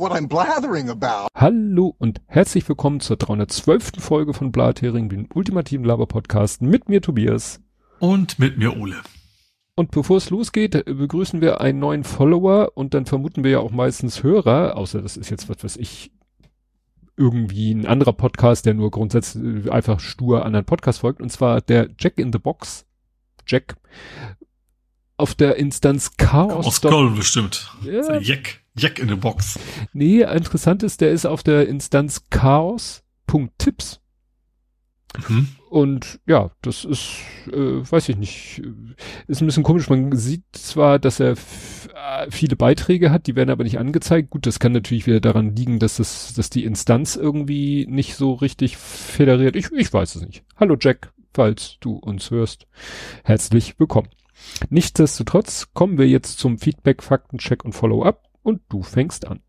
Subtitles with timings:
[0.00, 1.28] what I'm blathering about.
[1.34, 3.92] Hallo und herzlich willkommen zur 312.
[3.98, 7.60] Folge von Blathering, dem ultimativen Laber-Podcast mit mir Tobias.
[7.98, 8.96] Und mit mir Ole.
[9.74, 13.72] Und bevor es losgeht, begrüßen wir einen neuen Follower und dann vermuten wir ja auch
[13.72, 16.10] meistens Hörer, außer das ist jetzt was, was ich
[17.18, 21.90] irgendwie ein anderer Podcast, der nur grundsätzlich einfach stur anderen Podcast folgt, und zwar der
[21.98, 22.86] Jack in the Box.
[23.46, 23.76] Jack.
[25.18, 26.66] Auf der Instanz Chaos.
[26.66, 27.70] Aus Köln bestimmt.
[27.82, 28.18] Ja.
[28.18, 28.60] Jack.
[28.80, 29.58] Jack in the Box.
[29.92, 34.00] Nee, interessant ist, der ist auf der Instanz Chaos.tips.
[35.28, 35.48] Mhm.
[35.68, 37.18] Und ja, das ist,
[37.52, 38.62] äh, weiß ich nicht,
[39.26, 39.88] ist ein bisschen komisch.
[39.88, 44.30] Man sieht zwar, dass er äh, viele Beiträge hat, die werden aber nicht angezeigt.
[44.30, 48.32] Gut, das kann natürlich wieder daran liegen, dass das, dass die Instanz irgendwie nicht so
[48.32, 49.56] richtig federiert.
[49.56, 50.44] Ich, ich weiß es nicht.
[50.56, 52.66] Hallo Jack, falls du uns hörst.
[53.24, 54.08] Herzlich willkommen.
[54.70, 59.40] Nichtsdestotrotz kommen wir jetzt zum Feedback, Faktencheck und Follow-up und du fängst an.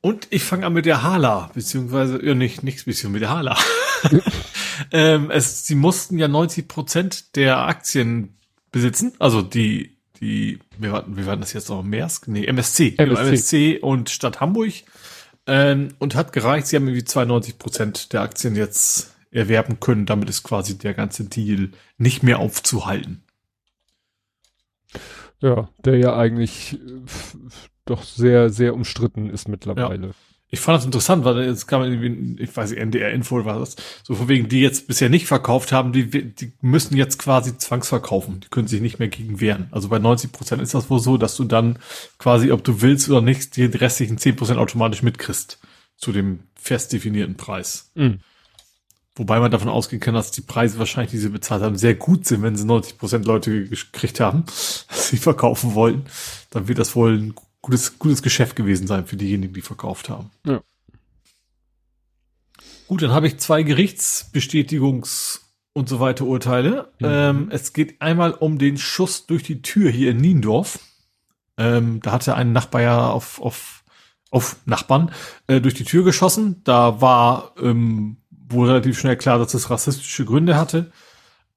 [0.00, 3.56] Und ich fange an mit der Hala, beziehungsweise, ja, nicht, nichts bisschen mit der Hala.
[4.90, 8.36] ähm, es, sie mussten ja 90 Prozent der Aktien
[8.70, 12.28] besitzen, also die, die, wir warten, wir warten das jetzt noch Maersk?
[12.28, 14.72] Nee, MSC, MSC, MSC und Stadt Hamburg.
[15.46, 20.06] Ähm, und hat gereicht, sie haben irgendwie 92 Prozent der Aktien jetzt erwerben können.
[20.06, 23.22] Damit ist quasi der ganze Deal nicht mehr aufzuhalten.
[25.40, 26.78] Ja, der ja eigentlich
[27.84, 30.08] doch sehr, sehr umstritten ist mittlerweile.
[30.08, 30.12] Ja.
[30.50, 34.14] Ich fand das interessant, weil jetzt kam irgendwie, ich weiß nicht, NDR-Info war das, so
[34.14, 38.38] von wegen, die jetzt bisher nicht verkauft haben, die, die müssen jetzt quasi zwangsverkaufen.
[38.38, 39.66] Die können sich nicht mehr gegen wehren.
[39.72, 41.80] Also bei 90 Prozent ist das wohl so, dass du dann
[42.18, 45.58] quasi, ob du willst oder nicht, die restlichen 10 Prozent automatisch mitkriegst.
[45.96, 47.90] Zu dem fest definierten Preis.
[47.96, 48.20] Mhm.
[49.16, 52.26] Wobei man davon ausgehen kann, dass die Preise wahrscheinlich, die sie bezahlt haben, sehr gut
[52.26, 56.06] sind, wenn sie 90 Prozent Leute gekriegt haben, dass sie verkaufen wollen.
[56.50, 60.30] Dann wird das wohl ein gutes, gutes Geschäft gewesen sein für diejenigen, die verkauft haben.
[60.44, 60.60] Ja.
[62.88, 65.40] Gut, dann habe ich zwei Gerichtsbestätigungs-
[65.72, 66.88] und so weiter Urteile.
[66.98, 67.06] Mhm.
[67.06, 70.80] Ähm, es geht einmal um den Schuss durch die Tür hier in Niendorf.
[71.56, 73.84] Ähm, da hatte ein Nachbar ja auf, auf,
[74.30, 75.12] auf Nachbarn
[75.46, 76.62] äh, durch die Tür geschossen.
[76.64, 78.18] Da war ähm,
[78.48, 80.90] wohl relativ schnell klar, dass es rassistische Gründe hatte.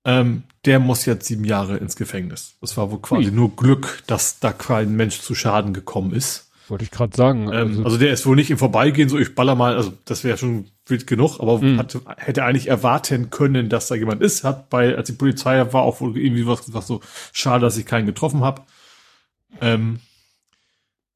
[0.05, 2.55] Ähm, der muss jetzt sieben Jahre ins Gefängnis.
[2.61, 3.31] Das war wohl quasi Ui.
[3.31, 6.49] nur Glück, dass da kein Mensch zu Schaden gekommen ist.
[6.69, 7.49] Wollte ich gerade sagen.
[7.53, 10.23] Ähm, also, also, der ist wohl nicht im Vorbeigehen, so ich baller mal, also das
[10.23, 11.77] wäre schon wild genug, aber mhm.
[11.77, 14.43] hatte, hätte eigentlich erwarten können, dass da jemand ist.
[14.43, 17.85] Hat bei, als die Polizei war, auch wohl irgendwie was gesagt, so schade, dass ich
[17.85, 18.63] keinen getroffen habe.
[19.61, 19.99] Ähm,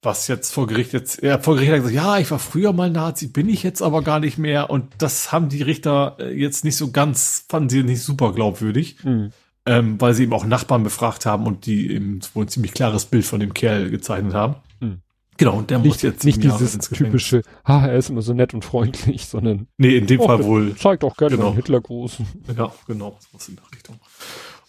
[0.02, 2.90] was jetzt vor Gericht jetzt, ja, vor Gericht hat gesagt, ja, ich war früher mal
[2.90, 4.70] Nazi, bin ich jetzt aber gar nicht mehr.
[4.70, 9.04] Und das haben die Richter äh, jetzt nicht so ganz, fanden sie nicht super glaubwürdig,
[9.04, 9.32] mhm.
[9.66, 13.06] ähm, weil sie eben auch Nachbarn befragt haben und die eben wohl ein ziemlich klares
[13.06, 14.56] Bild von dem Kerl gezeichnet haben.
[14.80, 15.02] Mhm.
[15.38, 18.54] Genau, und der nicht, muss jetzt nicht dieses typische, ha, er ist immer so nett
[18.54, 21.54] und freundlich, sondern nee, in dem oh, Fall wohl zeigt auch gerne genau.
[21.54, 22.26] Hitler großen.
[22.58, 24.00] Ja, genau, was in der Richtung.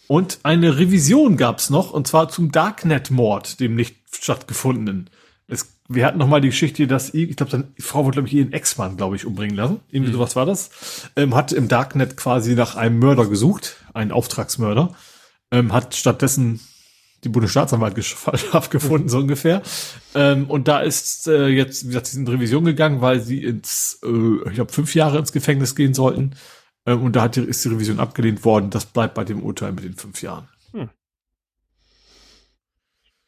[0.07, 5.09] Und eine Revision gab's noch, und zwar zum Darknet-Mord, dem nicht stattgefundenen
[5.47, 8.33] es, wir hatten noch mal die Geschichte, dass ich glaube, seine Frau wurde, glaube ich,
[8.33, 9.79] ihren Ex-Mann, glaube ich, umbringen lassen.
[9.91, 10.15] Irgendwie mhm.
[10.15, 10.69] sowas war das.
[11.15, 14.95] Ähm, hat im Darknet quasi nach einem Mörder gesucht, einen Auftragsmörder.
[15.51, 16.59] Ähm, hat stattdessen
[17.23, 19.61] die Bundesstaatsanwaltschaft gefunden, so ungefähr.
[20.15, 23.43] Ähm, und da ist äh, jetzt, wie gesagt, sie sind in Revision gegangen, weil sie
[23.43, 26.35] ins, äh, ich glaube, fünf Jahre ins Gefängnis gehen sollten.
[26.85, 28.69] Ähm, und da hat die, ist die Revision abgelehnt worden.
[28.69, 30.47] Das bleibt bei dem Urteil mit den fünf Jahren.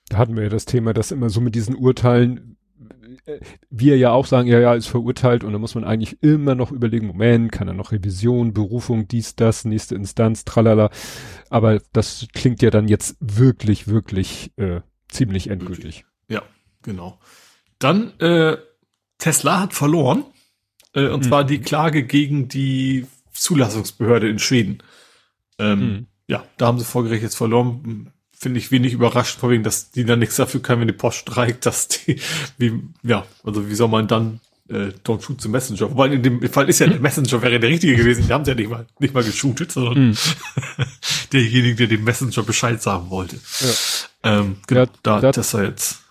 [0.10, 2.58] Da hatten wir ja das Thema, dass immer so mit diesen Urteilen,
[3.26, 3.40] äh,
[3.70, 6.72] wir ja auch sagen, ja, ja, ist verurteilt und da muss man eigentlich immer noch
[6.72, 10.90] überlegen, Moment, kann er noch Revision, Berufung, dies, das, nächste Instanz, tralala.
[11.50, 16.06] Aber das klingt ja dann jetzt wirklich, wirklich äh, ziemlich endgültig.
[16.28, 16.44] Ja,
[16.84, 17.20] genau.
[17.80, 18.58] Dann, äh,
[19.18, 20.26] Tesla hat verloren.
[20.94, 21.30] Äh, und hm.
[21.30, 24.80] zwar die Klage gegen die Zulassungsbehörde in Schweden.
[25.60, 26.08] Ähm, hm.
[26.28, 28.12] Ja, da haben sie vor Gericht jetzt verloren
[28.46, 31.18] finde ich wenig überrascht, vor wegen, dass die dann nichts dafür können, wenn die Post
[31.18, 32.22] streikt, dass die,
[32.60, 34.40] wie, ja, also wie soll man dann
[34.70, 35.90] äh, don't shoot the messenger.
[35.90, 38.28] Wobei in dem Fall ist ja der Messenger wäre der richtige gewesen.
[38.28, 40.18] Die haben ja nicht mal nicht mal geshootet, sondern mm.
[41.34, 43.38] derjenige, der dem Messenger Bescheid sagen wollte.
[43.62, 44.40] Ja.
[44.40, 46.04] Ähm, genau, ja, da, da das er jetzt.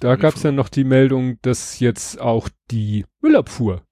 [0.00, 3.82] Da gab es ja noch die Meldung, dass jetzt auch die Müllabfuhr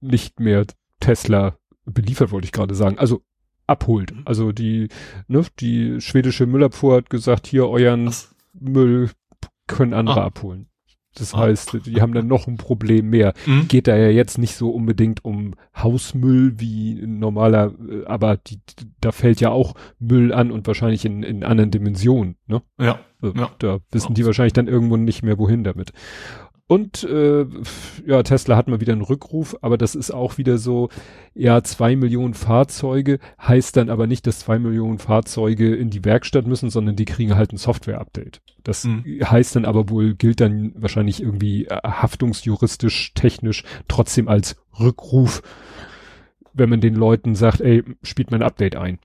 [0.00, 0.66] nicht mehr
[1.00, 2.98] Tesla beliefert, wollte ich gerade sagen.
[2.98, 3.22] Also
[3.66, 4.14] abholt.
[4.24, 4.88] Also die,
[5.28, 8.34] ne, die schwedische Müllabfuhr hat gesagt, hier euren Was?
[8.52, 9.10] Müll
[9.66, 10.26] können andere ah.
[10.26, 10.68] abholen.
[11.16, 11.38] Das ah.
[11.38, 13.34] heißt, die haben dann noch ein Problem mehr.
[13.46, 13.68] Mhm.
[13.68, 18.60] Geht da ja jetzt nicht so unbedingt um Hausmüll wie normaler, äh, aber die,
[19.00, 22.62] da fällt ja auch Müll an und wahrscheinlich in, in anderen Dimensionen, ne?
[22.80, 23.00] Ja.
[23.20, 23.50] Also, ja.
[23.58, 24.14] Da wissen ja.
[24.14, 25.92] die wahrscheinlich dann irgendwo nicht mehr wohin damit.
[26.66, 27.44] Und äh,
[28.06, 30.88] ja, Tesla hat mal wieder einen Rückruf, aber das ist auch wieder so,
[31.34, 36.46] ja, zwei Millionen Fahrzeuge heißt dann aber nicht, dass zwei Millionen Fahrzeuge in die Werkstatt
[36.46, 38.40] müssen, sondern die kriegen halt ein Software-Update.
[38.62, 39.04] Das mhm.
[39.22, 45.42] heißt dann aber wohl, gilt dann wahrscheinlich irgendwie äh, haftungsjuristisch, technisch trotzdem als Rückruf,
[46.54, 49.00] wenn man den Leuten sagt, ey, spielt mein Update ein.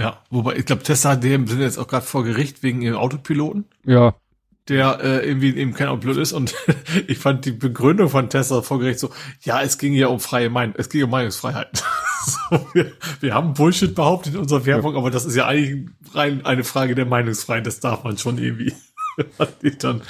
[0.00, 3.66] Ja, wobei ich glaube, Tesla dem sind jetzt auch gerade vor Gericht wegen ihrem Autopiloten.
[3.84, 4.14] Ja,
[4.68, 6.54] der äh, irgendwie eben kein Upload ist und
[7.06, 9.10] ich fand die Begründung von Tesla vor Gericht so,
[9.42, 11.82] ja, es ging ja um freie Meinung, es ging um Meinungsfreiheit.
[12.26, 14.98] so, wir, wir haben Bullshit behauptet in unserer Werbung, ja.
[14.98, 18.72] aber das ist ja eigentlich rein eine Frage der Meinungsfreiheit, das darf man schon irgendwie.
[19.36, 20.02] fand ich dann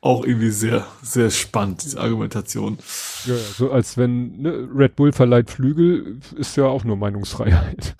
[0.00, 2.78] auch irgendwie sehr, sehr spannend, diese Argumentation.
[3.24, 7.94] Ja, so als wenn ne, Red Bull verleiht Flügel, ist ja auch nur Meinungsfreiheit.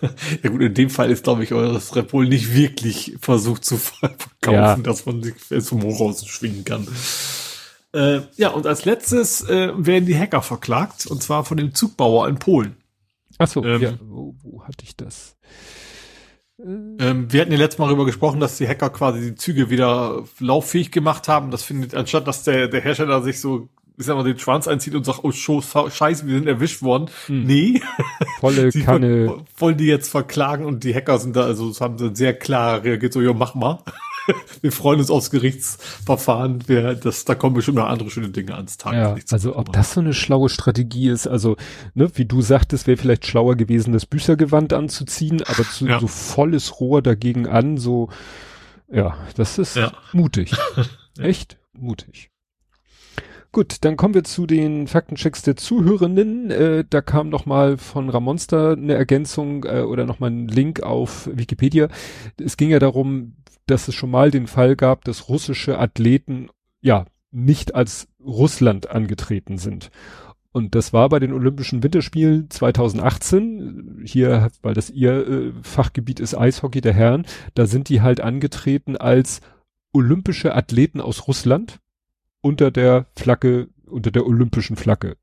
[0.42, 3.76] ja gut, in dem Fall ist, glaube ich, eures Red Bull nicht wirklich versucht zu
[3.76, 4.76] verkaufen, ja.
[4.76, 6.86] dass man sich vom Hochhaus schwingen kann.
[7.92, 12.28] Äh, ja, und als letztes äh, werden die Hacker verklagt, und zwar von dem Zugbauer
[12.28, 12.76] in Polen.
[13.38, 15.36] Ach so, ähm, ja, wo, wo hatte ich das?
[16.64, 20.24] Ähm, wir hatten ja letztes Mal darüber gesprochen, dass die Hacker quasi die Züge wieder
[20.38, 21.50] lauffähig gemacht haben.
[21.50, 24.94] Das findet, anstatt dass der, der Hersteller sich so, ich sag mal, den Schwanz einzieht
[24.94, 27.10] und sagt, oh scheiße, wir sind erwischt worden.
[27.26, 27.44] Hm.
[27.44, 27.82] Nee.
[28.40, 29.44] Volle Kanne.
[29.56, 33.12] Wollen die jetzt verklagen und die Hacker sind da, also haben sie sehr klar reagiert,
[33.12, 33.78] so, ja, mach mal.
[34.60, 36.68] wir freuen uns aufs Gerichtsverfahren.
[36.68, 38.94] Wir, das, da kommen bestimmt noch andere schöne Dinge ans Tag.
[38.94, 41.56] Ja, also ob das so eine schlaue Strategie ist, also
[41.94, 46.00] ne, wie du sagtest, wäre vielleicht schlauer gewesen, das Büßergewand anzuziehen, aber zu, ja.
[46.00, 48.08] so volles Rohr dagegen an, so
[48.90, 49.92] ja, das ist ja.
[50.12, 50.52] mutig.
[51.18, 52.29] Echt mutig.
[53.52, 56.52] Gut, dann kommen wir zu den Faktenchecks der Zuhörenden.
[56.52, 60.84] Äh, da kam noch mal von Ramonster eine Ergänzung äh, oder noch mal ein Link
[60.84, 61.88] auf Wikipedia.
[62.40, 63.34] Es ging ja darum,
[63.66, 66.48] dass es schon mal den Fall gab, dass russische Athleten
[66.80, 69.90] ja nicht als Russland angetreten sind.
[70.52, 76.36] Und das war bei den Olympischen Winterspielen 2018, hier, weil das ihr äh, Fachgebiet ist
[76.36, 79.40] Eishockey der Herren, da sind die halt angetreten als
[79.92, 81.80] olympische Athleten aus Russland
[82.40, 85.16] unter der Flagge, unter der olympischen Flagge.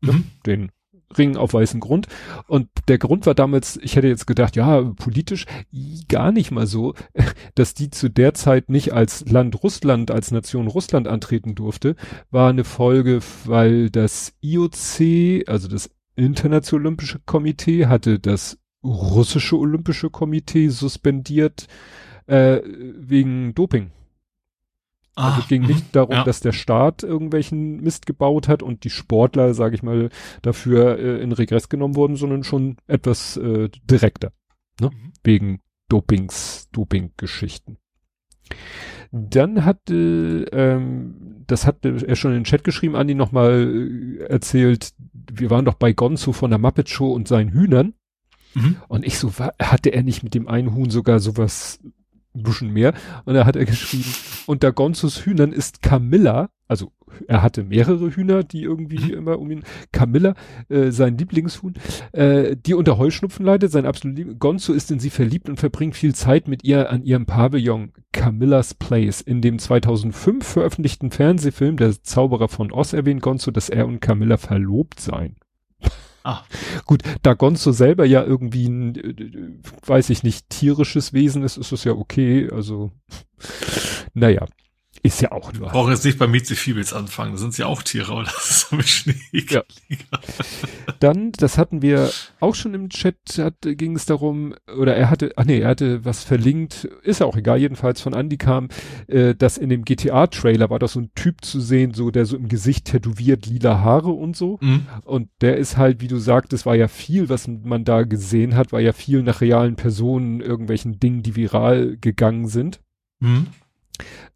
[0.00, 0.24] Mhm.
[0.44, 0.70] Den
[1.16, 2.08] Ring auf weißem Grund.
[2.48, 5.46] Und der Grund war damals, ich hätte jetzt gedacht, ja, politisch
[6.08, 6.94] gar nicht mal so,
[7.54, 11.96] dass die zu der Zeit nicht als Land Russland, als Nation Russland antreten durfte,
[12.30, 20.10] war eine Folge, weil das IOC, also das Internationale Olympische Komitee, hatte das russische Olympische
[20.10, 21.66] Komitee suspendiert
[22.26, 23.90] äh, wegen Doping.
[25.16, 25.92] Also es ging nicht mhm.
[25.92, 26.24] darum, ja.
[26.24, 30.10] dass der Staat irgendwelchen Mist gebaut hat und die Sportler, sage ich mal,
[30.42, 34.32] dafür äh, in Regress genommen wurden, sondern schon etwas äh, direkter.
[34.78, 34.90] Ne?
[34.90, 35.12] Mhm.
[35.24, 37.78] Wegen Dopings, Doping-Geschichten.
[39.10, 44.92] Dann hatte, ähm, das hat er schon in den Chat geschrieben, Andi nochmal äh, erzählt,
[45.32, 47.94] wir waren doch bei Gonzo von der Muppet Show und seinen Hühnern.
[48.54, 48.76] Mhm.
[48.88, 51.80] Und ich so, hatte er nicht mit dem einen Huhn sogar sowas
[52.36, 52.94] ein bisschen mehr.
[53.24, 54.12] Und da hat er geschrieben,
[54.46, 56.92] unter Gonzos Hühnern ist Camilla, also
[57.28, 59.18] er hatte mehrere Hühner, die irgendwie mhm.
[59.18, 60.34] immer um ihn, Camilla,
[60.68, 61.74] äh, sein Lieblingshuhn,
[62.12, 65.96] äh, die unter Heuschnupfen leidet, sein absolut Lieb Gonzo ist in sie verliebt und verbringt
[65.96, 69.20] viel Zeit mit ihr an ihrem Pavillon Camillas Place.
[69.20, 74.36] In dem 2005 veröffentlichten Fernsehfilm Der Zauberer von Oz erwähnt Gonzo, dass er und Camilla
[74.36, 75.36] verlobt seien.
[76.26, 76.42] Ah.
[76.86, 81.84] Gut, da Gonzo selber ja irgendwie ein, weiß ich nicht, tierisches Wesen ist, ist es
[81.84, 82.50] ja okay.
[82.50, 82.90] Also,
[84.12, 84.44] naja.
[85.06, 85.68] Ist ja auch nur.
[85.68, 89.06] Brauche jetzt nicht bei Mieze Fiebels anfangen, da sind ja auch Tiere, aber das ist
[89.50, 89.62] ja.
[90.98, 92.10] Dann, das hatten wir
[92.40, 96.04] auch schon im Chat, hat, ging es darum, oder er hatte, ach nee, er hatte
[96.04, 98.68] was verlinkt, ist ja auch egal, jedenfalls von Andy kam,
[99.06, 102.36] äh, dass in dem GTA-Trailer war da so ein Typ zu sehen, so, der so
[102.36, 104.58] im Gesicht tätowiert, lila Haare und so.
[104.60, 104.86] Mhm.
[105.04, 108.72] Und der ist halt, wie du sagtest, war ja viel, was man da gesehen hat,
[108.72, 112.80] war ja viel nach realen Personen, irgendwelchen Dingen, die viral gegangen sind.
[113.20, 113.46] Mhm.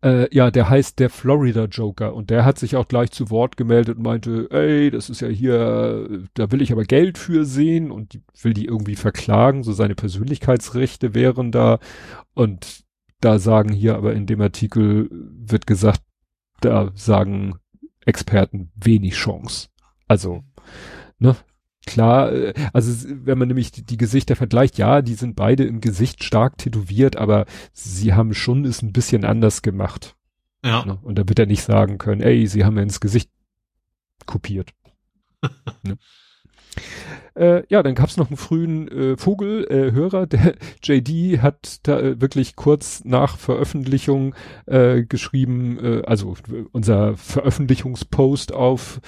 [0.02, 3.56] Äh, ja, der heißt der Florida Joker und der hat sich auch gleich zu Wort
[3.56, 7.90] gemeldet und meinte, ey, das ist ja hier, da will ich aber Geld für sehen
[7.90, 11.78] und will die irgendwie verklagen, so seine Persönlichkeitsrechte wären da
[12.34, 12.84] und
[13.20, 16.02] da sagen hier aber in dem Artikel wird gesagt,
[16.60, 17.56] da sagen
[18.06, 19.68] Experten wenig Chance.
[20.08, 20.42] Also,
[21.18, 21.36] ne,
[21.86, 25.80] klar, äh, also wenn man nämlich die, die, Gesichter vergleicht, ja, die sind beide im
[25.80, 30.16] Gesicht stark tätowiert, aber sie haben schon es ein bisschen anders gemacht.
[30.64, 30.84] Ja.
[30.84, 30.98] Ne?
[31.02, 33.30] Und da wird er nicht sagen können, ey, sie haben mir ins Gesicht
[34.26, 34.72] kopiert.
[35.82, 35.96] ne?
[37.34, 42.20] Äh, ja, dann gab's noch einen frühen äh, Vogel-Hörer, äh, der JD hat da äh,
[42.20, 44.34] wirklich kurz nach Veröffentlichung
[44.66, 46.34] äh, geschrieben, äh, also
[46.72, 49.00] unser Veröffentlichungspost auf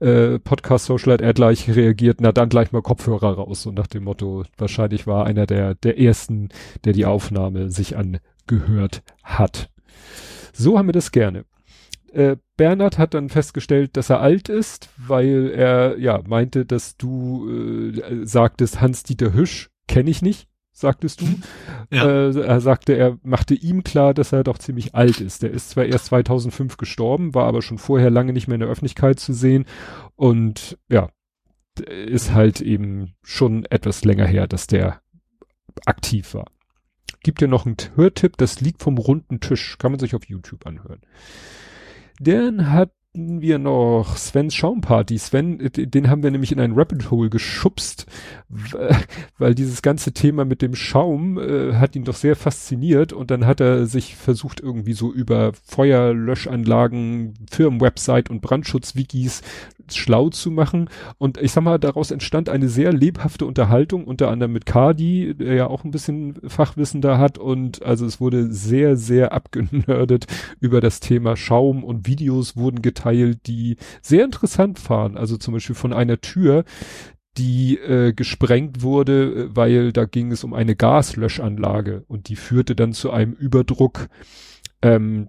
[0.00, 3.88] äh, Podcast Social hat er gleich reagiert, na dann gleich mal Kopfhörer raus, so nach
[3.88, 6.50] dem Motto, wahrscheinlich war einer der, der ersten,
[6.84, 9.70] der die Aufnahme sich angehört hat.
[10.52, 11.44] So haben wir das gerne.
[12.12, 17.48] Äh, Bernhard hat dann festgestellt, dass er alt ist, weil er ja meinte, dass du
[17.48, 21.26] äh, sagtest, Hans-Dieter Hüsch kenne ich nicht, sagtest du.
[21.92, 22.04] Ja.
[22.04, 25.44] Äh, er sagte, er machte ihm klar, dass er doch ziemlich alt ist.
[25.44, 28.68] Der ist zwar erst 2005 gestorben, war aber schon vorher lange nicht mehr in der
[28.68, 29.66] Öffentlichkeit zu sehen
[30.16, 31.10] und ja,
[31.78, 35.00] ist halt eben schon etwas länger her, dass der
[35.84, 36.46] aktiv war.
[37.22, 40.66] Gibt ja noch einen Hörtipp, das liegt vom runden Tisch, kann man sich auf YouTube
[40.66, 41.02] anhören.
[42.20, 45.18] Dann hatten wir noch Svens Schaumparty.
[45.18, 48.06] Sven, den haben wir nämlich in ein Rabbit Hole geschubst,
[49.38, 53.46] weil dieses ganze Thema mit dem Schaum äh, hat ihn doch sehr fasziniert und dann
[53.46, 59.42] hat er sich versucht irgendwie so über Feuerlöschanlagen, Firmenwebsite und Brandschutzwikis
[59.94, 60.88] schlau zu machen.
[61.18, 65.54] Und ich sag mal, daraus entstand eine sehr lebhafte Unterhaltung, unter anderem mit Cardi, der
[65.54, 67.38] ja auch ein bisschen Fachwissen da hat.
[67.38, 70.26] Und also es wurde sehr, sehr abgenördet
[70.60, 75.16] über das Thema Schaum und Videos wurden geteilt, die sehr interessant waren.
[75.16, 76.64] Also zum Beispiel von einer Tür,
[77.38, 82.92] die äh, gesprengt wurde, weil da ging es um eine Gaslöschanlage und die führte dann
[82.92, 84.08] zu einem Überdruck,
[84.82, 85.28] ähm,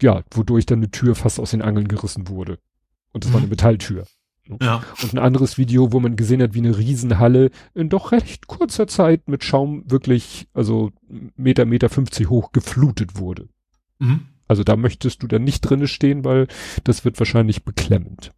[0.00, 2.58] ja, wodurch dann eine Tür fast aus den Angeln gerissen wurde.
[3.12, 3.50] Und das war eine mhm.
[3.50, 4.04] Metalltür.
[4.62, 4.82] Ja.
[5.02, 8.86] Und ein anderes Video, wo man gesehen hat, wie eine Riesenhalle in doch recht kurzer
[8.86, 10.90] Zeit mit Schaum wirklich, also
[11.36, 13.48] Meter, Meter 50 hoch geflutet wurde.
[13.98, 14.26] Mhm.
[14.46, 16.48] Also da möchtest du dann nicht drinne stehen, weil
[16.84, 18.32] das wird wahrscheinlich beklemmend.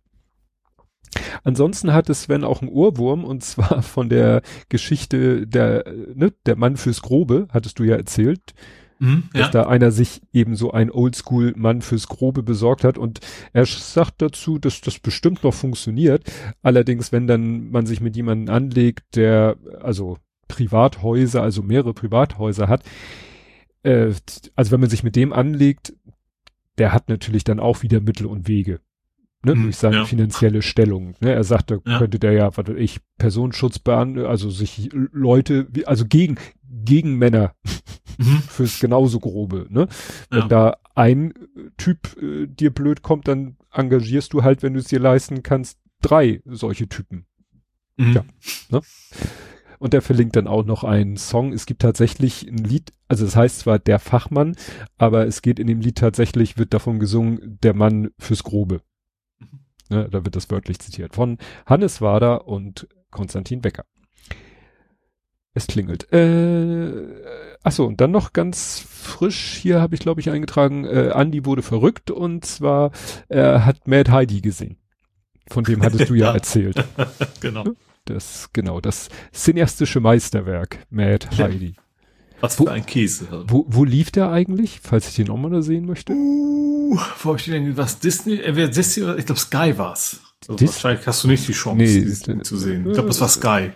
[1.45, 5.85] Ansonsten hatte Sven auch einen Ohrwurm und zwar von der Geschichte der,
[6.15, 8.55] ne, der Mann fürs Grobe, hattest du ja erzählt.
[9.01, 9.49] Mhm, dass ja.
[9.49, 13.21] da einer sich eben so ein Oldschool-Mann fürs Grobe besorgt hat und
[13.55, 16.31] er sagt dazu, dass das bestimmt noch funktioniert.
[16.63, 22.85] Allerdings, wenn dann man sich mit jemandem anlegt, der also Privathäuser, also mehrere Privathäuser hat,
[23.85, 24.13] äh,
[24.55, 25.95] also wenn man sich mit dem anlegt,
[26.77, 28.81] der hat natürlich dann auch wieder Mittel und Wege.
[29.43, 30.05] Ne, mhm, durch seine ja.
[30.05, 31.15] finanzielle Stellung.
[31.21, 31.99] Ne, er sagt, da ja.
[31.99, 36.37] könnte der ja, was ich, Personenschutz bean, also sich Leute, also gegen,
[36.85, 37.55] gegen Männer
[38.19, 38.43] mhm.
[38.49, 39.67] fürs genauso grobe.
[39.69, 39.89] Ne?
[40.31, 40.49] Wenn ja.
[40.49, 41.35] da ein
[41.77, 45.79] Typ äh, dir blöd kommt, dann engagierst du halt, wenn du es dir leisten kannst,
[46.03, 47.27] drei solche Typen.
[47.97, 48.13] Mhm.
[48.13, 48.25] Ja.
[48.71, 48.81] Ne?
[49.79, 51.53] Und der verlinkt dann auch noch einen Song.
[51.53, 54.55] Es gibt tatsächlich ein Lied, also es heißt zwar der Fachmann,
[54.99, 58.83] aber es geht in dem Lied tatsächlich, wird davon gesungen, der Mann fürs Grobe.
[59.39, 59.61] Mhm.
[59.89, 63.87] Ne, da wird das wörtlich zitiert von Hannes Wader und Konstantin Becker.
[65.53, 66.13] Es klingelt.
[66.13, 66.93] Äh,
[67.63, 71.63] achso, und dann noch ganz frisch, hier habe ich glaube ich eingetragen, äh, Andy wurde
[71.63, 72.93] verrückt und zwar
[73.29, 74.77] er hat Mad Heidi gesehen.
[75.49, 76.85] Von dem hattest du ja, erzählt.
[77.41, 77.65] genau.
[78.05, 81.75] Das, genau, das cineastische Meisterwerk, Mad Heidi.
[82.41, 83.27] Was für wo, ein Käse.
[83.47, 86.13] Wo, wo lief der eigentlich, falls ich den auch mal da sehen möchte?
[86.13, 90.21] Uh, wo ich denn was Disney, entweder Disney oder ich glaube Sky war's.
[90.49, 92.87] Also wahrscheinlich hast du nicht die Chance, nee, den zu sehen.
[92.87, 93.73] Ich glaube, das war Sky.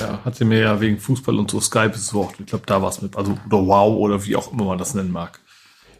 [0.00, 2.40] Ja, hat sie mir ja wegen Fußball und so Sky besorgt.
[2.40, 4.94] Ich glaube, da war es mit, also oder Wow oder wie auch immer man das
[4.94, 5.40] nennen mag.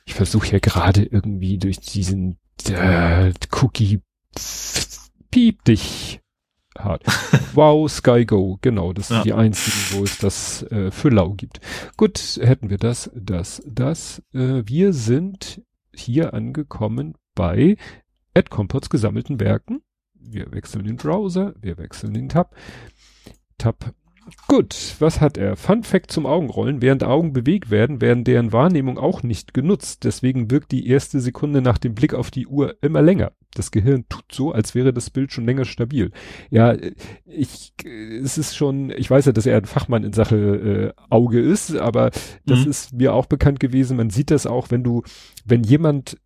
[0.05, 4.01] Ich versuche ja gerade irgendwie durch diesen äh, Cookie
[5.31, 6.21] piep dich
[6.79, 7.05] hart.
[7.55, 9.17] wow, Sky Go, genau, das ja.
[9.17, 11.61] sind die einzigen, wo es das äh, für lau gibt.
[11.97, 14.23] Gut, hätten wir das, das, das.
[14.33, 15.63] Äh, wir sind
[15.95, 17.77] hier angekommen bei
[18.35, 19.83] AdCompots gesammelten Werken.
[20.15, 22.55] Wir wechseln den Browser, wir wechseln den Tab.
[23.59, 23.93] Tab.
[24.47, 25.57] Gut, was hat er?
[25.57, 26.81] Fun Fact zum Augenrollen.
[26.81, 30.05] Während Augen bewegt werden, werden deren Wahrnehmung auch nicht genutzt.
[30.05, 33.33] Deswegen wirkt die erste Sekunde nach dem Blick auf die Uhr immer länger.
[33.55, 36.13] Das Gehirn tut so, als wäre das Bild schon länger stabil.
[36.51, 36.77] Ja,
[37.27, 40.37] ich, es ist schon, ich weiß ja, dass er ein Fachmann in Sache
[40.97, 42.11] äh, Auge ist, aber
[42.47, 42.71] das mhm.
[42.71, 43.97] ist mir auch bekannt gewesen.
[43.97, 45.03] Man sieht das auch, wenn du,
[45.45, 46.17] wenn jemand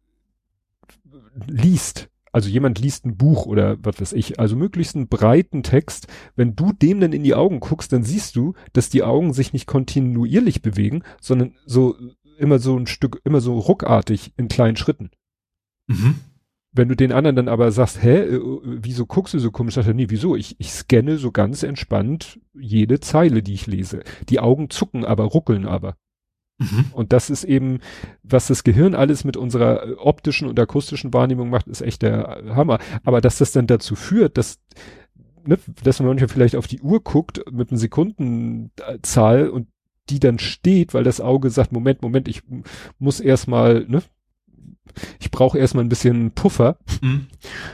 [1.47, 6.07] liest, also jemand liest ein Buch oder was weiß ich, also möglichst einen breiten Text,
[6.35, 9.55] wenn du dem dann in die Augen guckst, dann siehst du, dass die Augen sich
[9.55, 11.97] nicht kontinuierlich bewegen, sondern so
[12.37, 15.09] immer so ein Stück, immer so ruckartig in kleinen Schritten.
[15.87, 16.17] Mhm.
[16.73, 19.89] Wenn du den anderen dann aber sagst, hä, äh, wieso guckst du so komisch, sagt
[19.89, 20.37] er, nee, wieso?
[20.37, 24.03] Ich, ich scanne so ganz entspannt jede Zeile, die ich lese.
[24.29, 25.97] Die Augen zucken aber, ruckeln aber.
[26.59, 26.87] Mhm.
[26.93, 27.81] Und das ist eben,
[28.23, 32.43] was das Gehirn alles mit unserer äh, optischen und akustischen Wahrnehmung macht, ist echt der
[32.55, 32.79] Hammer.
[33.05, 34.59] Aber dass das dann dazu führt, dass
[35.45, 39.69] ne, dass man manchmal vielleicht auf die Uhr guckt mit einer Sekundenzahl und
[40.09, 42.43] die dann steht, weil das Auge sagt, Moment, Moment, ich
[42.99, 44.03] muss erstmal, ne,
[45.21, 46.79] ich brauche erstmal ein bisschen Puffer.
[47.01, 47.27] Mhm.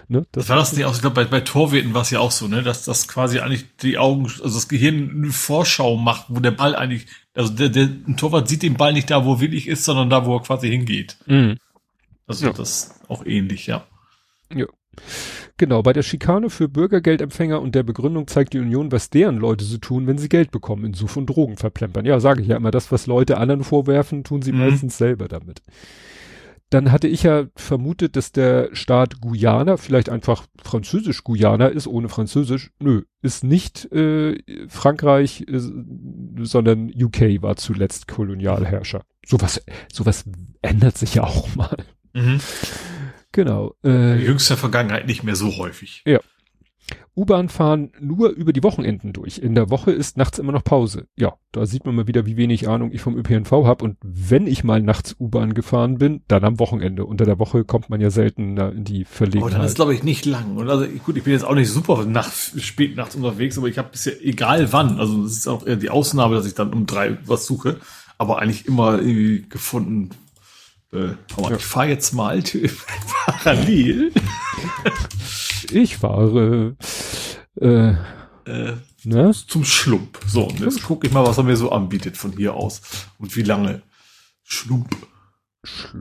[0.09, 2.21] Ne, das, das war das nicht auch, ich glaube, bei, bei Torweten war es ja
[2.21, 6.27] auch so, ne, dass das quasi eigentlich die Augen, also das Gehirn eine Vorschau macht,
[6.29, 9.35] wo der Ball eigentlich, also der, der ein Torwart sieht den Ball nicht da, wo
[9.35, 11.17] er willig ist, sondern da, wo er quasi hingeht.
[11.27, 11.59] Mhm.
[12.27, 12.53] Also ja.
[12.53, 13.87] das auch ähnlich, ja.
[14.55, 14.67] Ja.
[15.59, 19.65] Genau, bei der Schikane für Bürgergeldempfänger und der Begründung zeigt die Union, was deren Leute
[19.65, 22.05] so tun, wenn sie Geld bekommen, in Suff und Drogen verplempern.
[22.05, 24.59] Ja, sage ich ja immer, das, was Leute anderen vorwerfen, tun sie mhm.
[24.59, 25.63] meistens selber damit.
[26.73, 32.09] Dann hatte ich ja vermutet, dass der Staat Guyana vielleicht einfach französisch Guyana ist, ohne
[32.09, 32.71] Französisch.
[32.79, 34.39] Nö, ist nicht äh,
[34.69, 35.61] Frankreich, äh,
[36.41, 39.05] sondern UK war zuletzt Kolonialherrscher.
[39.27, 39.63] Sowas,
[39.93, 40.25] sowas
[40.63, 41.77] ändert sich ja auch mal.
[42.15, 42.41] Mhm.
[43.33, 43.75] Genau.
[43.85, 46.03] Äh, In jüngster Vergangenheit nicht mehr so häufig.
[46.07, 46.21] Ja.
[47.15, 49.39] U-Bahn fahren nur über die Wochenenden durch.
[49.39, 51.09] In der Woche ist nachts immer noch Pause.
[51.17, 53.85] Ja, da sieht man mal wieder, wie wenig Ahnung ich vom ÖPNV habe.
[53.85, 57.05] Und wenn ich mal nachts U-Bahn gefahren bin, dann am Wochenende.
[57.05, 59.53] Unter der Woche kommt man ja selten in die Verlegenheit.
[59.53, 60.57] Oh, dann ist glaube ich nicht lang.
[60.57, 63.77] Und also gut, ich bin jetzt auch nicht super nachts, spät nachts unterwegs, aber ich
[63.77, 64.99] habe bisher egal wann.
[64.99, 67.79] Also es ist auch eher die Ausnahme, dass ich dann um drei was suche.
[68.17, 70.11] Aber eigentlich immer irgendwie gefunden,
[70.93, 71.57] äh, aber ja.
[71.57, 72.43] ich fahre jetzt mal
[73.27, 74.13] parallel.
[75.71, 76.77] ich fahre
[77.61, 77.95] äh,
[78.45, 78.73] äh,
[79.05, 79.33] ne?
[79.47, 80.19] zum Schlump.
[80.27, 82.83] So, und jetzt gucke ich mal, was er mir so anbietet von hier aus.
[83.19, 83.83] Und wie lange.
[84.43, 84.95] Schlump.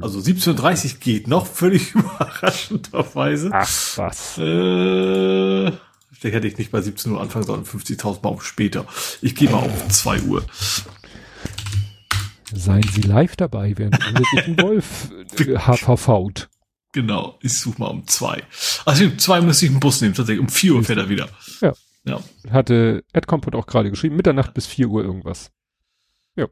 [0.01, 3.51] Also 17.30 geht noch, völlig überraschenderweise.
[3.53, 4.37] Ach, was.
[4.39, 5.71] Äh,
[6.11, 8.85] vielleicht hätte ich nicht bei 17 Uhr anfangen sollen, 50.000 Mal später.
[9.21, 10.43] Ich gehe mal auf 2 Uhr.
[12.53, 16.47] Seien Sie live dabei, während Uwe sich einen Wolf äh, HVV.
[16.93, 18.43] Genau, ich suche mal um zwei.
[18.85, 20.41] Also um zwei müsste ich einen Bus nehmen, tatsächlich.
[20.41, 21.29] Um vier Uhr fährt er wieder.
[21.61, 21.73] Ja.
[22.03, 22.19] ja.
[22.49, 25.51] Hatte Ed Compot auch gerade geschrieben, Mitternacht bis vier Uhr irgendwas.
[26.35, 26.47] Ja.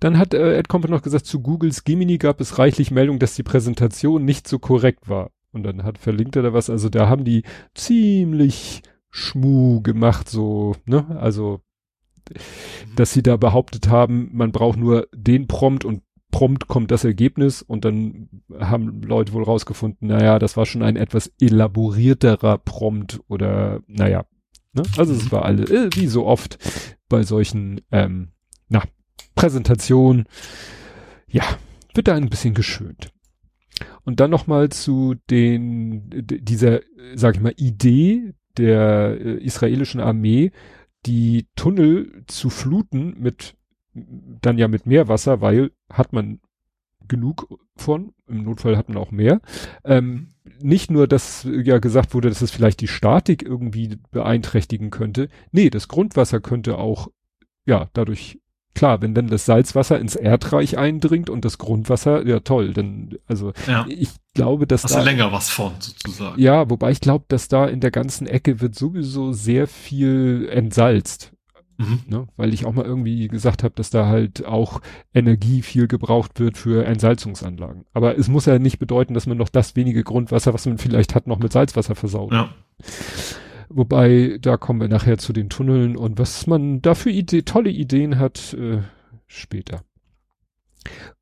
[0.00, 3.34] Dann hat äh, Ed Compot noch gesagt, zu Googles Gemini gab es reichlich Meldung, dass
[3.34, 5.30] die Präsentation nicht so korrekt war.
[5.52, 7.42] Und dann hat verlinkt er da was, also da haben die
[7.74, 11.60] ziemlich schmu gemacht, so, ne, also
[12.96, 17.62] dass sie da behauptet haben, man braucht nur den Prompt und prompt kommt das Ergebnis
[17.62, 23.80] und dann haben Leute wohl rausgefunden, naja, das war schon ein etwas elaborierterer Prompt oder
[23.86, 24.24] naja.
[24.72, 24.82] Ne?
[24.96, 26.58] Also es war alle, äh, wie so oft
[27.08, 28.28] bei solchen ähm,
[28.68, 28.82] na,
[29.34, 30.26] Präsentationen,
[31.28, 31.42] ja,
[31.94, 33.12] wird da ein bisschen geschönt.
[34.04, 36.80] Und dann nochmal zu den, dieser,
[37.14, 40.52] sag ich mal, Idee der äh, israelischen Armee,
[41.06, 43.56] die Tunnel zu fluten mit
[43.94, 46.40] dann ja mit Meerwasser, weil hat man
[47.08, 49.40] genug von, im Notfall hat man auch mehr.
[49.84, 50.28] Ähm,
[50.60, 55.28] nicht nur, dass ja gesagt wurde, dass es vielleicht die Statik irgendwie beeinträchtigen könnte.
[55.50, 57.08] Nee, das Grundwasser könnte auch,
[57.66, 58.38] ja, dadurch
[58.74, 63.52] klar, wenn dann das Salzwasser ins Erdreich eindringt und das Grundwasser, ja toll, dann, also
[63.66, 63.84] ja.
[63.88, 66.40] ich glaube, dass Hast da, du länger was von, sozusagen.
[66.40, 71.32] Ja, wobei ich glaube, dass da in der ganzen Ecke wird sowieso sehr viel entsalzt.
[71.78, 72.00] Mhm.
[72.06, 72.28] Ne?
[72.36, 74.82] Weil ich auch mal irgendwie gesagt habe, dass da halt auch
[75.14, 77.86] Energie viel gebraucht wird für Entsalzungsanlagen.
[77.94, 81.14] Aber es muss ja nicht bedeuten, dass man noch das wenige Grundwasser, was man vielleicht
[81.14, 82.32] hat, noch mit Salzwasser versaut.
[82.32, 82.50] Ja.
[83.70, 87.70] Wobei, da kommen wir nachher zu den Tunneln und was man da für Idee, tolle
[87.70, 88.82] Ideen hat, äh,
[89.26, 89.82] später.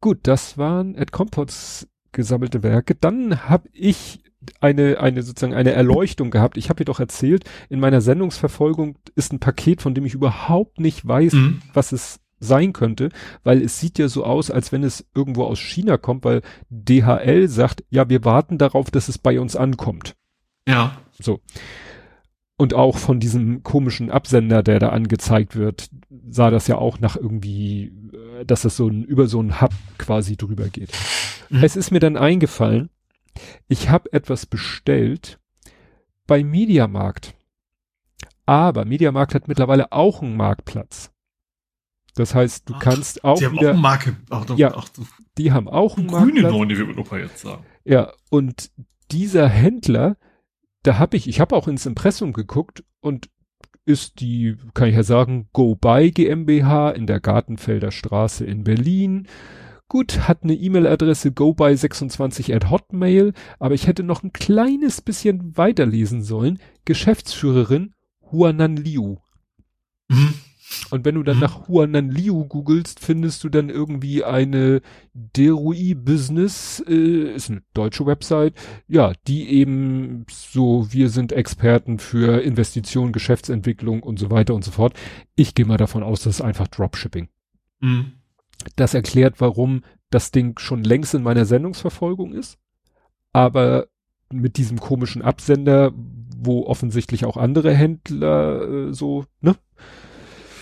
[0.01, 2.95] Gut, das waren Ed Compots gesammelte Werke.
[2.95, 4.23] Dann habe ich
[4.61, 6.57] eine, eine sozusagen eine Erleuchtung gehabt.
[6.57, 10.81] Ich habe dir doch erzählt, in meiner Sendungsverfolgung ist ein Paket, von dem ich überhaupt
[10.81, 11.63] nicht weiß, mhm.
[11.73, 13.11] was es sein könnte,
[13.43, 17.49] weil es sieht ja so aus, als wenn es irgendwo aus China kommt, weil DHL
[17.49, 20.15] sagt, ja, wir warten darauf, dass es bei uns ankommt.
[20.69, 20.99] Ja.
[21.19, 21.41] So.
[22.61, 25.91] Und auch von diesem komischen Absender, der da angezeigt wird,
[26.29, 29.73] sah das ja auch nach irgendwie, äh, dass das so ein, über so ein Hub
[29.97, 30.91] quasi drüber geht.
[31.51, 31.63] Mhm.
[31.63, 32.91] Es ist mir dann eingefallen,
[33.69, 35.39] ich habe etwas bestellt
[36.27, 37.35] bei Mediamarkt.
[38.45, 41.13] Aber Mediamarkt hat mittlerweile auch einen Marktplatz.
[42.17, 44.89] Das heißt, du ach, kannst auch die haben wieder, auch Marke, ach, doch, ja, ach,
[45.37, 46.53] die haben auch einen grüne Marktplatz.
[46.53, 47.65] Grüne würde man jetzt sagen.
[47.85, 48.73] Ja, und
[49.13, 50.17] dieser Händler
[50.83, 53.29] da habe ich, ich habe auch ins Impressum geguckt und
[53.85, 59.27] ist die, kann ich ja sagen, Go By GmbH in der Gartenfelder Straße in Berlin.
[59.89, 66.23] Gut, hat eine E-Mail-Adresse goby26 at hotmail, aber ich hätte noch ein kleines bisschen weiterlesen
[66.23, 66.59] sollen.
[66.85, 67.95] Geschäftsführerin
[68.31, 69.17] Huanan Liu.
[70.09, 70.35] Mhm.
[70.91, 71.43] Und wenn du dann mhm.
[71.43, 74.81] nach Huanan Liu googelst, findest du dann irgendwie eine
[75.15, 78.55] Derui Business, äh, ist eine deutsche Website,
[78.87, 84.71] ja, die eben so, wir sind Experten für Investitionen, Geschäftsentwicklung und so weiter und so
[84.71, 84.95] fort.
[85.37, 87.29] Ich gehe mal davon aus, das ist einfach Dropshipping.
[87.81, 88.13] Mhm.
[88.77, 92.59] Das erklärt, warum das Ding schon längst in meiner Sendungsverfolgung ist,
[93.33, 93.87] aber
[94.31, 95.93] mit diesem komischen Absender,
[96.37, 99.57] wo offensichtlich auch andere Händler äh, so, ne?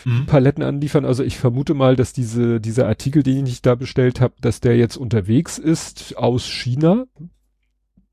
[0.06, 0.26] Mhm.
[0.26, 1.04] Paletten anliefern.
[1.04, 4.76] Also ich vermute mal, dass diese, dieser Artikel, den ich da bestellt habe, dass der
[4.76, 7.06] jetzt unterwegs ist aus China.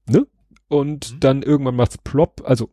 [0.08, 0.26] Ne?
[0.68, 1.20] Und mhm.
[1.20, 2.72] dann irgendwann macht's plopp, also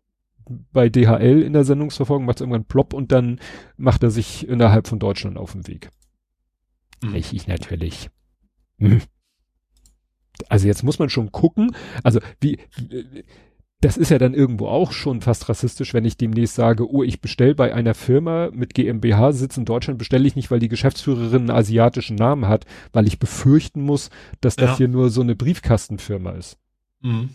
[0.72, 3.40] bei DHL in der Sendungsverfolgung macht's irgendwann plopp und dann
[3.76, 5.90] macht er sich innerhalb von Deutschland auf den Weg.
[7.02, 7.14] Mhm.
[7.14, 8.08] Ich, ich natürlich.
[8.78, 9.02] Hm.
[10.48, 12.58] Also jetzt muss man schon gucken, also wie,
[13.80, 17.22] das ist ja dann irgendwo auch schon fast rassistisch, wenn ich demnächst sage, oh, ich
[17.22, 21.42] bestelle bei einer Firma mit GmbH Sitz in Deutschland, bestelle ich nicht, weil die Geschäftsführerin
[21.42, 24.10] einen asiatischen Namen hat, weil ich befürchten muss,
[24.42, 24.76] dass das ja.
[24.78, 26.58] hier nur so eine Briefkastenfirma ist.
[27.00, 27.30] Mhm.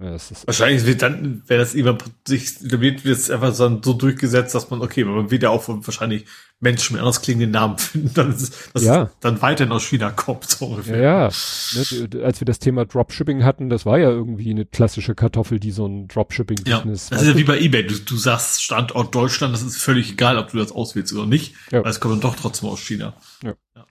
[0.00, 4.54] Ja, Wahrscheinlich wird dann, wenn das immer sich wird, wird es einfach so, so durchgesetzt,
[4.54, 6.24] dass man, okay, man wird ja auch wahrscheinlich
[6.60, 9.10] Menschen mit anders klingenden Namen finden, dann ist, dass ja.
[9.18, 11.00] dann weiterhin aus China kommt, so ungefähr.
[11.00, 11.30] Ja.
[11.74, 15.72] Ne, als wir das Thema Dropshipping hatten, das war ja irgendwie eine klassische Kartoffel, die
[15.72, 17.84] so ein Dropshipping-Business Ja, das ist ja wie bei Ebay.
[17.84, 21.56] Du, du sagst Standort Deutschland, das ist völlig egal, ob du das auswählst oder nicht,
[21.72, 21.82] ja.
[21.82, 23.14] weil es kommt dann doch trotzdem aus China.
[23.42, 23.54] Ja.
[23.74, 23.84] ja.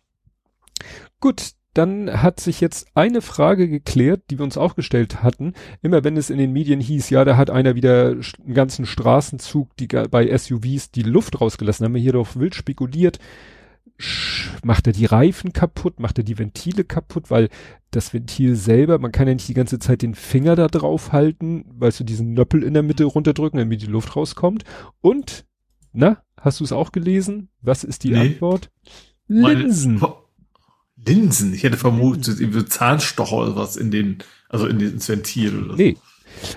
[1.20, 5.54] Gut, dann hat sich jetzt eine Frage geklärt, die wir uns auch gestellt hatten.
[5.82, 9.76] Immer wenn es in den Medien hieß, ja, da hat einer wieder einen ganzen Straßenzug,
[9.78, 13.20] die bei SUVs die Luft rausgelassen, haben wir hier doch wild spekuliert.
[14.64, 16.00] Macht er die Reifen kaputt?
[16.00, 17.30] Macht er die Ventile kaputt?
[17.32, 17.50] Weil
[17.92, 21.66] das Ventil selber, man kann ja nicht die ganze Zeit den Finger da drauf halten,
[21.68, 24.64] weil du diesen Nöppel in der Mitte runterdrücken, damit die Luft rauskommt.
[25.02, 25.46] Und,
[25.94, 27.50] na, hast du es auch gelesen?
[27.62, 28.20] Was ist die nee.
[28.20, 28.70] Antwort?
[29.28, 29.96] Linsen.
[30.00, 30.16] Meine,
[31.08, 31.54] Linsen.
[31.54, 35.76] Ich hätte vermutet, irgendwie Zahnstocher oder was in den, also in ins Ventil oder so.
[35.78, 35.98] Nee.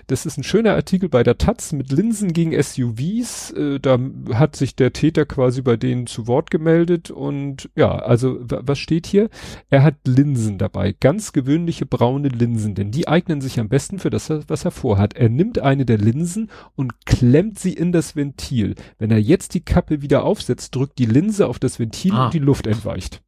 [0.07, 3.53] Das ist ein schöner Artikel bei der Taz mit Linsen gegen SUVs.
[3.53, 3.99] Äh, da
[4.35, 9.07] hat sich der Täter quasi bei denen zu Wort gemeldet und ja, also was steht
[9.07, 9.31] hier?
[9.69, 14.11] Er hat Linsen dabei, ganz gewöhnliche braune Linsen, denn die eignen sich am besten für
[14.11, 15.15] das, was er vorhat.
[15.15, 18.75] Er nimmt eine der Linsen und klemmt sie in das Ventil.
[18.99, 22.27] Wenn er jetzt die Kappe wieder aufsetzt, drückt die Linse auf das Ventil ah.
[22.27, 23.23] und die Luft entweicht.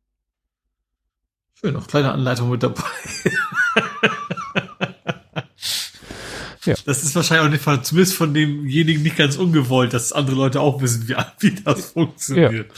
[1.64, 2.82] Schön, noch kleine Anleitung mit dabei.
[6.64, 6.74] ja.
[6.84, 10.60] Das ist wahrscheinlich auch nicht von, zumindest von demjenigen nicht ganz ungewollt, dass andere Leute
[10.60, 12.72] auch wissen, wie, wie das funktioniert.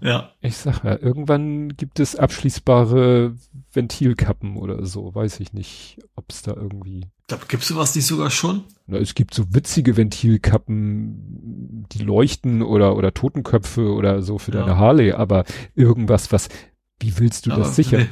[0.00, 0.08] Ja.
[0.08, 0.32] ja.
[0.40, 3.36] Ich sag ja, irgendwann gibt es abschließbare
[3.70, 7.08] Ventilkappen oder so, weiß ich nicht, ob es da irgendwie.
[7.26, 8.64] Da gibt's sowas nicht sogar schon?
[8.86, 14.60] Na, es gibt so witzige Ventilkappen, die leuchten oder oder Totenköpfe oder so für ja.
[14.60, 16.48] deine Harley, aber irgendwas, was
[16.98, 18.02] wie willst du aber das sichern?
[18.02, 18.08] Nee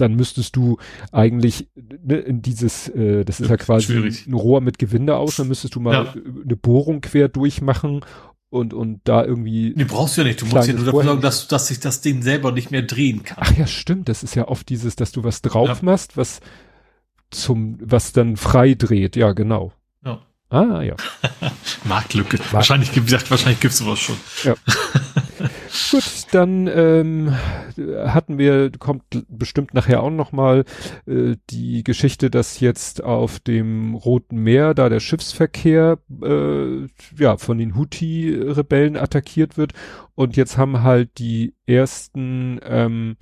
[0.00, 0.78] dann müsstest du
[1.12, 4.26] eigentlich ne, in dieses, äh, das ist ja quasi Schwierig.
[4.26, 6.12] ein Rohr mit Gewinde aus, dann müsstest du mal ja.
[6.12, 8.04] eine Bohrung quer durchmachen
[8.50, 9.74] und und da irgendwie.
[9.76, 10.40] Nee, brauchst du ja nicht.
[10.40, 13.22] Du musst ja nur dafür sorgen, dass, dass sich das Ding selber nicht mehr drehen
[13.22, 13.38] kann.
[13.40, 14.08] Ach ja, stimmt.
[14.08, 15.78] Das ist ja oft dieses, dass du was drauf ja.
[15.82, 16.40] machst, was
[17.30, 19.16] zum, was dann frei dreht.
[19.16, 19.72] Ja, genau.
[20.04, 20.20] Ja.
[20.48, 20.96] Ah, ja.
[21.84, 22.38] Marktlücke.
[22.38, 22.52] Markt.
[22.54, 24.16] Wahrscheinlich, wie gesagt, wahrscheinlich gibt's sowas schon.
[24.44, 24.54] Ja.
[25.90, 27.34] Gut, dann ähm,
[27.76, 30.64] hatten wir, kommt bestimmt nachher auch noch mal
[31.06, 36.86] äh, die Geschichte, dass jetzt auf dem Roten Meer da der Schiffsverkehr äh,
[37.18, 39.72] ja von den Houthi-Rebellen attackiert wird.
[40.14, 43.16] Und jetzt haben halt die ersten ähm,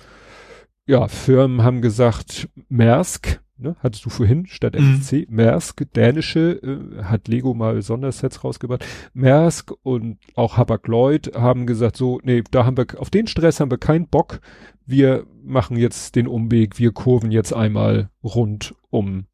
[0.87, 5.37] ja Firmen haben gesagt, Maersk ne, hattest du vorhin statt MSC, mhm.
[5.37, 8.85] Maersk, dänische, äh, hat Lego mal Sondersets rausgebracht.
[9.14, 13.71] Maersk und auch Hapag-Lloyd haben gesagt, so, nee, da haben wir, auf den Stress haben
[13.71, 14.40] wir keinen Bock.
[14.85, 19.27] Wir machen jetzt den Umweg, wir kurven jetzt einmal rund um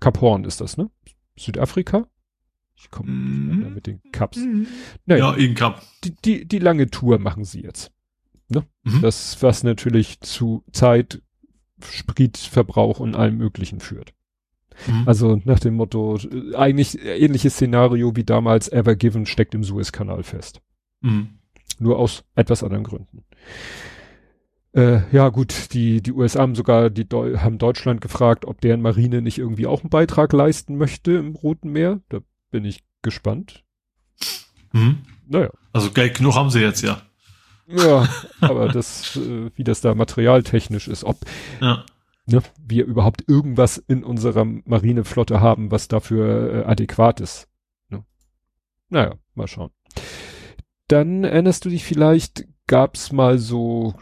[0.00, 0.90] Kap Horn ist das, ne?
[1.36, 2.08] Südafrika?
[2.76, 3.74] Ich komme mhm.
[3.74, 4.38] mit den Cups.
[4.38, 4.66] Mhm.
[5.06, 5.80] Naja, ja, in Cup.
[6.02, 7.92] Die, die, die lange Tour machen sie jetzt.
[8.48, 8.64] Ne?
[8.82, 9.00] Mhm.
[9.00, 11.22] Das, was natürlich zu Zeit,
[11.90, 14.14] Spritverbrauch und allem Möglichen führt.
[14.86, 15.02] Mhm.
[15.06, 16.18] Also nach dem Motto,
[16.54, 20.60] eigentlich ähnliches Szenario wie damals Ever Given steckt im Suezkanal fest.
[21.00, 21.38] Mhm.
[21.78, 23.24] Nur aus etwas anderen Gründen.
[24.74, 28.80] Äh, ja gut, die, die USA haben sogar, die Deu haben Deutschland gefragt, ob deren
[28.80, 32.00] Marine nicht irgendwie auch einen Beitrag leisten möchte im Roten Meer.
[32.08, 33.64] Da bin ich gespannt.
[34.72, 34.98] Mhm.
[35.28, 35.50] Naja.
[35.72, 37.02] Also Geld genug haben sie jetzt, ja.
[37.72, 38.08] Ja,
[38.40, 41.18] aber das, äh, wie das da materialtechnisch ist, ob
[41.60, 41.84] ja.
[42.26, 47.48] ne, wir überhaupt irgendwas in unserer Marineflotte haben, was dafür äh, adäquat ist.
[47.88, 48.04] Ne?
[48.88, 49.70] Naja, mal schauen.
[50.92, 53.94] Dann erinnerst du dich vielleicht, gab's mal so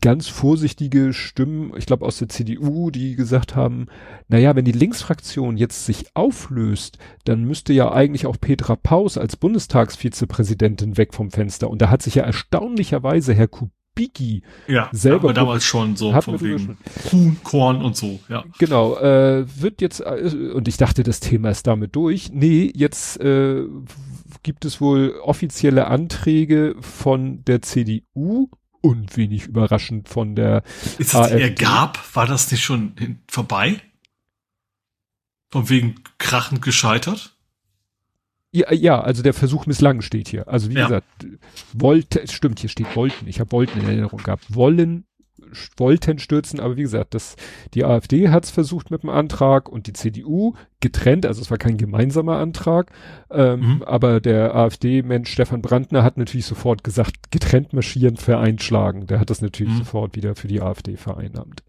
[0.00, 3.86] ganz vorsichtige Stimmen, ich glaube aus der CDU, die gesagt haben,
[4.28, 9.36] naja, wenn die Linksfraktion jetzt sich auflöst, dann müsste ja eigentlich auch Petra Paus als
[9.36, 11.70] Bundestagsvizepräsidentin weg vom Fenster.
[11.70, 13.48] Und da hat sich ja erstaunlicherweise Herr
[13.96, 16.76] Kubicki ja, selber damals schon so von wegen
[17.10, 18.44] Huhn, Korn und so, ja.
[18.58, 22.30] Genau, äh, wird jetzt, äh, und ich dachte, das Thema ist damit durch.
[22.30, 23.64] Nee, jetzt äh,
[24.42, 28.50] gibt es wohl offizielle Anträge von der CDU
[28.82, 30.62] und wenig überraschend von der
[30.98, 31.50] Ist das AfD.
[31.54, 31.98] gab?
[32.14, 33.80] War das nicht schon vorbei?
[35.50, 37.35] Von wegen krachend gescheitert?
[38.56, 40.48] Ja, ja, also der Versuch misslang steht hier.
[40.48, 40.84] Also wie ja.
[40.84, 41.26] gesagt,
[41.74, 43.28] wollte, stimmt, hier steht wollten.
[43.28, 44.54] Ich habe wollten in Erinnerung gehabt.
[44.54, 45.04] Wollen
[45.76, 47.36] wollten stürzen, aber wie gesagt, das,
[47.74, 51.58] die AfD hat es versucht mit dem Antrag und die CDU getrennt, also es war
[51.58, 52.90] kein gemeinsamer Antrag,
[53.30, 53.82] ähm, mhm.
[53.82, 59.06] aber der AfD-Mensch Stefan Brandner hat natürlich sofort gesagt, getrennt marschieren, vereinschlagen.
[59.06, 59.78] Der hat das natürlich mhm.
[59.78, 61.62] sofort wieder für die AfD vereinnahmt.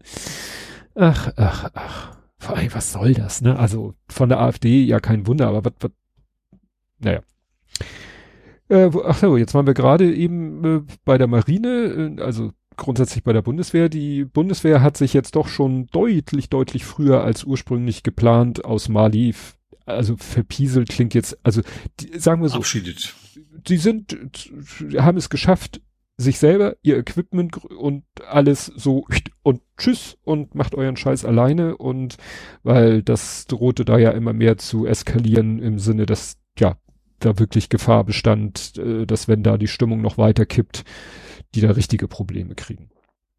[0.94, 2.18] Ach, ach, ach.
[2.40, 3.58] Vor allem, was soll das, ne?
[3.58, 5.90] Also von der AfD ja kein Wunder, aber was, was,
[6.98, 7.20] naja.
[8.68, 13.24] Äh, ach so, jetzt waren wir gerade eben äh, bei der Marine, äh, also grundsätzlich
[13.24, 13.88] bei der Bundeswehr.
[13.88, 19.34] Die Bundeswehr hat sich jetzt doch schon deutlich, deutlich früher als ursprünglich geplant aus Mali,
[19.86, 21.62] also verpieselt klingt jetzt, also
[22.00, 22.58] die, sagen wir so.
[22.58, 23.14] Abschiedet.
[23.66, 24.16] Die sind,
[24.98, 25.80] haben es geschafft,
[26.16, 29.06] sich selber, ihr Equipment und alles so
[29.42, 32.16] und tschüss und macht euren Scheiß alleine und
[32.62, 36.76] weil das drohte da ja immer mehr zu eskalieren im Sinne, dass ja
[37.18, 40.84] da wirklich Gefahr bestand, äh, dass wenn da die Stimmung noch weiter kippt,
[41.54, 42.90] die da richtige Probleme kriegen.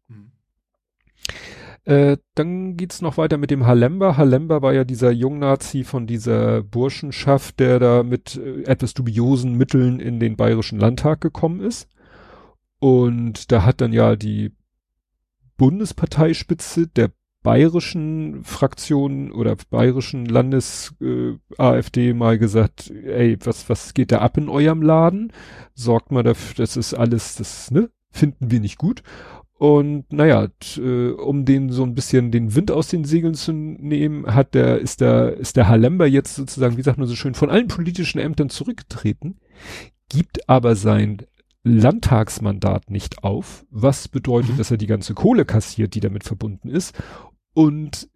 [0.08, 0.32] Mhm.
[1.84, 4.16] Äh, dann geht's noch weiter mit dem Halember.
[4.16, 10.00] Halember war ja dieser Jungnazi von dieser Burschenschaft, der da mit äh, etwas dubiosen Mitteln
[10.00, 11.88] in den Bayerischen Landtag gekommen ist.
[12.78, 14.52] Und da hat dann ja die
[15.56, 17.10] Bundesparteispitze der
[17.42, 24.36] bayerischen Fraktion oder bayerischen Landes äh, AfD mal gesagt, ey, was was geht da ab
[24.36, 25.32] in eurem Laden?
[25.74, 27.90] Sorgt mal dafür, das ist alles das, ne?
[28.10, 29.02] finden wir nicht gut.
[29.60, 30.48] Und naja,
[30.78, 34.78] äh, um den so ein bisschen den Wind aus den Segeln zu nehmen, hat der,
[34.78, 38.18] ist der, ist der Halember jetzt sozusagen, wie sagt man so schön, von allen politischen
[38.18, 39.38] Ämtern zurückgetreten,
[40.08, 41.26] gibt aber sein
[41.62, 44.56] Landtagsmandat nicht auf, was bedeutet, mhm.
[44.56, 46.94] dass er die ganze Kohle kassiert, die damit verbunden ist.
[47.54, 48.08] Und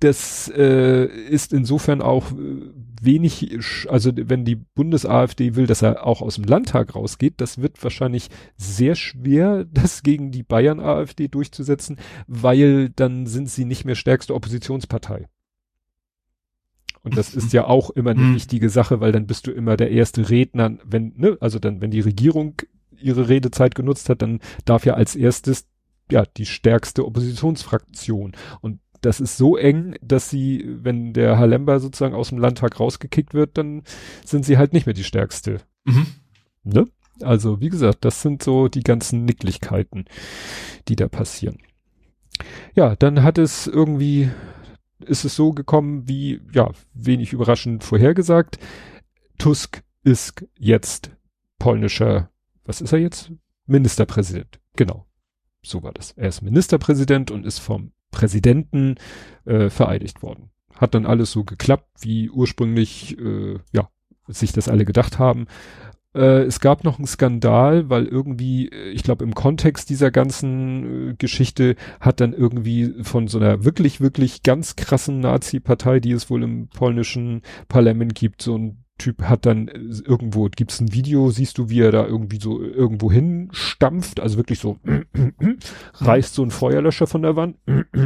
[0.00, 2.70] das äh, ist insofern auch äh,
[3.02, 7.82] wenig, also wenn die Bundes-AfD will, dass er auch aus dem Landtag rausgeht, das wird
[7.82, 11.98] wahrscheinlich sehr schwer, das gegen die Bayern-AfD durchzusetzen,
[12.28, 15.26] weil dann sind sie nicht mehr stärkste Oppositionspartei.
[17.02, 18.34] Und das ist ja auch immer eine mhm.
[18.34, 21.90] wichtige Sache, weil dann bist du immer der erste Redner, wenn, ne, also dann, wenn
[21.90, 22.54] die Regierung
[23.00, 25.66] ihre Redezeit genutzt hat, dann darf ja als erstes
[26.12, 28.32] ja die stärkste Oppositionsfraktion.
[28.60, 33.34] Und das ist so eng, dass sie, wenn der Halember sozusagen aus dem Landtag rausgekickt
[33.34, 33.82] wird, dann
[34.24, 35.60] sind sie halt nicht mehr die stärkste.
[35.84, 36.06] Mhm.
[36.64, 36.88] Ne?
[37.20, 40.04] Also, wie gesagt, das sind so die ganzen Nicklichkeiten,
[40.88, 41.58] die da passieren.
[42.74, 44.30] Ja, dann hat es irgendwie,
[45.04, 48.58] ist es so gekommen, wie, ja, wenig überraschend vorhergesagt.
[49.38, 51.10] Tusk ist jetzt
[51.58, 52.30] polnischer,
[52.64, 53.32] was ist er jetzt?
[53.66, 54.60] Ministerpräsident.
[54.76, 55.07] Genau.
[55.68, 56.12] So war das.
[56.12, 58.96] Er ist Ministerpräsident und ist vom Präsidenten
[59.44, 60.50] äh, vereidigt worden.
[60.74, 63.88] Hat dann alles so geklappt, wie ursprünglich äh, ja
[64.28, 65.46] sich das alle gedacht haben.
[66.14, 71.10] Äh, es gab noch einen Skandal, weil irgendwie, äh, ich glaube, im Kontext dieser ganzen
[71.10, 76.30] äh, Geschichte hat dann irgendwie von so einer wirklich, wirklich ganz krassen Nazi-Partei, die es
[76.30, 81.30] wohl im polnischen Parlament gibt, so ein Typ hat dann äh, irgendwo, gibt's ein Video,
[81.30, 84.78] siehst du, wie er da irgendwie so irgendwo hinstampft, also wirklich so
[85.94, 87.56] reißt so ein Feuerlöscher von der Wand,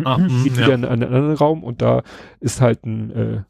[0.05, 0.75] ah, geht wieder ja.
[0.75, 2.03] in einen anderen Raum und da
[2.41, 3.43] ist halt ein äh,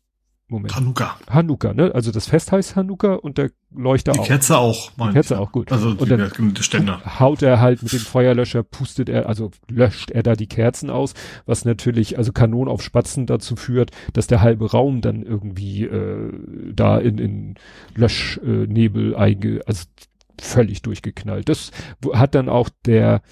[0.53, 0.77] Moment.
[0.77, 1.19] Hanukkah.
[1.29, 1.95] Hanukkah, ne?
[1.95, 4.23] Also das Fest heißt Hanukkah und der Leuchter Die auch.
[4.25, 4.91] Die Kerze auch.
[4.91, 5.73] Die Kerze auch, gut.
[5.73, 7.01] Also und dann Ständer.
[7.21, 11.15] haut er halt mit dem Feuerlöscher, pustet er, also löscht er da die Kerzen aus,
[11.47, 16.33] was natürlich, also Kanon auf Spatzen dazu führt, dass der halbe Raum dann irgendwie äh,
[16.75, 17.55] da in, in
[17.95, 19.85] Löschnebel äh, einge, also
[20.41, 21.49] völlig durchgeknallt.
[21.49, 21.71] Das
[22.13, 23.23] hat dann auch der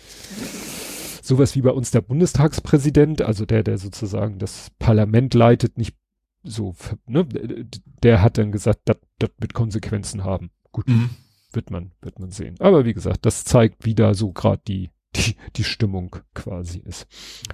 [1.22, 5.94] sowas wie bei uns der Bundestagspräsident, also der, der sozusagen das Parlament leitet, nicht
[6.42, 6.74] so,
[7.06, 7.26] ne,
[8.02, 8.96] der hat dann gesagt, das
[9.38, 10.50] wird Konsequenzen haben.
[10.72, 11.10] Gut, mhm.
[11.52, 12.56] wird man, wird man sehen.
[12.60, 17.06] Aber wie gesagt, das zeigt, wie da so gerade die, die, die Stimmung quasi ist.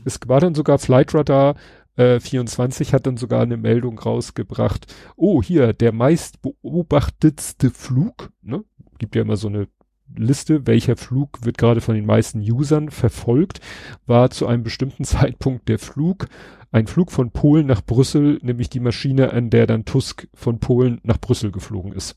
[0.05, 1.57] Es war dann sogar Flightradar
[1.97, 4.95] äh, 24 hat dann sogar eine Meldung rausgebracht.
[5.17, 8.65] Oh, hier, der meist beobachtetste Flug, ne?
[8.99, 9.69] gibt ja immer so eine
[10.15, 13.61] Liste, welcher Flug wird gerade von den meisten Usern verfolgt,
[14.07, 16.29] war zu einem bestimmten Zeitpunkt der Flug,
[16.71, 21.01] ein Flug von Polen nach Brüssel, nämlich die Maschine, an der dann Tusk von Polen
[21.05, 22.17] nach Brüssel geflogen ist.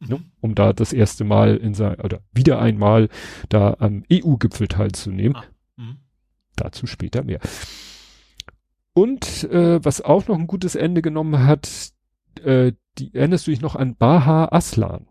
[0.00, 0.16] Ne?
[0.16, 0.24] Mhm.
[0.40, 3.08] Um da das erste Mal in sein, oder wieder einmal
[3.48, 5.36] da am EU-Gipfel teilzunehmen.
[5.36, 5.44] Ah.
[5.76, 5.96] Mhm.
[6.56, 7.40] Dazu später mehr.
[8.92, 11.92] Und äh, was auch noch ein gutes Ende genommen hat,
[12.42, 15.06] äh, die erinnerst du dich noch an Baha Aslan?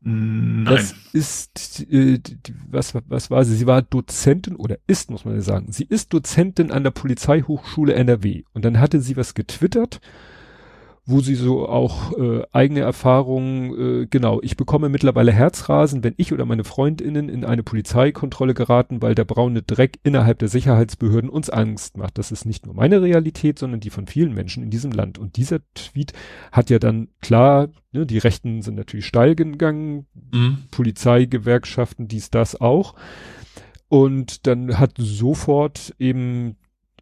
[0.00, 0.64] Nein.
[0.64, 3.56] Das ist, äh, die, was, was war sie?
[3.56, 5.72] Sie war Dozentin oder ist, muss man ja sagen.
[5.72, 8.44] Sie ist Dozentin an der Polizeihochschule NRW.
[8.52, 10.00] Und dann hatte sie was getwittert
[11.10, 16.34] wo sie so auch äh, eigene Erfahrungen, äh, genau, ich bekomme mittlerweile Herzrasen, wenn ich
[16.34, 21.48] oder meine Freundinnen in eine Polizeikontrolle geraten, weil der braune Dreck innerhalb der Sicherheitsbehörden uns
[21.48, 22.18] Angst macht.
[22.18, 25.16] Das ist nicht nur meine Realität, sondern die von vielen Menschen in diesem Land.
[25.16, 26.12] Und dieser Tweet
[26.52, 30.58] hat ja dann klar, ne, die Rechten sind natürlich steil gegangen, mhm.
[30.70, 32.94] Polizeigewerkschaften, dies, das auch.
[33.88, 36.56] Und dann hat sofort eben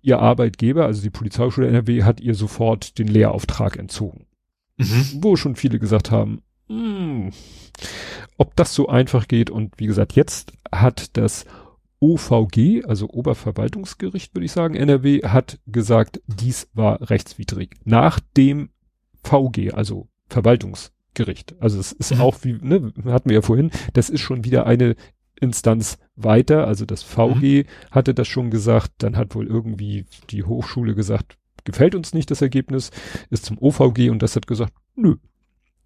[0.07, 4.27] ihr Arbeitgeber, also die Polizeischule NRW, hat ihr sofort den Lehrauftrag entzogen.
[4.77, 5.19] Mhm.
[5.21, 7.31] Wo schon viele gesagt haben, mh, hm,
[8.37, 9.51] ob das so einfach geht.
[9.51, 11.45] Und wie gesagt, jetzt hat das
[11.99, 17.75] OVG, also Oberverwaltungsgericht, würde ich sagen, NRW, hat gesagt, dies war rechtswidrig.
[17.85, 18.71] Nach dem
[19.25, 21.57] VG, also Verwaltungsgericht.
[21.59, 22.21] Also es ist mhm.
[22.21, 24.95] auch wie, ne, hatten wir ja vorhin, das ist schon wieder eine
[25.41, 27.65] Instanz weiter, also das VG mhm.
[27.91, 32.43] hatte das schon gesagt, dann hat wohl irgendwie die Hochschule gesagt, gefällt uns nicht das
[32.43, 32.91] Ergebnis,
[33.31, 35.17] ist zum OVG und das hat gesagt, nö,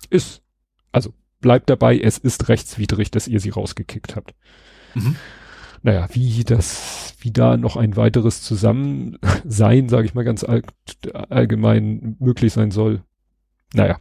[0.09, 0.43] ist,
[0.93, 4.35] also bleibt dabei, es ist rechtswidrig, dass ihr sie rausgekickt habt.
[4.95, 5.17] Mhm.
[5.83, 10.63] Naja, wie das, wie da noch ein weiteres Zusammensein, sage ich mal ganz all,
[11.13, 13.03] allgemein möglich sein soll.
[13.73, 13.99] Naja,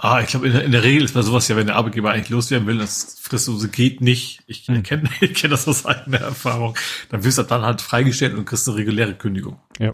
[0.00, 2.28] Ah, ich glaube, in, in, der Regel ist bei sowas ja, wenn der Arbeitgeber eigentlich
[2.28, 4.42] loswerden will, das Fristlose geht nicht.
[4.46, 4.82] Ich hm.
[4.82, 6.76] kenne ich kenn das aus eigener Erfahrung.
[7.10, 9.58] Dann wirst du dann halt freigestellt und kriegst eine reguläre Kündigung.
[9.78, 9.92] Ja.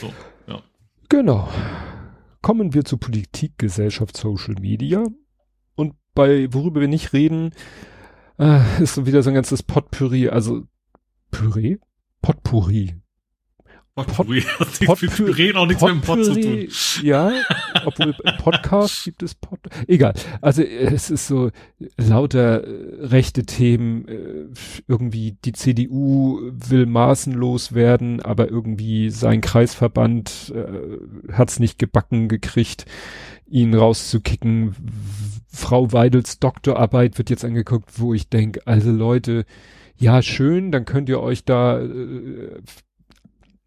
[0.00, 0.12] So,
[0.46, 0.62] ja.
[1.08, 1.48] Genau.
[2.42, 5.04] Kommen wir zu Politik, Gesellschaft, Social Media.
[5.74, 7.52] Und bei, worüber wir nicht reden,
[8.38, 10.62] äh, ist so wieder so ein ganzes Potpourri, also
[11.30, 11.78] Püree?
[12.22, 12.96] Potpourri.
[14.06, 16.68] Potpourri hat Pot Püree auch nichts mit dem Pod zu tun.
[17.02, 17.32] Ja,
[17.84, 19.58] obwohl im Podcast gibt es Pod.
[19.86, 20.14] Egal.
[20.40, 21.50] Also es ist so
[21.96, 24.06] lauter äh, rechte Themen.
[24.08, 24.46] Äh,
[24.86, 32.84] irgendwie die CDU will maßenlos werden, aber irgendwie sein Kreisverband äh, hat's nicht gebacken gekriegt,
[33.48, 34.74] ihn rauszukicken.
[35.50, 39.44] Frau Weidels Doktorarbeit wird jetzt angeguckt, wo ich denke, also Leute,
[39.96, 42.60] ja schön, dann könnt ihr euch da äh,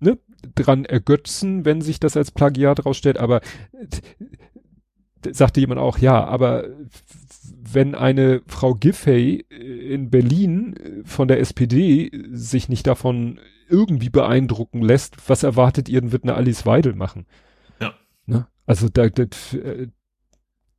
[0.02, 0.18] ne,
[0.56, 3.42] dran ergötzen, wenn sich das als Plagiat rausstellt, aber
[5.32, 6.66] sagte jemand auch, ja, aber
[7.74, 15.30] wenn eine Frau Giffey in Berlin von der SPD sich nicht davon irgendwie beeindrucken lässt,
[15.30, 17.26] was erwartet ihr, dann wird eine Alice Weidel machen.
[17.80, 17.94] Ja.
[18.26, 18.48] Ne?
[18.66, 19.26] Also da, da,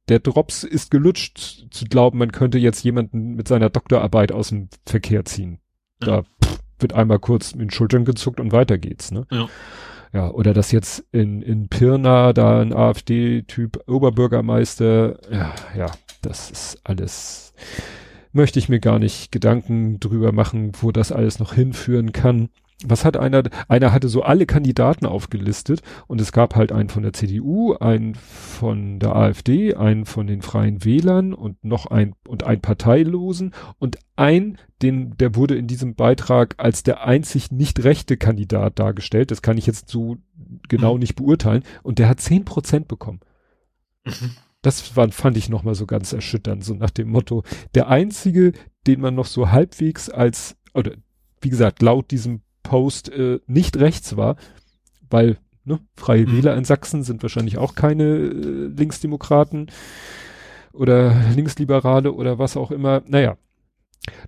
[0.08, 4.68] der Drops ist gelutscht, zu glauben, man könnte jetzt jemanden mit seiner Doktorarbeit aus dem
[4.84, 5.60] Verkehr ziehen.
[6.02, 6.06] Ja.
[6.06, 6.22] Da
[6.82, 9.26] wird einmal kurz mit den Schultern gezuckt und weiter geht's, ne?
[9.30, 9.48] Ja.
[10.14, 15.86] Ja, oder dass jetzt in, in Pirna da ein AfD-Typ Oberbürgermeister, ja, ja,
[16.20, 17.54] das ist alles,
[18.32, 22.50] möchte ich mir gar nicht Gedanken drüber machen, wo das alles noch hinführen kann
[22.84, 27.02] was hat einer, einer hatte so alle Kandidaten aufgelistet und es gab halt einen von
[27.02, 32.44] der CDU, einen von der AfD, einen von den Freien Wählern und noch ein und
[32.44, 38.16] ein Parteilosen und ein, den, der wurde in diesem Beitrag als der einzig nicht rechte
[38.16, 39.30] Kandidat dargestellt.
[39.30, 40.16] Das kann ich jetzt so
[40.68, 41.00] genau mhm.
[41.00, 43.20] nicht beurteilen und der hat zehn Prozent bekommen.
[44.04, 44.32] Mhm.
[44.62, 47.42] Das war, fand ich nochmal so ganz erschütternd, so nach dem Motto,
[47.74, 48.52] der einzige,
[48.86, 50.92] den man noch so halbwegs als, oder
[51.40, 54.36] wie gesagt, laut diesem Post äh, nicht rechts war,
[55.10, 56.36] weil ne, Freie mhm.
[56.36, 59.70] Wähler in Sachsen sind wahrscheinlich auch keine äh, Linksdemokraten
[60.72, 63.02] oder Linksliberale oder was auch immer.
[63.06, 63.36] Naja.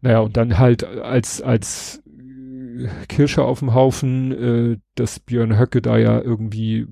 [0.03, 5.83] Naja, und dann halt als, als äh, Kirsche auf dem Haufen, äh, dass Björn Höcke
[5.83, 6.87] da ja irgendwie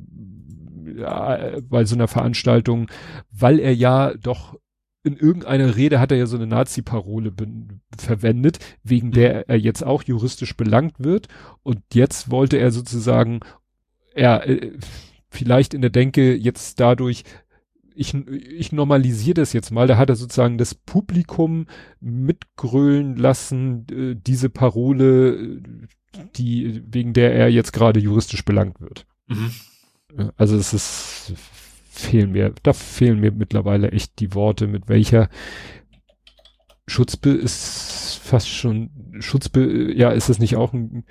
[0.97, 2.89] ja, bei so einer Veranstaltung,
[3.31, 4.57] weil er ja doch
[5.05, 7.33] in irgendeiner Rede hat er ja so eine Nazi-Parole
[7.99, 9.13] verwendet, wegen mhm.
[9.13, 11.29] der er jetzt auch juristisch belangt wird.
[11.63, 13.41] Und jetzt wollte er sozusagen,
[14.15, 14.73] er äh,
[15.29, 17.25] vielleicht in der Denke jetzt dadurch,
[17.95, 21.67] ich, ich normalisiere das jetzt mal, da hat er sozusagen das Publikum
[22.01, 25.61] mitgrölen lassen, äh, diese Parole,
[26.37, 29.07] die, wegen der er jetzt gerade juristisch belangt wird.
[29.27, 29.51] Mhm.
[30.37, 31.33] Also es ist
[31.93, 35.29] fehlen mir, da fehlen mir mittlerweile echt die Worte, mit welcher
[36.87, 38.91] Schutzbild ist fast schon
[39.21, 41.05] Schutzbild, ja, ist das nicht auch ein,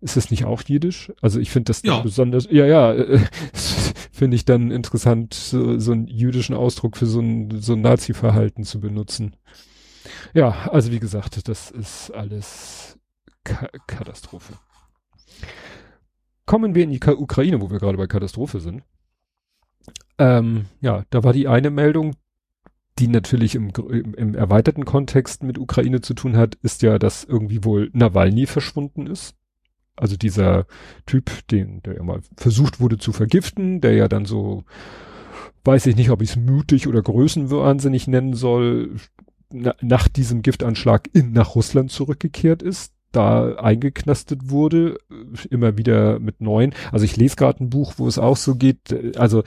[0.00, 1.10] ist das nicht auch jiddisch?
[1.22, 2.00] Also ich finde das ja.
[2.00, 3.18] besonders, ja, ja, äh,
[4.12, 8.64] finde ich dann interessant, so, so einen jüdischen Ausdruck für so ein, so ein Nazi-Verhalten
[8.64, 9.36] zu benutzen.
[10.34, 12.98] Ja, also wie gesagt, das ist alles
[13.42, 14.52] Ka Katastrophe.
[16.44, 18.82] Kommen wir in die Ka Ukraine, wo wir gerade bei Katastrophe sind.
[20.20, 22.14] Ähm, ja, da war die eine Meldung,
[22.98, 23.70] die natürlich im,
[24.18, 29.06] im, erweiterten Kontext mit Ukraine zu tun hat, ist ja, dass irgendwie wohl Nawalny verschwunden
[29.06, 29.34] ist.
[29.96, 30.66] Also dieser
[31.06, 34.64] Typ, den, der ja mal versucht wurde zu vergiften, der ja dann so,
[35.64, 38.96] weiß ich nicht, ob ich es mutig oder größenwahnsinnig nennen soll,
[39.50, 44.98] na, nach diesem Giftanschlag in nach Russland zurückgekehrt ist da eingeknastet wurde,
[45.50, 46.74] immer wieder mit neuen.
[46.92, 49.42] Also ich lese gerade ein Buch, wo es auch so geht, also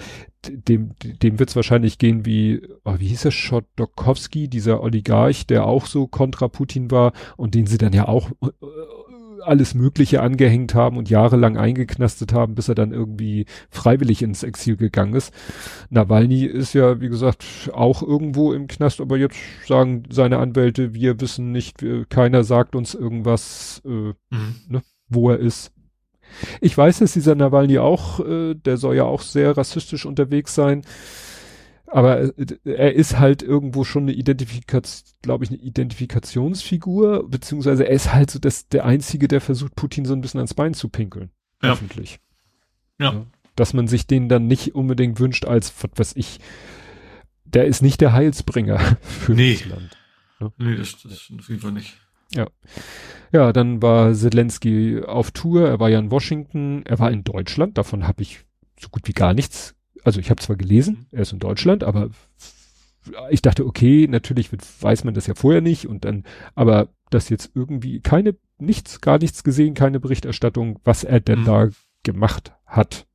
[0.50, 5.66] dem, dem wird es wahrscheinlich gehen wie, oh, wie hieß er, Schodokowski, dieser Oligarch, der
[5.66, 8.50] auch so kontra Putin war und den sie dann ja auch äh,
[9.46, 14.78] alles Mögliche angehängt haben und jahrelang eingeknastet haben, bis er dann irgendwie freiwillig ins Exil
[14.78, 15.34] gegangen ist.
[15.90, 19.38] Nawalny ist ja, wie gesagt, auch irgendwo im Knast, aber jetzt
[19.68, 24.56] sagen seine Anwälte, wir wissen nicht, wir, keiner sagt uns irgendwas, äh, mhm.
[24.68, 25.72] ne, wo er ist.
[26.62, 30.84] Ich weiß, dass dieser Nawalny auch, äh, der soll ja auch sehr rassistisch unterwegs sein.
[31.88, 37.94] Aber äh, er ist halt irgendwo schon eine Identifikation, glaube ich, eine Identifikationsfigur, beziehungsweise er
[37.94, 40.90] ist halt so das, der Einzige, der versucht, Putin so ein bisschen ans Bein zu
[40.90, 41.30] pinkeln.
[41.62, 41.74] Ja.
[41.74, 42.20] Öffentlich.
[43.00, 43.14] Ja.
[43.14, 43.26] ja.
[43.56, 46.40] Dass man sich den dann nicht unbedingt wünscht als, was weiß ich,
[47.46, 49.54] der ist nicht der Heilsbringer für nee.
[49.54, 49.98] das Land.
[50.40, 50.52] Ja?
[50.58, 51.96] Nee, das, das auf jeden Fall nicht.
[52.34, 52.48] Ja.
[53.32, 57.78] Ja, dann war Zelensky auf Tour, er war ja in Washington, er war in Deutschland,
[57.78, 58.40] davon habe ich
[58.80, 62.10] so gut wie gar nichts also ich habe zwar gelesen, er ist in Deutschland, aber
[63.30, 66.24] ich dachte, okay, natürlich wird, weiß man das ja vorher nicht und dann,
[66.56, 71.46] aber das jetzt irgendwie keine, nichts, gar nichts gesehen, keine Berichterstattung, was er denn mhm.
[71.46, 71.70] da
[72.04, 73.06] gemacht hat,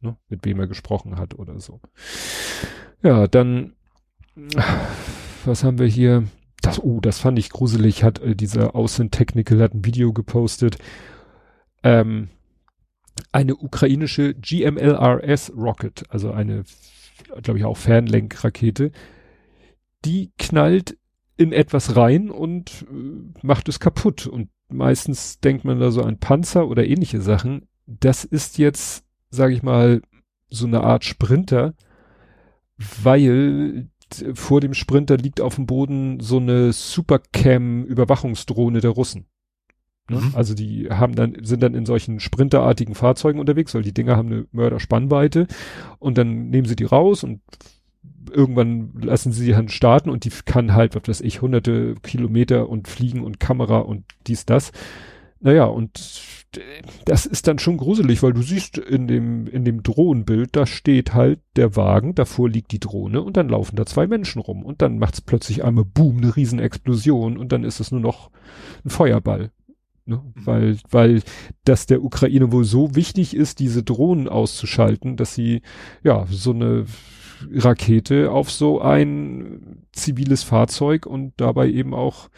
[0.00, 1.80] ne, mit wem er gesprochen hat oder so.
[3.02, 3.74] Ja, dann,
[5.44, 6.24] was haben wir hier?
[6.62, 10.78] Das, oh, das fand ich gruselig, hat äh, dieser Außen Technical hat ein Video gepostet.
[11.82, 12.30] Ähm,
[13.32, 16.64] eine ukrainische GMLRS Rocket, also eine,
[17.42, 18.92] glaube ich, auch Fernlenkrakete,
[20.04, 20.96] die knallt
[21.36, 22.94] in etwas rein und äh,
[23.42, 24.26] macht es kaputt.
[24.26, 27.66] Und meistens denkt man da so an Panzer oder ähnliche Sachen.
[27.86, 30.02] Das ist jetzt, sage ich mal,
[30.48, 31.74] so eine Art Sprinter,
[33.02, 33.88] weil
[34.34, 39.26] vor dem Sprinter liegt auf dem Boden so eine Supercam-Überwachungsdrohne der Russen.
[40.08, 40.20] Ne?
[40.20, 40.32] Mhm.
[40.34, 44.30] Also die haben dann, sind dann in solchen sprinterartigen Fahrzeugen unterwegs, weil die Dinger haben
[44.30, 45.46] eine Mörderspannweite
[45.98, 47.40] und dann nehmen sie die raus und
[48.30, 52.68] irgendwann lassen sie sie dann starten und die kann halt, was weiß ich, hunderte Kilometer
[52.68, 54.72] und fliegen und Kamera und dies, das.
[55.40, 56.00] Naja, und
[57.04, 61.14] das ist dann schon gruselig, weil du siehst in dem, in dem Drohnenbild, da steht
[61.14, 64.82] halt der Wagen, davor liegt die Drohne und dann laufen da zwei Menschen rum und
[64.82, 68.30] dann macht's plötzlich einmal Boom, eine Riesenexplosion und dann ist es nur noch
[68.84, 69.50] ein Feuerball.
[70.06, 70.16] Ne?
[70.16, 70.46] Mhm.
[70.46, 71.22] Weil, weil
[71.64, 75.62] das der Ukraine wohl so wichtig ist, diese Drohnen auszuschalten, dass sie
[76.02, 76.86] ja so eine
[77.52, 82.28] Rakete auf so ein ziviles Fahrzeug und dabei eben auch,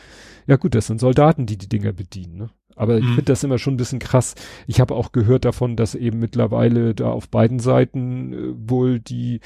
[0.47, 2.37] ja gut, das sind Soldaten, die die Dinger bedienen.
[2.37, 2.51] Ne?
[2.77, 3.15] Aber ich mhm.
[3.15, 4.35] finde das immer schon ein bisschen krass.
[4.67, 9.41] Ich habe auch gehört davon, dass eben mittlerweile da auf beiden Seiten äh, wohl die,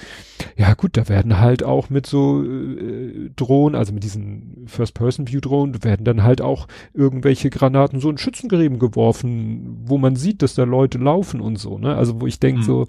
[0.57, 6.05] ja gut, da werden halt auch mit so äh, Drohnen, also mit diesen First-Person-View-Drohnen, werden
[6.05, 10.99] dann halt auch irgendwelche Granaten so in Schützengräben geworfen, wo man sieht, dass da Leute
[10.99, 11.95] laufen und so, ne?
[11.95, 12.65] Also wo ich denke mhm.
[12.65, 12.87] so,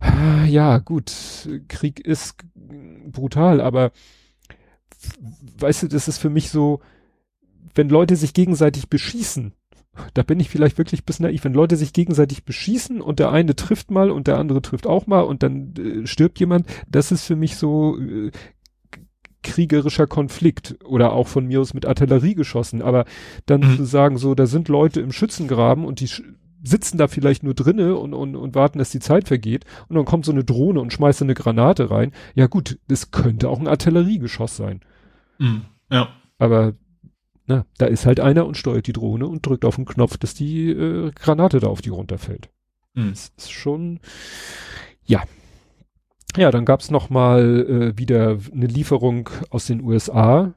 [0.00, 1.12] ah, ja gut,
[1.68, 2.36] Krieg ist
[3.10, 3.92] brutal, aber
[5.58, 6.80] weißt du, das ist für mich so,
[7.76, 9.52] wenn Leute sich gegenseitig beschießen,
[10.14, 13.56] da bin ich vielleicht wirklich bis naiv, wenn Leute sich gegenseitig beschießen und der eine
[13.56, 17.24] trifft mal und der andere trifft auch mal und dann äh, stirbt jemand, das ist
[17.24, 18.30] für mich so äh,
[19.42, 23.04] kriegerischer Konflikt oder auch von mir aus mit Artillerie geschossen, aber
[23.46, 23.76] dann mhm.
[23.76, 26.10] zu sagen so, da sind Leute im Schützengraben und die
[26.62, 30.04] sitzen da vielleicht nur drinne und, und, und warten, dass die Zeit vergeht und dann
[30.04, 32.12] kommt so eine Drohne und schmeißt eine Granate rein.
[32.34, 34.80] Ja gut, das könnte auch ein Artilleriegeschoss sein.
[35.38, 35.62] Mhm.
[35.90, 36.08] Ja.
[36.38, 36.74] Aber
[37.46, 40.34] na, da ist halt einer und steuert die Drohne und drückt auf den Knopf, dass
[40.34, 42.50] die äh, Granate da auf die runterfällt.
[42.94, 43.10] Mhm.
[43.10, 44.00] Das ist schon,
[45.04, 45.22] ja.
[46.36, 50.54] Ja, dann gab's noch mal äh, wieder eine Lieferung aus den USA,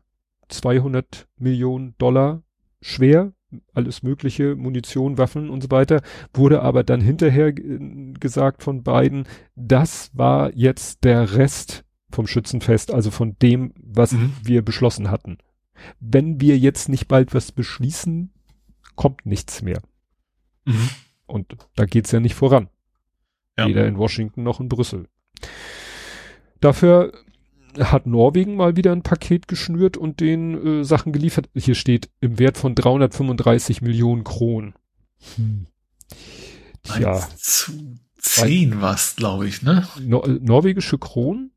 [0.50, 2.42] 200 Millionen Dollar
[2.82, 3.34] schwer,
[3.74, 6.02] alles mögliche, Munition, Waffen und so weiter,
[6.34, 9.26] wurde aber dann hinterher gesagt von beiden,
[9.56, 14.34] das war jetzt der Rest vom Schützenfest, also von dem, was mhm.
[14.44, 15.38] wir beschlossen hatten.
[16.00, 18.32] Wenn wir jetzt nicht bald was beschließen,
[18.96, 19.82] kommt nichts mehr.
[20.66, 20.90] Mhm.
[21.26, 22.70] Und da geht's ja nicht voran.
[23.58, 23.68] Ja.
[23.68, 25.08] Weder in Washington noch in Brüssel.
[26.60, 27.14] Dafür
[27.78, 31.50] hat Norwegen mal wieder ein Paket geschnürt und den äh, Sachen geliefert.
[31.56, 34.74] Hier steht im Wert von 335 Millionen Kronen.
[35.36, 35.68] Hm.
[36.84, 37.20] Tja.
[37.38, 39.88] Zu zehn was, glaube ich, ne?
[40.02, 41.52] Nor norwegische Kronen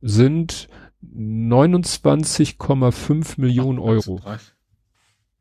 [0.00, 0.68] sind
[1.16, 4.20] 29,5 Millionen Euro.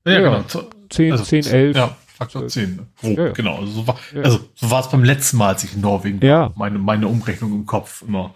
[0.05, 0.43] Ja, ja, genau.
[0.89, 1.77] 10, also, 10, 11.
[1.77, 2.79] Ja, Faktor 10.
[3.01, 3.59] Oh, ja, genau.
[3.59, 6.41] Also so war, also, so es beim letzten Mal, als ich in Norwegen ja.
[6.41, 6.53] war.
[6.55, 8.33] Meine, meine Umrechnung im Kopf immer.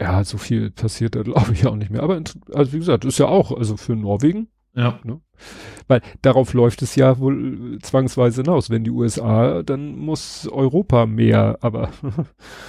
[0.00, 2.02] Ja, so viel passiert da, glaube ich, auch nicht mehr.
[2.02, 2.20] Aber,
[2.54, 4.48] also wie gesagt, ist ja auch, also für Norwegen.
[4.74, 4.98] Ja.
[5.04, 5.20] Ne?
[5.88, 8.70] Weil darauf läuft es ja wohl zwangsweise hinaus.
[8.70, 11.90] Wenn die USA, dann muss Europa mehr, aber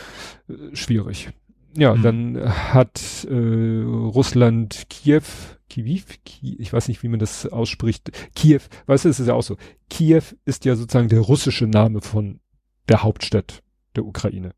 [0.73, 1.29] schwierig.
[1.75, 2.01] Ja, hm.
[2.01, 5.23] dann hat äh, Russland Kiew,
[5.69, 8.11] Kiew, Kiew, ich weiß nicht, wie man das ausspricht.
[8.35, 9.57] Kiew, weißt du, es ist ja auch so.
[9.89, 12.39] Kiew ist ja sozusagen der russische Name von
[12.89, 13.63] der Hauptstadt
[13.95, 14.53] der Ukraine.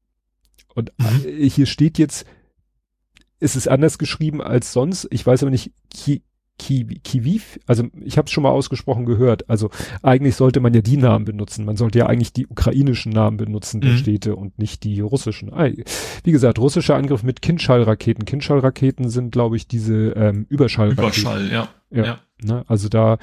[0.74, 0.92] Und.
[1.26, 2.26] Äh, hier steht jetzt
[3.44, 5.06] ist es anders geschrieben als sonst.
[5.12, 6.24] Ich weiß aber nicht, Ki,
[6.60, 9.50] Ki, Kiviv, also ich habe es schon mal ausgesprochen gehört.
[9.50, 9.70] Also
[10.04, 11.66] eigentlich sollte man ja die Namen benutzen.
[11.66, 13.98] Man sollte ja eigentlich die ukrainischen Namen benutzen der mhm.
[13.98, 15.52] Städte und nicht die russischen.
[16.24, 18.26] Wie gesagt, russischer Angriff mit Kindschallraketen.
[18.26, 21.04] Kindschallraketen sind, glaube ich, diese ähm, Überschallraketen.
[21.04, 21.70] Überschall, ja.
[21.90, 22.06] Ja.
[22.06, 22.20] ja.
[22.44, 22.64] Ne?
[22.68, 23.18] Also da,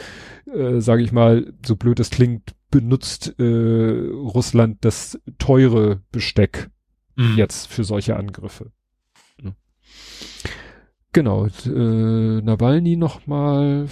[0.53, 6.71] äh, sage ich mal, so blöd es klingt, benutzt äh, Russland das teure Besteck
[7.17, 7.37] mhm.
[7.37, 8.73] jetzt für solche Angriffe.
[11.13, 13.89] Genau, äh, Nawalny nochmal,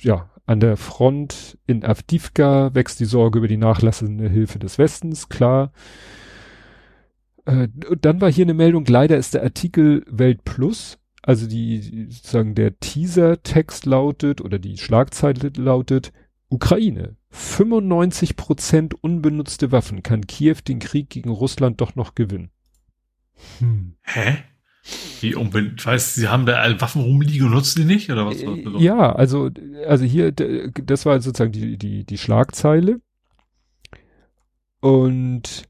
[0.00, 5.28] ja, an der Front in Avdivka wächst die Sorge über die nachlassende Hilfe des Westens,
[5.28, 5.72] klar.
[7.44, 7.68] Äh,
[8.00, 12.80] dann war hier eine Meldung, leider ist der Artikel Welt Plus, also die, sozusagen der
[12.80, 16.12] Teaser-Text lautet oder die Schlagzeile lautet,
[16.48, 17.16] Ukraine.
[17.30, 22.50] 95 Prozent unbenutzte Waffen kann Kiew den Krieg gegen Russland doch noch gewinnen.
[23.58, 23.96] Hm.
[24.02, 24.38] Hä?
[25.20, 28.38] Wie unbedingt, weiß, sie haben da Waffen rumliegen und nutzen die nicht, oder was?
[28.78, 29.50] Ja, also,
[29.86, 33.00] also hier, das war sozusagen die, die, die Schlagzeile.
[34.80, 35.64] Und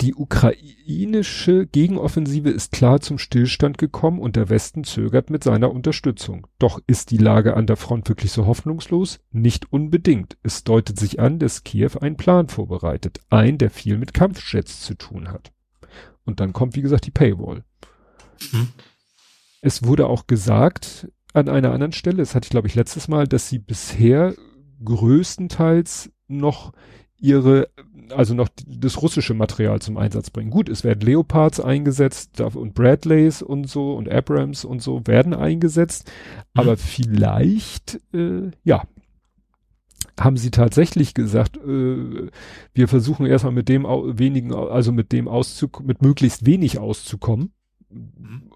[0.00, 6.46] die ukrainische Gegenoffensive ist klar zum Stillstand gekommen und der Westen zögert mit seiner Unterstützung.
[6.58, 9.20] Doch ist die Lage an der Front wirklich so hoffnungslos?
[9.30, 10.38] Nicht unbedingt.
[10.42, 13.20] Es deutet sich an, dass Kiew einen Plan vorbereitet.
[13.28, 15.52] Ein, der viel mit Kampfjets zu tun hat.
[16.24, 17.64] Und dann kommt, wie gesagt, die Paywall.
[18.50, 18.68] Hm.
[19.60, 23.26] Es wurde auch gesagt an einer anderen Stelle, das hatte ich glaube ich letztes Mal,
[23.26, 24.34] dass sie bisher
[24.84, 26.72] größtenteils noch
[27.18, 27.68] ihre,
[28.10, 30.50] also noch das russische Material zum Einsatz bringen.
[30.50, 36.10] Gut, es werden Leopards eingesetzt und Bradleys und so und Abrams und so werden eingesetzt,
[36.54, 36.60] mhm.
[36.60, 38.84] aber vielleicht, äh, ja,
[40.18, 42.30] haben sie tatsächlich gesagt, äh,
[42.72, 47.59] wir versuchen erstmal mit dem wenigen, also mit dem Auszug, mit möglichst wenig auszukommen Mhm.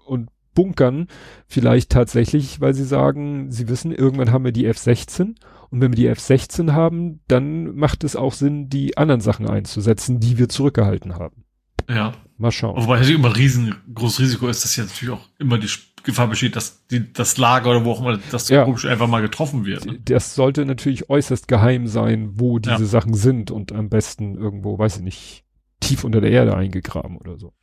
[0.05, 1.07] Und bunkern
[1.47, 5.35] vielleicht tatsächlich, weil sie sagen, sie wissen, irgendwann haben wir die F-16
[5.69, 10.19] und wenn wir die F-16 haben, dann macht es auch Sinn, die anderen Sachen einzusetzen,
[10.19, 11.43] die wir zurückgehalten haben.
[11.89, 12.13] Ja.
[12.37, 12.81] Mal schauen.
[12.81, 15.69] Wobei natürlich immer riesengroßes Risiko ist, dass ja natürlich auch immer die
[16.03, 18.65] Gefahr besteht, dass die, das Lager oder wo auch immer das ja.
[18.65, 19.85] einfach mal getroffen wird.
[19.85, 19.99] Ne?
[20.03, 22.85] Das sollte natürlich äußerst geheim sein, wo diese ja.
[22.85, 25.43] Sachen sind und am besten irgendwo, weiß ich nicht,
[25.79, 27.53] tief unter der Erde eingegraben oder so.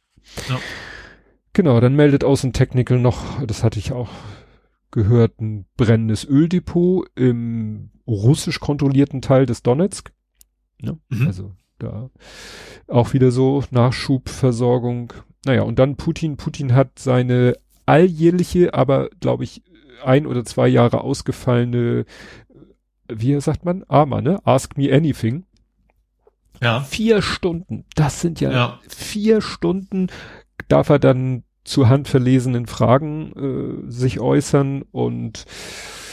[0.49, 0.59] Ja.
[1.53, 4.11] Genau, dann meldet Außentechnical noch, das hatte ich auch
[4.91, 10.13] gehört, ein brennendes Öldepot im russisch kontrollierten Teil des Donetsk.
[10.81, 11.27] Ja, mhm.
[11.27, 12.11] Also da
[12.89, 15.13] auch wieder so Nachschubversorgung.
[15.45, 16.37] Naja, und dann Putin.
[16.37, 19.63] Putin hat seine alljährliche, aber glaube ich
[20.05, 22.05] ein oder zwei Jahre ausgefallene,
[23.09, 24.41] wie sagt man, AMA, ne?
[24.45, 25.45] Ask me anything.
[26.61, 26.81] Ja.
[26.81, 27.85] Vier Stunden.
[27.97, 28.81] Das sind ja, ja.
[28.89, 30.09] vier Stunden
[30.69, 35.45] darf er dann zu handverlesenen Fragen äh, sich äußern und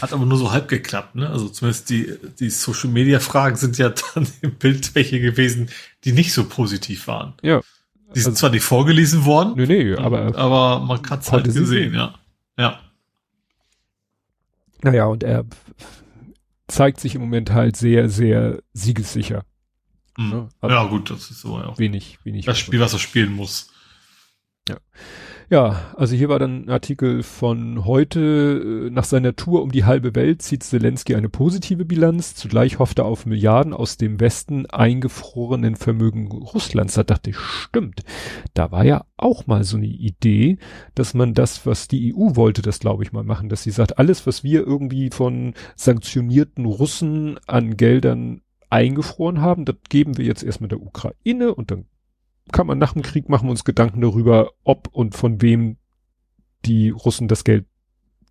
[0.02, 1.30] hat aber nur so halb geklappt, ne?
[1.30, 5.70] Also zumindest die, die Social Media Fragen sind ja dann im Bild welche gewesen,
[6.06, 7.34] die nicht so positiv waren.
[7.42, 7.62] Ja.
[8.16, 9.54] Die sind also, zwar nicht vorgelesen worden.
[9.56, 12.16] Nee, nee, aber, aber man hat es halt gesehen, ja.
[12.58, 12.80] Ja.
[14.82, 15.46] Naja, und er
[16.68, 19.44] zeigt sich im Moment halt sehr, sehr siegessicher.
[20.18, 20.30] Mhm.
[20.30, 20.50] Ne?
[20.64, 21.78] ja, gut, das ist so, ja.
[21.78, 22.46] Wenig, wenig.
[22.46, 23.72] Das Spiel, was er spielen muss.
[24.70, 24.78] Ja.
[25.52, 28.86] Ja, also hier war dann ein Artikel von heute.
[28.88, 32.36] Äh, nach seiner Tour um die halbe Welt zieht Zelensky eine positive Bilanz.
[32.36, 36.94] Zugleich hofft er auf Milliarden aus dem Westen eingefrorenen Vermögen Russlands.
[36.94, 38.04] Da dachte ich, stimmt.
[38.54, 40.60] Da war ja auch mal so eine Idee,
[40.94, 43.98] dass man das, was die EU wollte, das glaube ich mal machen, dass sie sagt,
[43.98, 50.44] alles, was wir irgendwie von sanktionierten Russen an Geldern eingefroren haben, das geben wir jetzt
[50.44, 51.86] erstmal der Ukraine und dann
[52.52, 55.78] kann man nach dem Krieg machen wir uns Gedanken darüber, ob und von wem
[56.66, 57.66] die Russen das Geld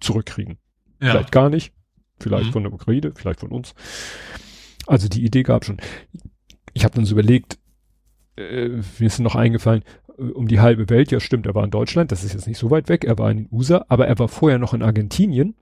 [0.00, 0.58] zurückkriegen.
[1.00, 1.12] Ja.
[1.12, 1.72] Vielleicht gar nicht,
[2.18, 2.52] vielleicht mhm.
[2.52, 3.74] von der Ukraine, vielleicht von uns.
[4.86, 5.78] Also die Idee gab schon.
[6.72, 7.58] Ich habe dann so überlegt,
[8.36, 9.82] äh, mir ist noch eingefallen,
[10.18, 12.58] äh, um die halbe Welt, ja stimmt, er war in Deutschland, das ist jetzt nicht
[12.58, 15.56] so weit weg, er war in den USA, aber er war vorher noch in Argentinien.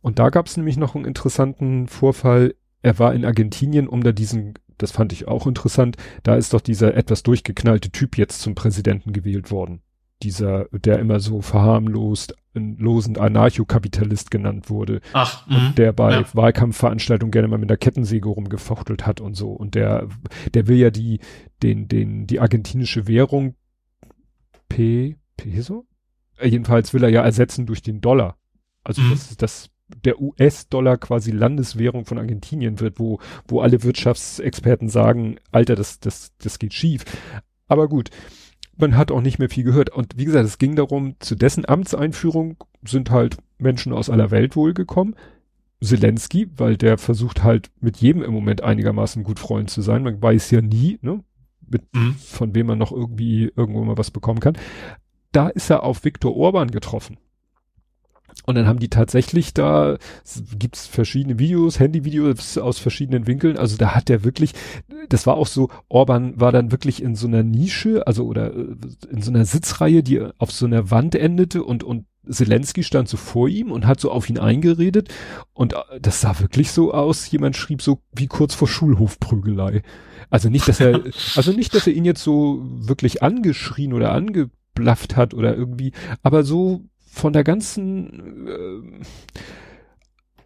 [0.00, 2.54] Und da gab es nämlich noch einen interessanten Vorfall.
[2.82, 6.60] Er war in Argentinien, um da diesen das fand ich auch interessant, da ist doch
[6.60, 9.80] dieser etwas durchgeknallte Typ jetzt zum Präsidenten gewählt worden.
[10.22, 15.00] Dieser, der immer so verharmlost, losend Anarchokapitalist genannt wurde.
[15.12, 15.74] Ach, und mhm.
[15.74, 16.24] der bei ja.
[16.32, 19.50] Wahlkampfveranstaltungen gerne mal mit der Kettensäge rumgefuchtelt hat und so.
[19.50, 20.08] Und der,
[20.54, 21.20] der will ja die,
[21.62, 23.56] den, den, die argentinische Währung
[24.68, 25.86] P, Peso?
[26.38, 28.36] Äh, jedenfalls will er ja ersetzen durch den Dollar.
[28.84, 29.10] Also mhm.
[29.10, 35.76] das, das der US-Dollar quasi Landeswährung von Argentinien wird, wo, wo alle Wirtschaftsexperten sagen, Alter,
[35.76, 37.04] das, das, das geht schief.
[37.68, 38.10] Aber gut,
[38.76, 39.90] man hat auch nicht mehr viel gehört.
[39.90, 44.56] Und wie gesagt, es ging darum, zu dessen Amtseinführung sind halt Menschen aus aller Welt
[44.56, 45.14] wohl gekommen.
[45.82, 50.02] Zelensky, weil der versucht halt mit jedem im Moment einigermaßen gut Freund zu sein.
[50.02, 51.22] Man weiß ja nie, ne,
[51.68, 52.14] mit, mhm.
[52.14, 54.56] von wem man noch irgendwie irgendwo mal was bekommen kann.
[55.32, 57.18] Da ist er auf Viktor Orban getroffen.
[58.46, 59.96] Und dann haben die tatsächlich da,
[60.58, 63.56] gibt's verschiedene Videos, Handyvideos aus verschiedenen Winkeln.
[63.56, 64.52] Also da hat der wirklich,
[65.08, 68.76] das war auch so, Orban war dann wirklich in so einer Nische, also oder äh,
[69.10, 73.16] in so einer Sitzreihe, die auf so einer Wand endete und, und Zelensky stand so
[73.16, 75.08] vor ihm und hat so auf ihn eingeredet.
[75.52, 79.82] Und äh, das sah wirklich so aus, jemand schrieb so wie kurz vor Schulhofprügelei.
[80.30, 81.02] Also nicht, dass er,
[81.36, 86.44] also nicht, dass er ihn jetzt so wirklich angeschrien oder angeblafft hat oder irgendwie, aber
[86.44, 89.04] so von der ganzen äh,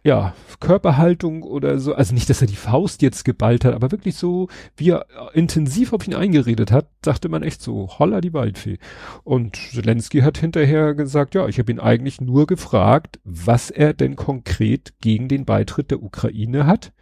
[0.03, 4.15] ja, Körperhaltung oder so, also nicht, dass er die Faust jetzt geballt hat, aber wirklich
[4.15, 4.47] so,
[4.77, 8.77] wie er intensiv auf ihn eingeredet hat, sagte man echt so, holla die Waldfee.
[9.23, 14.15] Und Zelensky hat hinterher gesagt, ja, ich habe ihn eigentlich nur gefragt, was er denn
[14.15, 16.93] konkret gegen den Beitritt der Ukraine hat.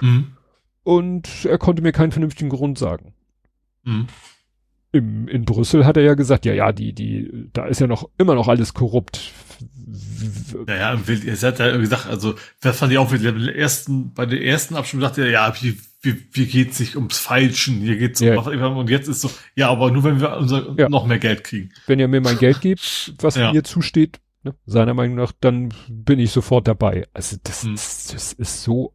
[0.00, 0.32] Mhm.
[0.84, 3.14] Und er konnte mir keinen vernünftigen Grund sagen.
[3.82, 4.06] Mhm
[4.92, 8.08] im, in Brüssel hat er ja gesagt, ja, ja, die, die, da ist ja noch
[8.18, 9.32] immer noch alles korrupt.
[10.68, 14.26] Ja, ja, er hat ja gesagt, also, das fand ich auch wieder, bei ersten, bei
[14.26, 18.20] der ersten Abstimmung dachte er, ja, wie, wie, wie geht's sich ums Feilschen, hier geht's
[18.20, 18.66] um, ja.
[18.66, 20.88] und jetzt ist so, ja, aber nur wenn wir unser, ja.
[20.90, 21.70] noch mehr Geld kriegen.
[21.86, 23.52] Wenn ihr mir mein Geld gebt, was ja.
[23.52, 27.06] mir zusteht, ne, seiner Meinung nach, dann bin ich sofort dabei.
[27.14, 27.74] Also, das, hm.
[27.74, 28.94] ist, das ist so,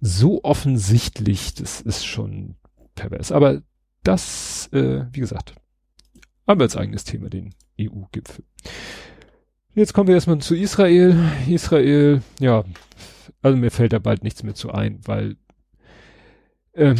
[0.00, 2.56] so offensichtlich, das ist schon
[2.94, 3.32] pervers.
[3.32, 3.60] Aber
[4.04, 5.54] das, äh, wie gesagt,
[6.46, 8.44] haben wir als eigenes Thema, den EU-Gipfel.
[9.74, 11.16] Jetzt kommen wir erstmal zu Israel.
[11.48, 12.64] Israel, ja,
[13.42, 15.36] also mir fällt da bald nichts mehr zu ein, weil
[16.74, 16.96] ähm,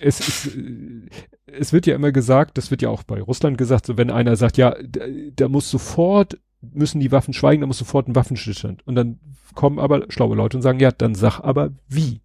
[0.00, 1.08] es ist, äh,
[1.46, 4.36] es wird ja immer gesagt, das wird ja auch bei Russland gesagt, so wenn einer
[4.36, 5.04] sagt, ja, da,
[5.36, 8.86] da muss sofort, müssen die Waffen schweigen, da muss sofort ein Waffenstillstand.
[8.86, 9.20] Und dann
[9.54, 12.20] kommen aber schlaue Leute und sagen, ja, dann sag aber wie.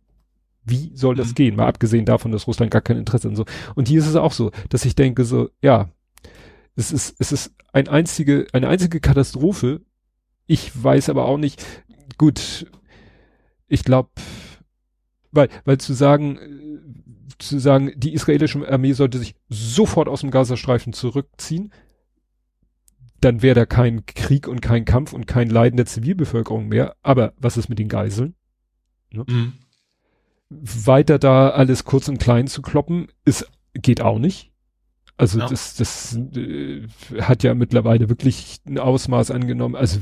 [0.63, 1.35] Wie soll das mhm.
[1.35, 1.55] gehen?
[1.55, 3.45] Mal abgesehen davon, dass Russland gar kein Interesse an so.
[3.75, 5.89] Und hier ist es auch so, dass ich denke so, ja,
[6.75, 9.81] es ist, es ist ein einzige, eine einzige Katastrophe.
[10.47, 11.65] Ich weiß aber auch nicht,
[12.17, 12.67] gut,
[13.67, 14.09] ich glaube,
[15.31, 16.39] weil, weil zu sagen,
[17.37, 21.71] zu sagen, die israelische Armee sollte sich sofort aus dem Gazastreifen zurückziehen,
[23.21, 26.95] dann wäre da kein Krieg und kein Kampf und kein Leiden der Zivilbevölkerung mehr.
[27.01, 28.35] Aber was ist mit den Geiseln?
[29.11, 29.25] Ne?
[29.27, 29.53] Mhm
[30.49, 34.51] weiter da alles kurz und klein zu kloppen, ist, geht auch nicht.
[35.17, 35.47] Also ja.
[35.47, 36.87] das, das äh,
[37.19, 39.75] hat ja mittlerweile wirklich ein Ausmaß angenommen.
[39.75, 39.99] Also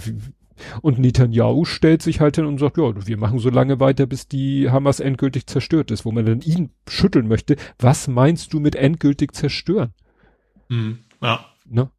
[0.82, 4.28] und Netanyahu stellt sich halt hin und sagt, ja, wir machen so lange weiter, bis
[4.28, 7.56] die Hamas endgültig zerstört ist, wo man dann ihn schütteln möchte.
[7.80, 9.94] Was meinst du mit endgültig zerstören?
[10.70, 11.00] Mhm.
[11.22, 11.46] Ja.
[11.66, 11.90] Ne?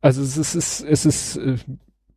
[0.00, 1.56] Also es ist, es ist, es ist äh,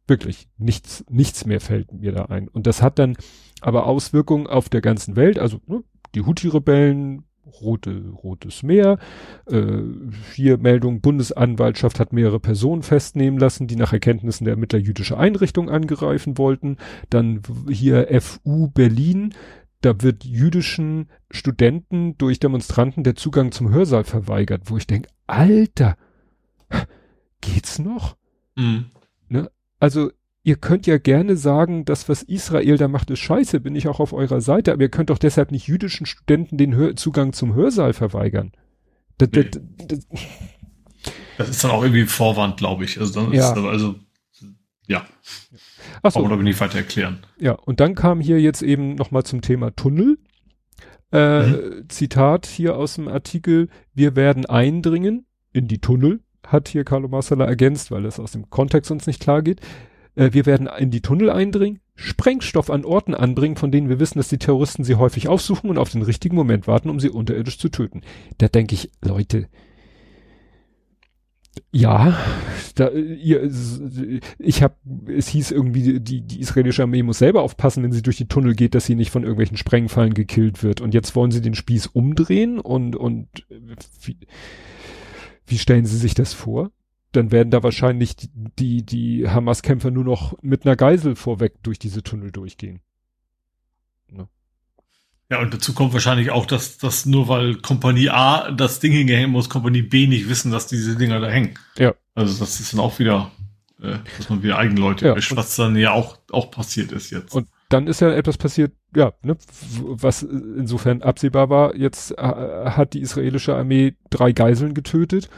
[0.07, 2.47] wirklich nichts, nichts mehr fällt mir da ein.
[2.47, 3.17] Und das hat dann
[3.61, 5.83] aber Auswirkungen auf der ganzen Welt, also ne,
[6.15, 8.97] die Houthi-Rebellen, Rote, Rotes Meer,
[9.47, 9.81] äh,
[10.33, 15.69] hier Meldung, Bundesanwaltschaft hat mehrere Personen festnehmen lassen, die nach Erkenntnissen der Ermittler jüdische Einrichtungen
[15.69, 16.77] angreifen wollten.
[17.09, 19.33] Dann hier FU Berlin,
[19.81, 25.97] da wird jüdischen Studenten durch Demonstranten der Zugang zum Hörsaal verweigert, wo ich denke, Alter,
[27.41, 28.15] geht's noch?
[28.55, 28.85] Mhm.
[29.27, 29.49] Ne?
[29.79, 30.11] Also
[30.43, 33.99] ihr könnt ja gerne sagen, das, was Israel da macht, ist scheiße, bin ich auch
[33.99, 37.53] auf eurer Seite, aber ihr könnt doch deshalb nicht jüdischen Studenten den Hör Zugang zum
[37.53, 38.51] Hörsaal verweigern.
[39.17, 39.43] Das, nee.
[39.43, 40.07] das, das,
[41.37, 42.99] das, ist dann auch irgendwie Vorwand, glaube ich.
[42.99, 43.51] Also, dann ja.
[43.51, 43.95] ist, also
[44.87, 45.05] ja.
[46.01, 46.19] Ach so.
[46.19, 47.19] Aber da bin ich weiter erklären.
[47.39, 50.17] Ja, und dann kam hier jetzt eben nochmal zum Thema Tunnel.
[51.11, 51.89] Äh, mhm.
[51.89, 57.45] Zitat hier aus dem Artikel, wir werden eindringen in die Tunnel, hat hier Carlo Marsala
[57.45, 59.59] ergänzt, weil es aus dem Kontext uns nicht klar geht.
[60.15, 64.19] Äh, wir werden in die Tunnel eindringen, Sprengstoff an Orten anbringen, von denen wir wissen,
[64.19, 67.59] dass die Terroristen sie häufig aufsuchen und auf den richtigen Moment warten, um sie unterirdisch
[67.59, 68.01] zu töten.
[68.37, 69.47] Da denke ich, Leute,
[71.73, 72.17] ja,
[72.75, 73.49] da, ihr,
[74.39, 74.75] ich habe,
[75.07, 78.55] es hieß irgendwie, die, die israelische Armee muss selber aufpassen, wenn sie durch die Tunnel
[78.55, 80.81] geht, dass sie nicht von irgendwelchen Sprengfallen gekillt wird.
[80.81, 83.27] Und jetzt wollen sie den Spieß umdrehen und, und
[84.01, 84.17] wie,
[85.45, 86.71] wie stellen sie sich das vor?
[87.11, 92.03] Dann werden da wahrscheinlich die, die, Hamas-Kämpfer nur noch mit einer Geisel vorweg durch diese
[92.03, 92.81] Tunnel durchgehen.
[95.31, 99.31] Ja, und dazu kommt wahrscheinlich auch, dass, dass nur weil Kompanie A das Ding hingehängt
[99.31, 101.53] muss, Kompanie B nicht wissen, dass diese Dinger da hängen.
[101.77, 101.93] Ja.
[102.15, 103.31] Also das ist dann auch wieder,
[103.81, 107.33] äh, dass man wieder Eigenleute ja, erwischt, was dann ja auch, auch passiert ist jetzt.
[107.33, 109.37] Und dann ist ja etwas passiert, ja, ne,
[109.79, 111.77] was insofern absehbar war.
[111.77, 115.29] Jetzt äh, hat die israelische Armee drei Geiseln getötet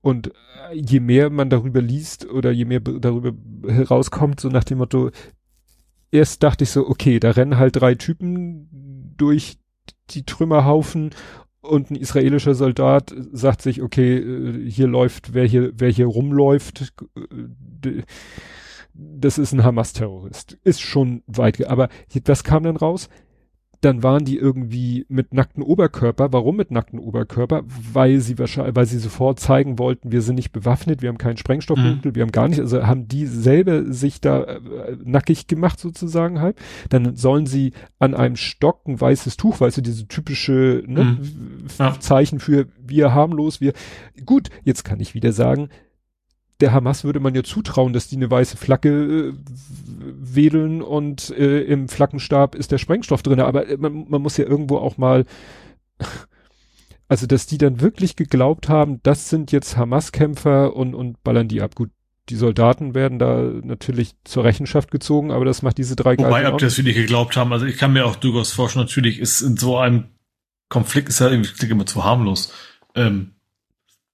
[0.00, 3.32] und äh, je mehr man darüber liest oder je mehr darüber
[3.66, 5.10] herauskommt, so nach dem Motto,
[6.10, 9.58] erst dachte ich so, okay, da rennen halt drei Typen durch
[10.10, 11.10] die Trümmerhaufen
[11.60, 16.94] und ein israelischer Soldat sagt sich, okay, äh, hier läuft, wer hier, wer hier rumläuft,
[17.84, 18.02] äh,
[18.92, 20.58] das ist ein Hamas-Terrorist.
[20.64, 21.88] Ist schon weit, aber
[22.24, 23.08] das kam dann raus
[23.80, 26.32] dann waren die irgendwie mit nackten Oberkörper.
[26.32, 27.62] Warum mit nackten Oberkörper?
[27.92, 31.38] Weil sie wahrscheinlich, weil sie sofort zeigen wollten, wir sind nicht bewaffnet, wir haben keinen
[31.38, 32.14] Sprengstoffbündel, mhm.
[32.14, 34.60] wir haben gar nicht, also haben die selber sich da äh,
[35.02, 36.56] nackig gemacht sozusagen halt.
[36.90, 41.66] Dann sollen sie an einem Stock ein weißes Tuch, weißt du, diese typische ne, mhm.
[41.78, 41.98] ja.
[42.00, 43.72] Zeichen für wir harmlos, wir.
[44.26, 45.70] Gut, jetzt kann ich wieder sagen,
[46.60, 49.32] der Hamas würde man ja zutrauen, dass die eine weiße Flagge äh,
[49.98, 53.40] wedeln und äh, im Flaggenstab ist der Sprengstoff drin.
[53.40, 55.24] Aber äh, man, man muss ja irgendwo auch mal,
[57.08, 61.62] also dass die dann wirklich geglaubt haben, das sind jetzt Hamas-Kämpfer und, und ballern die
[61.62, 61.74] ab.
[61.74, 61.90] Gut,
[62.28, 66.58] die Soldaten werden da natürlich zur Rechenschaft gezogen, aber das macht diese drei Wobei, ob
[66.58, 69.56] die das wirklich geglaubt haben, also ich kann mir auch durchaus vorstellen, natürlich ist in
[69.56, 70.04] so einem
[70.68, 72.52] Konflikt ist ja irgendwie immer zu harmlos.
[72.94, 73.32] Ähm,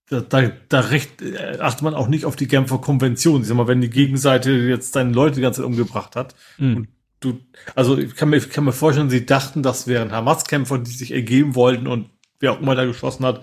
[0.08, 3.42] da, da, da recht, äh, achtet man auch nicht auf die Genfer Konvention.
[3.42, 6.76] Ich sag mal, wenn die Gegenseite jetzt deine Leute die ganze Zeit umgebracht hat mhm.
[6.76, 6.88] und
[7.20, 7.40] du,
[7.74, 11.12] also ich kann mir, ich kann mir vorstellen, sie dachten, das wären Hamas-Kämpfer, die sich
[11.12, 13.42] ergeben wollten und wer auch immer da geschossen hat,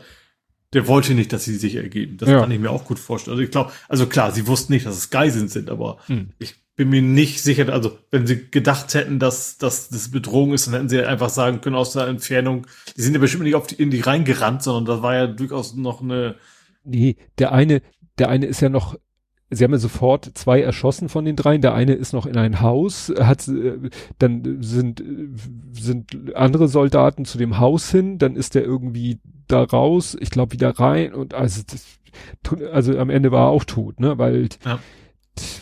[0.74, 2.18] der wollte nicht, dass sie sich ergeben.
[2.18, 2.39] Das ja.
[2.39, 3.34] kann ich mir auch gut vorstellen.
[3.34, 6.30] Also ich glaube, also klar, sie wussten nicht, dass es Geiseln sind, aber mhm.
[6.39, 10.66] ich bin mir nicht sicher, also wenn sie gedacht hätten, dass, dass das Bedrohung ist,
[10.66, 12.66] dann hätten sie einfach sagen können aus der Entfernung,
[12.97, 15.76] die sind ja bestimmt nicht auf die, in die reingerannt, sondern das war ja durchaus
[15.76, 16.36] noch eine,
[16.84, 17.82] Nee, der eine,
[18.18, 18.96] der eine ist ja noch,
[19.50, 21.62] sie haben ja sofort zwei erschossen von den dreien.
[21.62, 25.04] Der eine ist noch in ein Haus, hat, äh, dann sind,
[25.72, 30.54] sind andere Soldaten zu dem Haus hin, dann ist der irgendwie da raus, ich glaube
[30.54, 31.86] wieder rein und also, das,
[32.72, 34.80] also am Ende war er auch tot, ne, weil ja.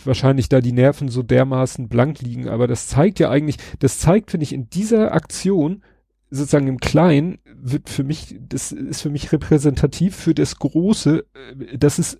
[0.05, 4.31] wahrscheinlich da die Nerven so dermaßen blank liegen, aber das zeigt ja eigentlich, das zeigt,
[4.31, 5.83] finde ich, in dieser Aktion,
[6.31, 11.77] sozusagen im Kleinen wird für mich, das ist für mich repräsentativ für das Große, äh,
[11.77, 12.17] dass es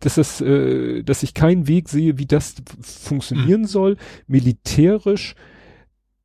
[0.00, 3.66] dass das, äh, dass ich keinen Weg sehe, wie das funktionieren mhm.
[3.66, 3.96] soll,
[4.26, 5.34] militärisch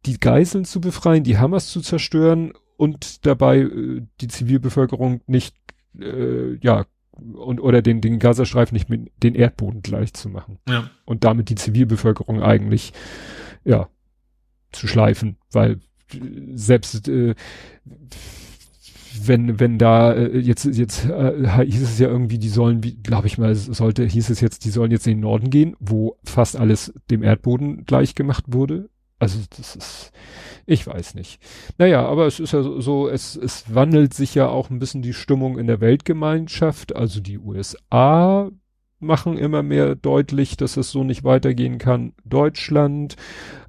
[0.06, 5.56] die Geiseln zu befreien, die Hamas zu zerstören und dabei äh, die Zivilbevölkerung nicht,
[6.00, 10.60] äh, ja, und oder den, den Gazastreifen nicht mit den Erdboden gleich zu machen.
[10.70, 10.90] Ja.
[11.04, 12.94] Und damit die Zivilbevölkerung eigentlich,
[13.66, 13.90] ja,
[14.72, 15.82] zu schleifen, weil
[16.54, 17.36] selbst äh,
[19.22, 23.38] wenn wenn da äh, jetzt jetzt äh, hieß es ja irgendwie, die sollen, glaube ich
[23.38, 26.94] mal, sollte hieß es jetzt, die sollen jetzt in den Norden gehen, wo fast alles
[27.10, 28.90] dem Erdboden gleich gemacht wurde.
[29.20, 30.12] Also das ist,
[30.66, 31.42] ich weiß nicht.
[31.78, 35.14] Naja, aber es ist ja so, es, es wandelt sich ja auch ein bisschen die
[35.14, 36.96] Stimmung in der Weltgemeinschaft.
[36.96, 38.50] Also die USA
[39.00, 42.14] machen immer mehr deutlich, dass es so nicht weitergehen kann.
[42.24, 43.18] Deutschland,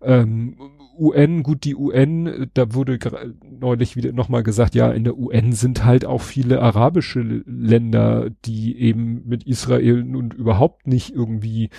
[0.03, 0.57] ähm,
[1.01, 2.99] UN, gut, die UN, da wurde
[3.43, 8.79] neulich wieder nochmal gesagt, ja, in der UN sind halt auch viele arabische Länder, die
[8.79, 11.71] eben mit Israel nun überhaupt nicht irgendwie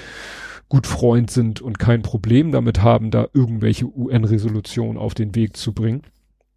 [0.70, 5.74] gut Freund sind und kein Problem damit haben, da irgendwelche UN-Resolutionen auf den Weg zu
[5.74, 6.04] bringen.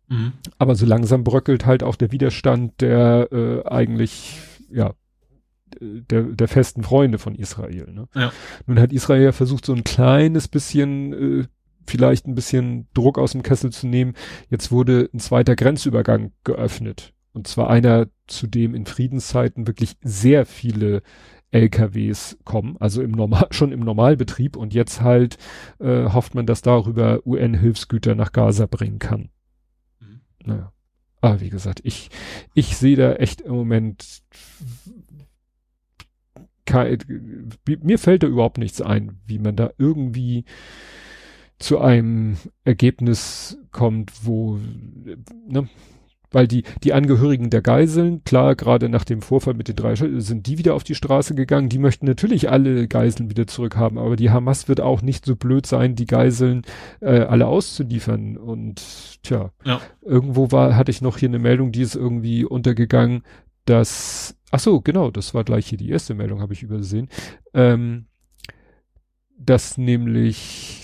[0.08, 0.32] Mhm.
[0.58, 4.38] Aber so langsam bröckelt halt auch der Widerstand, der äh, eigentlich,
[4.70, 4.94] ja,
[5.80, 7.92] der, der festen Freunde von Israel.
[7.92, 8.08] Ne?
[8.14, 8.32] Ja.
[8.66, 11.44] Nun hat Israel ja versucht, so ein kleines bisschen, äh,
[11.86, 14.14] vielleicht ein bisschen Druck aus dem Kessel zu nehmen.
[14.50, 17.12] Jetzt wurde ein zweiter Grenzübergang geöffnet.
[17.32, 21.02] Und zwar einer, zu dem in Friedenszeiten wirklich sehr viele
[21.50, 25.36] LKWs kommen, also im Normal, schon im Normalbetrieb und jetzt halt
[25.78, 29.30] äh, hofft man, dass darüber UN-Hilfsgüter nach Gaza bringen kann.
[30.00, 30.20] Mhm.
[30.44, 30.72] Naja.
[31.20, 32.10] Aber wie gesagt, ich,
[32.54, 34.22] ich sehe da echt im Moment
[37.66, 40.44] mir fällt da überhaupt nichts ein, wie man da irgendwie
[41.58, 44.58] zu einem Ergebnis kommt, wo,
[45.48, 45.68] ne,
[46.34, 50.46] weil die, die Angehörigen der Geiseln, klar, gerade nach dem Vorfall mit den drei, sind
[50.46, 51.68] die wieder auf die Straße gegangen.
[51.68, 55.64] Die möchten natürlich alle Geiseln wieder zurückhaben, aber die Hamas wird auch nicht so blöd
[55.64, 56.62] sein, die Geiseln
[57.00, 58.36] äh, alle auszuliefern.
[58.36, 58.82] Und
[59.22, 59.80] tja, ja.
[60.02, 63.22] irgendwo war, hatte ich noch hier eine Meldung, die ist irgendwie untergegangen,
[63.64, 67.08] dass, ach so, genau, das war gleich hier die erste Meldung, habe ich übersehen,
[67.54, 68.06] ähm,
[69.38, 70.83] dass nämlich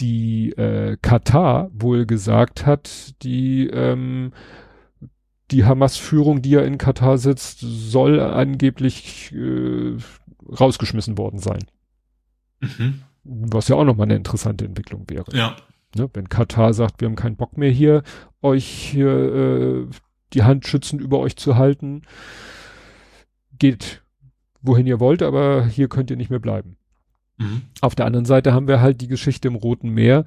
[0.00, 4.32] die äh, Katar wohl gesagt hat, die ähm,
[5.50, 9.96] die Hamas-Führung, die ja in Katar sitzt, soll angeblich äh,
[10.48, 11.64] rausgeschmissen worden sein.
[12.60, 13.02] Mhm.
[13.24, 15.34] Was ja auch nochmal eine interessante Entwicklung wäre.
[15.34, 15.56] Ja.
[15.96, 18.02] Ne, wenn Katar sagt, wir haben keinen Bock mehr hier,
[18.42, 19.86] euch hier äh,
[20.34, 22.02] die Hand schützend über euch zu halten,
[23.58, 24.02] geht
[24.60, 26.77] wohin ihr wollt, aber hier könnt ihr nicht mehr bleiben.
[27.38, 27.62] Mhm.
[27.80, 30.24] Auf der anderen Seite haben wir halt die Geschichte im Roten Meer.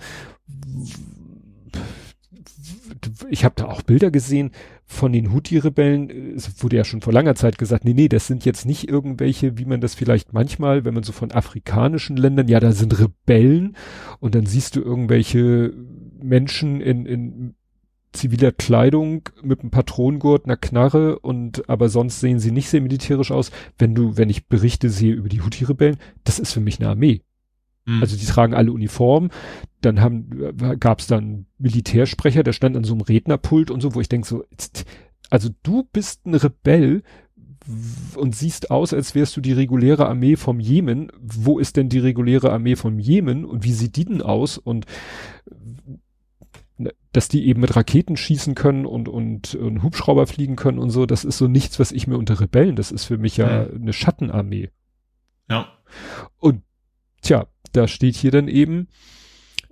[3.30, 4.52] Ich habe da auch Bilder gesehen,
[4.92, 8.44] von den Houthi-Rebellen, es wurde ja schon vor langer Zeit gesagt, nee, nee, das sind
[8.44, 12.60] jetzt nicht irgendwelche, wie man das vielleicht manchmal, wenn man so von afrikanischen Ländern, ja,
[12.60, 13.78] da sind Rebellen
[14.20, 15.74] und dann siehst du irgendwelche
[16.22, 17.56] Menschen in, in
[18.14, 23.32] ziviler Kleidung mit einem Patronengurt, einer Knarre und aber sonst sehen sie nicht sehr militärisch
[23.32, 23.52] aus.
[23.78, 27.22] Wenn du, wenn ich Berichte sehe über die Houthi-Rebellen, das ist für mich eine Armee.
[27.86, 28.02] Mhm.
[28.02, 29.32] Also die tragen alle Uniformen.
[29.82, 34.02] Dann haben, gab es dann Militärsprecher, der stand an so einem Rednerpult und so, wo
[34.02, 34.44] ich denke so,
[35.30, 37.04] also du bist ein Rebell
[38.16, 41.12] und siehst aus, als wärst du die reguläre Armee vom Jemen.
[41.22, 44.58] Wo ist denn die reguläre Armee vom Jemen und wie sieht die denn aus?
[44.58, 44.86] Und
[47.12, 51.06] dass die eben mit Raketen schießen können und, und, und Hubschrauber fliegen können und so,
[51.06, 53.82] das ist so nichts, was ich mir unter Rebellen, das ist für mich ja mhm.
[53.82, 54.70] eine Schattenarmee.
[55.50, 55.68] Ja.
[56.38, 56.64] Und
[57.22, 58.88] tja, da steht hier dann eben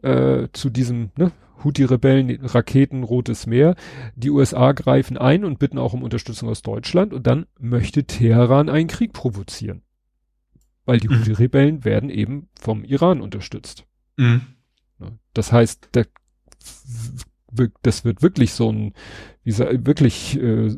[0.02, 1.32] äh, zu diesem ne,
[1.64, 3.76] Houthi-Rebellen, Raketen, Rotes Meer.
[4.16, 8.70] Die USA greifen ein und bitten auch um Unterstützung aus Deutschland und dann möchte Teheran
[8.70, 9.82] einen Krieg provozieren.
[10.86, 11.20] Weil die mhm.
[11.20, 13.86] Houthi-Rebellen werden eben vom Iran unterstützt.
[14.18, 14.42] Mhm.
[15.34, 16.08] Das heißt, der,
[17.82, 18.94] das wird wirklich so ein,
[19.44, 20.70] wie sag, wirklich äh,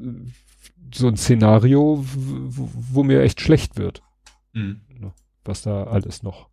[0.93, 4.01] so ein Szenario, wo, wo mir echt schlecht wird.
[4.53, 4.81] Mhm.
[5.43, 6.51] Was da alles noch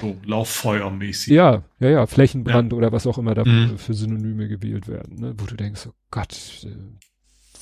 [0.00, 1.32] so lauffeuermäßig.
[1.32, 2.78] Ja, ja, ja, Flächenbrand ja.
[2.78, 3.78] oder was auch immer da mhm.
[3.78, 5.34] für Synonyme gewählt werden, ne?
[5.36, 6.76] wo du denkst, oh Gott, äh,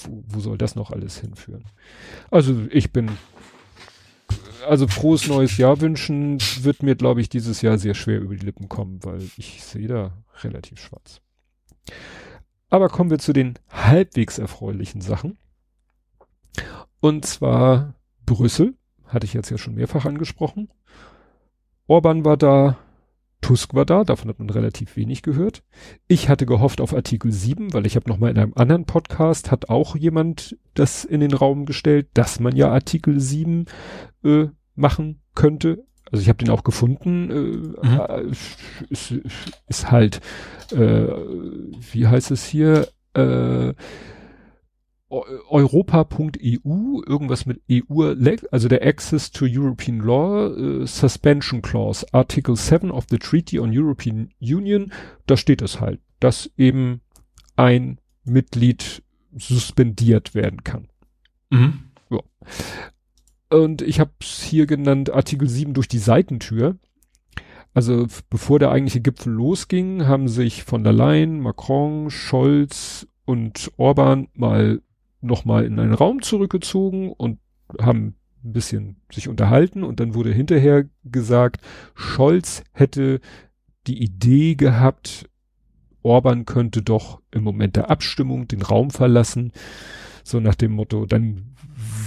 [0.03, 1.64] wo, wo soll das noch alles hinführen?
[2.31, 3.11] Also ich bin,
[4.66, 8.44] also frohes neues Jahr wünschen wird mir, glaube ich, dieses Jahr sehr schwer über die
[8.44, 11.20] Lippen kommen, weil ich sehe da relativ schwarz.
[12.68, 15.38] Aber kommen wir zu den halbwegs erfreulichen Sachen.
[17.00, 17.94] Und zwar
[18.24, 18.74] Brüssel,
[19.07, 20.68] hatte ich jetzt ja schon mehrfach angesprochen.
[21.86, 22.78] Orban war da,
[23.41, 25.62] Tusk war da, davon hat man relativ wenig gehört.
[26.09, 29.51] Ich hatte gehofft auf Artikel 7, weil ich habe noch mal in einem anderen Podcast,
[29.51, 33.66] hat auch jemand das in den Raum gestellt, dass man ja Artikel 7
[34.24, 35.84] äh, machen könnte.
[36.11, 37.30] Also ich habe den auch gefunden.
[37.30, 38.01] Äh, mhm.
[38.01, 38.22] Äh,
[38.91, 39.14] ist,
[39.68, 40.20] ist halt,
[40.72, 41.07] äh,
[41.93, 42.89] wie heißt es hier?
[43.14, 43.74] Äh,
[45.09, 48.14] europa.eu, irgendwas mit EU,
[48.50, 53.76] also der Access to European Law, uh, Suspension Clause, Article 7 of the Treaty on
[53.76, 54.92] European Union,
[55.26, 57.02] da steht es halt, dass eben
[57.54, 59.02] ein Mitglied
[59.36, 60.88] suspendiert werden kann.
[61.50, 61.84] Mhm.
[62.11, 62.20] Ja.
[63.50, 66.76] Und ich habe es hier genannt Artikel 7 durch die Seitentür.
[67.74, 74.28] Also bevor der eigentliche Gipfel losging, haben sich von der Leyen, Macron, Scholz und Orban
[74.32, 74.80] mal
[75.21, 77.39] nochmal in einen Raum zurückgezogen und
[77.81, 81.61] haben ein bisschen sich unterhalten und dann wurde hinterher gesagt,
[81.95, 83.21] Scholz hätte
[83.87, 85.29] die Idee gehabt,
[86.03, 89.53] Orban könnte doch im Moment der Abstimmung den Raum verlassen,
[90.23, 91.55] so nach dem Motto, dann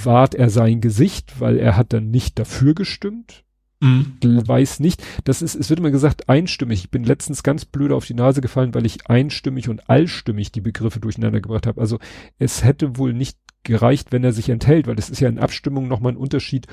[0.03, 3.43] wahrt er sein Gesicht, weil er hat dann nicht dafür gestimmt.
[3.82, 4.17] Mhm.
[4.21, 5.03] Weiß nicht.
[5.23, 6.80] Das ist, es wird immer gesagt, einstimmig.
[6.82, 10.61] Ich bin letztens ganz blöd auf die Nase gefallen, weil ich einstimmig und allstimmig die
[10.61, 11.80] Begriffe durcheinander gebracht habe.
[11.80, 11.99] Also
[12.38, 15.88] es hätte wohl nicht gereicht, wenn er sich enthält, weil das ist ja in Abstimmung
[15.88, 16.67] nochmal ein Unterschied,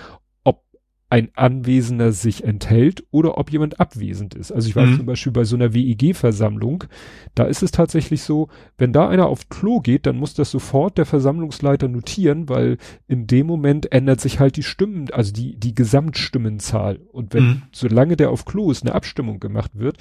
[1.08, 4.50] ein Anwesender sich enthält oder ob jemand abwesend ist.
[4.50, 4.96] Also ich war mhm.
[4.96, 6.84] zum Beispiel bei so einer WIG-Versammlung,
[7.36, 10.98] da ist es tatsächlich so, wenn da einer auf Klo geht, dann muss das sofort
[10.98, 15.76] der Versammlungsleiter notieren, weil in dem Moment ändert sich halt die Stimmen, also die, die
[15.76, 16.98] Gesamtstimmenzahl.
[17.12, 17.62] Und wenn, mhm.
[17.70, 19.98] solange der auf Klo ist, eine Abstimmung gemacht wird,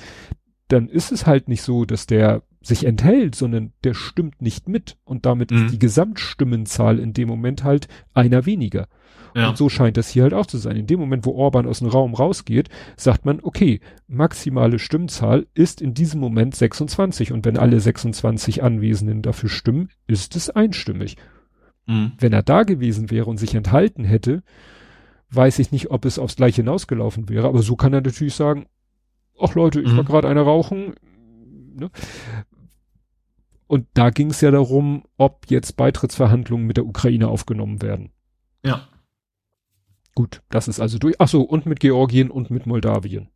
[0.70, 4.98] dann ist es halt nicht so, dass der sich enthält, sondern der stimmt nicht mit
[5.04, 5.66] und damit mhm.
[5.66, 8.88] ist die Gesamtstimmenzahl in dem Moment halt einer weniger.
[9.36, 9.50] Ja.
[9.50, 10.78] Und so scheint das hier halt auch zu sein.
[10.78, 15.82] In dem Moment, wo Orban aus dem Raum rausgeht, sagt man, okay, maximale Stimmzahl ist
[15.82, 21.18] in diesem Moment 26 und wenn alle 26 Anwesenden dafür stimmen, ist es einstimmig.
[21.86, 22.14] Mhm.
[22.18, 24.42] Wenn er da gewesen wäre und sich enthalten hätte,
[25.32, 28.68] weiß ich nicht, ob es aufs gleiche hinausgelaufen wäre, aber so kann er natürlich sagen,
[29.38, 29.98] ach Leute, ich mhm.
[29.98, 30.96] war gerade eine rauchen.
[31.76, 31.92] Ne?
[33.68, 38.12] Und da ging es ja darum, ob jetzt Beitrittsverhandlungen mit der Ukraine aufgenommen werden.
[38.64, 38.88] Ja.
[40.16, 41.16] Gut, das ist also durch.
[41.20, 43.30] Ach so, und mit Georgien und mit Moldawien.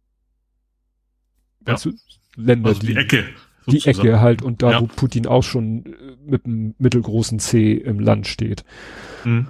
[1.68, 1.74] Ja.
[1.74, 1.92] Also
[2.36, 3.26] Länder, also die, die Ecke.
[3.68, 4.82] Die Ecke halt und da, ja.
[4.82, 8.64] wo Putin auch schon äh, mit einem mittelgroßen C im Land steht.
[9.26, 9.48] Mhm.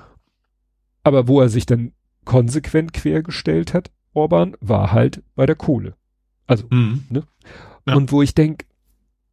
[1.03, 1.93] Aber wo er sich dann
[2.25, 5.95] konsequent quergestellt hat, Orban, war halt bei der Kohle.
[6.47, 7.05] Also, mhm.
[7.09, 7.23] ne?
[7.88, 7.95] Ja.
[7.95, 8.65] Und wo ich denke,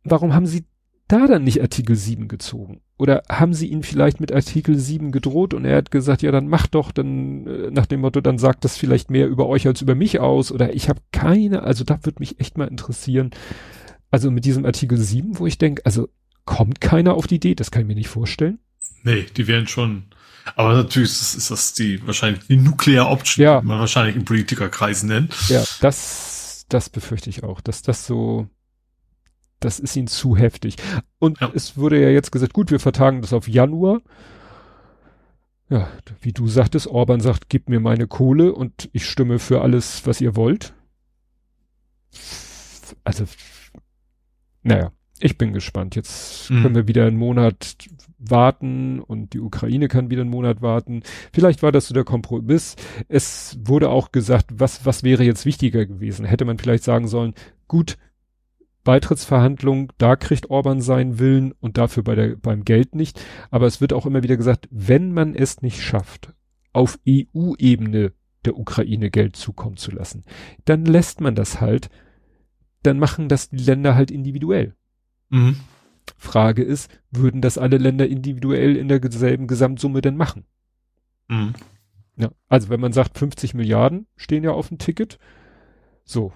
[0.04, 0.64] warum haben sie
[1.08, 2.80] da dann nicht Artikel 7 gezogen?
[2.98, 6.48] Oder haben sie ihn vielleicht mit Artikel 7 gedroht und er hat gesagt, ja, dann
[6.48, 9.82] mach doch, dann äh, nach dem Motto, dann sagt das vielleicht mehr über euch als
[9.82, 13.30] über mich aus oder ich habe keine, also da würde mich echt mal interessieren.
[14.10, 16.08] Also mit diesem Artikel 7, wo ich denke, also
[16.44, 18.58] kommt keiner auf die Idee, das kann ich mir nicht vorstellen.
[19.02, 20.04] Nee, die werden schon,
[20.54, 23.60] aber natürlich ist, ist das die wahrscheinlich die Nuclear Option, ja.
[23.60, 25.48] die man wahrscheinlich in Politikerkreisen nennt.
[25.48, 26.36] Ja, das
[26.68, 28.48] das befürchte ich auch, dass das so,
[29.60, 30.76] das ist ihnen zu heftig.
[31.18, 31.50] Und ja.
[31.54, 34.00] es wurde ja jetzt gesagt, gut, wir vertagen das auf Januar.
[35.68, 35.88] Ja,
[36.20, 40.20] wie du sagtest, Orban sagt, gib mir meine Kohle und ich stimme für alles, was
[40.20, 40.74] ihr wollt.
[43.02, 43.24] Also,
[44.62, 45.96] naja, ich bin gespannt.
[45.96, 46.62] Jetzt mhm.
[46.62, 47.76] können wir wieder einen Monat
[48.18, 51.02] warten und die Ukraine kann wieder einen Monat warten.
[51.32, 52.76] Vielleicht war das so der Kompromiss.
[53.08, 56.26] Es wurde auch gesagt, was, was wäre jetzt wichtiger gewesen?
[56.26, 57.34] Hätte man vielleicht sagen sollen,
[57.66, 57.96] gut,
[58.86, 63.20] Beitrittsverhandlungen, da kriegt Orban seinen Willen und dafür bei der, beim Geld nicht.
[63.50, 66.32] Aber es wird auch immer wieder gesagt, wenn man es nicht schafft,
[66.72, 68.12] auf EU-Ebene
[68.44, 70.24] der Ukraine Geld zukommen zu lassen,
[70.64, 71.90] dann lässt man das halt,
[72.84, 74.76] dann machen das die Länder halt individuell.
[75.30, 75.56] Mhm.
[76.16, 80.44] Frage ist, würden das alle Länder individuell in derselben Gesamtsumme denn machen?
[81.26, 81.54] Mhm.
[82.16, 85.18] Ja, also wenn man sagt, 50 Milliarden stehen ja auf dem Ticket,
[86.04, 86.32] so,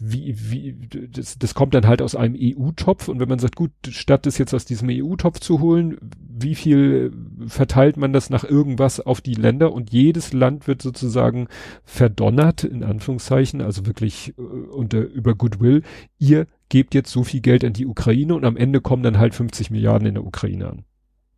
[0.00, 3.70] wie, wie, das, das kommt dann halt aus einem EU-Topf und wenn man sagt, gut,
[3.88, 5.98] statt es jetzt aus diesem EU-Topf zu holen,
[6.28, 7.12] wie viel
[7.46, 11.46] verteilt man das nach irgendwas auf die Länder und jedes Land wird sozusagen
[11.84, 15.82] verdonnert, in Anführungszeichen, also wirklich äh, unter, über Goodwill,
[16.18, 19.34] ihr gebt jetzt so viel Geld an die Ukraine und am Ende kommen dann halt
[19.34, 20.84] 50 Milliarden in der Ukraine an.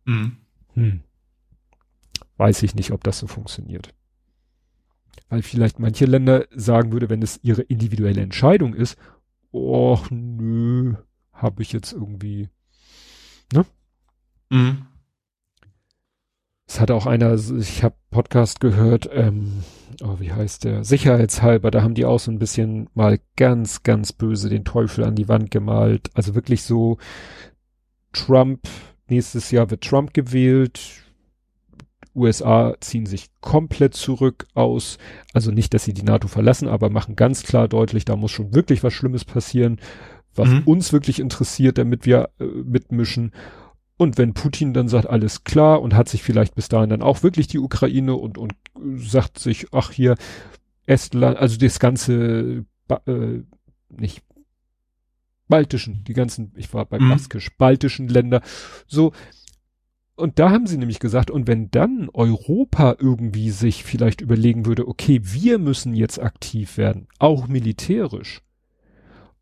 [0.05, 0.37] Mhm.
[0.73, 1.01] Hm.
[2.37, 3.94] Weiß ich nicht, ob das so funktioniert
[5.29, 8.97] weil vielleicht manche Länder sagen würde, wenn es ihre individuelle Entscheidung ist,
[9.51, 10.95] oh nö,
[11.33, 12.49] habe ich jetzt irgendwie,
[13.53, 13.65] ne?
[14.49, 14.85] Mhm.
[16.67, 19.63] Es hat auch einer, ich habe Podcast gehört, ähm,
[20.03, 20.83] oh, wie heißt der?
[20.83, 25.15] Sicherheitshalber, da haben die auch so ein bisschen mal ganz, ganz böse den Teufel an
[25.15, 26.09] die Wand gemalt.
[26.15, 26.97] Also wirklich so,
[28.13, 28.67] Trump,
[29.07, 31.04] nächstes Jahr wird Trump gewählt,
[32.15, 34.97] USA ziehen sich komplett zurück aus,
[35.33, 38.53] also nicht, dass sie die NATO verlassen, aber machen ganz klar deutlich, da muss schon
[38.53, 39.79] wirklich was Schlimmes passieren,
[40.33, 40.63] was mhm.
[40.65, 43.31] uns wirklich interessiert, damit wir äh, mitmischen.
[43.97, 47.23] Und wenn Putin dann sagt, alles klar und hat sich vielleicht bis dahin dann auch
[47.23, 48.53] wirklich die Ukraine und, und
[48.97, 50.15] sagt sich, ach hier,
[50.85, 52.65] Estland, also das ganze,
[53.05, 53.41] äh,
[53.89, 54.21] nicht
[55.47, 57.09] baltischen, die ganzen, ich war bei mhm.
[57.09, 58.41] Baskisch, baltischen Länder,
[58.87, 59.13] so,
[60.15, 64.87] und da haben sie nämlich gesagt, und wenn dann Europa irgendwie sich vielleicht überlegen würde,
[64.87, 68.41] okay, wir müssen jetzt aktiv werden, auch militärisch,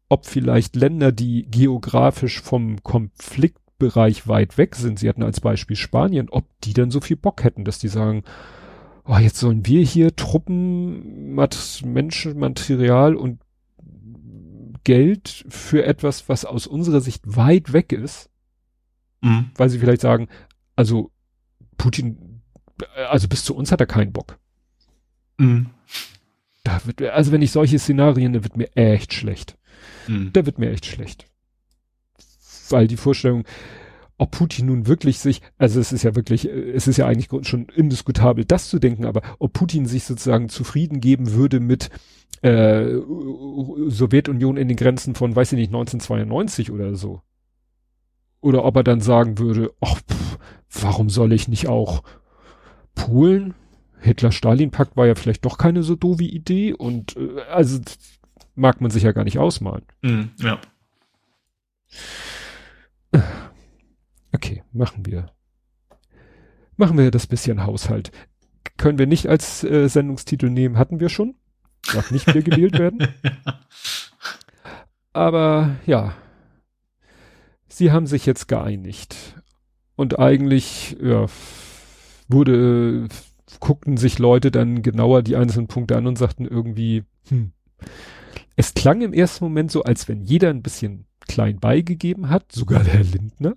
[0.10, 6.30] ob vielleicht Länder, die geografisch vom Konfliktbereich weit weg sind, sie hatten als Beispiel Spanien,
[6.30, 8.24] ob die dann so viel Bock hätten, dass die sagen,
[9.06, 13.42] oh, jetzt sollen wir hier Truppen, Mat Menschen, Material und
[14.84, 18.30] Geld für etwas, was aus unserer Sicht weit weg ist,
[19.22, 19.52] mhm.
[19.56, 20.28] weil sie vielleicht sagen,
[20.76, 21.12] also
[21.78, 22.42] Putin,
[23.10, 24.40] also bis zu uns hat er keinen Bock.
[25.38, 25.68] Mhm.
[26.64, 29.58] Da wird, also wenn ich solche Szenarien, da wird mir echt schlecht.
[30.08, 30.32] Mhm.
[30.34, 31.26] Da wird mir echt schlecht.
[32.70, 33.44] Weil die Vorstellung,
[34.18, 37.66] ob Putin nun wirklich sich, also es ist ja wirklich, es ist ja eigentlich schon
[37.66, 41.90] indiskutabel, das zu denken, aber ob Putin sich sozusagen zufrieden geben würde mit
[42.42, 43.00] äh,
[43.88, 47.22] Sowjetunion in den Grenzen von, weiß ich nicht, 1992 oder so.
[48.42, 50.38] Oder ob er dann sagen würde, ach, pff,
[50.82, 52.04] warum soll ich nicht auch
[52.96, 53.54] Polen?
[54.00, 57.80] Hitler-Stalin-Pakt war ja vielleicht doch keine so doofe Idee und äh, also
[58.56, 59.86] mag man sich ja gar nicht ausmalen.
[60.02, 60.60] Mm, ja.
[64.36, 65.28] Okay, machen wir.
[66.76, 68.12] Machen wir das bisschen Haushalt.
[68.78, 71.36] Können wir nicht als äh, Sendungstitel nehmen, hatten wir schon.
[71.94, 73.08] Darf nicht wieder gewählt werden.
[75.14, 76.16] Aber ja,
[77.68, 79.36] sie haben sich jetzt geeinigt.
[79.96, 81.28] Und eigentlich, ja,
[82.28, 83.08] wurde,
[83.60, 87.52] guckten sich Leute dann genauer die einzelnen Punkte an und sagten irgendwie, hm,
[88.56, 92.84] es klang im ersten Moment so, als wenn jeder ein bisschen klein beigegeben hat, sogar
[92.84, 93.56] der Lindner.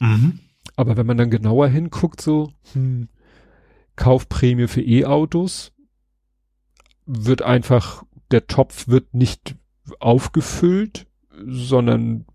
[0.00, 0.40] Mhm.
[0.76, 3.08] Aber wenn man dann genauer hinguckt, so, hm,
[3.96, 5.72] Kaufprämie für E-Autos,
[7.06, 9.56] wird einfach, der Topf wird nicht
[10.00, 11.06] aufgefüllt,
[11.46, 12.26] sondern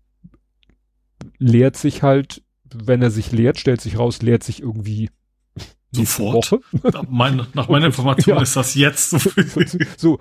[1.38, 2.42] leert sich halt,
[2.74, 5.10] wenn er sich leert, stellt sich raus, leert sich irgendwie
[5.92, 6.60] Sofort.
[7.08, 8.42] Mein, nach meiner Information ja.
[8.42, 9.18] ist das jetzt so.
[9.96, 10.18] so.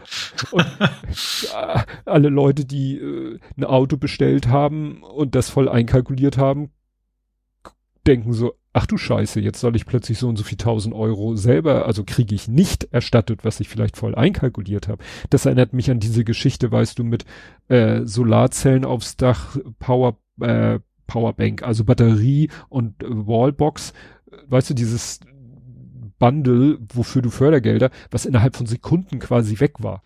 [0.52, 6.72] Und, äh, alle Leute, die äh, ein Auto bestellt haben und das voll einkalkuliert haben,
[8.08, 11.36] denken so, ach du Scheiße, jetzt soll ich plötzlich so und so viel tausend Euro
[11.36, 15.04] selber, also kriege ich nicht erstattet, was ich vielleicht voll einkalkuliert habe.
[15.30, 17.26] Das erinnert mich an diese Geschichte, weißt du, mit
[17.68, 20.80] äh, Solarzellen aufs Dach, Power, äh,
[21.10, 23.94] Powerbank, also Batterie und äh, Wallbox.
[24.48, 25.20] Weißt du, dieses
[26.20, 30.04] Bundle, wofür du Fördergelder, was innerhalb von Sekunden quasi weg war.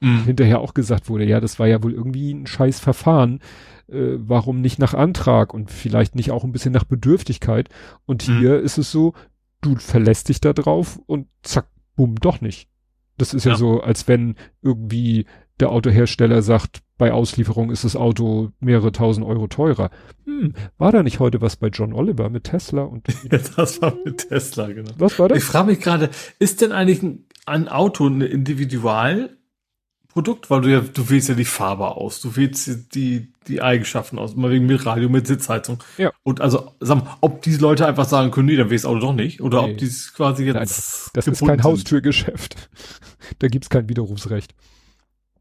[0.00, 0.24] Mhm.
[0.24, 3.40] Hinterher auch gesagt wurde, ja, das war ja wohl irgendwie ein scheiß Verfahren.
[3.88, 7.68] Äh, warum nicht nach Antrag und vielleicht nicht auch ein bisschen nach Bedürftigkeit?
[8.04, 8.38] Und mhm.
[8.38, 9.14] hier ist es so,
[9.60, 12.68] du verlässt dich da drauf und zack, bumm, doch nicht.
[13.16, 15.26] Das ist ja, ja so, als wenn irgendwie
[15.60, 19.90] der Autohersteller sagt, bei Auslieferung ist das Auto mehrere tausend Euro teurer.
[20.24, 23.94] Hm, war da nicht heute was bei John Oliver mit Tesla und ja, das war
[24.04, 24.92] mit Tesla, genau.
[24.98, 25.38] Was war das?
[25.38, 27.02] Ich frage mich gerade, ist denn eigentlich
[27.46, 30.48] ein, Auto ein Individualprodukt?
[30.48, 34.34] Weil du ja, du wählst ja die Farbe aus, du wählst die, die Eigenschaften aus,
[34.36, 35.82] mal wegen mit Radio, mit Sitzheizung.
[35.98, 36.12] Ja.
[36.22, 39.00] Und also, sag mal, ob diese Leute einfach sagen können, nee, dann wählst das Auto
[39.00, 39.72] doch nicht, oder nee.
[39.72, 40.54] ob die quasi jetzt.
[40.54, 40.68] Nein,
[41.12, 42.70] das ist kein Haustürgeschäft.
[43.38, 44.54] da gibt's kein Widerrufsrecht.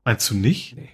[0.05, 0.77] Meinst du nicht?
[0.77, 0.89] Nee.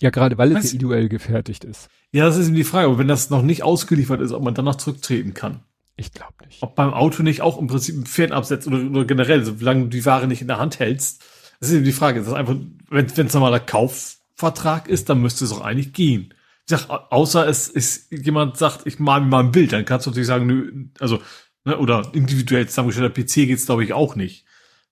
[0.00, 1.88] Ja, gerade weil es ja individuell gefertigt ist.
[2.10, 2.88] Ja, das ist eben die Frage.
[2.88, 5.62] Aber wenn das noch nicht ausgeliefert ist, ob man danach zurücktreten kann.
[5.96, 6.62] Ich glaube nicht.
[6.62, 9.88] Ob beim Auto nicht auch im Prinzip ein Pferd absetzt oder, oder generell, solange du
[9.88, 11.22] die Ware nicht in der Hand hältst.
[11.60, 12.18] Das ist eben die Frage.
[12.18, 12.56] Das ist einfach,
[12.90, 16.34] wenn es normaler Kaufvertrag ist, dann müsste es auch eigentlich gehen.
[16.66, 20.06] Ich sag, außer es ist jemand sagt, ich mal mir mal ein Bild, dann kannst
[20.06, 21.20] du natürlich sagen, nö, also,
[21.64, 24.44] ne, oder individuell zusammengestellter PC geht's glaube ich auch nicht.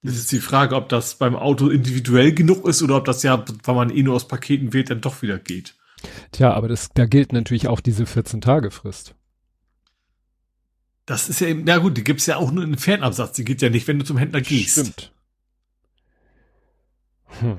[0.03, 3.45] Das ist die Frage, ob das beim Auto individuell genug ist oder ob das ja,
[3.63, 5.77] weil man eh nur aus Paketen wählt, dann doch wieder geht.
[6.33, 9.15] Tja, aber das, da gilt natürlich auch diese 14 Tage Frist.
[11.07, 13.35] Das ist ja eben, na gut, die gibt's ja auch nur in Fernabsatz.
[13.35, 14.79] Die geht ja nicht, wenn du zum Händler gehst.
[14.79, 15.13] Stimmt.
[17.41, 17.59] Hm.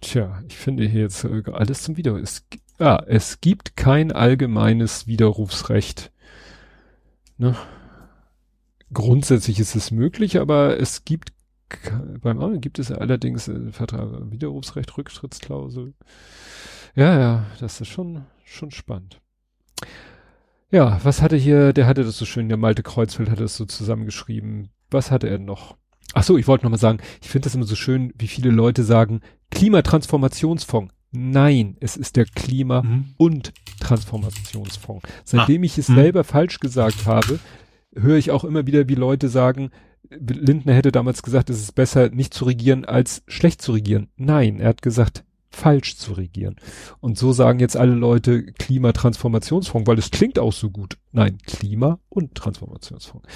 [0.00, 2.20] Tja, ich finde hier jetzt alles zum Widerruf.
[2.20, 2.46] Es,
[2.78, 6.10] ja, es gibt kein allgemeines Widerrufsrecht.
[7.36, 7.54] Ne?
[8.92, 11.32] Grundsätzlich ist es möglich, aber es gibt
[12.20, 15.94] beim anderen gibt es allerdings äh, Vertrag, Widerrufsrecht, Rücktrittsklausel.
[16.94, 19.20] Ja, ja, das ist schon, schon spannend.
[20.70, 23.64] Ja, was hatte hier, der hatte das so schön, der Malte Kreuzfeld hatte das so
[23.64, 24.70] zusammengeschrieben.
[24.90, 25.76] Was hatte er noch?
[26.14, 28.50] Ach so, ich wollte noch mal sagen, ich finde das immer so schön, wie viele
[28.50, 30.92] Leute sagen, Klimatransformationsfonds.
[31.12, 33.14] Nein, es ist der Klima- mhm.
[33.16, 35.08] und Transformationsfonds.
[35.24, 35.64] Seitdem ah.
[35.64, 35.96] ich es mhm.
[35.96, 37.40] selber falsch gesagt habe,
[37.94, 39.70] höre ich auch immer wieder, wie Leute sagen,
[40.08, 44.08] Lindner hätte damals gesagt, es ist besser, nicht zu regieren, als schlecht zu regieren.
[44.16, 46.56] Nein, er hat gesagt, falsch zu regieren.
[47.00, 50.96] Und so sagen jetzt alle Leute Klimatransformationsfonds, weil es klingt auch so gut.
[51.12, 53.28] Nein, Klima- und Transformationsfonds.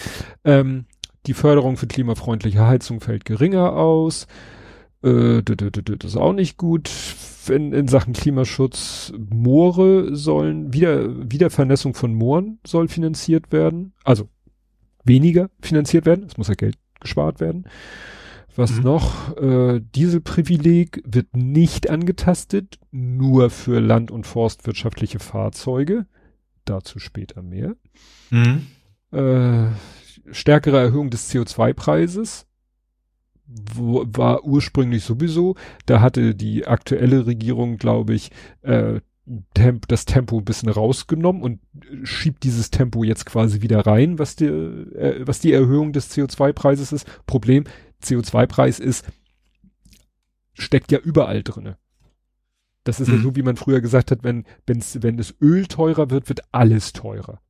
[0.45, 0.87] Ähm,
[1.27, 4.27] die Förderung für klimafreundliche Heizung fällt geringer aus.
[5.03, 6.91] Äh, das ist auch nicht gut.
[7.49, 13.93] In, in Sachen Klimaschutz, Moore sollen, wieder, Wiedervernässung von Mooren soll finanziert werden.
[14.03, 14.29] Also
[15.05, 16.27] weniger finanziert werden.
[16.27, 17.65] Es muss ja Geld gespart werden.
[18.57, 18.83] Was mhm.
[18.85, 19.37] noch?
[19.37, 26.07] Äh, Dieselprivileg wird nicht angetastet, nur für land- und forstwirtschaftliche Fahrzeuge.
[26.65, 27.75] Dazu später mehr.
[28.31, 28.67] Mhm.
[29.11, 29.67] Äh,
[30.31, 32.47] stärkere Erhöhung des CO2-Preises
[33.47, 35.57] war ursprünglich sowieso.
[35.87, 38.31] Da hatte die aktuelle Regierung, glaube ich,
[38.63, 39.01] äh,
[39.55, 41.61] Temp das Tempo ein bisschen rausgenommen und
[42.03, 46.93] schiebt dieses Tempo jetzt quasi wieder rein, was die, äh, was die Erhöhung des CO2-Preises
[46.93, 47.27] ist.
[47.27, 47.65] Problem,
[48.03, 49.07] CO2-Preis ist,
[50.53, 51.79] steckt ja überall drinne.
[52.85, 53.15] Das ist mhm.
[53.15, 56.43] ja so, wie man früher gesagt hat, wenn, wenn's, wenn das Öl teurer wird, wird
[56.53, 57.41] alles teurer.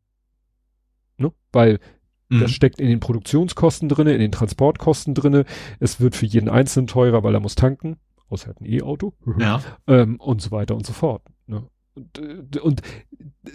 [1.19, 1.33] Ne?
[1.53, 1.81] Weil
[2.29, 2.41] mhm.
[2.41, 5.45] das steckt in den Produktionskosten drinne, in den Transportkosten drinne.
[5.81, 7.97] Es wird für jeden Einzelnen teurer, weil er muss tanken.
[8.29, 9.15] Außer er hat ein E-Auto.
[9.39, 9.61] Ja.
[9.89, 11.23] ähm, und so weiter und so fort.
[11.47, 11.69] Ne?
[11.95, 12.83] Und, äh, und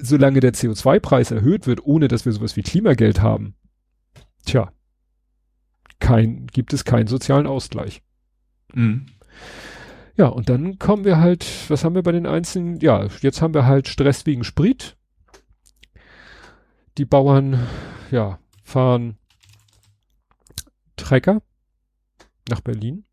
[0.01, 3.55] solange der CO2-Preis erhöht wird, ohne dass wir sowas wie Klimageld haben,
[4.45, 4.71] tja,
[5.99, 8.01] kein, gibt es keinen sozialen Ausgleich.
[8.73, 9.07] Mhm.
[10.15, 12.79] Ja, und dann kommen wir halt, was haben wir bei den einzelnen?
[12.79, 14.97] Ja, jetzt haben wir halt Stress wegen Sprit.
[16.97, 17.67] Die Bauern,
[18.11, 19.17] ja, fahren
[20.97, 21.41] Trecker
[22.49, 23.05] nach Berlin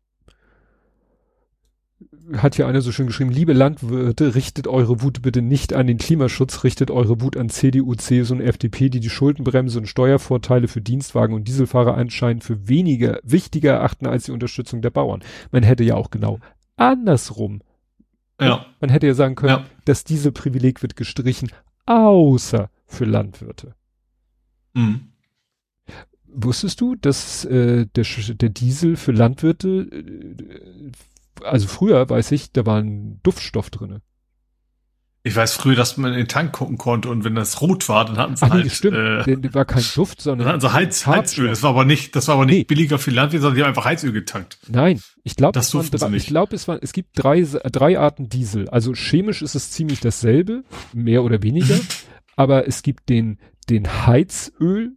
[2.35, 5.97] hat hier einer so schön geschrieben, liebe Landwirte, richtet eure Wut bitte nicht an den
[5.97, 10.81] Klimaschutz, richtet eure Wut an CDU, CSU und FDP, die die Schuldenbremse und Steuervorteile für
[10.81, 15.23] Dienstwagen und Dieselfahrer anscheinend für weniger wichtiger erachten als die Unterstützung der Bauern.
[15.51, 16.39] Man hätte ja auch genau
[16.75, 17.61] andersrum.
[18.39, 18.65] Ja.
[18.79, 19.65] Man hätte ja sagen können, ja.
[19.85, 21.49] das Dieselprivileg wird gestrichen,
[21.85, 23.73] außer für Landwirte.
[24.73, 25.13] Mhm.
[26.27, 30.91] Wusstest du, dass äh, der, der Diesel für Landwirte äh,
[31.43, 34.01] also früher weiß ich, da war ein Duftstoff drinne.
[35.23, 38.05] Ich weiß früher, dass man in den Tank gucken konnte und wenn das rot war,
[38.05, 38.63] dann hatten sie Ach, halt.
[38.63, 39.27] Nee, stimmt.
[39.27, 40.61] Äh, das war kein Duft, sondern.
[40.61, 41.49] Sie Heiz, Heizöl.
[41.49, 42.63] Das war aber nicht, das war aber nicht nee.
[42.63, 44.57] billiger für Landwirte, sondern die haben einfach Heizöl getankt.
[44.69, 46.23] Nein, ich glaube, sie nicht.
[46.23, 48.69] Ich glaube, es es gibt drei, drei Arten Diesel.
[48.69, 51.77] Also chemisch ist es ziemlich dasselbe, mehr oder weniger.
[52.37, 53.39] aber es gibt den,
[53.69, 54.96] den Heizöl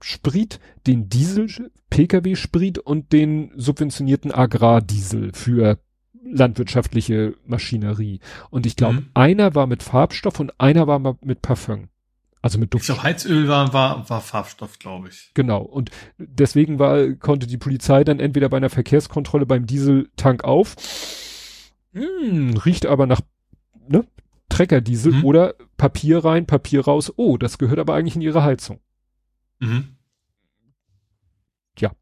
[0.00, 1.48] Sprit, den Diesel
[1.90, 5.78] Pkw Sprit und den subventionierten Agrardiesel für
[6.24, 8.20] landwirtschaftliche Maschinerie.
[8.50, 9.10] Und ich glaube, mhm.
[9.14, 11.88] einer war mit Farbstoff und einer war mit Parfum.
[12.42, 12.82] Also mit Duft.
[12.82, 15.30] Ich glaube, Heizöl war, war, war Farbstoff, glaube ich.
[15.32, 15.62] Genau.
[15.62, 20.76] Und deswegen war, konnte die Polizei dann entweder bei einer Verkehrskontrolle beim Dieseltank auf,
[21.94, 23.22] hm, riecht aber nach,
[23.88, 24.04] ne,
[24.50, 25.24] Treckerdiesel mhm.
[25.24, 27.12] oder Papier rein, Papier raus.
[27.16, 28.78] Oh, das gehört aber eigentlich in ihre Heizung.
[29.64, 29.88] Mhm.
[31.78, 31.92] Ja.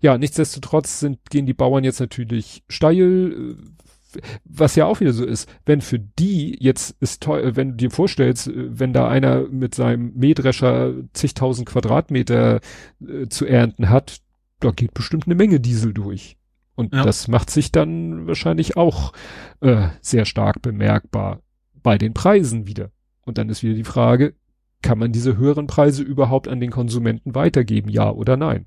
[0.00, 5.24] Ja, nichtsdestotrotz sind, gehen die Bauern jetzt natürlich steil, äh, was ja auch wieder so
[5.24, 9.48] ist, wenn für die jetzt ist teuer, wenn du dir vorstellst, äh, wenn da einer
[9.48, 12.60] mit seinem Mähdrescher zigtausend Quadratmeter
[13.06, 14.20] äh, zu ernten hat,
[14.60, 16.36] da geht bestimmt eine Menge Diesel durch.
[16.74, 17.04] Und ja.
[17.04, 19.12] das macht sich dann wahrscheinlich auch
[19.60, 21.42] äh, sehr stark bemerkbar
[21.82, 22.90] bei den Preisen wieder.
[23.24, 24.34] Und dann ist wieder die Frage,
[24.82, 28.66] kann man diese höheren Preise überhaupt an den Konsumenten weitergeben, ja oder nein?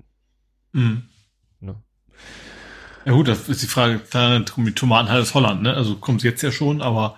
[0.72, 1.04] Mhm.
[1.60, 1.76] Ne?
[3.04, 4.00] Ja gut, das ist die Frage,
[4.56, 5.74] mit Tomaten halt aus Holland, ne?
[5.74, 7.16] Also kommt es jetzt ja schon, aber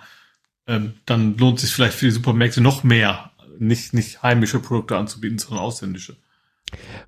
[0.67, 4.97] ähm, dann lohnt es sich vielleicht für die Supermärkte noch mehr, nicht, nicht heimische Produkte
[4.97, 6.15] anzubieten, sondern ausländische.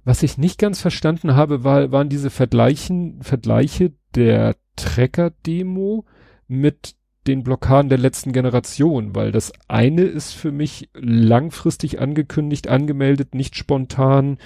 [0.03, 6.05] Was ich nicht ganz verstanden habe, war, waren diese Vergleichen, Vergleiche der Trecker-Demo
[6.47, 6.95] mit
[7.27, 13.55] den Blockaden der letzten Generation, weil das eine ist für mich langfristig angekündigt, angemeldet, nicht
[13.55, 14.37] spontan,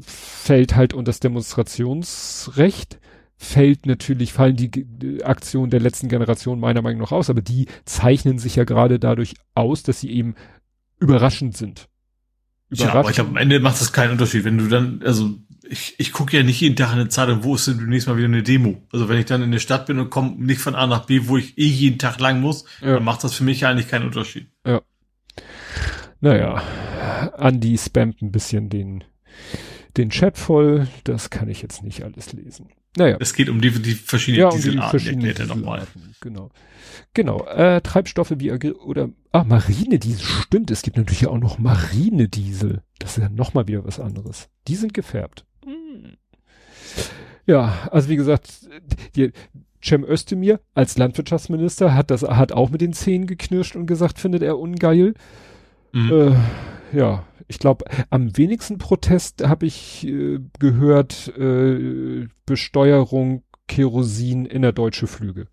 [0.00, 2.98] fällt halt unter das Demonstrationsrecht,
[3.36, 8.38] fällt natürlich, fallen die Aktionen der letzten Generation meiner Meinung nach aus, aber die zeichnen
[8.38, 10.34] sich ja gerade dadurch aus, dass sie eben
[10.98, 11.88] überraschend sind.
[12.68, 12.94] Überraschend.
[12.94, 15.34] Ja, aber ich glaube, am Ende macht das keinen Unterschied, wenn du dann, also
[15.70, 18.16] ich, ich gucke ja nicht jeden Tag in der Zeitung, wo ist denn demnächst mal
[18.16, 18.82] wieder eine Demo.
[18.92, 21.22] Also wenn ich dann in der Stadt bin und komme nicht von A nach B,
[21.24, 22.94] wo ich eh jeden Tag lang muss, ja.
[22.94, 24.48] dann macht das für mich eigentlich keinen Unterschied.
[24.66, 24.82] Ja.
[26.20, 26.62] Naja,
[27.36, 29.04] Andi spammt ein bisschen den,
[29.96, 30.88] den Chat voll.
[31.04, 32.68] Das kann ich jetzt nicht alles lesen.
[32.96, 33.16] Naja.
[33.20, 36.50] Es geht um die, die verschiedenen ja, um Dieselarten, die verschiedenen Dieselarten, Genau.
[37.14, 37.46] Genau.
[37.46, 40.20] Äh, Treibstoffe wie oder ah, Marinediesel.
[40.20, 42.82] Stimmt, es gibt natürlich auch noch Marinediesel.
[42.98, 44.48] Das ist ja nochmal wieder was anderes.
[44.66, 45.46] Die sind gefärbt.
[47.46, 48.68] Ja, also wie gesagt,
[49.16, 49.32] die,
[49.82, 54.42] Cem Özdemir als Landwirtschaftsminister hat das hat auch mit den Zähnen geknirscht und gesagt, findet
[54.42, 55.14] er ungeil.
[55.92, 56.12] Mhm.
[56.92, 65.06] Äh, ja, ich glaube, am wenigsten Protest habe ich äh, gehört, äh, Besteuerung Kerosin innerdeutsche
[65.06, 65.46] Flüge.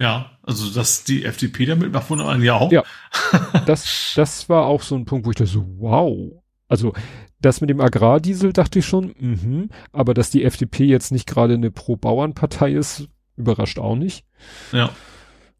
[0.00, 2.72] Ja, also dass die FDP damit macht, wunderbar ja auch.
[2.72, 2.84] Ja,
[3.66, 6.42] das, das war auch so ein Punkt, wo ich dachte so, wow.
[6.68, 6.94] Also
[7.40, 11.54] das mit dem Agrardiesel dachte ich schon, mhm, aber dass die FDP jetzt nicht gerade
[11.54, 14.24] eine Pro-Bauern-Partei ist, überrascht auch nicht.
[14.72, 14.90] Ja.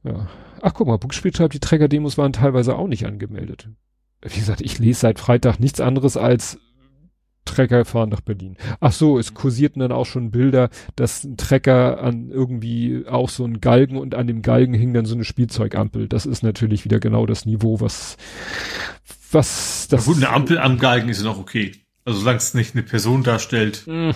[0.04, 0.28] Ja.
[0.62, 3.68] Ach, guck mal, Buchspiel schreibt, die Trägerdemos waren teilweise auch nicht angemeldet.
[4.22, 6.58] Wie gesagt, ich lese seit Freitag nichts anderes als
[7.46, 8.56] Trecker fahren nach Berlin.
[8.80, 13.44] Ach so, es kursierten dann auch schon Bilder, dass ein Trecker an irgendwie auch so
[13.44, 16.06] ein Galgen und an dem Galgen hing dann so eine Spielzeugampel.
[16.06, 18.18] Das ist natürlich wieder genau das Niveau, was,
[19.30, 20.06] was das.
[20.06, 21.72] Ja gut, eine Ampel am Galgen ist ja noch okay.
[22.04, 23.84] Also solange es nicht eine Person darstellt.
[23.86, 24.10] Mm.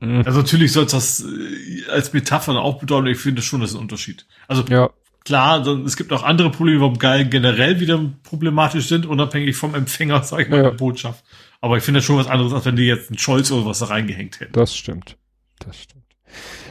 [0.00, 3.76] Also natürlich soll es das äh, als Metapher auch bedeuten, ich finde schon, das ist
[3.76, 4.26] ein Unterschied.
[4.48, 4.90] Also ja.
[5.24, 10.22] klar, es gibt auch andere Probleme, warum Galgen generell wieder problematisch sind, unabhängig vom Empfänger,
[10.24, 10.62] sag ich mal, ja.
[10.70, 11.22] der Botschaft.
[11.60, 13.80] Aber ich finde das schon was anderes, als wenn die jetzt einen Scholz oder was
[13.80, 14.52] da reingehängt hätten.
[14.52, 15.18] Das stimmt.
[15.58, 16.04] Das stimmt.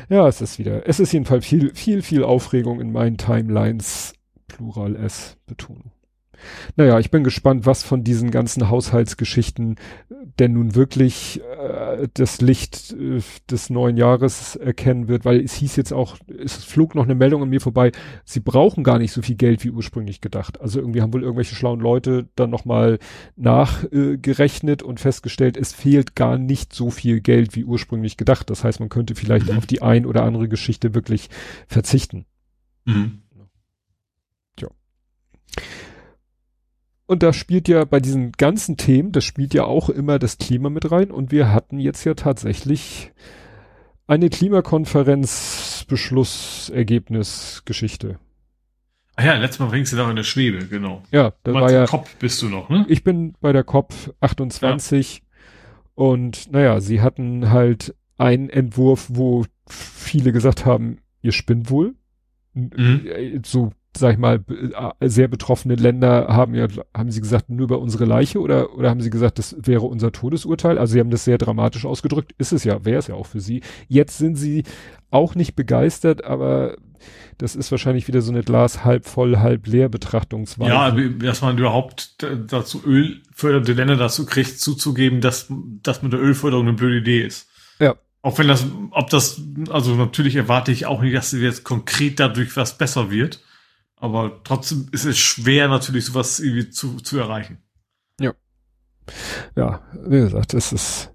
[0.09, 4.13] Ja, es ist wieder, es ist jedenfalls viel, viel, viel Aufregung in meinen Timelines.
[4.47, 5.91] Plural S Betonung.
[6.75, 9.75] Naja, ich bin gespannt, was von diesen ganzen Haushaltsgeschichten
[10.39, 15.75] denn nun wirklich äh, das Licht äh, des neuen Jahres erkennen wird, weil es hieß
[15.75, 17.91] jetzt auch, es flog noch eine Meldung an mir vorbei,
[18.25, 20.61] sie brauchen gar nicht so viel Geld wie ursprünglich gedacht.
[20.61, 22.99] Also irgendwie haben wohl irgendwelche schlauen Leute dann nochmal
[23.35, 28.49] nachgerechnet äh, und festgestellt, es fehlt gar nicht so viel Geld wie ursprünglich gedacht.
[28.49, 29.57] Das heißt, man könnte vielleicht mhm.
[29.57, 31.29] auf die ein oder andere Geschichte wirklich
[31.67, 32.25] verzichten.
[32.85, 33.19] Mhm.
[34.59, 34.67] Ja.
[37.09, 40.69] Und da spielt ja bei diesen ganzen Themen, das spielt ja auch immer das Klima
[40.69, 41.09] mit rein.
[41.09, 43.11] Und wir hatten jetzt ja tatsächlich
[44.05, 48.19] eine Klimakonferenz Beschlussergebnisgeschichte.
[49.15, 51.01] Ah ja, letztes Mal fängst du noch in der Schwebe, genau.
[51.09, 51.87] Ja, das war ja.
[51.87, 52.85] Kopf bist du noch, ne?
[52.87, 55.21] Ich bin bei der COP 28 ja.
[55.95, 61.95] und naja, sie hatten halt einen Entwurf, wo viele gesagt haben, ihr spinnt wohl.
[62.53, 63.41] Mhm.
[63.43, 67.79] So sag ich mal, äh, sehr betroffene Länder haben ja, haben sie gesagt, nur über
[67.79, 70.77] unsere Leiche oder, oder haben sie gesagt, das wäre unser Todesurteil?
[70.77, 72.33] Also sie haben das sehr dramatisch ausgedrückt.
[72.37, 73.61] Ist es ja, wäre es ja auch für sie.
[73.87, 74.63] Jetzt sind sie
[75.11, 76.77] auch nicht begeistert, aber
[77.37, 80.69] das ist wahrscheinlich wieder so eine Glas halb voll, halb leer Betrachtungsweise.
[80.69, 85.47] Ja, dass man überhaupt dazu ölfördernde Länder dazu kriegt, zuzugeben, dass
[85.81, 87.49] das mit der Ölförderung eine blöde Idee ist.
[87.79, 87.95] Ja.
[88.21, 92.57] Auch wenn das, ob das, also natürlich erwarte ich auch nicht, dass jetzt konkret dadurch
[92.57, 93.39] was besser wird.
[93.99, 97.57] Aber trotzdem ist es schwer, natürlich sowas irgendwie zu, zu erreichen.
[98.19, 98.33] Ja.
[99.55, 101.13] Ja, wie gesagt, es ist,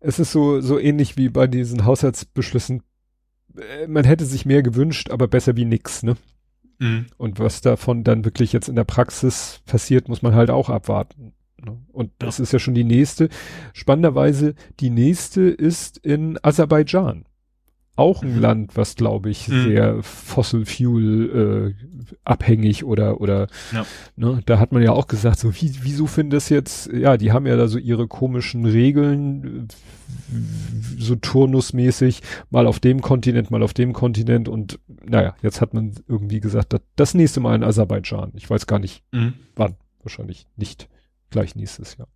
[0.00, 2.82] es ist so, so ähnlich wie bei diesen Haushaltsbeschlüssen.
[3.56, 6.16] Äh, man hätte sich mehr gewünscht, aber besser wie nix, ne?
[6.78, 7.06] Mhm.
[7.18, 11.34] Und was davon dann wirklich jetzt in der Praxis passiert, muss man halt auch abwarten.
[11.62, 11.78] Ne?
[11.92, 12.26] Und ja.
[12.26, 13.28] das ist ja schon die nächste.
[13.74, 17.26] Spannenderweise, die nächste ist in Aserbaidschan
[17.94, 18.40] auch ein mhm.
[18.40, 19.64] Land, was glaube ich mhm.
[19.64, 23.84] sehr Fossil Fuel äh, abhängig oder oder ja.
[24.16, 27.32] ne, da hat man ja auch gesagt, so wie, wieso finden das jetzt, ja, die
[27.32, 29.68] haben ja da so ihre komischen Regeln,
[30.98, 35.94] so turnusmäßig, mal auf dem Kontinent, mal auf dem Kontinent und naja, jetzt hat man
[36.08, 38.32] irgendwie gesagt, das, das nächste Mal in Aserbaidschan.
[38.36, 39.34] Ich weiß gar nicht mhm.
[39.54, 40.88] wann, wahrscheinlich nicht
[41.30, 42.08] gleich nächstes Jahr.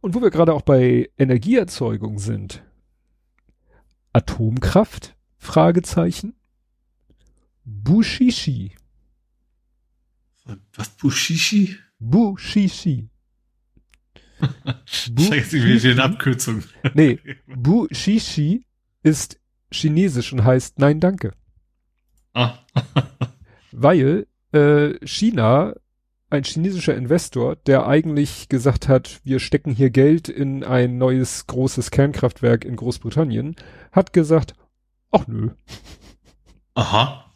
[0.00, 2.62] Und wo wir gerade auch bei Energieerzeugung sind,
[4.18, 5.16] Atomkraft?
[5.36, 6.34] Fragezeichen.
[7.64, 8.74] Bushishi.
[10.74, 11.76] Was Bushishi?
[12.00, 13.10] Bushishi.
[14.86, 16.64] Scheiße, wie eine Abkürzung.
[16.94, 18.64] nee, Bushishi
[19.04, 19.38] ist
[19.70, 21.32] chinesisch und heißt Nein, danke.
[22.34, 22.58] Ah.
[23.72, 25.74] Weil äh, China
[26.30, 31.90] ein chinesischer Investor, der eigentlich gesagt hat, wir stecken hier Geld in ein neues großes
[31.90, 33.56] Kernkraftwerk in Großbritannien,
[33.92, 34.54] hat gesagt,
[35.10, 35.50] ach nö.
[36.74, 37.32] Aha.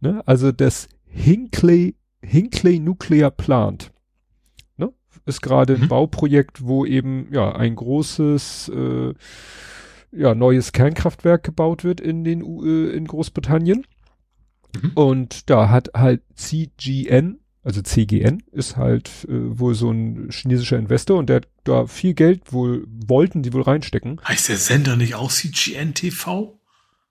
[0.00, 3.92] Ne, also das Hinkley, Hinkley Nuclear Plant
[4.76, 4.92] ne,
[5.26, 5.82] ist gerade mhm.
[5.82, 9.14] ein Bauprojekt, wo eben ja ein großes äh,
[10.12, 13.84] ja, neues Kernkraftwerk gebaut wird in den äh, in Großbritannien.
[14.80, 14.92] Mhm.
[14.94, 21.18] Und da hat halt CGN also CGN ist halt äh, wohl so ein chinesischer Investor
[21.18, 24.20] und der hat da viel Geld wohl, wollten die wohl reinstecken.
[24.26, 26.58] Heißt der Sender nicht auch CGN TV?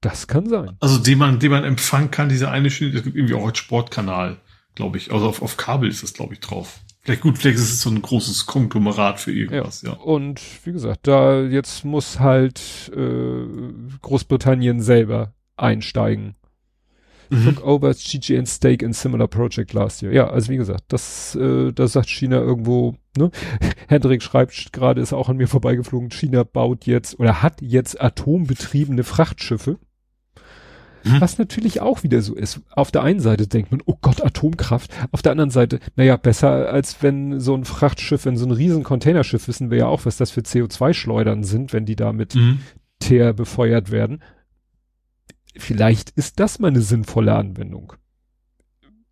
[0.01, 0.75] Das kann sein.
[0.79, 4.41] Also den man, den man empfangen kann, dieser eine, es gibt irgendwie auch einen Sportkanal,
[4.75, 5.13] glaube ich.
[5.13, 6.81] Also auf, auf Kabel ist das, glaube ich, drauf.
[7.03, 9.91] Vielleicht gut, vielleicht ist es so ein großes Konglomerat für irgendwas, ja.
[9.91, 9.97] ja.
[9.97, 13.45] Und wie gesagt, da jetzt muss halt äh,
[14.01, 16.35] Großbritannien selber einsteigen
[17.31, 17.45] mhm.
[17.45, 20.11] took over GGN's stake in similar project last year.
[20.11, 23.31] Ja, also wie gesagt, das, äh, das sagt China irgendwo, ne?
[23.87, 29.03] Hendrik schreibt gerade, ist auch an mir vorbeigeflogen, China baut jetzt oder hat jetzt atombetriebene
[29.03, 29.79] Frachtschiffe.
[31.03, 31.19] Mhm.
[31.19, 32.61] Was natürlich auch wieder so ist.
[32.71, 34.91] Auf der einen Seite denkt man, oh Gott, Atomkraft.
[35.11, 38.83] Auf der anderen Seite, naja, besser als wenn so ein Frachtschiff, wenn so ein riesen
[38.83, 42.59] Containerschiff, wissen wir ja auch, was das für CO2-Schleudern sind, wenn die da mit mhm.
[42.99, 44.21] Teer befeuert werden
[45.57, 47.93] vielleicht ist das mal eine sinnvolle Anwendung.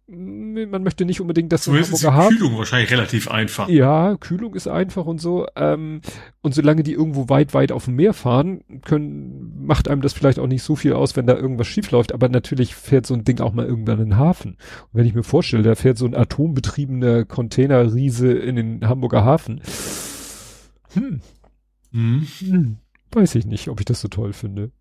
[0.08, 3.70] man möchte nicht unbedingt, dass Zumindest ist die Hafen, Kühlung wahrscheinlich relativ einfach.
[3.70, 5.46] Ja, Kühlung ist einfach und so.
[5.56, 6.02] Ähm,
[6.42, 10.40] und solange die irgendwo weit, weit auf dem Meer fahren, können, macht einem das vielleicht
[10.40, 12.14] auch nicht so viel aus, wenn da irgendwas schief läuft.
[12.14, 14.54] Aber natürlich fährt so ein Ding auch mal irgendwann in den Hafen.
[14.54, 19.62] Und wenn ich mir vorstelle, da fährt so ein atombetriebener Containerriese in den Hamburger Hafen.
[20.94, 21.22] Hm.
[21.92, 22.28] Hm.
[22.40, 22.78] hm.
[23.12, 24.72] Weiß ich nicht, ob ich das so toll finde.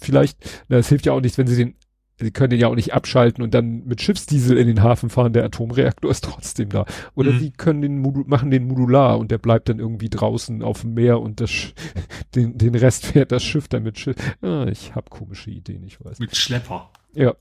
[0.00, 1.74] Vielleicht, na, es hilft ja auch nichts, wenn sie den
[2.20, 5.32] Sie können den ja auch nicht abschalten und dann mit Schiffsdiesel in den Hafen fahren.
[5.32, 6.84] Der Atomreaktor ist trotzdem da.
[7.14, 7.38] Oder mhm.
[7.38, 10.94] sie können den Modul, machen den modular und der bleibt dann irgendwie draußen auf dem
[10.94, 11.52] Meer und das,
[12.34, 14.16] den, den Rest fährt das Schiff dann mit Schiff.
[14.42, 16.18] Ah, ich habe komische Ideen, ich weiß.
[16.18, 16.90] Mit Schlepper.
[17.14, 17.34] Ja.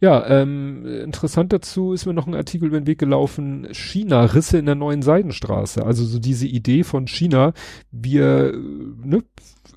[0.00, 4.56] Ja, ähm, interessant dazu ist mir noch ein Artikel über den Weg gelaufen, China, Risse
[4.56, 5.84] in der neuen Seidenstraße.
[5.84, 7.52] Also so diese Idee von China,
[7.90, 9.22] wir, ne,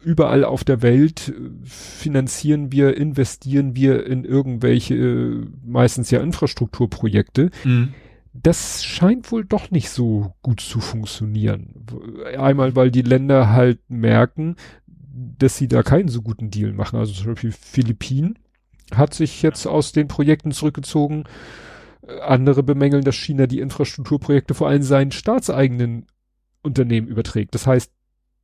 [0.01, 7.49] überall auf der Welt äh, finanzieren wir, investieren wir in irgendwelche, äh, meistens ja Infrastrukturprojekte.
[7.63, 7.93] Mhm.
[8.33, 11.85] Das scheint wohl doch nicht so gut zu funktionieren.
[12.37, 14.55] Einmal, weil die Länder halt merken,
[14.87, 16.99] dass sie da keinen so guten Deal machen.
[16.99, 18.37] Also zum Beispiel Philippinen
[18.93, 21.23] hat sich jetzt aus den Projekten zurückgezogen.
[22.21, 26.05] Andere bemängeln, dass China die Infrastrukturprojekte vor allem seinen staatseigenen
[26.61, 27.55] Unternehmen überträgt.
[27.55, 27.91] Das heißt,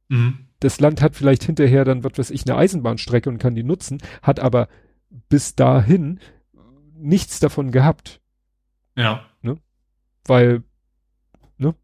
[0.10, 3.64] mhm das Land hat vielleicht hinterher dann, was weiß ich, eine Eisenbahnstrecke und kann die
[3.64, 4.68] nutzen, hat aber
[5.30, 6.20] bis dahin
[6.98, 8.20] nichts davon gehabt.
[8.98, 9.24] Ja.
[9.44, 9.58] Ne?
[10.26, 10.64] Weil
[11.60, 11.76] ne,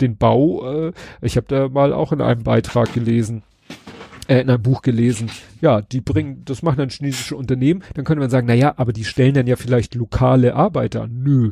[0.00, 0.92] den Bau, äh,
[1.22, 3.42] ich habe da mal auch in einem Beitrag gelesen,
[4.28, 5.28] äh, in einem Buch gelesen,
[5.60, 8.92] ja, die bringen, das machen dann chinesische Unternehmen, dann könnte man sagen, na ja, aber
[8.92, 11.20] die stellen dann ja vielleicht lokale Arbeiter an.
[11.24, 11.50] Nö,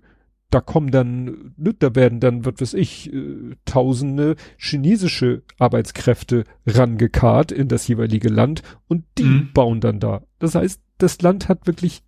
[0.50, 7.50] da kommen dann, ne, da werden dann, was weiß ich, äh, tausende chinesische Arbeitskräfte rangekarrt
[7.52, 9.52] in das jeweilige Land und die mhm.
[9.52, 10.22] bauen dann da.
[10.38, 12.02] Das heißt, das Land hat wirklich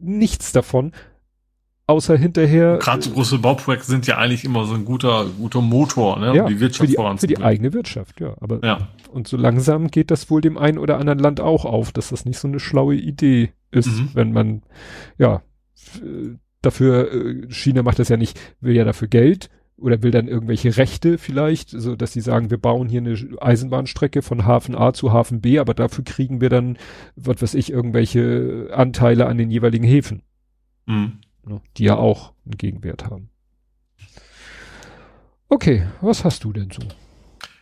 [0.00, 0.92] nichts davon,
[1.86, 2.78] außer hinterher.
[2.78, 6.42] Gerade so große Bauprojekte sind ja eigentlich immer so ein guter, guter Motor, ne, ja,
[6.42, 8.34] um die Wirtschaft für die, für die eigene Wirtschaft, ja.
[8.40, 8.88] Aber ja.
[9.12, 12.24] und so langsam geht das wohl dem einen oder anderen Land auch auf, dass das
[12.24, 14.10] nicht so eine schlaue Idee ist, mhm.
[14.14, 14.62] wenn man
[15.18, 15.42] ja
[16.66, 20.76] dafür, äh, China macht das ja nicht, will ja dafür Geld oder will dann irgendwelche
[20.76, 25.12] Rechte vielleicht, so dass sie sagen, wir bauen hier eine Eisenbahnstrecke von Hafen A zu
[25.12, 26.78] Hafen B, aber dafür kriegen wir dann,
[27.14, 30.22] was weiß ich, irgendwelche Anteile an den jeweiligen Häfen.
[30.86, 31.20] Mhm.
[31.76, 33.30] Die ja auch einen Gegenwert haben.
[35.48, 36.82] Okay, was hast du denn so?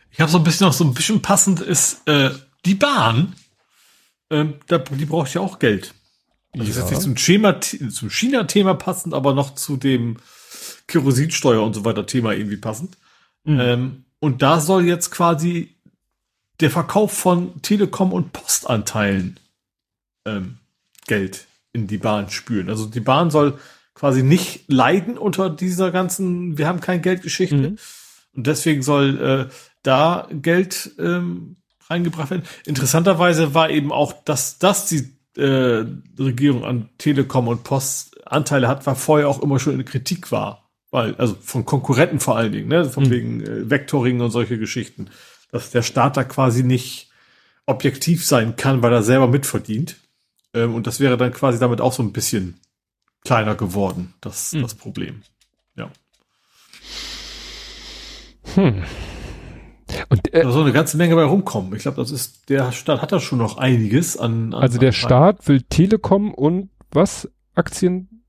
[0.09, 2.31] Ich habe so ein bisschen noch so ein bisschen passend ist äh,
[2.65, 3.35] die Bahn.
[4.31, 5.93] Ähm, da, die braucht ja auch Geld.
[6.57, 10.17] Das ist jetzt nicht zum Schema, zum China-Thema passend, aber noch zu dem
[10.87, 12.97] Kerosinsteuer und so weiter Thema irgendwie passend.
[13.43, 13.59] Mhm.
[13.59, 15.75] Ähm, und da soll jetzt quasi
[16.59, 19.39] der Verkauf von Telekom und Postanteilen
[20.25, 20.57] ähm,
[21.07, 22.69] Geld in die Bahn spüren.
[22.69, 23.59] Also die Bahn soll
[23.93, 27.55] quasi nicht leiden unter dieser ganzen, wir haben kein Geldgeschichte.
[27.55, 27.77] Mhm.
[28.35, 29.53] Und deswegen soll äh,
[29.83, 31.57] da Geld ähm,
[31.89, 32.43] reingebracht werden.
[32.65, 35.85] Interessanterweise war eben auch, dass das die äh,
[36.17, 40.69] Regierung an Telekom und Post Anteile hat, war vorher auch immer schon in Kritik war.
[40.91, 42.85] Weil, also von Konkurrenten vor allen Dingen, ne?
[42.85, 43.09] Von mhm.
[43.09, 45.09] wegen äh, Vectoring und solche Geschichten.
[45.51, 47.09] Dass der Staat da quasi nicht
[47.65, 49.97] objektiv sein kann, weil er selber mitverdient.
[50.53, 52.59] Ähm, und das wäre dann quasi damit auch so ein bisschen
[53.23, 54.61] kleiner geworden, das, mhm.
[54.61, 55.23] das Problem.
[55.75, 55.91] Ja.
[58.53, 58.83] Hm.
[60.09, 61.73] Und äh, da soll eine ganze Menge bei rumkommen.
[61.75, 64.53] Ich glaube, das ist, der Staat hat da schon noch einiges an.
[64.53, 67.29] an also der an Staat will Telekom und was?
[67.53, 68.23] Aktien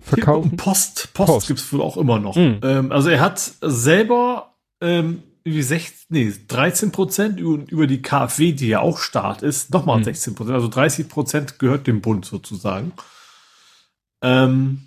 [0.00, 0.56] verkaufen?
[0.56, 1.46] Post, Post, Post.
[1.48, 2.36] gibt's wohl auch immer noch.
[2.36, 2.60] Mhm.
[2.62, 8.68] Ähm, also er hat selber ähm, wie 16, nee, 13 Prozent über die KfW, die
[8.68, 10.04] ja auch Staat ist, nochmal mhm.
[10.04, 10.54] 16 Prozent.
[10.54, 12.92] Also 30 Prozent gehört dem Bund sozusagen.
[14.22, 14.84] Ähm,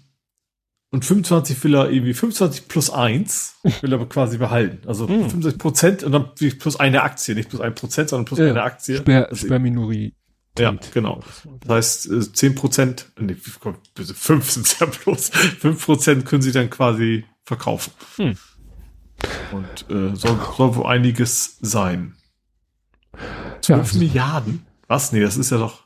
[0.98, 4.88] und 25 will er irgendwie 25 plus 1 will er quasi behalten.
[4.88, 5.30] Also mm.
[5.30, 8.64] 65 Prozent und dann plus eine Aktie, nicht plus ein Prozent, sondern plus ja, eine
[8.64, 8.98] Aktie.
[8.98, 10.16] Sper, Sperrminorität.
[10.58, 11.22] Ja, genau.
[11.62, 11.70] Das
[12.02, 16.72] heißt, 10 äh, Prozent, nee, 5 sind es ja bloß, 5 Prozent können sie dann
[16.72, 17.94] quasi verkaufen.
[18.16, 18.34] Hm.
[19.52, 22.16] Und äh, soll, soll wohl einiges sein.
[23.62, 24.66] 12 ja, also, Milliarden?
[24.88, 25.12] Was?
[25.12, 25.84] Nee, das ist ja doch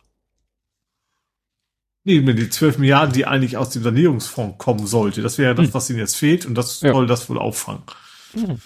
[2.03, 5.21] Nee, die 12 Milliarden, die eigentlich aus dem Sanierungsfonds kommen sollte.
[5.21, 5.73] Das wäre das, hm.
[5.73, 6.93] was ihnen jetzt fehlt und das ja.
[6.93, 7.83] soll das wohl auffangen.
[8.33, 8.59] Hm.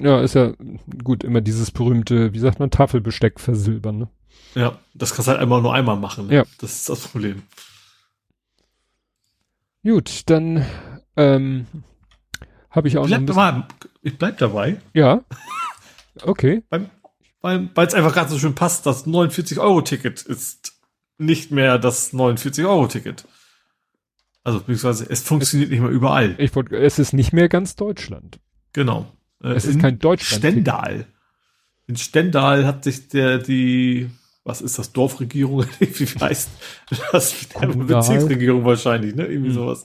[0.00, 0.52] Ja, ist ja
[1.02, 4.08] gut, immer dieses berühmte, wie sagt man, Tafelbesteck versilbern, ne?
[4.54, 6.26] Ja, das kannst du halt einmal nur einmal machen.
[6.26, 6.34] Ne?
[6.34, 6.44] Ja.
[6.58, 7.42] Das ist das Problem.
[9.82, 10.64] Gut, dann
[11.16, 11.66] ähm,
[12.70, 13.64] habe ich auch bleib noch bisschen...
[14.02, 14.80] Ich bleib dabei.
[14.94, 15.22] Ja.
[16.24, 16.62] Okay.
[17.40, 20.71] weil es einfach gerade so schön passt, das 49-Euro-Ticket ist
[21.24, 23.26] nicht mehr das 49-Euro-Ticket.
[24.44, 26.34] Also beziehungsweise es funktioniert es, nicht mehr überall.
[26.38, 28.40] Ich es ist nicht mehr ganz Deutschland.
[28.72, 29.06] Genau.
[29.42, 30.42] Äh, es ist kein Deutschland.
[30.42, 31.06] Stendal.
[31.86, 34.10] In Stendal hat sich der die
[34.44, 35.64] was ist das Dorfregierung?
[35.78, 36.50] Wie heißt
[37.12, 37.46] das?
[37.52, 39.26] Bezirksregierung wahrscheinlich, ne?
[39.26, 39.54] Irgendwie hm.
[39.54, 39.84] sowas.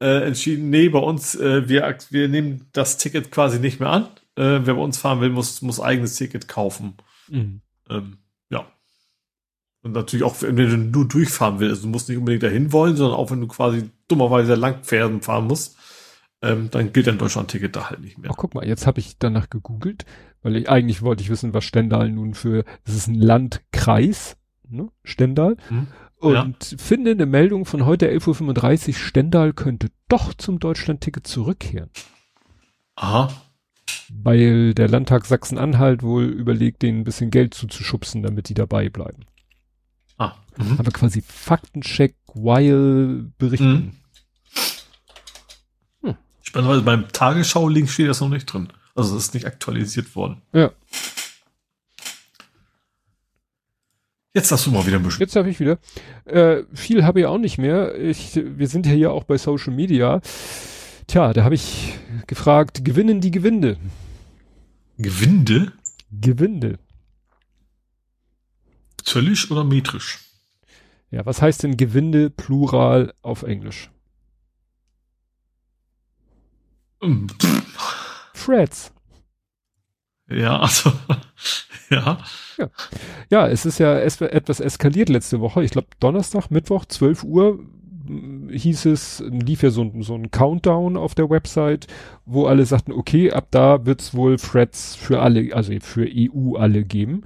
[0.00, 4.04] Äh, entschieden, nee, bei uns, äh, wir, wir nehmen das Ticket quasi nicht mehr an.
[4.36, 6.94] Äh, wer bei uns fahren will, muss, muss eigenes Ticket kaufen.
[7.28, 7.60] Mhm.
[7.88, 8.16] Ähm.
[9.82, 12.96] Und natürlich auch, wenn du nur durchfahren willst, also du musst nicht unbedingt dahin wollen,
[12.96, 15.76] sondern auch wenn du quasi dummerweise lang fahren musst,
[16.42, 18.30] ähm, dann gilt ein Deutschland-Ticket da halt nicht mehr.
[18.32, 20.04] Ach, guck mal, jetzt habe ich danach gegoogelt,
[20.42, 24.36] weil ich eigentlich wollte ich wissen, was Stendal nun für, es ist ein Landkreis,
[24.68, 24.88] ne?
[25.04, 25.56] Stendal.
[25.68, 25.86] Hm,
[26.16, 26.78] und ja.
[26.78, 31.90] finde eine Meldung von heute 11.35 Uhr, Stendal könnte doch zum Deutschland-Ticket zurückkehren.
[32.96, 33.30] Aha.
[34.12, 39.24] Weil der Landtag Sachsen-Anhalt wohl überlegt, denen ein bisschen Geld zuzuschubsen, damit die dabei bleiben.
[40.60, 40.76] Mhm.
[40.78, 43.72] Aber quasi Faktencheck, while berichten.
[43.72, 43.96] Mhm.
[46.42, 48.72] Spannenderweise beim Tagesschau-Link steht das noch nicht drin.
[48.96, 50.42] Also es ist nicht aktualisiert worden.
[50.52, 50.72] Ja.
[54.34, 55.20] Jetzt hast du mal wieder ein bisschen.
[55.20, 55.78] Jetzt habe ich wieder.
[56.24, 57.96] Äh, viel habe ich auch nicht mehr.
[57.98, 60.20] Ich, wir sind ja hier auch bei Social Media.
[61.06, 61.94] Tja, da habe ich
[62.26, 63.76] gefragt, gewinnen die Gewinde?
[64.98, 65.72] Gewinde?
[66.12, 66.78] Gewinde.
[69.02, 70.29] Zöllisch oder metrisch?
[71.10, 73.90] Ja, was heißt denn Gewinde Plural auf Englisch?
[78.34, 78.92] Freds.
[80.28, 80.92] Ja, also,
[81.90, 82.18] ja.
[82.58, 82.70] ja.
[83.30, 85.64] Ja, es ist ja es, etwas eskaliert letzte Woche.
[85.64, 87.58] Ich glaube, Donnerstag, Mittwoch, 12 Uhr
[88.50, 91.86] hieß es, lief ja so, so ein Countdown auf der Website,
[92.26, 96.84] wo alle sagten, okay, ab da wird's wohl Threads für alle, also für EU alle
[96.84, 97.22] geben.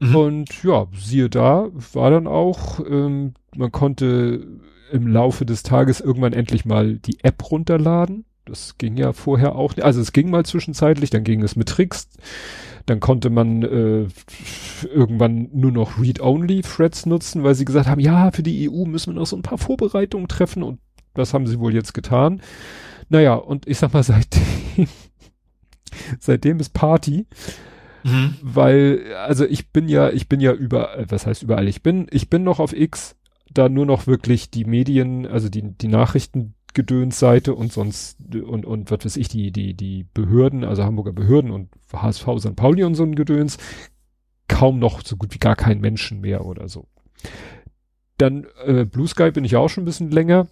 [0.00, 0.16] Mhm.
[0.16, 4.46] Und ja, siehe da, war dann auch, ähm, man konnte
[4.92, 8.24] im Laufe des Tages irgendwann endlich mal die App runterladen.
[8.44, 12.08] Das ging ja vorher auch, also es ging mal zwischenzeitlich, dann ging es mit Tricks,
[12.86, 14.06] dann konnte man äh,
[14.86, 19.20] irgendwann nur noch Read-Only-Threads nutzen, weil sie gesagt haben, ja, für die EU müssen wir
[19.20, 20.80] noch so ein paar Vorbereitungen treffen und
[21.12, 22.40] das haben sie wohl jetzt getan.
[23.10, 24.88] Naja, und ich sag mal, seitdem,
[26.18, 27.26] seitdem ist Party.
[28.04, 28.34] Mhm.
[28.42, 32.30] Weil, also ich bin ja, ich bin ja überall, was heißt überall, ich bin, ich
[32.30, 33.16] bin noch auf X,
[33.52, 38.90] da nur noch wirklich die Medien, also die, die Nachrichten Gedönsseite und sonst und und
[38.90, 42.56] was weiß ich die die die Behörden also Hamburger Behörden und HSV St.
[42.56, 43.58] Pauli und so ein Gedöns
[44.48, 46.88] kaum noch so gut wie gar kein Menschen mehr oder so.
[48.16, 50.48] Dann äh, Blue Sky bin ich auch schon ein bisschen länger.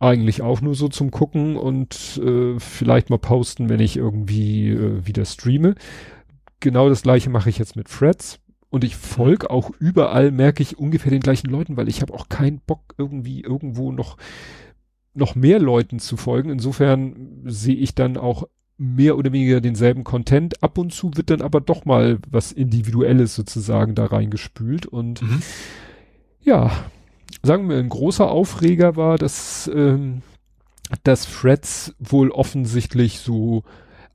[0.00, 5.06] Eigentlich auch nur so zum gucken und äh, vielleicht mal posten, wenn ich irgendwie äh,
[5.06, 5.74] wieder streame.
[6.60, 10.78] Genau das gleiche mache ich jetzt mit Freds und ich folge auch überall, merke ich
[10.78, 14.16] ungefähr den gleichen Leuten, weil ich habe auch keinen Bock irgendwie irgendwo noch
[15.14, 16.50] noch mehr Leuten zu folgen.
[16.50, 18.44] Insofern sehe ich dann auch
[18.76, 20.62] mehr oder weniger denselben Content.
[20.62, 24.86] Ab und zu wird dann aber doch mal was Individuelles sozusagen da reingespült.
[24.86, 25.42] Und mhm.
[26.40, 26.70] ja,
[27.42, 30.22] sagen wir, ein großer Aufreger war, dass, ähm,
[31.04, 33.64] dass Freds wohl offensichtlich so,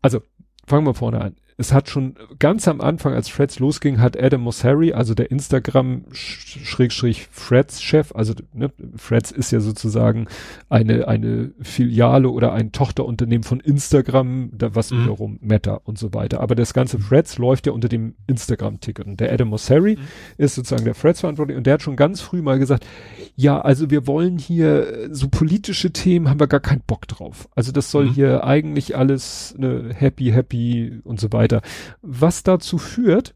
[0.01, 0.21] also
[0.65, 4.41] fangen wir vorne an es hat schon ganz am Anfang, als Freds losging, hat Adam
[4.41, 10.27] Mosseri, also der Instagram-Freds-Chef, also ne, Freds ist ja sozusagen
[10.69, 15.03] eine, eine Filiale oder ein Tochterunternehmen von Instagram, da was mhm.
[15.03, 16.41] wiederum Meta und so weiter.
[16.41, 19.07] Aber das ganze Freds läuft ja unter dem Instagram-Ticket.
[19.07, 20.01] Und der Adam Mosseri mhm.
[20.37, 22.85] ist sozusagen der Freds-Verantwortliche und der hat schon ganz früh mal gesagt,
[23.37, 27.47] ja, also wir wollen hier so politische Themen, haben wir gar keinen Bock drauf.
[27.55, 28.15] Also das soll mhm.
[28.15, 31.65] hier eigentlich alles ne, happy, happy und so weiter weiter.
[32.01, 33.35] Was dazu führt,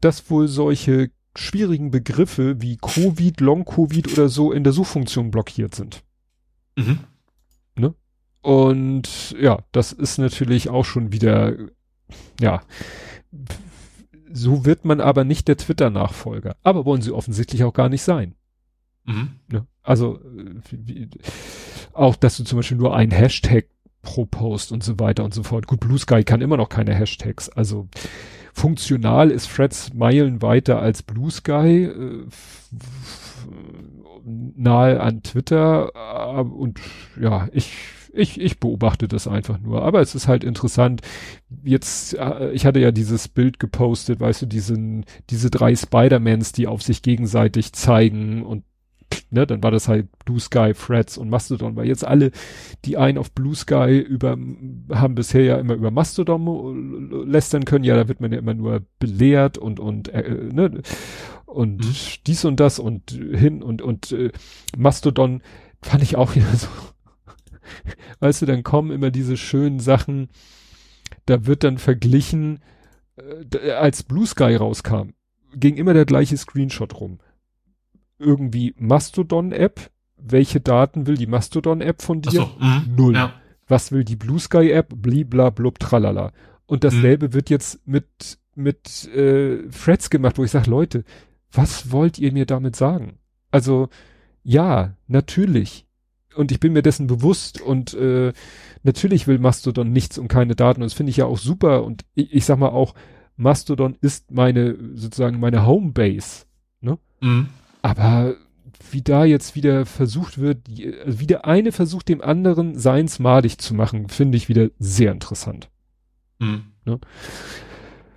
[0.00, 6.04] dass wohl solche schwierigen Begriffe wie Covid, Long-Covid oder so in der Suchfunktion blockiert sind.
[6.76, 7.00] Mhm.
[7.76, 7.94] Ne?
[8.42, 11.56] Und ja, das ist natürlich auch schon wieder,
[12.40, 12.62] ja,
[14.32, 16.56] so wird man aber nicht der Twitter-Nachfolger.
[16.62, 18.34] Aber wollen sie offensichtlich auch gar nicht sein.
[19.04, 19.30] Mhm.
[19.50, 19.66] Ne?
[19.82, 20.20] Also,
[20.70, 21.08] wie,
[21.92, 23.66] auch, dass du zum Beispiel nur ein Hashtag
[24.04, 25.66] pro Post und so weiter und so fort.
[25.66, 27.48] Gut, Blue Sky kann immer noch keine Hashtags.
[27.48, 27.88] Also
[28.52, 31.84] funktional ist Freds Meilen weiter als Blue Sky.
[31.84, 32.26] Äh,
[34.56, 36.80] nahe an Twitter äh, und
[37.20, 37.74] ja, ich
[38.16, 39.82] ich, ich beobachte das einfach nur.
[39.82, 41.02] Aber es ist halt interessant.
[41.64, 46.66] Jetzt, äh, ich hatte ja dieses Bild gepostet, weißt du, diesen, diese drei Spider-Mans, die
[46.66, 48.64] auf sich gegenseitig zeigen und
[49.30, 52.30] ne, dann war das halt Blue Sky, Threads und Mastodon, weil jetzt alle,
[52.84, 54.36] die einen auf Blue Sky über,
[54.92, 58.82] haben bisher ja immer über Mastodon lästern können, ja, da wird man ja immer nur
[58.98, 60.82] belehrt und, und, äh, ne,
[61.46, 61.94] und mhm.
[62.26, 64.30] dies und das und hin und, und, äh,
[64.76, 65.42] Mastodon
[65.82, 66.68] fand ich auch wieder so,
[68.20, 70.28] weißt du, dann kommen immer diese schönen Sachen,
[71.26, 72.60] da wird dann verglichen,
[73.16, 75.10] äh, als Blue Sky rauskam,
[75.54, 77.18] ging immer der gleiche Screenshot rum
[78.18, 79.90] irgendwie Mastodon-App.
[80.16, 82.30] Welche Daten will die Mastodon-App von dir?
[82.30, 83.14] So, mh, Null.
[83.14, 83.32] Ja.
[83.66, 84.94] Was will die Blue Sky-App?
[84.96, 86.32] Blibla blub tralala.
[86.66, 87.34] Und dasselbe mhm.
[87.34, 91.04] wird jetzt mit, mit äh, Threads gemacht, wo ich sage, Leute,
[91.52, 93.18] was wollt ihr mir damit sagen?
[93.50, 93.88] Also,
[94.42, 95.86] ja, natürlich.
[96.34, 98.32] Und ich bin mir dessen bewusst und äh,
[98.82, 100.82] natürlich will Mastodon nichts und keine Daten.
[100.82, 101.84] Und das finde ich ja auch super.
[101.84, 102.94] Und ich, ich sag mal auch,
[103.36, 106.46] Mastodon ist meine, sozusagen meine Homebase.
[106.80, 106.98] Ne?
[107.20, 107.48] Mhm.
[107.84, 108.36] Aber
[108.90, 110.70] wie da jetzt wieder versucht wird,
[111.04, 115.12] also wie der eine versucht, dem anderen seins madig zu machen, finde ich wieder sehr
[115.12, 115.68] interessant.
[116.38, 116.62] Mhm.
[116.86, 116.98] Ne?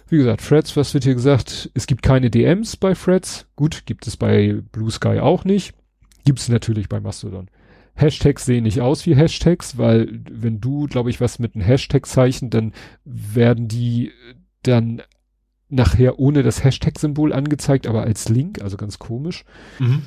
[0.07, 1.69] Wie gesagt, Threads, was wird hier gesagt?
[1.73, 3.45] Es gibt keine DMs bei Threads.
[3.57, 5.73] Gut, gibt es bei Blue Sky auch nicht.
[6.23, 7.49] Gibt es natürlich bei Mastodon.
[7.95, 12.51] Hashtags sehen nicht aus wie Hashtags, weil wenn du, glaube ich, was mit einem Hashtag-Zeichen,
[12.51, 12.71] dann
[13.03, 14.13] werden die
[14.63, 15.01] dann
[15.69, 19.43] nachher ohne das Hashtag-Symbol angezeigt, aber als Link, also ganz komisch.
[19.79, 20.03] Mhm.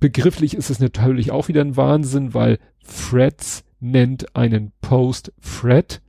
[0.00, 6.00] Begrifflich ist es natürlich auch wieder ein Wahnsinn, weil Threads nennt einen Post Thread.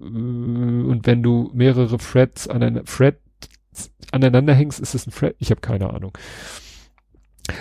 [0.00, 5.36] Äh, und wenn du mehrere Threads aneinander, hängst, ist es ein Thread.
[5.38, 6.16] Ich habe keine Ahnung.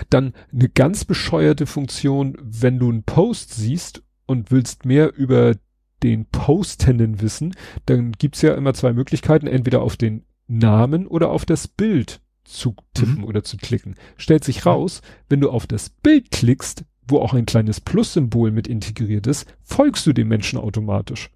[0.10, 5.56] Dann eine ganz bescheuerte Funktion, wenn du einen Post siehst und willst mehr über
[6.03, 7.56] den Postenden wissen,
[7.86, 12.76] dann gibt's ja immer zwei Möglichkeiten, entweder auf den Namen oder auf das Bild zu
[12.94, 13.23] tippen mhm.
[13.23, 13.95] oder zu klicken.
[14.18, 18.68] Stellt sich raus, wenn du auf das Bild klickst, wo auch ein kleines Plus-Symbol mit
[18.68, 21.30] integriert ist, folgst du dem Menschen automatisch.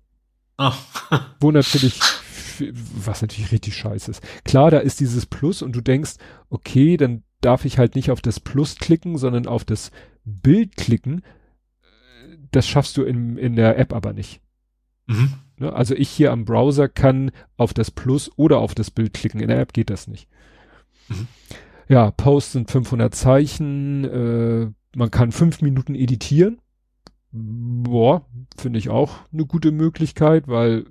[0.58, 0.80] Ach.
[1.40, 2.00] wo natürlich,
[2.72, 4.24] was natürlich richtig scheiße ist.
[4.44, 6.16] Klar, da ist dieses Plus und du denkst,
[6.50, 9.92] okay, dann darf ich halt nicht auf das Plus klicken, sondern auf das
[10.24, 11.24] Bild klicken.
[12.52, 14.42] Das schaffst du in, in der App aber nicht.
[15.08, 15.34] Mhm.
[15.58, 19.40] Ne, also ich hier am Browser kann auf das Plus oder auf das Bild klicken.
[19.40, 20.28] In der App geht das nicht.
[21.08, 21.28] Mhm.
[21.88, 24.04] Ja, Post sind 500 Zeichen.
[24.04, 26.60] Äh, man kann fünf Minuten editieren.
[27.32, 28.26] Boah,
[28.58, 30.86] finde ich auch eine gute Möglichkeit, weil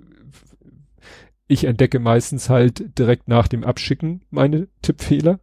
[1.47, 5.39] ich entdecke meistens halt direkt nach dem Abschicken meine Tippfehler.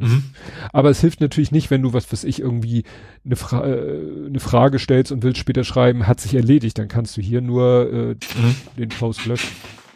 [0.00, 0.24] Mhm.
[0.72, 2.84] Aber es hilft natürlich nicht, wenn du, was weiß ich, irgendwie
[3.24, 7.16] eine, Fra äh, eine Frage stellst und willst später schreiben, hat sich erledigt, dann kannst
[7.16, 8.56] du hier nur äh, mhm.
[8.78, 9.50] den Post löschen.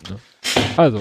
[0.09, 0.17] Ja.
[0.77, 1.01] Also,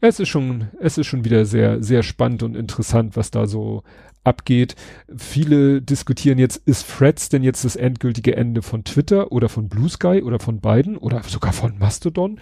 [0.00, 3.82] es ist schon, es ist schon wieder sehr, sehr spannend und interessant, was da so
[4.24, 4.76] abgeht.
[5.16, 9.88] Viele diskutieren jetzt, ist Threads denn jetzt das endgültige Ende von Twitter oder von Blue
[9.88, 12.38] Sky oder von beiden oder sogar von Mastodon?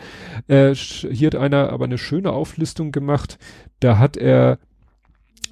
[0.49, 3.39] Äh, hier hat einer aber eine schöne Auflistung gemacht.
[3.81, 4.59] Da hat er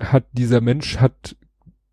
[0.01, 1.37] hat dieser Mensch hat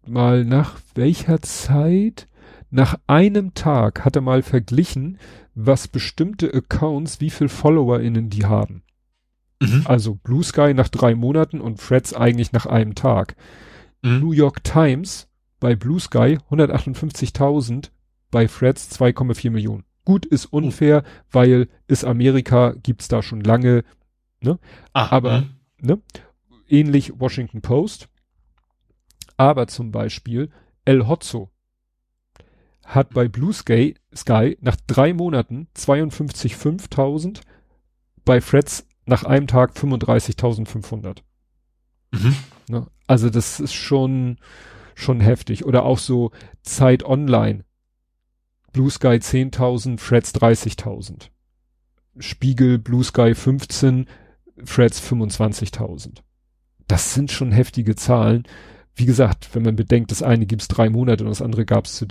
[0.05, 2.27] mal nach welcher Zeit,
[2.69, 5.17] nach einem Tag hat er mal verglichen,
[5.53, 8.83] was bestimmte Accounts, wie viel FollowerInnen die haben.
[9.59, 9.83] Mhm.
[9.85, 13.35] Also Blue Sky nach drei Monaten und Freds eigentlich nach einem Tag.
[14.01, 14.19] Mhm.
[14.19, 15.27] New York Times
[15.59, 17.91] bei Blue Sky 158.000,
[18.31, 19.83] bei Freds 2,4 Millionen.
[20.03, 21.09] Gut, ist unfair, oh.
[21.31, 23.83] weil ist Amerika, gibt's da schon lange,
[24.41, 24.57] ne?
[24.93, 25.49] Ah, Aber, mh.
[25.81, 26.01] ne?
[26.72, 28.10] Ähnlich Washington Post.
[29.38, 30.52] Aber zum Beispiel
[30.85, 31.52] El Hotzo
[32.84, 37.41] hat bei Blue Sky, Sky nach drei Monaten 52.500,
[38.26, 41.19] bei Freds nach einem Tag 35.500.
[42.11, 42.35] Mhm.
[42.68, 42.88] Ne?
[43.07, 44.38] Also das ist schon,
[44.95, 45.65] schon heftig.
[45.65, 46.31] Oder auch so
[46.61, 47.64] Zeit Online.
[48.73, 51.30] Blue Sky 10.000, Freds 30.000.
[52.19, 54.07] Spiegel, Blue Sky 15,
[54.64, 56.22] Freds 25.000
[56.91, 58.43] das sind schon heftige Zahlen.
[58.95, 62.05] Wie gesagt, wenn man bedenkt, das eine gibt's drei Monate und das andere gab's zu,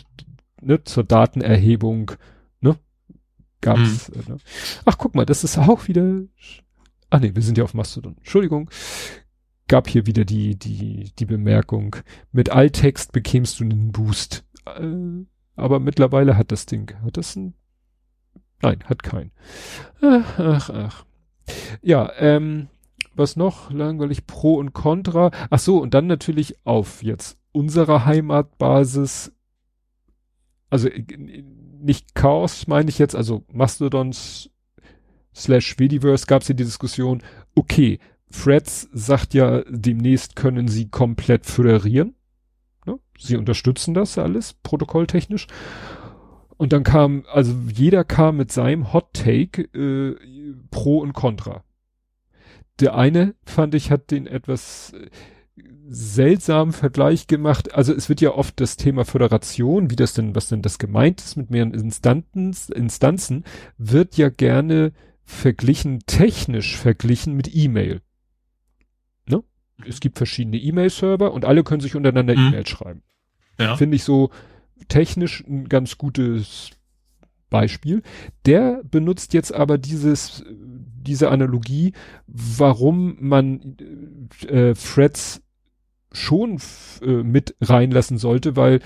[0.62, 2.12] ne, zur Datenerhebung,
[2.62, 2.78] ne?
[3.60, 4.08] Gab's.
[4.08, 4.20] Mhm.
[4.20, 4.36] Äh, ne?
[4.86, 6.22] Ach, guck mal, das ist auch wieder.
[7.10, 8.16] Ach nee, wir sind ja auf Mastodon.
[8.16, 8.70] Entschuldigung.
[9.68, 11.96] Gab hier wieder die, die, die Bemerkung.
[12.32, 14.44] Mit Alttext bekämst du einen Boost.
[14.64, 15.26] Äh,
[15.56, 17.52] aber mittlerweile hat das Ding, hat das ein,
[18.62, 19.32] nein, hat keinen.
[20.00, 21.04] Ach, ach, ach.
[21.82, 22.68] Ja, ähm,
[23.20, 23.70] was noch?
[23.70, 25.30] Langweilig Pro und Contra.
[25.50, 29.32] Ach so, und dann natürlich auf jetzt unserer Heimatbasis.
[30.68, 31.04] Also äh,
[31.80, 34.50] nicht Chaos meine ich jetzt, also Mastodons
[35.34, 37.22] slash Vediverse gab es hier die Diskussion,
[37.54, 37.98] okay,
[38.30, 42.14] Freds sagt ja, demnächst können sie komplett föderieren.
[43.18, 45.46] sie unterstützen das alles, protokolltechnisch.
[46.56, 50.16] Und dann kam, also jeder kam mit seinem Hot Take äh,
[50.70, 51.64] pro und contra.
[52.80, 55.10] Der eine, fand ich, hat den etwas äh,
[55.88, 57.74] seltsamen Vergleich gemacht.
[57.74, 61.20] Also es wird ja oft das Thema Föderation, wie das denn, was denn das gemeint
[61.20, 63.44] ist mit mehreren Instanzen, Instanzen,
[63.76, 64.92] wird ja gerne
[65.24, 68.00] verglichen, technisch verglichen mit E-Mail.
[69.28, 69.42] Ne?
[69.84, 72.48] Es gibt verschiedene E-Mail-Server und alle können sich untereinander mhm.
[72.48, 73.02] E-Mail schreiben.
[73.58, 73.76] Ja.
[73.76, 74.30] Finde ich so
[74.88, 76.70] technisch ein ganz gutes
[77.50, 78.02] Beispiel.
[78.46, 81.92] Der benutzt jetzt aber dieses, diese Analogie,
[82.26, 83.76] warum man
[84.46, 85.42] äh, Threads
[86.12, 86.58] schon
[87.02, 88.80] äh, mit reinlassen sollte, weil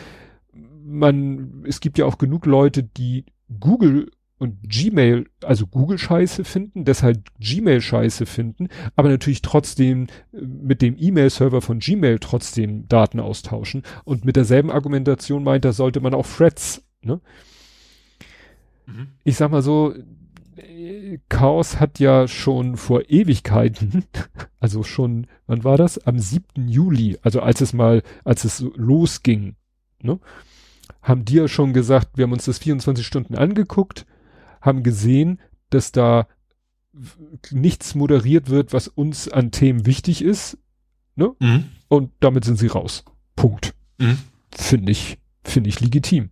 [0.84, 3.24] man, es gibt ja auch genug Leute, die
[3.60, 10.40] Google und Gmail, also Google scheiße finden, deshalb Gmail scheiße finden, aber natürlich trotzdem äh,
[10.42, 13.82] mit dem E-Mail-Server von Gmail trotzdem Daten austauschen.
[14.04, 17.20] Und mit derselben Argumentation meint er, sollte man auch Threads, ne?
[18.86, 19.08] Mhm.
[19.24, 19.94] Ich sag mal so,
[21.28, 24.04] Chaos hat ja schon vor Ewigkeiten,
[24.60, 25.98] also schon, wann war das?
[26.06, 26.68] Am 7.
[26.68, 29.56] Juli, also als es mal, als es losging,
[30.00, 30.20] ne?
[31.02, 34.06] Haben die ja schon gesagt, wir haben uns das 24 Stunden angeguckt,
[34.60, 35.40] haben gesehen,
[35.70, 36.26] dass da
[37.50, 40.58] nichts moderiert wird, was uns an Themen wichtig ist,
[41.16, 41.34] ne?
[41.40, 41.64] Mhm.
[41.88, 43.04] Und damit sind sie raus.
[43.36, 43.74] Punkt.
[43.98, 44.18] Mhm.
[44.50, 46.30] Finde ich, finde ich legitim.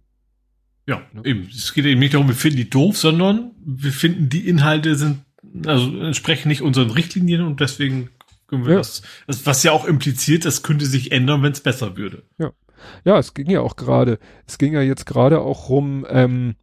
[0.86, 1.22] Ja, ne?
[1.24, 1.48] eben.
[1.50, 5.20] Es geht eben nicht darum, wir finden die doof, sondern wir finden, die Inhalte sind,
[5.66, 8.10] also entsprechen nicht unseren Richtlinien und deswegen
[8.48, 8.78] können wir ja.
[8.78, 12.24] das, das, was ja auch impliziert, das könnte sich ändern, wenn es besser würde.
[12.38, 12.52] Ja.
[13.04, 16.56] Ja, es ging ja auch gerade, es ging ja jetzt gerade auch rum, ähm,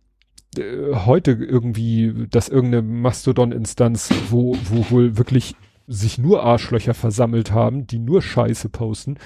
[0.58, 5.56] äh, heute irgendwie, dass irgendeine Mastodon-Instanz, wo, wo wohl wirklich
[5.88, 9.18] sich nur Arschlöcher versammelt haben, die nur Scheiße posten,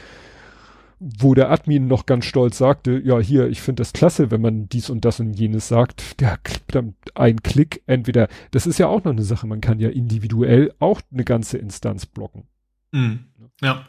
[1.03, 4.69] wo der Admin noch ganz stolz sagte, ja hier, ich finde das klasse, wenn man
[4.69, 9.03] dies und das und jenes sagt, der dann ein Klick, entweder, das ist ja auch
[9.03, 12.47] noch eine Sache, man kann ja individuell auch eine ganze Instanz blocken.
[12.91, 13.25] Mhm.
[13.61, 13.85] Ja.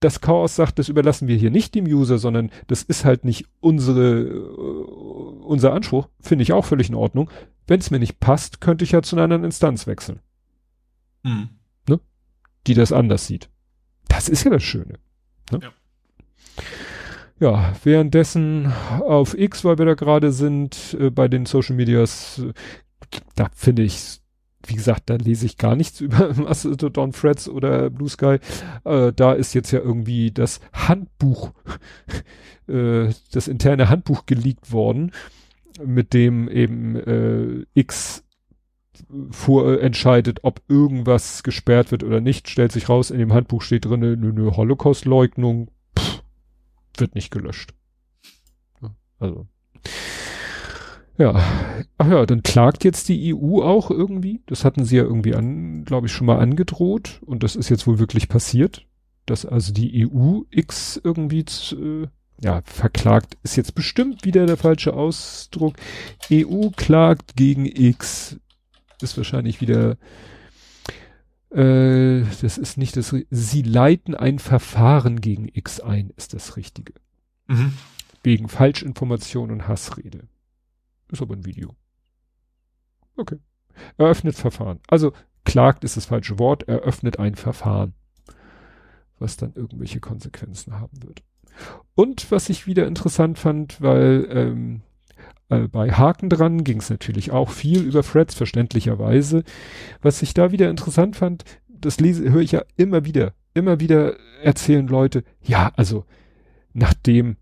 [0.00, 3.46] Das Chaos sagt, das überlassen wir hier nicht dem User, sondern das ist halt nicht
[3.60, 7.30] unsere, uh, unser Anspruch, finde ich auch völlig in Ordnung.
[7.68, 10.18] Wenn es mir nicht passt, könnte ich ja zu einer anderen Instanz wechseln.
[11.22, 11.50] Mhm.
[11.88, 12.00] Ne?
[12.66, 13.48] Die das anders sieht.
[14.08, 14.98] Das ist ja das Schöne.
[15.52, 15.60] Ne?
[15.62, 15.72] Ja.
[17.42, 22.52] Ja, währenddessen auf X, weil wir da gerade sind, äh, bei den Social Medias, äh,
[23.34, 24.20] da finde ich,
[24.64, 28.38] wie gesagt, da lese ich gar nichts über Mastodon Threads oder Blue Sky.
[28.84, 31.50] Äh, da ist jetzt ja irgendwie das Handbuch,
[32.68, 35.10] äh, das interne Handbuch geleakt worden,
[35.84, 38.22] mit dem eben äh, X
[39.30, 44.04] vorentscheidet, ob irgendwas gesperrt wird oder nicht, stellt sich raus, in dem Handbuch steht drin,
[44.04, 45.70] eine Holocaust-Leugnung,
[46.98, 47.74] wird nicht gelöscht.
[49.18, 49.46] Also.
[51.18, 51.40] Ja.
[51.98, 54.42] Ach ja, dann klagt jetzt die EU auch irgendwie.
[54.46, 57.20] Das hatten sie ja irgendwie an, glaube ich, schon mal angedroht.
[57.24, 58.86] Und das ist jetzt wohl wirklich passiert.
[59.26, 62.08] Dass also die EU X irgendwie, äh,
[62.40, 65.76] ja, verklagt ist jetzt bestimmt wieder der falsche Ausdruck.
[66.32, 68.40] EU klagt gegen X.
[69.00, 69.96] Ist wahrscheinlich wieder,
[71.54, 76.94] äh, das ist nicht das, sie leiten ein Verfahren gegen X ein, ist das Richtige.
[77.46, 77.74] Mhm.
[78.22, 80.28] Wegen Falschinformation und Hassrede.
[81.10, 81.74] Ist aber ein Video.
[83.16, 83.38] Okay.
[83.96, 84.80] Eröffnet Verfahren.
[84.88, 85.12] Also
[85.44, 87.94] klagt ist das falsche Wort, eröffnet ein Verfahren.
[89.18, 91.22] Was dann irgendwelche Konsequenzen haben wird.
[91.94, 94.82] Und was ich wieder interessant fand, weil ähm,
[95.52, 99.44] äh, bei Haken dran ging es natürlich auch viel über Threads, verständlicherweise.
[100.00, 104.14] Was ich da wieder interessant fand, das lese, höre ich ja immer wieder, immer wieder
[104.42, 106.04] erzählen Leute, ja, also
[106.72, 107.36] nachdem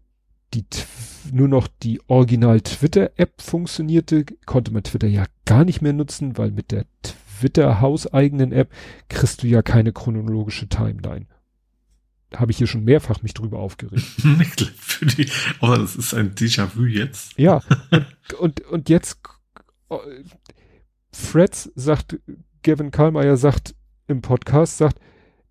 [0.54, 0.64] die
[1.32, 6.38] nur noch die Original Twitter App funktionierte, konnte man Twitter ja gar nicht mehr nutzen,
[6.38, 8.70] weil mit der Twitter hauseigenen App
[9.08, 11.26] kriegst du ja keine chronologische Timeline.
[12.34, 14.04] Habe ich hier schon mehrfach mich drüber aufgeregt.
[14.76, 15.28] Für die,
[15.60, 17.36] oh, das ist ein Déjà-vu jetzt.
[17.38, 19.20] Ja, und, und, und jetzt
[19.88, 20.00] oh,
[21.12, 22.18] Freds sagt,
[22.62, 23.74] Gavin Karlmeier sagt
[24.06, 25.00] im Podcast, sagt,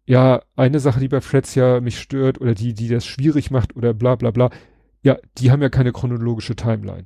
[0.05, 3.75] ja, eine Sache, die bei Freds ja mich stört oder die, die das schwierig macht
[3.75, 4.49] oder bla bla bla,
[5.03, 7.05] ja, die haben ja keine chronologische Timeline.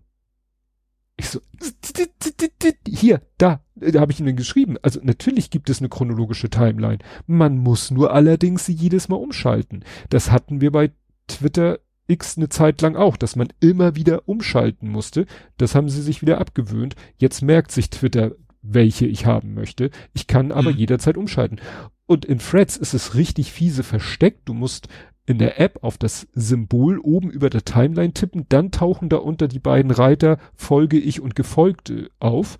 [1.15, 1.39] Ich so,
[2.87, 4.77] hier, da, da habe ich ihnen geschrieben.
[4.81, 6.99] Also natürlich gibt es eine chronologische Timeline.
[7.27, 9.83] Man muss nur allerdings sie jedes Mal umschalten.
[10.09, 10.91] Das hatten wir bei
[11.27, 15.25] Twitter X eine Zeit lang auch, dass man immer wieder umschalten musste.
[15.57, 16.95] Das haben sie sich wieder abgewöhnt.
[17.17, 18.31] Jetzt merkt sich Twitter,
[18.61, 19.91] welche ich haben möchte.
[20.13, 20.77] Ich kann aber mhm.
[20.77, 21.59] jederzeit umschalten.
[22.05, 24.49] Und in Threads ist es richtig fiese versteckt.
[24.49, 24.87] Du musst
[25.25, 29.47] in der App auf das Symbol oben über der Timeline tippen, dann tauchen da unter
[29.47, 32.57] die beiden Reiter Folge ich und Gefolgte auf.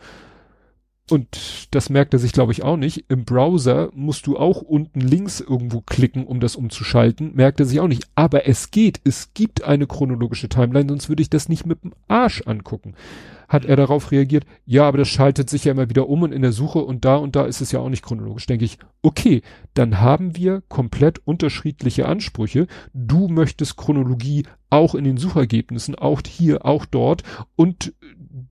[1.09, 3.05] Und das merkt er sich, glaube ich, auch nicht.
[3.09, 7.35] Im Browser musst du auch unten links irgendwo klicken, um das umzuschalten.
[7.35, 8.07] Merkt er sich auch nicht.
[8.15, 9.01] Aber es geht.
[9.03, 12.95] Es gibt eine chronologische Timeline, sonst würde ich das nicht mit dem Arsch angucken
[13.53, 16.41] hat er darauf reagiert, ja, aber das schaltet sich ja immer wieder um und in
[16.41, 18.47] der Suche und da und da ist es ja auch nicht chronologisch.
[18.47, 19.43] Denke ich, okay,
[19.75, 22.65] dann haben wir komplett unterschiedliche Ansprüche.
[22.93, 27.21] Du möchtest Chronologie auch in den Suchergebnissen, auch hier, auch dort
[27.55, 27.93] und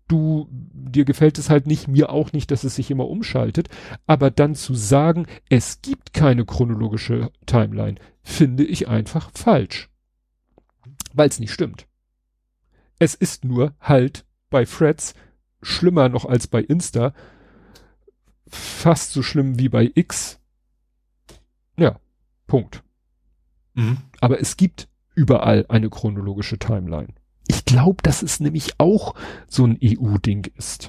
[0.09, 3.69] du, dir gefällt es halt nicht, mir auch nicht, dass es sich immer umschaltet.
[4.07, 9.91] Aber dann zu sagen, es gibt keine chronologische Timeline, finde ich einfach falsch.
[11.13, 11.87] Weil es nicht stimmt.
[12.99, 15.15] Es ist nur halt bei Threads
[15.61, 17.13] schlimmer noch als bei Insta.
[18.47, 20.39] Fast so schlimm wie bei X.
[21.77, 21.99] Ja,
[22.47, 22.83] Punkt.
[23.75, 23.99] Mhm.
[24.21, 27.15] Aber es gibt überall eine chronologische Timeline.
[27.53, 29.15] Ich glaube, dass es nämlich auch
[29.47, 30.89] so ein EU-Ding ist.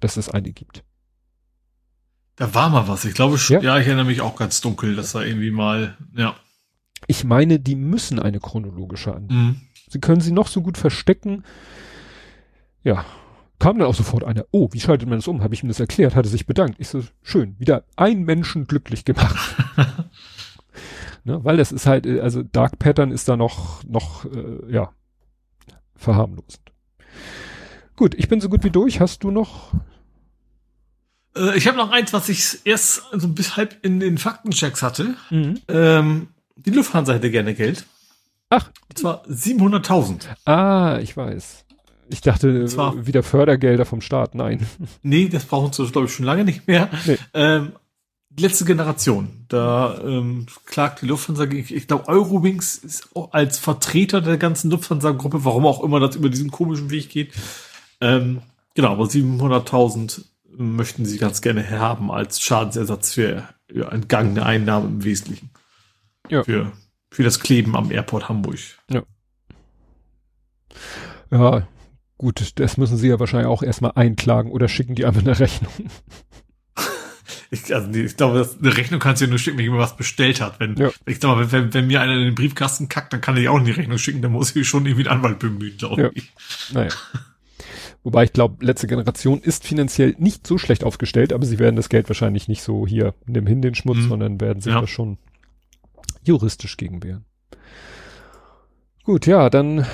[0.00, 0.82] Dass es eine gibt.
[2.34, 3.04] Da war mal was.
[3.04, 3.60] Ich glaube, ja?
[3.60, 6.34] ja, ich erinnere mich auch ganz dunkel, dass da irgendwie mal, ja.
[7.06, 9.26] Ich meine, die müssen eine chronologische an.
[9.30, 9.60] Mhm.
[9.88, 11.44] Sie können sie noch so gut verstecken.
[12.82, 13.04] Ja,
[13.60, 15.44] kam dann auch sofort einer, oh, wie schaltet man das um?
[15.44, 16.80] Habe ich ihm das erklärt, hatte sich bedankt.
[16.80, 19.36] Ich so, schön, wieder ein Menschen glücklich gemacht.
[21.24, 24.90] ne, weil das ist halt, äh, also Dark Pattern ist da noch, noch, äh, ja,
[26.00, 26.72] verharmlosend.
[27.96, 29.00] Gut, ich bin so gut wie durch.
[29.00, 29.72] Hast du noch?
[31.36, 35.14] Äh, ich habe noch eins, was ich erst so bis halb in den Faktenchecks hatte.
[35.30, 35.60] Mhm.
[35.68, 37.84] Ähm, die Lufthansa hätte gerne Geld.
[38.48, 38.70] Ach.
[38.88, 40.24] Und zwar 700.000.
[40.44, 41.66] Ah, ich weiß.
[42.08, 44.34] Ich dachte, zwar, wieder Fördergelder vom Staat.
[44.34, 44.66] Nein.
[45.02, 46.90] Nee, das brauchen sie, glaube ich, schon lange nicht mehr.
[47.06, 47.18] Nee.
[47.34, 47.72] Ähm,
[48.38, 49.44] letzte Generation.
[49.48, 54.70] Da ähm, klagt die Lufthansa gegen, ich glaube, Eurowings ist auch als Vertreter der ganzen
[54.70, 57.32] Lufthansa-Gruppe, warum auch immer das über diesen komischen Weg geht.
[58.00, 58.42] Ähm,
[58.74, 60.24] genau, aber 700.000
[60.56, 65.50] möchten sie ganz gerne haben als Schadensersatz für ja, entgangene Einnahmen im Wesentlichen.
[66.28, 66.44] Ja.
[66.44, 66.72] Für,
[67.10, 68.58] für das Kleben am Airport Hamburg.
[68.90, 69.02] Ja.
[71.30, 71.66] Ja,
[72.20, 75.72] Gut, das müssen sie ja wahrscheinlich auch erstmal einklagen oder schicken die einfach eine Rechnung.
[77.52, 80.40] Ich, also ich glaube, eine Rechnung kannst du ja nur schicken, wenn jemand was bestellt
[80.40, 80.60] hat.
[80.60, 80.90] Wenn, ja.
[81.04, 83.58] ich sag mal, wenn, wenn mir einer in den Briefkasten kackt, dann kann ich auch
[83.58, 86.10] eine Rechnung schicken, dann muss ich schon irgendwie einen Anwalt bemühen, glaube ja.
[86.14, 86.32] ich.
[86.72, 86.90] Naja.
[88.04, 91.88] Wobei ich glaube, letzte Generation ist finanziell nicht so schlecht aufgestellt, aber sie werden das
[91.88, 94.08] Geld wahrscheinlich nicht so hier, nimm hin den Schmutz, mhm.
[94.08, 94.80] sondern werden sich ja.
[94.80, 95.18] da schon
[96.22, 97.24] juristisch gegen wehren.
[99.04, 99.86] Gut, ja, dann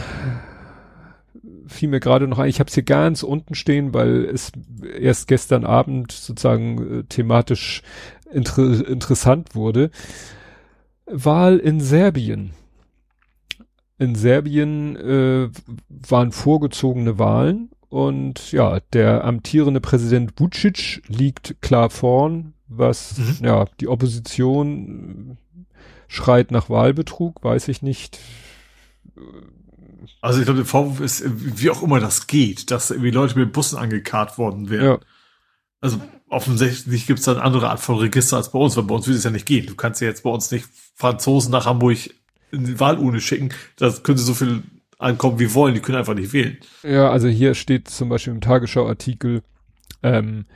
[1.67, 4.53] fiel mir gerade noch ein, ich habe es hier ganz unten stehen, weil es
[4.99, 7.83] erst gestern Abend sozusagen äh, thematisch
[8.31, 9.91] inter interessant wurde.
[11.07, 12.53] Wahl in Serbien.
[13.99, 15.49] In Serbien äh,
[15.89, 23.47] waren vorgezogene Wahlen und ja, der amtierende Präsident Vucic liegt klar vorn, was mhm.
[23.47, 25.39] ja die Opposition
[26.09, 28.19] schreit nach Wahlbetrug, weiß ich nicht
[30.21, 33.53] also ich glaube, der Vorwurf ist, wie auch immer das geht, dass irgendwie Leute mit
[33.53, 34.85] Bussen angekarrt worden wären.
[34.85, 34.99] Ja.
[35.81, 38.95] Also offensichtlich gibt es da eine andere Art von Register als bei uns, weil bei
[38.95, 39.67] uns würde es ja nicht gehen.
[39.67, 41.99] Du kannst ja jetzt bei uns nicht Franzosen nach Hamburg
[42.51, 43.51] in die Wahlurne schicken.
[43.77, 44.63] Das könnte so viel
[44.99, 46.59] ankommen wie wollen, die können einfach nicht wählen.
[46.83, 49.43] Ja, also hier steht zum Beispiel im Tagesschau-Artikel,
[50.03, 50.47] ähm,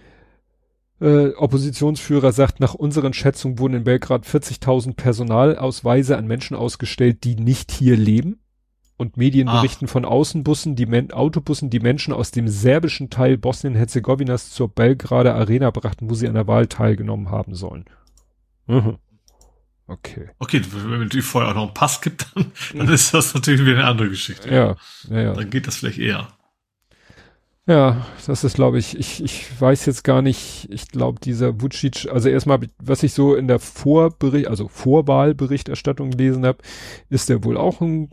[1.00, 7.36] äh, Oppositionsführer sagt, nach unseren Schätzungen wurden in Belgrad 40.000 Personalausweise an Menschen ausgestellt, die
[7.36, 8.40] nicht hier leben
[9.00, 9.56] und Medien Ach.
[9.62, 15.34] berichten von Außenbussen, die Men Autobussen, die Menschen aus dem serbischen Teil Bosnien-Herzegowinas zur Belgrader
[15.34, 17.86] Arena brachten, wo sie an der Wahl teilgenommen haben sollen.
[18.66, 18.98] Mhm.
[19.86, 20.28] Okay.
[20.38, 23.78] Okay, wenn die vorher auch noch einen Pass gibt, dann, dann ist das natürlich wieder
[23.78, 24.54] eine andere Geschichte.
[24.54, 24.76] Ja,
[25.08, 25.32] ja, ja.
[25.32, 26.28] Dann geht das vielleicht eher.
[27.66, 32.06] Ja, das ist, glaube ich, ich, ich weiß jetzt gar nicht, ich glaube, dieser Vucic,
[32.12, 36.58] also erstmal, was ich so in der Vorbericht, also Vorwahlberichterstattung gelesen habe,
[37.08, 38.10] ist der wohl auch ein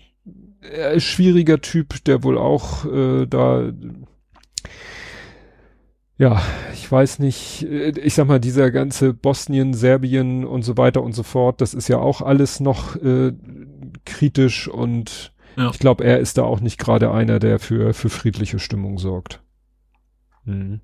[0.61, 3.71] ist schwieriger Typ, der wohl auch äh, da
[6.19, 6.41] ja,
[6.73, 11.13] ich weiß nicht, äh, ich sag mal, dieser ganze Bosnien, Serbien und so weiter und
[11.13, 13.34] so fort, das ist ja auch alles noch äh,
[14.05, 15.69] kritisch und ja.
[15.69, 19.43] ich glaube, er ist da auch nicht gerade einer, der für, für friedliche Stimmung sorgt.
[20.45, 20.81] Mhm.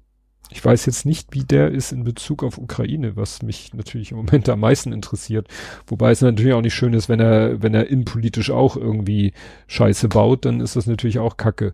[0.50, 4.18] Ich weiß jetzt nicht, wie der ist in Bezug auf Ukraine, was mich natürlich im
[4.18, 5.48] Moment am meisten interessiert.
[5.88, 9.34] Wobei es natürlich auch nicht schön ist, wenn er, wenn er innenpolitisch auch irgendwie
[9.68, 11.74] Scheiße baut, dann ist das natürlich auch Kacke.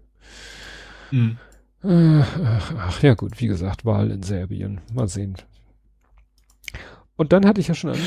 [1.12, 1.38] Mhm.
[1.82, 4.82] Ach, ach, ja gut, wie gesagt, Wahl in Serbien.
[4.94, 5.36] Mal sehen.
[7.16, 8.00] Und dann hatte ich ja schon an,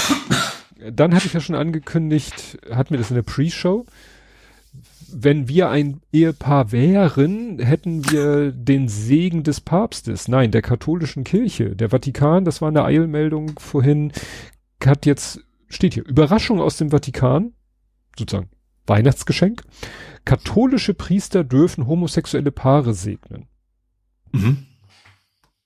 [0.92, 3.86] dann hatte ich ja schon angekündigt, hatten wir das in der Pre-Show,
[5.12, 10.28] wenn wir ein Ehepaar wären, hätten wir den Segen des Papstes.
[10.28, 11.76] Nein, der katholischen Kirche.
[11.76, 14.12] Der Vatikan, das war eine Eilmeldung vorhin,
[14.84, 17.52] hat jetzt, steht hier, Überraschung aus dem Vatikan,
[18.18, 18.50] sozusagen
[18.86, 19.62] Weihnachtsgeschenk.
[20.24, 23.48] Katholische Priester dürfen homosexuelle Paare segnen.
[24.32, 24.66] Mhm.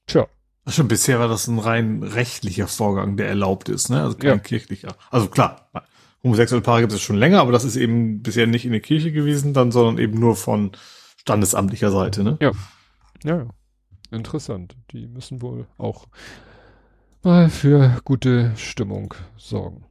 [0.07, 0.27] Tja.
[0.67, 4.03] Schon bisher war das ein rein rechtlicher Vorgang, der erlaubt ist, ne?
[4.03, 4.39] Also kein ja.
[4.39, 4.95] kirchlicher.
[5.11, 5.71] Also klar,
[6.23, 9.13] homosexuelle Paare gibt es schon länger, aber das ist eben bisher nicht in der Kirche
[9.13, 10.73] gewesen, dann, sondern eben nur von
[11.17, 12.37] standesamtlicher Seite, ne?
[12.41, 12.53] Ja.
[13.25, 13.47] Ja, ja.
[14.11, 14.77] Interessant.
[14.93, 16.09] Die müssen wohl auch
[17.23, 19.85] mal für gute Stimmung sorgen.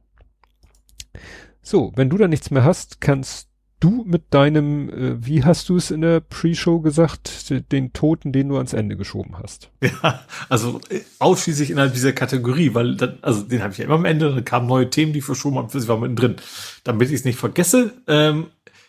[1.62, 3.49] So, wenn du da nichts mehr hast, kannst
[3.80, 8.50] du mit deinem, äh, wie hast du es in der Pre-Show gesagt, den Toten, den
[8.50, 9.70] du ans Ende geschoben hast?
[10.02, 13.94] Ja, also äh, ausschließlich innerhalb dieser Kategorie, weil dann, also den habe ich ja immer
[13.94, 16.36] am Ende, dann kamen neue Themen, die verschoben haben, sie war mittendrin.
[16.84, 18.46] Damit ich es nicht vergesse, ähm,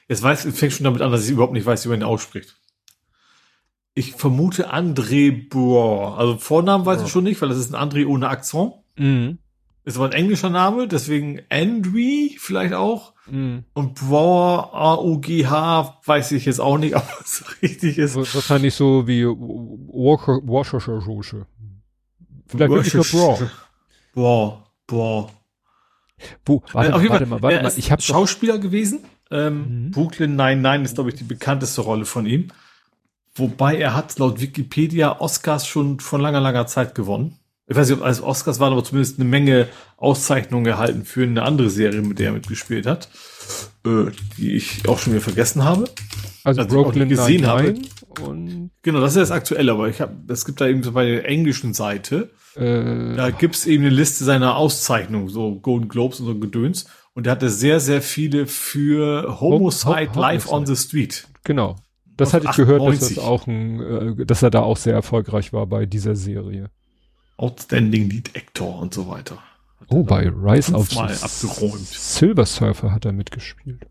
[0.07, 2.57] jetzt weiß, fängt schon damit an, dass ich überhaupt nicht weiß, wie man ihn ausspricht.
[3.93, 6.17] Ich vermute André Boer.
[6.17, 7.05] Also Vornamen weiß oh.
[7.05, 8.73] ich schon nicht, weil das ist ein André ohne Akzent.
[8.97, 9.39] Mhm.
[9.83, 13.10] Ist aber ein englischer Name, deswegen Andrew vielleicht auch.
[13.27, 13.59] Mm.
[13.73, 18.15] Und Brower, A-U-G-H, weiß ich jetzt auch nicht, ob es richtig ist.
[18.15, 21.45] Wahrscheinlich so wie Worcestershire.
[22.47, 23.51] Vielleicht wirklich nur Brower.
[24.13, 25.31] Brower, Brower.
[26.45, 27.73] Warte, äh, auf jeden warte Fall, mal, warte er mal.
[27.75, 28.99] Ich habe Schauspieler gewesen.
[29.31, 29.91] Ähm, mhm.
[29.91, 32.49] Brooklyn 99 ist, glaube ich, die bekannteste Rolle von ihm.
[33.33, 37.40] Wobei er hat laut Wikipedia Oscars schon von langer, langer Zeit gewonnen
[37.71, 41.43] ich weiß nicht, ob als Oscars waren, aber zumindest eine Menge Auszeichnungen erhalten für eine
[41.43, 43.07] andere Serie, mit der er mitgespielt hat,
[43.85, 45.85] äh, die ich auch schon wieder vergessen habe.
[46.43, 47.75] Also, also Brooklyn gesehen habe.
[48.19, 51.05] Und genau, das ist das aktuelle, aber ich habe, es gibt da eben so bei
[51.05, 56.25] der englischen Seite, äh, da gibt's eben eine Liste seiner Auszeichnungen, so Golden Globes und
[56.25, 56.87] so Gedöns.
[57.13, 61.25] Und er hatte sehr, sehr viele für Homicide Hom Live on the Street.
[61.45, 61.77] Genau.
[62.17, 62.65] Das hatte ich 98.
[62.65, 66.17] gehört, dass das auch ein, äh, dass er da auch sehr erfolgreich war bei dieser
[66.17, 66.69] Serie.
[67.41, 69.37] Outstanding Lead Actor und so weiter.
[69.89, 71.79] oh, bei Rise of abgeräumt.
[71.87, 73.85] Silver Surfer hat er mitgespielt.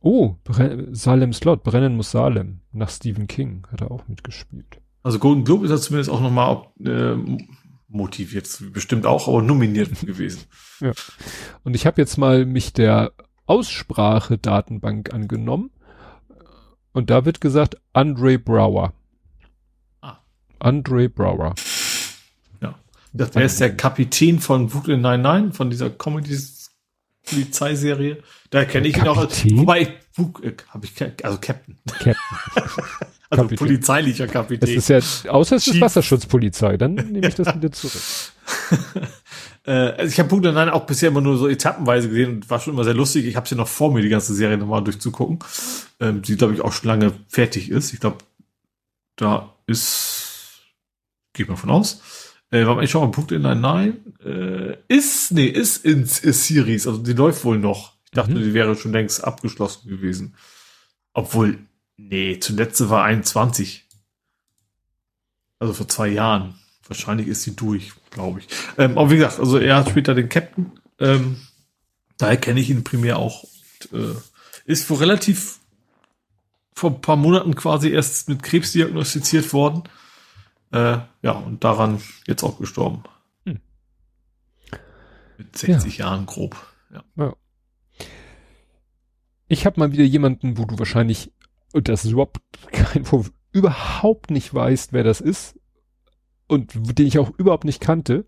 [0.00, 2.60] Oh, Bre Salem Slot, Brennen muss Salem.
[2.72, 4.80] Nach Stephen King hat er auch mitgespielt.
[5.02, 7.16] Also Golden Globe ist er zumindest auch nochmal äh,
[7.88, 10.42] motiviert, bestimmt auch, aber nominiert gewesen.
[10.80, 10.92] Ja.
[11.64, 13.12] Und ich habe jetzt mal mich der
[13.46, 15.70] Aussprache-Datenbank angenommen.
[16.92, 18.92] Und da wird gesagt Andre Brower.
[20.00, 20.18] Ah.
[20.58, 21.54] Andre Brower.
[23.18, 28.22] Das, er ist der Kapitän von Brooklyn 99, von dieser Comedy-Polizeiserie.
[28.50, 29.28] Da kenne ich ihn auch.
[29.54, 29.88] Wobei ich,
[30.44, 30.92] äh, habe ich,
[31.24, 31.76] also Captain.
[31.86, 32.14] Captain.
[33.30, 33.58] also Kapitän.
[33.58, 34.60] polizeilicher Kapitän.
[34.60, 35.00] Das ist ja,
[35.32, 38.00] außer es ist Wasserschutzpolizei, dann nehme ich das wieder zurück.
[39.66, 42.60] äh, also ich habe Brooklyn 99 auch bisher immer nur so etappenweise gesehen und war
[42.60, 43.26] schon immer sehr lustig.
[43.26, 45.40] Ich habe sie noch vor mir, die ganze Serie nochmal durchzugucken.
[45.98, 47.92] Ähm, die, glaube ich, auch schon lange fertig ist.
[47.92, 48.18] Ich glaube,
[49.16, 50.60] da ist,
[51.32, 52.00] geht mal von aus
[52.50, 53.98] äh, warte mal, ich schau mal, Punkt in ein Nein.
[54.24, 57.94] Äh, ist, nee, ist in ist Series, also die läuft wohl noch.
[58.04, 58.42] Ich dachte, mhm.
[58.42, 60.34] die wäre schon längst abgeschlossen gewesen.
[61.12, 61.58] Obwohl,
[61.96, 63.86] nee, zuletzt war 21.
[65.58, 66.54] Also vor zwei Jahren.
[66.86, 68.48] Wahrscheinlich ist sie durch, glaube ich.
[68.78, 70.72] Ähm, aber wie gesagt, also er hat später den Captain.
[70.98, 71.36] Ähm,
[72.16, 73.44] daher kenne ich ihn primär auch.
[73.92, 74.14] Und, äh,
[74.64, 75.58] ist vor relativ
[76.74, 79.82] vor ein paar Monaten quasi erst mit Krebs diagnostiziert worden.
[80.70, 83.02] Äh, ja, und daran jetzt auch gestorben.
[83.44, 83.60] Hm.
[85.38, 86.06] Mit 60 ja.
[86.06, 86.56] Jahren grob.
[86.92, 87.04] Ja.
[87.16, 87.34] ja.
[89.46, 91.32] Ich habe mal wieder jemanden, wo du wahrscheinlich,
[91.72, 92.40] und das ist überhaupt
[92.72, 95.58] kein Vorwurf, überhaupt nicht weißt, wer das ist
[96.48, 98.26] und den ich auch überhaupt nicht kannte.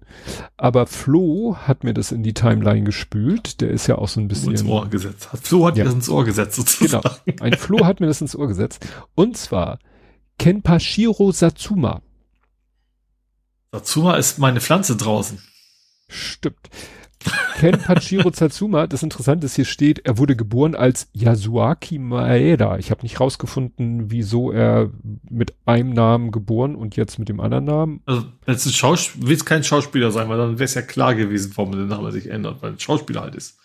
[0.57, 3.61] Aber Flo hat mir das in die Timeline gespült.
[3.61, 4.53] Der ist ja auch so ein bisschen.
[4.53, 5.29] Ins Ohr gesetzt.
[5.43, 5.85] Flo hat ja.
[5.85, 7.11] mir das ins Ohr gesetzt sozusagen.
[7.25, 7.43] Genau.
[7.43, 8.87] Ein Flo hat mir das ins Ohr gesetzt.
[9.15, 9.79] Und zwar
[10.39, 12.03] Kenpashiro Satsuma.
[13.73, 15.41] Satsuma ist meine Pflanze draußen.
[16.09, 16.71] Stimmt.
[17.59, 22.79] Ken Pachiro Satsuma, das Interessante ist, hier steht, er wurde geboren als Yasuaki Maeda.
[22.79, 24.91] Ich habe nicht rausgefunden, wieso er
[25.29, 28.03] mit einem Namen geboren und jetzt mit dem anderen Namen.
[28.07, 31.15] Also, jetzt ein Schauspieler, will es kein Schauspieler sein, weil dann wäre es ja klar
[31.15, 33.59] gewesen, warum der Name sich ändert, weil ein Schauspieler halt ist.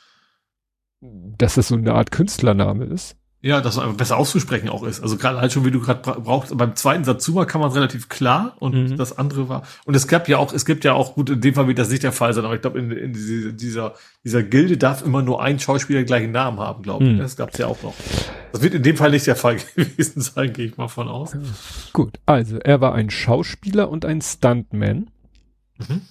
[1.02, 3.16] Dass das so eine Art Künstlername ist.
[3.46, 5.04] Ja, dass es besser auszusprechen auch ist.
[5.04, 6.58] Also gerade halt schon, wie du gerade brauchst.
[6.58, 8.98] Beim zweiten Satsuma kann man relativ klar und mhm.
[8.98, 9.62] das andere war.
[9.86, 11.92] Und es gab ja auch, es gibt ja auch, gut, in dem Fall wird das
[11.92, 13.94] nicht der Fall sein, aber ich glaube, in, in diese, dieser,
[14.24, 17.12] dieser Gilde darf immer nur ein Schauspieler den gleichen Namen haben, glaube ich.
[17.12, 17.18] Mhm.
[17.20, 17.94] Das gab es ja auch noch.
[18.52, 21.38] Das wird in dem Fall nicht der Fall gewesen sein, gehe ich mal von aus.
[21.94, 25.12] Gut, also er war ein Schauspieler und ein Stuntman.
[25.78, 26.02] Mhm.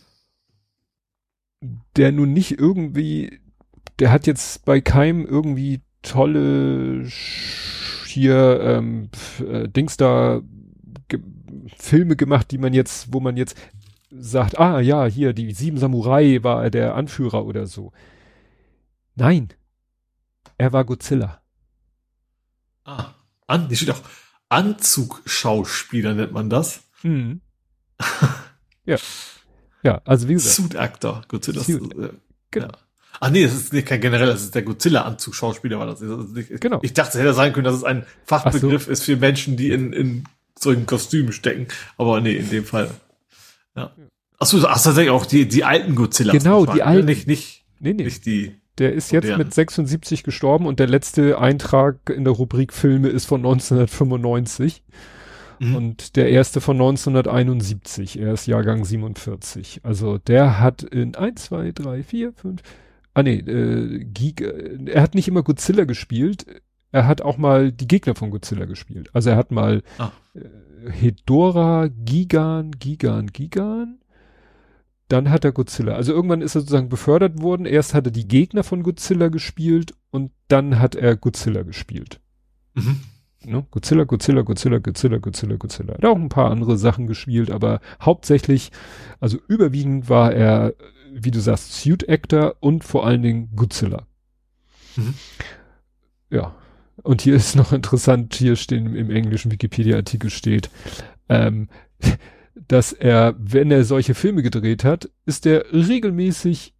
[1.97, 3.40] der nun nicht irgendwie,
[3.98, 7.09] der hat jetzt bei keinem irgendwie tolle
[8.06, 9.09] hier ähm,
[9.40, 10.40] äh, Dings da
[11.09, 11.20] ge
[11.76, 13.56] Filme gemacht, die man jetzt, wo man jetzt
[14.10, 17.93] sagt, ah ja, hier die Sieben Samurai war er der Anführer oder so.
[19.16, 19.48] Nein,
[20.59, 21.40] er war Godzilla.
[22.85, 23.14] Ah,
[23.47, 24.02] an, die steht auch
[24.48, 26.85] Anzugschauspieler nennt man das.
[27.02, 27.40] Mhm.
[28.85, 28.97] ja.
[29.82, 30.55] Ja, also wie gesagt.
[30.55, 31.62] Suit Actor, Godzilla.
[31.62, 32.10] Suit, äh,
[32.51, 32.68] genau.
[32.68, 32.84] Ja.
[33.20, 36.02] Ach nee, das ist nicht kein generell, das ist der Godzilla-Anzug-Schauspieler war das.
[36.02, 36.80] Ich, genau.
[36.82, 38.90] Ich dachte, es hätte sein können, dass es ein Fachbegriff so.
[38.90, 40.24] ist für Menschen, die in, in
[40.58, 41.68] solchen Kostümen stecken.
[41.96, 42.90] Aber nee, in dem Fall.
[43.76, 43.92] Ja.
[44.38, 46.32] Achso, ach, tatsächlich auch die, die alten Godzilla.
[46.32, 47.06] Genau, die alten.
[47.06, 48.04] Nicht, nicht, nee, nee.
[48.04, 48.56] nicht die.
[48.78, 49.46] Der ist jetzt modernen.
[49.46, 54.82] mit 76 gestorben und der letzte Eintrag in der Rubrik Filme ist von 1995.
[55.60, 55.76] Mhm.
[55.76, 58.18] Und der erste von 1971.
[58.18, 59.80] Er ist Jahrgang 47.
[59.84, 62.62] Also der hat in 1, 2, 3, 4, 5,
[63.14, 66.46] ah nee, äh, Giga, er hat nicht immer Godzilla gespielt,
[66.94, 69.10] er hat auch mal die Gegner von Godzilla gespielt.
[69.12, 70.12] Also er hat mal ah.
[70.34, 73.98] äh, Hedora, Gigan, Gigan, Gigan.
[75.08, 75.94] Dann hat er Godzilla.
[75.96, 77.66] Also irgendwann ist er sozusagen befördert worden.
[77.66, 82.20] Erst hat er die Gegner von Godzilla gespielt und dann hat er Godzilla gespielt.
[82.74, 83.00] Mhm.
[83.44, 83.66] Ne?
[83.72, 85.94] Godzilla, Godzilla, Godzilla, Godzilla, Godzilla, Godzilla.
[85.94, 88.70] Er hat auch ein paar andere Sachen gespielt, aber hauptsächlich,
[89.18, 90.74] also überwiegend war er
[91.14, 94.06] wie du sagst, Suit Actor und vor allen Dingen Godzilla.
[94.96, 95.14] Mhm.
[96.30, 96.54] Ja.
[97.02, 100.70] Und hier ist noch interessant, hier stehen im englischen Wikipedia-Artikel steht,
[101.28, 101.68] ähm,
[102.68, 106.72] dass er, wenn er solche Filme gedreht hat, ist er regelmäßig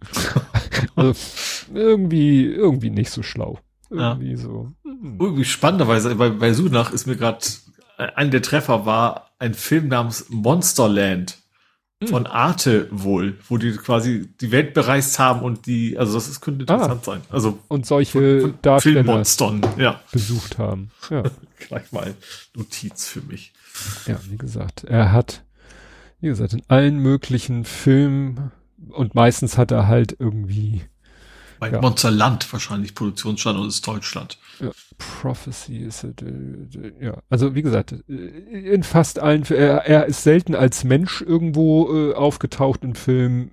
[0.96, 1.14] also,
[1.74, 3.58] irgendwie, irgendwie nicht so schlau.
[3.90, 4.36] Irgendwie ja.
[4.36, 4.72] so.
[4.84, 5.18] Hm.
[5.20, 7.44] Irgendwie spannenderweise, bei, bei Suchnach ist mir gerade
[8.14, 11.38] ein der Treffer war ein Film namens Monsterland.
[12.00, 12.08] Hm.
[12.08, 16.40] von Arte wohl, wo die quasi die Welt bereist haben und die, also das ist,
[16.40, 17.20] könnte interessant ah, sein.
[17.28, 20.00] Also und solche von, von Darsteller Filmmonstern, ja.
[20.12, 20.92] besucht haben.
[21.10, 21.24] Ja.
[21.58, 22.14] Gleich mal
[22.54, 23.52] Notiz für mich.
[24.06, 25.42] Ja, wie gesagt, er hat,
[26.20, 28.52] wie gesagt, in allen möglichen Filmen
[28.90, 30.82] und meistens hat er halt irgendwie
[31.58, 31.80] bei ja.
[31.80, 34.38] Monsterland wahrscheinlich Produktionsstandort ist Deutschland.
[34.60, 40.22] Ja, Prophecy ist äh, ja, also wie gesagt, äh, in fast allen er, er ist
[40.22, 43.50] selten als Mensch irgendwo äh, aufgetaucht im Film,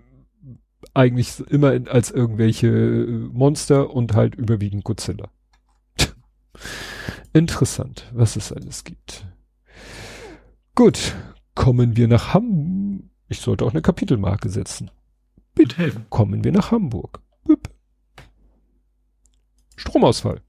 [0.93, 5.29] eigentlich immer in, als irgendwelche äh, Monster und halt überwiegend Godzilla.
[7.33, 9.25] Interessant, was es alles gibt.
[10.73, 11.15] Gut,
[11.53, 13.05] kommen wir nach Hamburg.
[13.27, 14.91] Ich sollte auch eine Kapitelmarke setzen.
[15.55, 17.21] Bitte kommen wir nach Hamburg.
[17.45, 17.69] Bip.
[19.75, 20.41] Stromausfall.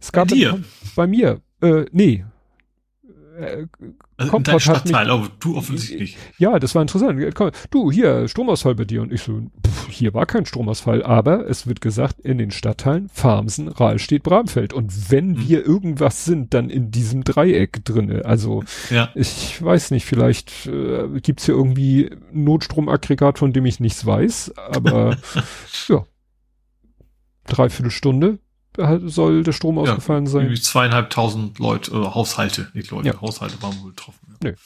[0.00, 0.62] Es gab bei dir?
[0.94, 2.24] bei mir, äh, nee.
[3.38, 3.66] Äh,
[4.16, 6.16] also in deinem Stadtteil, aber du offensichtlich.
[6.38, 7.20] Ja, das war interessant.
[7.70, 9.02] Du, hier, Stromausfall bei dir.
[9.02, 13.10] Und ich so, pff, hier war kein Stromausfall, aber es wird gesagt, in den Stadtteilen
[13.12, 14.72] Farmsen, Rahlstedt, Bramfeld.
[14.72, 15.48] Und wenn mhm.
[15.48, 18.24] wir irgendwas sind, dann in diesem Dreieck drinne.
[18.24, 19.10] Also, ja.
[19.14, 25.18] ich weiß nicht, vielleicht äh, gibt's hier irgendwie Notstromaggregat, von dem ich nichts weiß, aber
[25.88, 26.04] ja,
[27.46, 28.38] dreiviertel Stunde
[29.04, 30.42] soll der Strom ausgefallen ja, sein.
[30.42, 33.20] Irgendwie zweieinhalbtausend Leute, äh, Haushalte, nicht Leute, ja.
[33.20, 34.18] Haushalte waren wohl betroffen.
[34.42, 34.50] Ja.
[34.50, 34.56] Nö.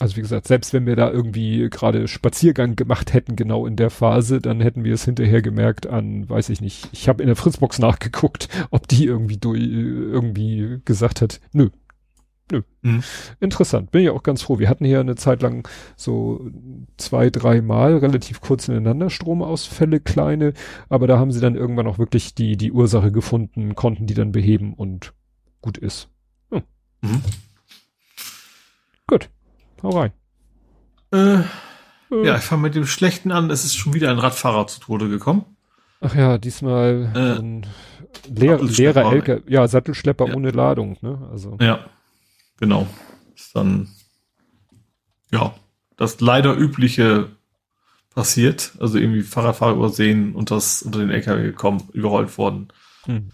[0.00, 3.90] Also wie gesagt, selbst wenn wir da irgendwie gerade Spaziergang gemacht hätten, genau in der
[3.90, 7.36] Phase, dann hätten wir es hinterher gemerkt an, weiß ich nicht, ich habe in der
[7.36, 11.70] Fritzbox nachgeguckt, ob die irgendwie durch, irgendwie gesagt hat, nö,
[12.50, 12.62] Nö.
[12.82, 13.02] Mhm.
[13.40, 13.90] Interessant.
[13.90, 14.58] Bin ja auch ganz froh.
[14.58, 16.50] Wir hatten hier eine Zeit lang so
[16.96, 20.54] zwei, drei Mal relativ kurz ineinander Stromausfälle, kleine,
[20.88, 24.32] aber da haben sie dann irgendwann auch wirklich die, die Ursache gefunden, konnten die dann
[24.32, 25.12] beheben und
[25.60, 26.08] gut ist.
[26.50, 26.62] Hm.
[27.02, 27.22] Mhm.
[29.06, 29.28] Gut.
[29.82, 30.12] Hau rein.
[31.12, 31.44] Äh, äh.
[32.24, 33.50] Ja, ich fange mit dem Schlechten an.
[33.50, 35.44] Es ist schon wieder ein Radfahrer zu Tode gekommen.
[36.00, 37.66] Ach ja, diesmal äh, ein
[38.28, 40.34] leer, leerer LKW, ja, Sattelschlepper ja.
[40.34, 41.28] ohne Ladung, ne?
[41.30, 41.58] Also.
[41.60, 41.80] Ja
[42.58, 42.86] genau.
[43.34, 43.88] Ist dann,
[45.30, 45.54] ja,
[45.96, 47.30] das leider übliche
[48.14, 48.72] passiert.
[48.80, 52.68] Also irgendwie Fahrradfahrer übersehen und das unter den LKW gekommen, überrollt worden.
[53.04, 53.30] Hm.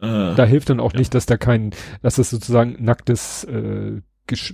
[0.00, 0.98] Äh, da hilft dann auch ja.
[0.98, 1.70] nicht, dass da kein,
[2.02, 4.00] dass das sozusagen nacktes äh,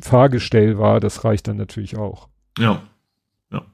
[0.02, 1.01] Fahrgestell war.
[1.01, 2.28] Das reicht dann natürlich auch.
[2.59, 2.82] Ja.
[3.51, 3.66] Ja.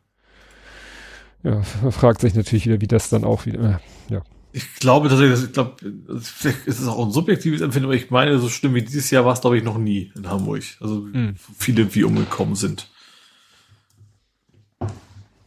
[1.43, 4.23] Ja, man fragt sich natürlich wieder, wie das dann auch wieder, äh, ja.
[4.57, 5.75] Ich glaube tatsächlich, ich glaube,
[6.21, 9.25] vielleicht ist es auch ein subjektives Empfinden, aber ich meine, so schlimm wie dieses Jahr
[9.25, 10.63] war es, glaube ich, noch nie in Hamburg.
[10.79, 11.35] Also mhm.
[11.59, 12.89] viele wie umgekommen sind.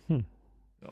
[0.10, 0.26] Hm.
[0.82, 0.90] Ja.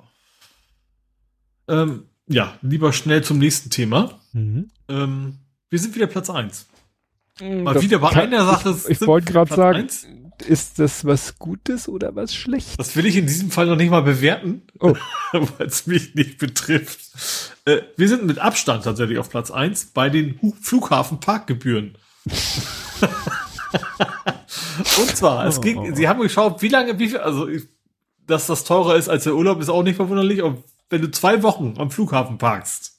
[1.68, 4.18] Ähm, ja, lieber schnell zum nächsten Thema.
[4.32, 4.70] Mhm.
[4.88, 5.40] Ähm,
[5.70, 6.68] wir sind wieder Platz eins.
[7.40, 8.78] Hm, Mal das wieder bei einer Sache.
[8.88, 10.08] Ich, ich wollte gerade sagen, eins.
[10.42, 12.78] Ist das was Gutes oder was Schlechtes?
[12.78, 14.96] Das will ich in diesem Fall noch nicht mal bewerten, oh.
[15.32, 17.00] weil es mich nicht betrifft.
[17.66, 21.98] Äh, wir sind mit Abstand tatsächlich auf Platz eins bei den Flughafenparkgebühren.
[24.98, 25.96] Und zwar, es ging, oh.
[25.96, 27.48] sie haben geschaut, wie lange, wie viel, also,
[28.26, 30.42] dass das teurer ist als der Urlaub, ist auch nicht verwunderlich.
[30.42, 32.96] Und wenn du zwei Wochen am Flughafen parkst,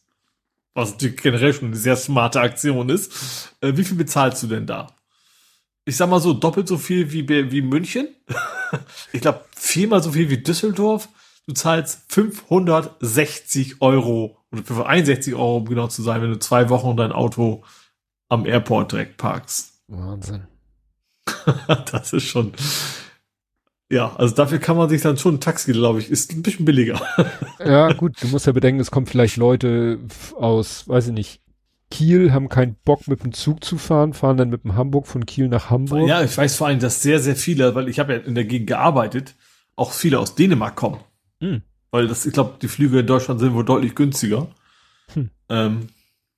[0.77, 3.51] was generell schon eine sehr smarte Aktion ist.
[3.63, 4.89] Äh, wie viel bezahlst du denn da?
[5.87, 8.09] Ich sag mal so, doppelt so viel wie, wie München.
[9.13, 11.09] ich glaube, viermal so viel wie Düsseldorf.
[11.47, 16.97] Du zahlst 560 Euro oder 561 Euro, um genau zu sein, wenn du zwei Wochen
[16.97, 17.63] dein Auto
[18.29, 19.81] am Airport direkt parkst.
[19.87, 20.49] Wahnsinn.
[21.93, 22.53] das ist schon,
[23.89, 26.65] ja, also dafür kann man sich dann schon ein Taxi, glaube ich, ist ein bisschen
[26.65, 27.01] billiger.
[27.65, 30.01] ja, gut, du musst ja bedenken, es kommen vielleicht Leute
[30.37, 31.41] aus, weiß ich nicht,
[31.91, 35.25] Kiel, haben keinen Bock mit dem Zug zu fahren, fahren dann mit dem Hamburg von
[35.25, 36.09] Kiel nach Hamburg.
[36.09, 38.45] Ja, ich weiß vor allem, dass sehr, sehr viele, weil ich habe ja in der
[38.45, 39.35] Gegend gearbeitet,
[39.77, 41.01] auch viele aus Dänemark kommen.
[41.41, 41.63] Hm.
[41.91, 44.49] Weil das, ich glaube, die Flüge in Deutschland sind wohl deutlich günstiger.
[45.15, 45.31] Hm.
[45.49, 45.89] Ähm,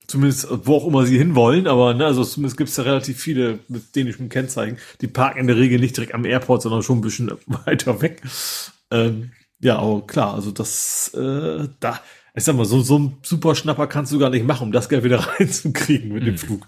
[0.08, 3.58] Zumindest, wo auch immer sie hinwollen, aber ne, also zumindest gibt es ja relativ viele
[3.68, 4.78] mit dänischen Kennzeichen.
[5.02, 8.22] Die parken in der Regel nicht direkt am Airport, sondern schon ein bisschen weiter weg.
[8.90, 12.00] Ähm, ja, aber klar, also das, äh, da,
[12.38, 14.88] ich sag mal, so, so ein super Schnapper kannst du gar nicht machen, um das
[14.88, 16.26] Geld wieder reinzukriegen mit mhm.
[16.26, 16.66] dem Flug.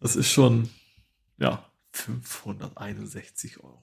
[0.00, 0.68] Das ist schon,
[1.38, 3.82] ja, 561 Euro.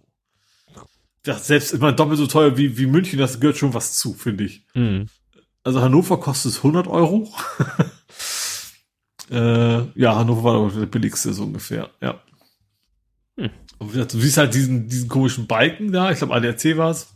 [1.24, 4.44] Das selbst immer doppelt so teuer wie, wie München, das gehört schon was zu, finde
[4.44, 4.66] ich.
[4.74, 5.08] Mhm.
[5.64, 7.32] Also Hannover kostet es 100 Euro.
[9.32, 12.22] Äh, ja, Hannover war aber der billigste so ungefähr, ja.
[13.40, 13.50] Hm.
[13.80, 17.15] Und du siehst halt diesen, diesen komischen Balken da, ich glaube ADAC war es.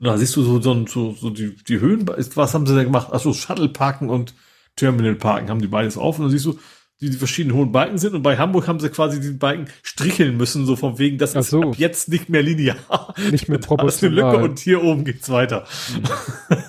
[0.00, 2.84] Und da siehst du so, so, so, so die, die Höhen, was haben sie da
[2.84, 3.12] gemacht?
[3.12, 4.34] Achso, Shuttle Parken und
[4.76, 6.58] Terminal Parken haben die beides auf und dann siehst du,
[7.00, 10.36] die, die verschiedenen hohen Balken sind und bei Hamburg haben sie quasi die Balken stricheln
[10.36, 11.38] müssen, so vom wegen, das so.
[11.38, 13.14] ist ab jetzt nicht mehr linear.
[13.30, 14.24] Nicht mehr proportional.
[14.24, 15.64] eine Lücke und hier oben geht's weiter.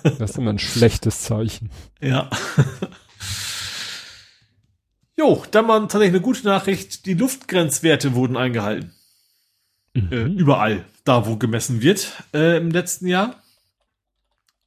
[0.04, 1.72] Das ist immer ein schlechtes Zeichen.
[2.02, 2.30] Ja.
[5.18, 7.06] Jo, dann mal tatsächlich eine gute Nachricht.
[7.06, 8.94] Die Luftgrenzwerte wurden eingehalten.
[10.02, 10.12] Mhm.
[10.12, 13.36] Äh, überall, da wo gemessen wird äh, im letzten Jahr.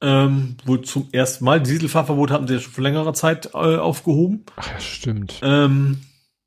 [0.01, 4.43] Ähm, wo zum ersten Mal, Dieselfahrverbot hatten sie ja schon vor längerer Zeit äh, aufgehoben.
[4.57, 5.39] Ach ja, stimmt.
[5.41, 6.01] Ähm,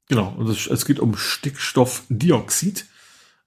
[0.09, 2.85] genau, und es, es, geht um Stickstoffdioxid.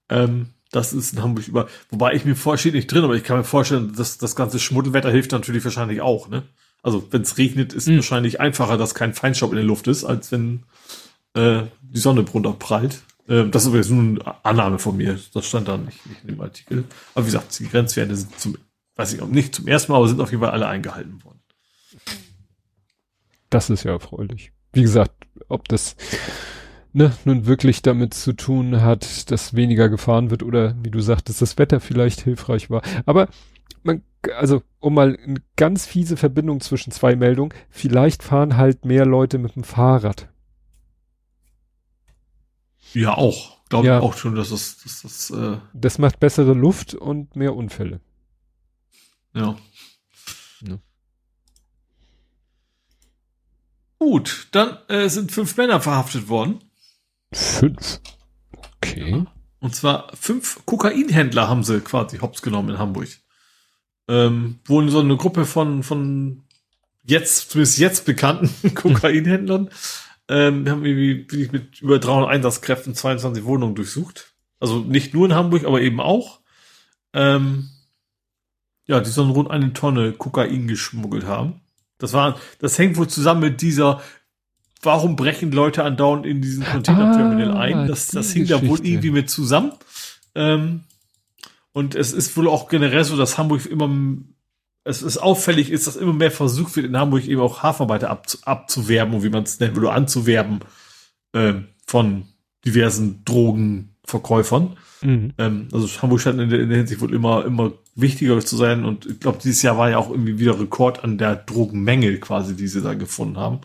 [0.08, 3.38] Ähm, das ist in Hamburg über, wobei ich mir vorstelle, nicht drin, aber ich kann
[3.38, 6.42] mir vorstellen, dass das ganze Schmuddelwetter hilft natürlich wahrscheinlich auch, ne?
[6.82, 7.96] Also wenn es regnet, ist mhm.
[7.96, 10.64] wahrscheinlich einfacher, dass kein Feinstaub in der Luft ist, als wenn
[11.34, 13.02] äh, die Sonne drunter prallt.
[13.30, 15.18] Äh, das ist übrigens nur eine Annahme von mir.
[15.32, 16.84] Das stand da nicht, nicht in dem Artikel.
[17.14, 18.58] Aber wie gesagt, die Grenzwerte sind zum,
[18.96, 21.40] weiß ich auch nicht zum ersten Mal, aber sind auf jeden Fall alle eingehalten worden.
[23.48, 24.52] Das ist ja erfreulich.
[24.72, 25.96] Wie gesagt, ob das
[26.92, 31.42] ne, nun wirklich damit zu tun hat, dass weniger gefahren wird oder wie du sagtest,
[31.42, 32.82] das Wetter vielleicht hilfreich war.
[33.06, 33.28] Aber
[33.82, 34.02] man,
[34.36, 39.38] also um mal eine ganz fiese Verbindung zwischen zwei Meldungen, vielleicht fahren halt mehr Leute
[39.38, 40.28] mit dem Fahrrad.
[42.92, 43.58] Ja, auch.
[43.68, 44.00] Glaube ja.
[44.00, 48.00] auch schon, dass das, dass das, äh das macht bessere Luft und mehr Unfälle.
[49.32, 49.56] Ja.
[50.62, 50.78] ja.
[53.98, 56.64] Gut, dann äh, sind fünf Männer verhaftet worden.
[57.32, 58.00] Fünf?
[58.76, 59.10] Okay.
[59.10, 59.26] Ja.
[59.60, 63.08] Und zwar fünf Kokainhändler haben sie quasi hops genommen in Hamburg
[64.10, 66.42] ähm, wohl so eine Gruppe von, von
[67.04, 69.70] jetzt, zumindest jetzt bekannten Kokainhändlern,
[70.30, 74.32] ähm, haben irgendwie mit über 300 Einsatzkräften 22 Wohnungen durchsucht.
[74.60, 76.38] Also nicht nur in Hamburg, aber eben auch.
[77.12, 77.68] Ähm,
[78.86, 81.60] ja, die sollen rund eine Tonne Kokain geschmuggelt haben.
[81.98, 84.00] Das war, das hängt wohl zusammen mit dieser,
[84.82, 87.88] warum brechen Leute andauernd in diesen Containerterminal ah, ein?
[87.88, 89.72] Das, das hing da wohl irgendwie mit zusammen.
[90.36, 90.84] Ähm,
[91.72, 93.90] und es ist wohl auch generell so, dass Hamburg immer,
[94.84, 98.38] es ist auffällig ist, dass immer mehr versucht wird, in Hamburg eben auch Hafenarbeiter abzu,
[98.44, 100.60] abzuwerben, wie man es nennt, oder anzuwerben,
[101.32, 101.54] äh,
[101.86, 102.24] von
[102.64, 104.76] diversen Drogenverkäufern.
[105.02, 105.32] Mhm.
[105.38, 108.84] Ähm, also Hamburg scheint in der, in der Hinsicht wohl immer, immer wichtiger zu sein.
[108.84, 112.56] Und ich glaube, dieses Jahr war ja auch irgendwie wieder Rekord an der Drogenmenge quasi,
[112.56, 113.60] die sie da gefunden haben.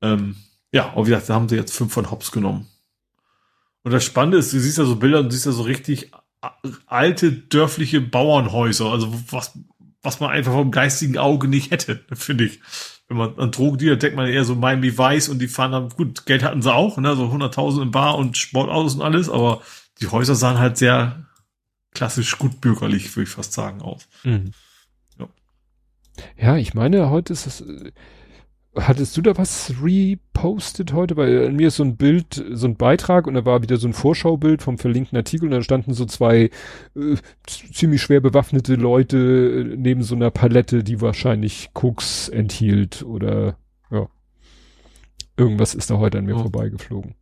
[0.00, 0.36] Ähm,
[0.72, 2.68] ja, aber wie gesagt, da haben sie jetzt fünf von Hops genommen.
[3.82, 6.12] Und das Spannende ist, du siehst ja so Bilder und du siehst ja so richtig
[6.86, 9.56] alte dörfliche Bauernhäuser, also was,
[10.02, 12.60] was man einfach vom geistigen Auge nicht hätte, finde ich.
[13.08, 16.26] wenn man an Drogendealer denkt man eher so Miami Vice und die fahren dann, gut,
[16.26, 19.62] Geld hatten sie auch, ne, so 100.000 im Bar und Sportautos und alles, aber
[20.00, 21.26] die Häuser sahen halt sehr
[21.94, 24.08] klassisch gut bürgerlich, würde ich fast sagen, aus.
[24.24, 24.52] Mhm.
[25.18, 25.28] Ja.
[26.36, 27.64] ja, ich meine, heute ist es,
[28.76, 31.16] hattest du da was repostet heute?
[31.16, 33.92] Weil mir ist so ein Bild, so ein Beitrag und da war wieder so ein
[33.92, 36.50] Vorschaubild vom verlinkten Artikel und da standen so zwei
[36.96, 37.16] äh,
[37.46, 43.58] ziemlich schwer bewaffnete Leute äh, neben so einer Palette, die wahrscheinlich Koks enthielt oder
[43.90, 44.08] ja.
[45.36, 46.40] Irgendwas ist da heute an mir oh.
[46.40, 47.14] vorbeigeflogen.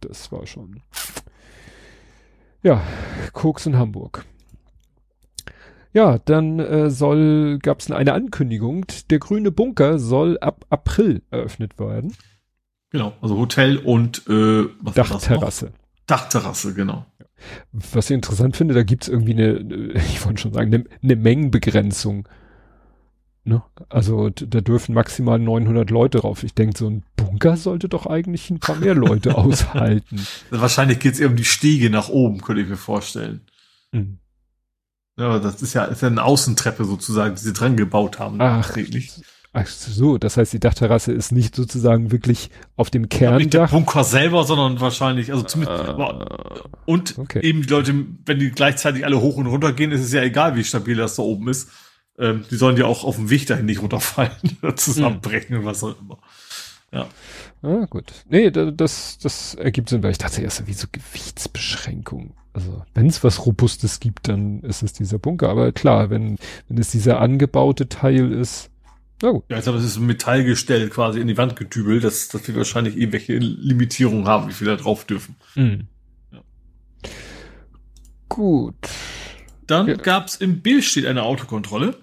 [0.00, 0.82] Das war schon.
[2.62, 2.82] Ja,
[3.32, 4.24] Koks in Hamburg.
[5.92, 11.78] Ja, dann äh, soll gab es eine Ankündigung, der grüne Bunker soll ab April eröffnet
[11.78, 12.14] werden.
[12.90, 15.72] Genau, also Hotel und äh, was Dachterrasse.
[16.06, 17.06] Dachterrasse, genau.
[17.72, 19.58] Was ich interessant finde, da gibt's irgendwie eine,
[19.94, 22.28] ich wollte schon sagen, eine, eine Mengenbegrenzung.
[23.44, 23.62] Ne?
[23.88, 26.42] Also da dürfen maximal 900 Leute drauf.
[26.42, 30.26] Ich denke, so ein Bunker sollte doch eigentlich ein paar mehr Leute aushalten.
[30.50, 33.42] Wahrscheinlich geht's eher um die Stiege nach oben, könnte ich mir vorstellen.
[33.92, 34.18] Mhm.
[35.18, 38.40] Ja, das ist ja, ist ja eine Außentreppe sozusagen, die sie dran gebaut haben.
[38.40, 38.70] Ach,
[39.52, 43.38] ach so, das heißt, die Dachterrasse ist nicht sozusagen wirklich auf dem Kerndach.
[43.38, 46.24] Nicht der Bunker selber, sondern wahrscheinlich, also zumindest, uh,
[46.86, 47.40] und okay.
[47.42, 47.94] eben die Leute,
[48.26, 51.16] wenn die gleichzeitig alle hoch und runter gehen, ist es ja egal, wie stabil das
[51.16, 51.68] da oben ist.
[52.16, 54.30] Ähm, die sollen ja auch auf dem Weg dahin nicht runterfallen
[54.62, 55.58] oder zusammenbrechen hm.
[55.60, 56.17] und was auch immer.
[56.92, 57.08] Ja.
[57.62, 58.12] Ah, gut.
[58.28, 62.34] Nee, das, das ergibt Sinn, weil ich dachte erst, wie so Gewichtsbeschränkung.
[62.54, 65.50] Also, wenn es was Robustes gibt, dann ist es dieser Bunker.
[65.50, 66.38] Aber klar, wenn,
[66.68, 68.70] wenn es dieser angebaute Teil ist,
[69.22, 69.44] na gut.
[69.48, 72.54] Ja, jetzt aber es ist ein Metallgestell quasi in die Wand getübelt, dass, dass wir
[72.54, 75.34] wahrscheinlich irgendwelche Limitierungen haben, wie viel da drauf dürfen.
[75.56, 75.88] Mhm.
[76.32, 76.40] Ja.
[78.28, 78.76] Gut.
[79.66, 79.94] Dann ja.
[79.96, 81.96] gab es im Bild steht eine Autokontrolle.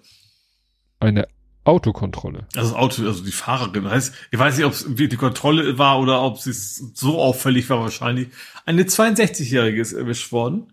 [0.99, 1.28] Eine
[1.66, 2.48] Autokontrolle.
[2.56, 3.90] Also Auto, also die Fahrerin.
[3.90, 7.80] Heißt, ich weiß nicht, ob es die Kontrolle war oder ob es so auffällig war
[7.80, 8.30] wahrscheinlich.
[8.66, 10.72] Eine 62-Jährige ist erwischt worden.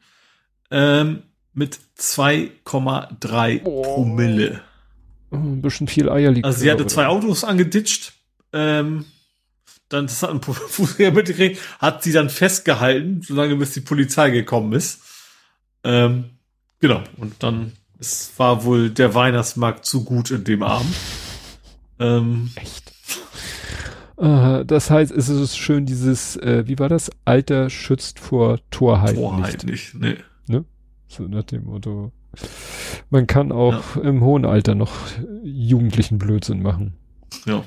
[0.70, 1.22] Ähm,
[1.54, 3.82] mit 2,3 oh.
[3.82, 4.62] Promille.
[5.30, 6.46] Ein bisschen viel Eier liegt.
[6.46, 8.12] Also sie hatte zwei Autos angeditscht.
[8.52, 9.06] Ähm,
[9.88, 14.72] dann das hat ein Fußgänger mitgekriegt, hat sie dann festgehalten, solange bis die Polizei gekommen
[14.74, 15.00] ist.
[15.84, 16.30] Ähm,
[16.80, 17.02] genau.
[17.16, 20.94] Und dann es war wohl der Weihnachtsmarkt zu gut in dem Abend.
[22.00, 22.92] Ähm, Echt?
[24.16, 27.10] Uh, das heißt, es ist schön dieses, äh, wie war das?
[27.24, 29.94] Alter schützt vor Torheit, Torheit nicht.
[29.94, 30.16] nicht nee.
[30.46, 30.64] Ne?
[31.06, 32.12] So nach dem Motto.
[33.08, 34.02] Man kann auch ja.
[34.02, 34.92] im hohen Alter noch
[35.44, 36.94] jugendlichen Blödsinn machen.
[37.46, 37.64] Ja.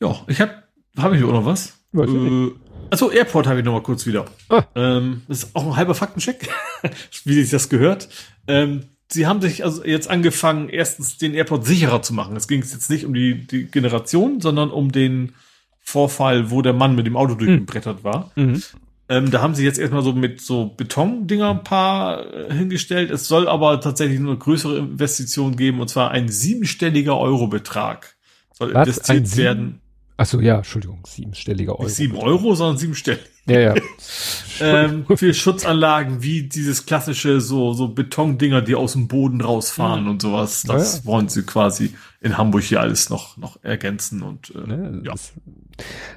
[0.00, 1.78] Ja, ich hab, habe ich auch noch was?
[1.92, 2.50] Weiß äh,
[2.90, 4.26] also Airport habe ich noch mal kurz wieder.
[4.48, 4.64] Ah.
[4.74, 6.48] Ähm, das ist auch ein halber Faktencheck,
[7.24, 8.08] wie sich das gehört.
[8.46, 12.36] Ähm, sie haben sich also jetzt angefangen, erstens den Airport sicherer zu machen.
[12.36, 15.32] Es ging jetzt nicht um die, die Generation, sondern um den
[15.80, 17.38] Vorfall, wo der Mann mit dem Auto hm.
[17.38, 18.30] durchgebrettert war.
[18.36, 18.62] Mhm.
[19.10, 23.10] Ähm, da haben sie jetzt erstmal so mit so Betondinger ein paar äh, hingestellt.
[23.10, 28.16] Es soll aber tatsächlich nur eine größere Investition geben, und zwar ein siebenstelliger Eurobetrag
[28.52, 28.88] soll Was?
[28.88, 29.80] investiert werden.
[30.20, 31.84] Ach so, ja, Entschuldigung, siebenstelliger Euro.
[31.84, 33.20] Nicht sieben Euro, sondern siebenstellig.
[33.46, 33.74] Ja, ja.
[34.60, 40.10] ähm, für Schutzanlagen wie dieses klassische so, so Betondinger, die aus dem Boden rausfahren mhm.
[40.10, 40.64] und sowas.
[40.64, 41.04] Das ja, ja.
[41.06, 45.14] wollen sie quasi in Hamburg hier alles noch, noch ergänzen und, äh, ja.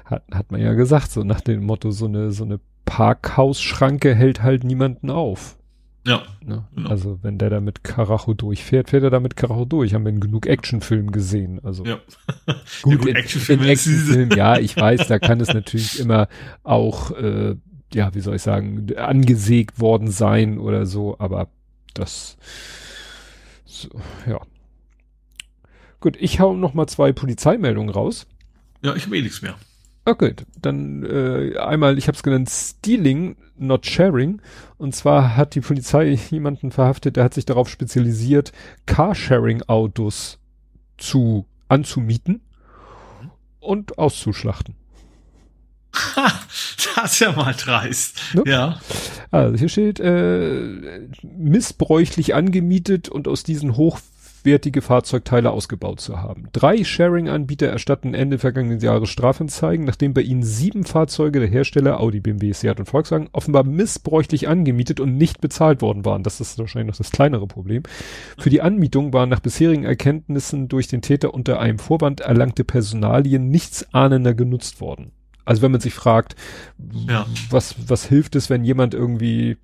[0.04, 4.42] Hat, hat man ja gesagt, so nach dem Motto, so eine, so eine Parkhausschranke hält
[4.42, 5.56] halt niemanden auf.
[6.04, 6.22] Ja.
[6.44, 6.64] Ne?
[6.74, 6.90] Genau.
[6.90, 9.94] Also wenn der da mit Karacho durchfährt, fährt er da mit Karacho durch.
[9.94, 11.60] Haben wir in genug Actionfilmen gesehen.
[11.62, 12.00] Also ja.
[12.82, 16.28] gut, ja, gut in, Actionfilmen, in Actionfilmen ja, ich weiß, da kann es natürlich immer
[16.64, 17.54] auch, äh,
[17.94, 21.48] ja, wie soll ich sagen, angesägt worden sein oder so, aber
[21.94, 22.36] das,
[23.64, 23.88] so,
[24.26, 24.40] ja.
[26.00, 28.26] Gut, ich hau noch mal zwei Polizeimeldungen raus.
[28.82, 29.54] Ja, ich habe eh nichts mehr.
[30.04, 34.40] Okay, dann äh, einmal, ich habe es genannt, Stealing, not sharing.
[34.76, 38.52] Und zwar hat die Polizei jemanden verhaftet, der hat sich darauf spezialisiert,
[38.86, 40.38] Carsharing-Autos
[40.98, 42.40] zu anzumieten
[43.60, 44.74] und auszuschlachten.
[46.16, 46.32] Ha,
[46.96, 48.34] das ist ja mal dreist.
[48.34, 48.42] Ne?
[48.46, 48.80] Ja.
[49.30, 53.98] Also hier steht äh, missbräuchlich angemietet und aus diesen hoch
[54.42, 56.48] hochwertige Fahrzeugteile ausgebaut zu haben.
[56.52, 62.20] Drei Sharing-Anbieter erstatten Ende vergangenen Jahres Strafanzeigen, nachdem bei ihnen sieben Fahrzeuge der Hersteller Audi,
[62.20, 66.22] BMW, Seat und Volkswagen offenbar missbräuchlich angemietet und nicht bezahlt worden waren.
[66.22, 67.84] Das ist wahrscheinlich noch das kleinere Problem.
[68.38, 73.48] Für die Anmietung waren nach bisherigen Erkenntnissen durch den Täter unter einem Vorwand erlangte Personalien
[73.48, 75.12] nichtsahnender genutzt worden.
[75.44, 76.36] Also wenn man sich fragt,
[77.08, 77.26] ja.
[77.50, 79.56] was, was hilft es, wenn jemand irgendwie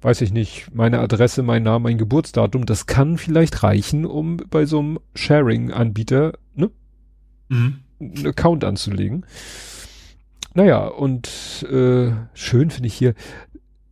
[0.00, 4.66] weiß ich nicht, meine Adresse, mein Name, mein Geburtsdatum, das kann vielleicht reichen, um bei
[4.66, 6.70] so einem Sharing-Anbieter, ne?
[7.48, 7.80] Mhm.
[8.00, 9.24] einen Account anzulegen.
[10.54, 13.14] Naja, und äh, schön finde ich hier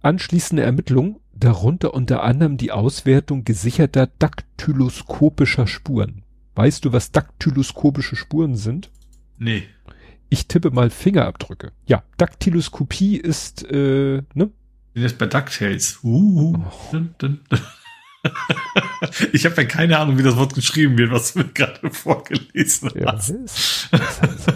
[0.02, 6.22] anschließende Ermittlung, darunter unter anderem die Auswertung gesicherter daktyloskopischer Spuren.
[6.54, 8.90] Weißt du, was daktyloskopische Spuren sind?
[9.38, 9.64] Nee.
[10.28, 11.72] Ich tippe mal Fingerabdrücke.
[11.86, 14.50] Ja, Daktyloskopie ist, äh, ne?
[14.94, 16.00] Das bei DuckTales.
[16.02, 16.72] Uh, oh.
[16.92, 17.60] dun, dun, dun.
[19.32, 22.90] ich habe ja keine Ahnung, wie das Wort geschrieben wird, was du mir gerade vorgelesen
[22.94, 23.30] ja, hast.
[23.30, 24.52] Ist, ist halt so.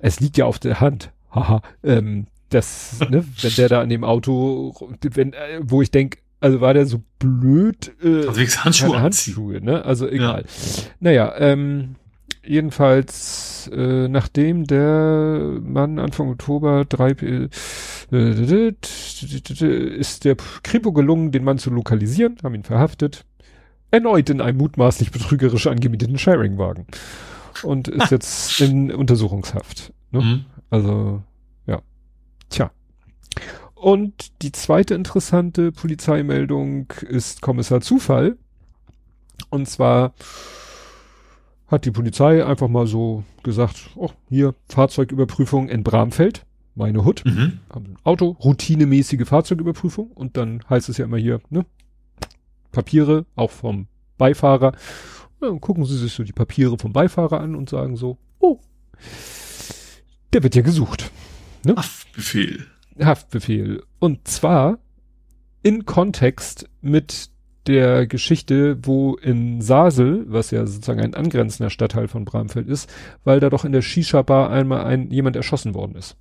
[0.00, 1.12] es liegt ja auf der Hand.
[1.30, 1.62] Haha.
[1.82, 6.60] Ähm, das, ne, wenn der da an dem Auto, wenn, äh, wo ich denk, also
[6.60, 7.92] war der so blöd.
[8.02, 9.84] Äh, also Handschuhe, Handschuhe, ne?
[9.84, 10.44] Also egal.
[10.44, 10.82] Ja.
[11.00, 11.94] Naja, ähm,
[12.44, 17.48] jedenfalls, äh, nachdem der Mann Anfang Oktober drei äh,
[18.12, 23.24] ist der Kripo gelungen, den Mann zu lokalisieren, haben ihn verhaftet.
[23.90, 26.86] Erneut in einem mutmaßlich betrügerisch angemieteten Sharingwagen.
[27.62, 29.92] Und ist jetzt in Untersuchungshaft.
[30.10, 30.20] Ne?
[30.20, 30.44] Mhm.
[30.70, 31.22] Also,
[31.66, 31.80] ja.
[32.50, 32.70] Tja.
[33.74, 38.36] Und die zweite interessante Polizeimeldung ist Kommissar Zufall.
[39.50, 40.14] Und zwar
[41.66, 47.60] hat die Polizei einfach mal so gesagt, oh, hier Fahrzeugüberprüfung in Bramfeld, meine Hut, mhm.
[48.02, 51.66] Auto, routinemäßige Fahrzeugüberprüfung und dann heißt es ja immer hier, ne,
[52.70, 53.86] Papiere, auch vom
[54.18, 54.72] Beifahrer.
[55.40, 58.58] Und dann gucken sie sich so die Papiere vom Beifahrer an und sagen so, oh,
[60.32, 61.10] der wird ja gesucht.
[61.64, 61.76] Ne?
[61.76, 62.66] Haftbefehl.
[62.98, 63.82] Haftbefehl.
[63.98, 64.78] Und zwar
[65.62, 67.30] in Kontext mit
[67.66, 72.92] der Geschichte, wo in Sasel, was ja sozusagen ein angrenzender Stadtteil von Bramfeld ist,
[73.22, 76.16] weil da doch in der Shisha-Bar einmal ein, jemand erschossen worden ist.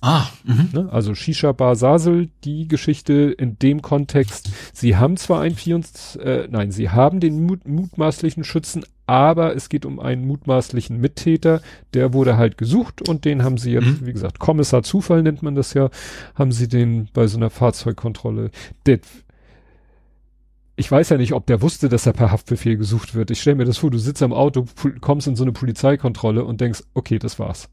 [0.00, 0.64] Ah, mh.
[0.72, 0.88] ne?
[0.92, 4.48] also Shisha Bar Sasel, die Geschichte in dem Kontext.
[4.72, 9.68] Sie haben zwar ein 24, äh, nein, sie haben den mut, mutmaßlichen Schützen, aber es
[9.68, 11.62] geht um einen mutmaßlichen Mittäter,
[11.94, 14.06] der wurde halt gesucht und den haben sie jetzt, mhm.
[14.06, 15.90] wie gesagt, Kommissar Zufall nennt man das ja,
[16.36, 18.50] haben sie den bei so einer Fahrzeugkontrolle.
[18.86, 19.00] Der,
[20.76, 23.32] ich weiß ja nicht, ob der wusste, dass er per Haftbefehl gesucht wird.
[23.32, 24.66] Ich stelle mir das vor, du sitzt am Auto,
[25.00, 27.68] kommst in so eine Polizeikontrolle und denkst, okay, das war's.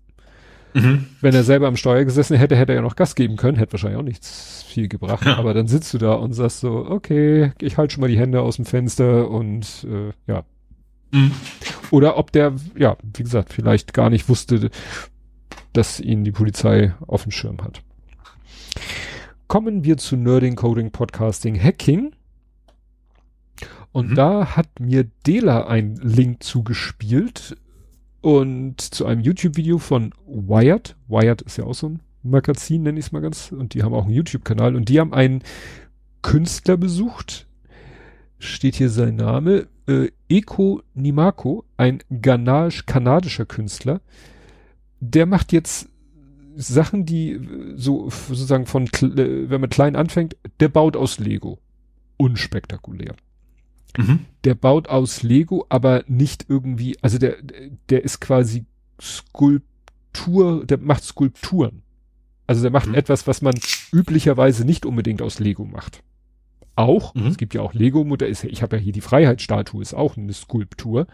[0.76, 1.06] Mhm.
[1.22, 3.72] Wenn er selber am Steuer gesessen hätte, hätte er ja noch Gas geben können, hätte
[3.72, 5.26] wahrscheinlich auch nichts viel gebracht.
[5.26, 5.38] Ja.
[5.38, 8.42] Aber dann sitzt du da und sagst so, okay, ich halte schon mal die Hände
[8.42, 10.44] aus dem Fenster und äh, ja.
[11.12, 11.32] Mhm.
[11.92, 14.70] Oder ob der, ja, wie gesagt, vielleicht gar nicht wusste,
[15.72, 17.82] dass ihn die Polizei auf dem Schirm hat.
[19.48, 22.14] Kommen wir zu Nerding, Coding, Podcasting, Hacking.
[23.94, 24.16] Und mhm.
[24.16, 27.56] da hat mir Dela ein Link zugespielt
[28.26, 30.96] und zu einem YouTube-Video von Wired.
[31.08, 33.52] Wired ist ja auch so ein Magazin, nenne ich es mal ganz.
[33.52, 35.44] Und die haben auch einen YouTube-Kanal und die haben einen
[36.24, 37.46] Künstler besucht.
[38.40, 39.68] Steht hier sein Name.
[39.88, 44.02] Äh, Eko Nimako, ein kanadischer Künstler.
[45.00, 45.90] Der macht jetzt
[46.56, 47.40] Sachen, die
[47.76, 51.60] so sozusagen von, äh, wenn man klein anfängt, der baut aus Lego.
[52.18, 53.14] Unspektakulär.
[53.98, 54.20] Mhm.
[54.44, 57.38] Der baut aus Lego, aber nicht irgendwie, also der,
[57.90, 58.66] der ist quasi
[59.02, 61.82] Skulptur, der macht Skulpturen.
[62.48, 62.96] Also der macht mhm.
[62.96, 63.56] etwas, was man
[63.92, 66.04] üblicherweise nicht unbedingt aus Lego macht.
[66.76, 67.28] Auch, mhm.
[67.28, 71.08] es gibt ja auch Lego-Mutter, ich habe ja hier die Freiheitsstatue, ist auch eine Skulptur.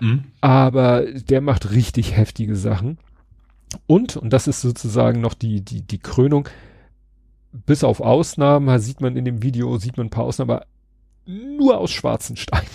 [0.00, 0.24] Mhm.
[0.40, 2.98] Aber der macht richtig heftige Sachen.
[3.86, 6.48] Und, und das ist sozusagen noch die, die, die Krönung,
[7.52, 10.66] bis auf Ausnahmen, sieht man in dem Video, sieht man ein paar Ausnahmen, aber
[11.26, 12.66] nur aus schwarzen Steinen.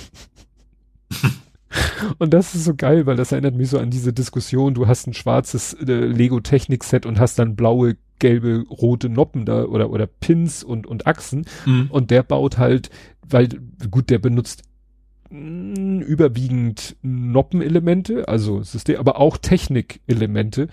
[2.19, 5.07] und das ist so geil, weil das erinnert mich so an diese Diskussion, du hast
[5.07, 10.63] ein schwarzes äh, Lego-Technik-Set und hast dann blaue, gelbe, rote Noppen da oder, oder Pins
[10.63, 11.45] und, und Achsen.
[11.65, 11.87] Mhm.
[11.89, 12.89] Und der baut halt,
[13.27, 13.49] weil,
[13.89, 14.63] gut, der benutzt
[15.29, 20.67] mh, überwiegend Noppenelemente, also System, aber auch Technikelemente.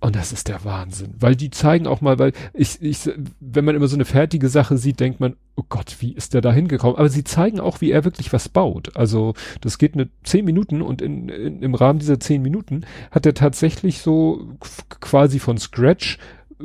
[0.00, 3.10] Und das ist der Wahnsinn, weil die zeigen auch mal, weil ich, ich,
[3.40, 6.40] wenn man immer so eine fertige Sache sieht, denkt man, oh Gott, wie ist der
[6.40, 6.96] da hingekommen?
[6.96, 8.96] Aber sie zeigen auch, wie er wirklich was baut.
[8.96, 13.26] Also das geht eine zehn Minuten und in, in, im Rahmen dieser zehn Minuten hat
[13.26, 14.56] er tatsächlich so
[15.00, 16.18] quasi von Scratch
[16.60, 16.64] äh,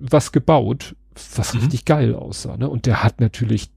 [0.00, 0.96] was gebaut,
[1.36, 1.60] was mhm.
[1.60, 2.56] richtig geil aussah.
[2.56, 2.70] Ne?
[2.70, 3.68] Und der hat natürlich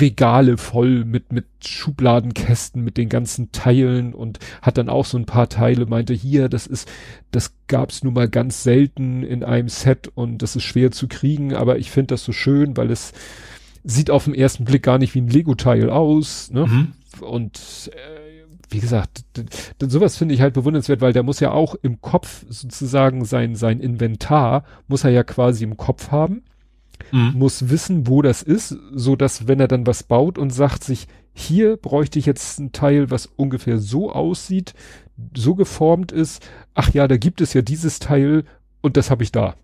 [0.00, 5.26] Regale voll mit, mit Schubladenkästen, mit den ganzen Teilen und hat dann auch so ein
[5.26, 6.88] paar Teile, meinte hier, das ist,
[7.30, 11.54] das gab's nun mal ganz selten in einem Set und das ist schwer zu kriegen,
[11.54, 13.12] aber ich finde das so schön, weil es
[13.84, 16.66] sieht auf den ersten Blick gar nicht wie ein Lego-Teil aus, ne?
[16.66, 16.92] Mhm.
[17.20, 18.20] Und äh,
[18.70, 19.24] wie gesagt,
[19.80, 23.80] sowas finde ich halt bewundernswert, weil der muss ja auch im Kopf sozusagen sein, sein
[23.80, 26.42] Inventar muss er ja quasi im Kopf haben,
[27.12, 27.32] mhm.
[27.34, 31.06] muss wissen, wo das ist, so dass wenn er dann was baut und sagt sich,
[31.32, 34.74] hier bräuchte ich jetzt ein Teil, was ungefähr so aussieht,
[35.34, 38.44] so geformt ist, ach ja, da gibt es ja dieses Teil
[38.80, 39.54] und das habe ich da.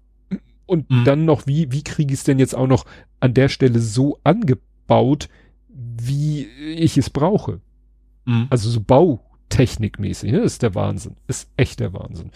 [0.66, 1.04] Und mhm.
[1.04, 2.84] dann noch, wie, wie kriege ich es denn jetzt auch noch
[3.20, 5.28] an der Stelle so angebaut,
[5.68, 7.60] wie ich es brauche?
[8.24, 8.48] Mhm.
[8.50, 10.40] Also so bautechnikmäßig, ne?
[10.40, 11.16] ist der Wahnsinn.
[11.28, 12.30] Ist echt der Wahnsinn.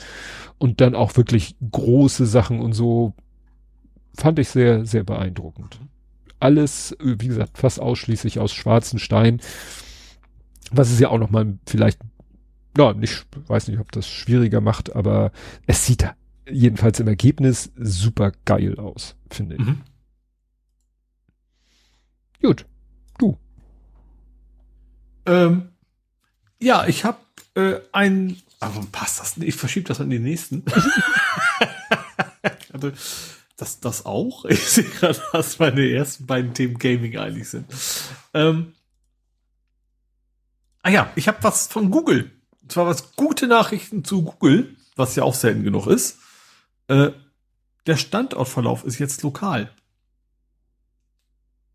[0.59, 3.15] Und dann auch wirklich große Sachen und so
[4.16, 5.81] fand ich sehr, sehr beeindruckend.
[6.39, 9.41] Alles, wie gesagt, fast ausschließlich aus schwarzen Stein.
[10.70, 12.01] Was es ja auch noch mal vielleicht,
[12.77, 15.32] ja, nicht, weiß nicht, ob das schwieriger macht, aber
[15.66, 16.09] es sieht
[16.49, 19.61] jedenfalls im Ergebnis super geil aus, finde ich.
[19.61, 19.81] Mhm.
[22.43, 22.65] Gut.
[23.19, 23.39] Du.
[25.27, 25.69] Ähm,
[26.61, 27.19] ja, ich habe
[27.55, 28.41] äh, ein.
[28.61, 29.49] Aber passt das nicht?
[29.49, 30.65] Ich verschiebe das an den nächsten.
[32.73, 32.93] also,
[33.61, 34.45] das, das auch?
[34.49, 37.66] Ich sehe gerade, dass meine ersten beiden Themen Gaming einig sind.
[38.35, 38.74] Ähm,
[40.82, 42.31] ah ja, ich habe was von Google.
[42.62, 46.19] Und zwar was gute Nachrichten zu Google, was ja auch selten genug ist.
[46.89, 47.11] Äh,
[47.87, 49.70] der Standortverlauf ist jetzt lokal.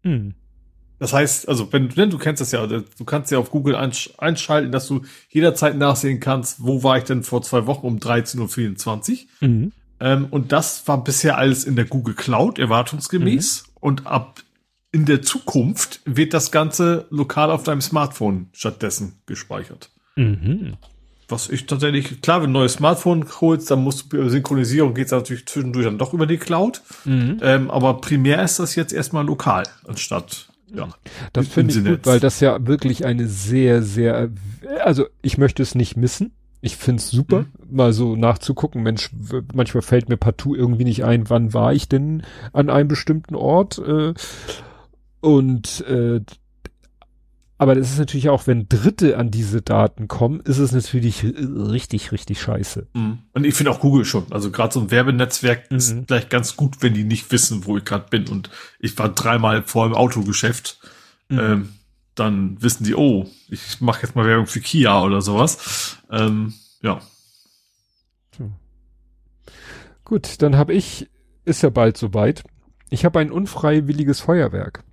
[0.04, 0.36] Hm.
[1.00, 4.72] Das heißt, also wenn du, du kennst das ja, du kannst ja auf Google einschalten,
[4.72, 9.48] dass du jederzeit nachsehen kannst, wo war ich denn vor zwei Wochen um 13.24 Uhr.
[9.48, 9.72] Mhm.
[10.00, 13.64] Ähm, und das war bisher alles in der Google Cloud, erwartungsgemäß.
[13.66, 13.72] Mhm.
[13.80, 14.42] Und ab
[14.92, 19.90] in der Zukunft wird das Ganze lokal auf deinem Smartphone stattdessen gespeichert.
[20.16, 20.78] Mhm.
[21.28, 25.12] Was ich tatsächlich, klar, wenn du ein neues Smartphone holst, dann musst du Synchronisierung geht
[25.12, 26.82] natürlich zwischendurch dann doch über die Cloud.
[27.04, 27.40] Mhm.
[27.42, 30.90] Ähm, aber primär ist das jetzt erstmal lokal, anstatt ja.
[31.34, 34.30] Das finde ich gut, weil das ja wirklich eine sehr, sehr,
[34.84, 36.34] also ich möchte es nicht missen.
[36.66, 37.76] Ich find's super, mhm.
[37.76, 38.82] mal so nachzugucken.
[38.82, 39.12] Mensch,
[39.54, 42.24] manchmal fällt mir partout irgendwie nicht ein, wann war ich denn
[42.54, 43.78] an einem bestimmten Ort.
[43.78, 44.16] Äh,
[45.22, 46.22] und äh,
[47.60, 52.12] aber das ist natürlich auch, wenn Dritte an diese Daten kommen, ist es natürlich richtig,
[52.12, 52.88] richtig scheiße.
[52.94, 53.20] Mhm.
[53.34, 54.26] Und ich finde auch Google schon.
[54.32, 55.78] Also gerade so ein Werbenetzwerk mhm.
[55.78, 58.28] ist gleich ganz gut, wenn die nicht wissen, wo ich gerade bin.
[58.28, 60.80] Und ich war dreimal vor im Autogeschäft.
[61.30, 61.40] Mhm.
[61.40, 61.70] Ähm,
[62.16, 65.98] dann wissen die, oh, ich mache jetzt mal Werbung für Kia oder sowas.
[66.10, 67.02] Ähm, ja.
[70.06, 71.10] Gut, dann habe ich,
[71.46, 72.44] ist ja bald soweit.
[72.90, 74.84] Ich habe ein unfreiwilliges Feuerwerk.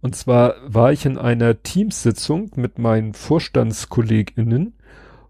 [0.00, 4.74] Und zwar war ich in einer Teamsitzung mit meinen VorstandskollegInnen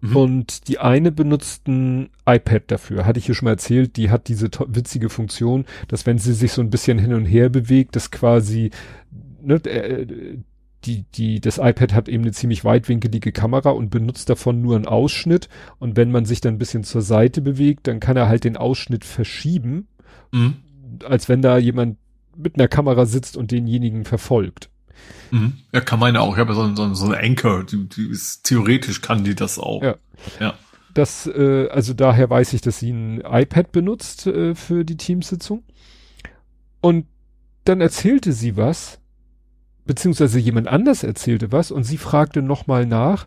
[0.02, 0.16] mhm.
[0.16, 3.06] und die eine benutzt ein iPad dafür.
[3.06, 6.52] Hatte ich hier schon mal erzählt, die hat diese witzige Funktion, dass wenn sie sich
[6.52, 8.70] so ein bisschen hin und her bewegt, das quasi,
[9.46, 10.38] ne, äh,
[10.84, 14.86] die, die, das iPad hat eben eine ziemlich weitwinkelige Kamera und benutzt davon nur einen
[14.86, 15.48] Ausschnitt.
[15.78, 18.56] Und wenn man sich dann ein bisschen zur Seite bewegt, dann kann er halt den
[18.56, 19.88] Ausschnitt verschieben,
[20.32, 20.56] mhm.
[21.04, 21.98] als wenn da jemand
[22.36, 24.70] mit einer Kamera sitzt und denjenigen verfolgt.
[25.30, 25.54] Mhm.
[25.72, 26.34] Ja, kann meine auch.
[26.34, 29.58] Ich habe ja so, so, so eine Anchor, die, die ist, theoretisch kann die das
[29.58, 29.82] auch.
[29.82, 29.96] Ja.
[30.38, 30.54] ja.
[30.94, 35.62] Das, äh, also daher weiß ich, dass sie ein iPad benutzt äh, für die Teamsitzung.
[36.80, 37.06] Und
[37.64, 39.00] dann erzählte sie was,
[39.86, 43.26] beziehungsweise jemand anders erzählte was und sie fragte nochmal nach,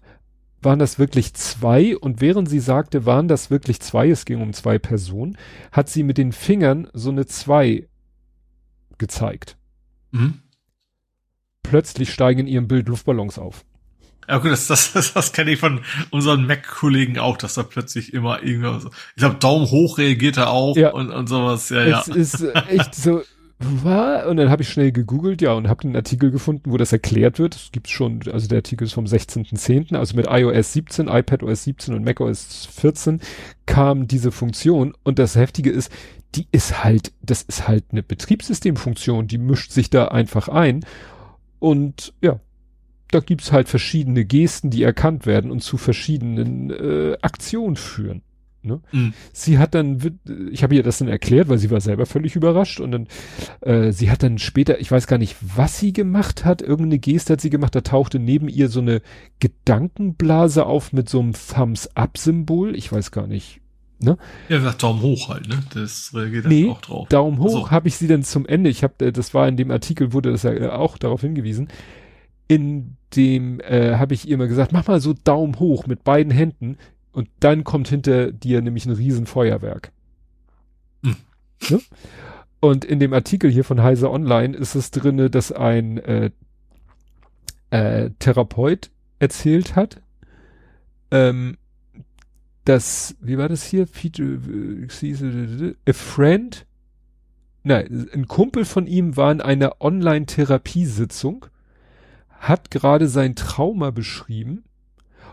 [0.61, 1.97] waren das wirklich zwei?
[1.97, 5.37] Und während sie sagte, waren das wirklich zwei, es ging um zwei Personen,
[5.71, 7.87] hat sie mit den Fingern so eine zwei
[8.97, 9.57] gezeigt.
[10.11, 10.41] Mhm.
[11.63, 13.63] Plötzlich steigen in ihrem Bild Luftballons auf.
[14.27, 15.81] Ja gut, das, das, das, das kenne ich von
[16.11, 20.75] unseren Mac-Kollegen auch, dass da plötzlich immer irgendwas, ich glaube, Daumen hoch reagiert er auch
[20.77, 20.91] ja.
[20.91, 21.69] und, und sowas.
[21.69, 22.13] Ja, es ja.
[22.13, 23.23] ist echt so?
[23.61, 27.39] Und dann habe ich schnell gegoogelt, ja, und habe den Artikel gefunden, wo das erklärt
[27.39, 27.55] wird.
[27.55, 31.93] Es gibt schon, also der Artikel ist vom 16.10., also mit iOS 17, iPadOS 17
[31.93, 33.19] und macOS 14
[33.65, 34.93] kam diese Funktion.
[35.03, 35.91] Und das Heftige ist,
[36.35, 40.85] die ist halt, das ist halt eine Betriebssystemfunktion, die mischt sich da einfach ein.
[41.59, 42.39] Und ja,
[43.11, 48.21] da gibt's halt verschiedene Gesten, die erkannt werden und zu verschiedenen äh, Aktionen führen.
[48.61, 48.81] Ne?
[48.91, 49.13] Mhm.
[49.31, 50.19] Sie hat dann,
[50.51, 53.07] ich habe ihr das dann erklärt, weil sie war selber völlig überrascht und dann,
[53.61, 57.33] äh, sie hat dann später, ich weiß gar nicht, was sie gemacht hat, irgendeine Geste
[57.33, 59.01] hat sie gemacht, da tauchte neben ihr so eine
[59.39, 63.61] Gedankenblase auf mit so einem Thumbs-Up-Symbol, ich weiß gar nicht,
[64.01, 64.17] Ne?
[64.47, 65.61] Ja, sagt Daumen hoch halt, ne?
[65.73, 67.09] Das reagiert nee, auch drauf.
[67.09, 67.71] Daumen hoch also.
[67.71, 68.69] habe ich sie dann zum Ende.
[68.69, 71.67] Ich habe, äh, das war in dem Artikel wurde das ja äh, auch darauf hingewiesen.
[72.47, 76.31] In dem äh, habe ich ihr mal gesagt, mach mal so Daumen hoch mit beiden
[76.31, 76.77] Händen
[77.11, 79.91] und dann kommt hinter dir nämlich ein Riesenfeuerwerk.
[81.03, 81.15] Hm.
[81.69, 81.81] Ne?
[82.59, 86.31] Und in dem Artikel hier von Heise Online ist es drinne, dass ein äh,
[87.69, 90.01] äh, Therapeut erzählt hat,
[91.11, 91.57] ähm,
[92.65, 93.87] dass, wie war das hier?
[95.87, 96.65] A friend,
[97.63, 101.45] nein, ein Kumpel von ihm war in einer Online-Therapiesitzung,
[102.29, 104.63] hat gerade sein Trauma beschrieben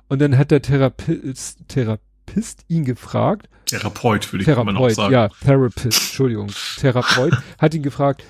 [0.09, 3.49] und dann hat der Therapist, Therapist ihn gefragt.
[3.66, 5.12] Therapeut, würde ich Therapeut, immer noch sagen.
[5.12, 6.51] Ja, Therapist, Entschuldigung.
[6.78, 8.24] Therapeut hat ihn gefragt,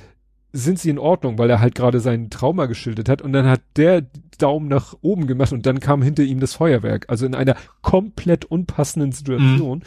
[0.52, 3.60] sind sie in Ordnung, weil er halt gerade sein Trauma geschildert hat und dann hat
[3.76, 4.06] der
[4.38, 7.06] Daumen nach oben gemacht und dann kam hinter ihm das Feuerwerk.
[7.08, 9.78] Also in einer komplett unpassenden Situation.
[9.78, 9.82] Mhm.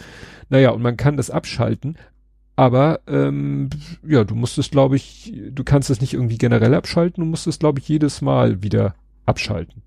[0.50, 1.98] Naja, und man kann das abschalten,
[2.56, 3.70] aber ähm,
[4.06, 7.48] ja, du musst es, glaube ich, du kannst es nicht irgendwie generell abschalten, du musst
[7.48, 8.96] es, glaube ich, jedes Mal wieder
[9.26, 9.82] abschalten.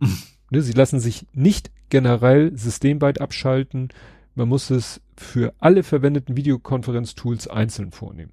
[0.00, 0.18] Mhm.
[0.50, 3.88] Ne, sie lassen sich nicht generell systemweit abschalten.
[4.34, 8.32] Man muss es für alle verwendeten Videokonferenztools einzeln vornehmen.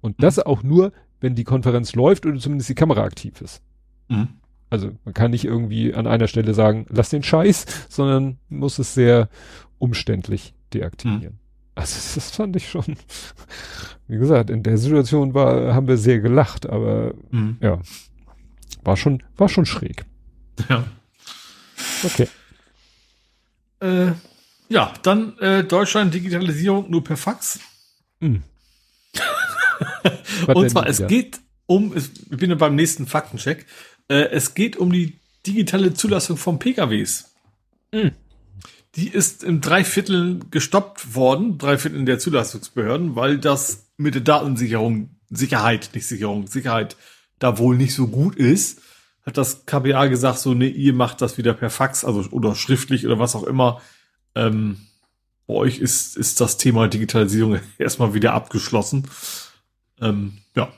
[0.00, 0.42] Und das mhm.
[0.44, 3.62] auch nur, wenn die Konferenz läuft oder zumindest die Kamera aktiv ist.
[4.08, 4.28] Mhm.
[4.70, 8.94] Also man kann nicht irgendwie an einer Stelle sagen, lass den Scheiß, sondern muss es
[8.94, 9.28] sehr
[9.78, 11.34] umständlich deaktivieren.
[11.34, 11.38] Mhm.
[11.74, 12.96] Also das fand ich schon,
[14.06, 17.56] wie gesagt, in der Situation war, haben wir sehr gelacht, aber mhm.
[17.60, 17.80] ja,
[18.84, 20.04] war schon, war schon schräg.
[20.68, 20.84] Ja.
[22.04, 22.28] Okay.
[23.80, 24.12] Äh,
[24.68, 27.60] ja, dann äh, Deutschland Digitalisierung nur per Fax.
[28.20, 28.42] Mhm.
[30.48, 33.64] Und zwar, es geht um, es, ich bin ja beim nächsten Faktencheck,
[34.08, 37.32] äh, es geht um die digitale Zulassung von PKWs.
[37.92, 38.12] Mhm.
[38.96, 45.90] Die ist im Dreiviertel gestoppt worden, Dreiviertel der Zulassungsbehörden, weil das mit der Datensicherung, Sicherheit,
[45.94, 46.96] nicht Sicherung, Sicherheit
[47.38, 48.80] da wohl nicht so gut ist.
[49.28, 53.04] Hat das KBA gesagt, so, nee, ihr macht das wieder per Fax, also oder schriftlich
[53.04, 53.82] oder was auch immer.
[54.34, 54.78] Ähm,
[55.46, 59.06] bei euch ist, ist das Thema Digitalisierung erstmal wieder abgeschlossen.
[60.00, 60.72] Ähm, ja.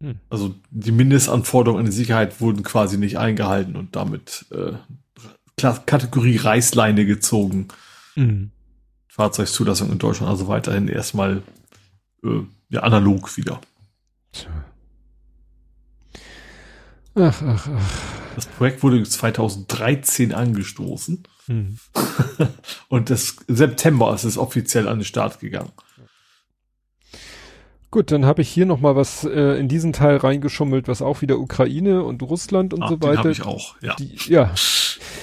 [0.00, 0.20] Hm.
[0.30, 4.74] Also die Mindestanforderungen an die Sicherheit wurden quasi nicht eingehalten und damit äh,
[5.56, 7.66] Kategorie Reißleine gezogen.
[8.14, 8.52] Mhm.
[9.08, 11.42] Fahrzeugzulassung in Deutschland also weiterhin erstmal
[12.22, 13.60] äh, ja, analog wieder.
[14.30, 14.64] Tja.
[17.14, 17.92] Ach, ach, ach.
[18.34, 21.22] Das Projekt wurde 2013 angestoßen.
[21.46, 21.78] Mhm.
[22.88, 25.72] und das September ist es offiziell an den Start gegangen.
[27.90, 31.22] Gut, dann habe ich hier noch mal was äh, in diesen Teil reingeschummelt, was auch
[31.22, 33.18] wieder Ukraine und Russland und ah, so weiter.
[33.18, 33.94] habe ich auch, ja.
[33.94, 34.52] Die, ja.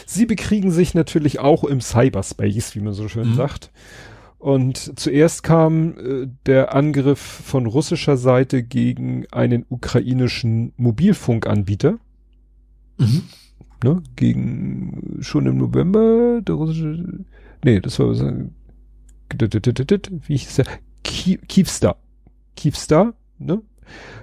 [0.05, 3.35] Sie bekriegen sich natürlich auch im Cyberspace, wie man so schön mhm.
[3.35, 3.72] sagt.
[4.41, 11.99] Und zuerst kam äh, der Angriff von russischer Seite gegen einen ukrainischen Mobilfunkanbieter.
[12.97, 13.22] Mhm.
[13.84, 17.23] Ne, gegen schon im November der russische
[17.63, 18.15] Nee, das war
[20.27, 20.65] wie hieß der?
[21.03, 21.97] Kievstar.
[22.55, 23.61] Kievstar, ne?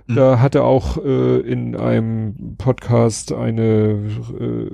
[0.09, 0.17] Mhm.
[0.17, 4.71] Da hatte auch äh, in einem Podcast eine äh,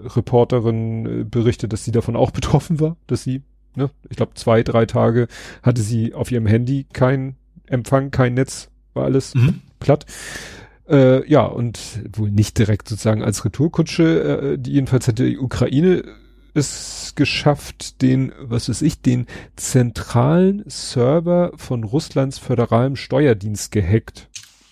[0.00, 3.42] Reporterin äh, berichtet, dass sie davon auch betroffen war, dass sie,
[3.74, 5.28] ne, ich glaube zwei, drei Tage
[5.62, 7.36] hatte sie auf ihrem Handy kein
[7.66, 9.62] Empfang, kein Netz, war alles mhm.
[9.80, 10.06] platt.
[10.88, 11.78] Äh, ja, und
[12.12, 16.04] wohl nicht direkt sozusagen als Retourkutsche, äh, die jedenfalls hatte die Ukraine
[16.54, 24.28] es geschafft, den, was weiß ich, den zentralen Server von Russlands föderalem Steuerdienst gehackt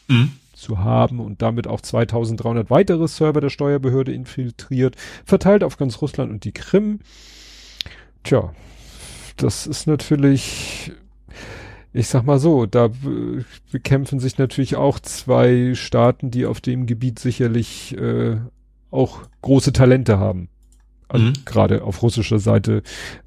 [0.09, 0.31] mhm.
[0.55, 6.31] zu haben und damit auch 2300 weitere Server der Steuerbehörde infiltriert, verteilt auf ganz Russland
[6.31, 7.01] und die Krim.
[8.23, 8.53] Tja,
[9.43, 10.93] das ist natürlich,
[11.93, 12.91] ich sag mal so, da
[13.71, 18.37] bekämpfen sich natürlich auch zwei Staaten, die auf dem Gebiet sicherlich äh,
[18.91, 20.49] auch große Talente haben.
[21.09, 21.33] Also mhm.
[21.45, 22.83] gerade auf russischer Seite.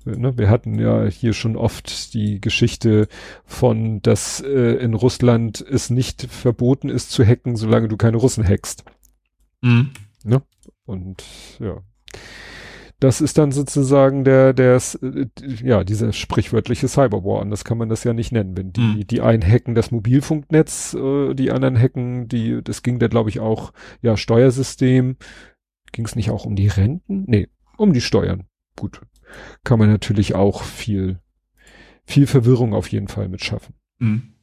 [0.05, 3.07] Äh, ne, wir hatten ja hier schon oft die Geschichte
[3.45, 8.47] von, dass äh, in Russland es nicht verboten ist zu hacken, solange du keine Russen
[8.47, 8.85] hackst.
[9.61, 9.91] Mhm.
[10.23, 10.41] Ne?
[10.85, 11.23] Und
[11.59, 11.81] ja.
[12.99, 15.25] Das ist dann sozusagen der, der, äh,
[15.63, 17.41] ja, dieser sprichwörtliche Cyberwar.
[17.41, 18.55] Anders kann man das ja nicht nennen.
[18.55, 19.07] Wenn die, mhm.
[19.07, 23.39] die einen hacken das Mobilfunknetz, äh, die anderen hacken die, das ging da glaube ich
[23.39, 25.17] auch, ja, Steuersystem.
[25.91, 27.23] Ging es nicht auch um die Renten?
[27.27, 28.45] Nee, um die Steuern.
[28.77, 29.01] Gut.
[29.63, 31.19] Kann man natürlich auch viel,
[32.05, 33.75] viel Verwirrung auf jeden Fall mit schaffen.
[33.99, 34.34] Mhm.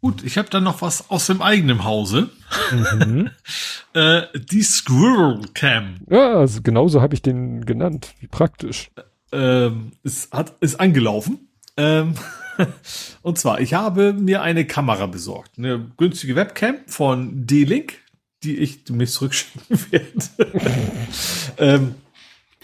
[0.00, 2.30] Gut, ich habe dann noch was aus dem eigenen Hause.
[2.70, 3.30] Mhm.
[3.94, 5.96] äh, die Squirrel Cam.
[6.08, 8.14] Ja, also genauso habe ich den genannt.
[8.20, 8.90] Wie praktisch.
[9.32, 11.48] Ähm, es hat, ist angelaufen.
[11.76, 12.14] Ähm,
[13.22, 15.58] und zwar, ich habe mir eine Kamera besorgt.
[15.58, 17.94] Eine günstige Webcam von D-Link
[18.42, 20.08] die ich demnächst zurückschicken werde.
[21.58, 21.94] ähm,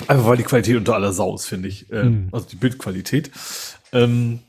[0.06, 1.90] einfach weil die Qualität unter aller Sau ist, finde ich.
[1.90, 2.28] Äh, mhm.
[2.32, 3.30] Also die Bildqualität.
[3.92, 4.40] Ähm,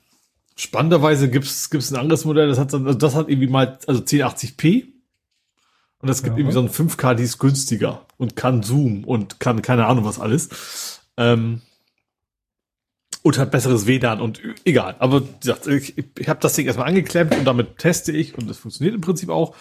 [0.55, 4.87] spannenderweise gibt's gibt's ein anderes Modell, das hat, also das hat irgendwie mal, also 1080p.
[5.99, 6.39] Und es gibt ja.
[6.39, 10.19] irgendwie so ein 5K, die ist günstiger und kann Zoom und kann keine Ahnung was
[10.19, 10.99] alles.
[11.17, 11.61] Ähm,
[13.23, 14.97] und hat besseres WLAN und egal.
[14.99, 15.23] Aber
[15.65, 19.01] ich, ich habe das Ding erstmal angeklemmt und damit teste ich und es funktioniert im
[19.01, 19.55] Prinzip auch.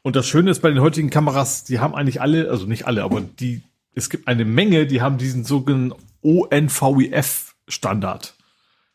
[0.00, 3.04] Und das Schöne ist bei den heutigen Kameras, die haben eigentlich alle, also nicht alle,
[3.04, 3.60] aber die,
[3.94, 8.36] es gibt eine Menge, die haben diesen sogenannten ONVEF-Standard.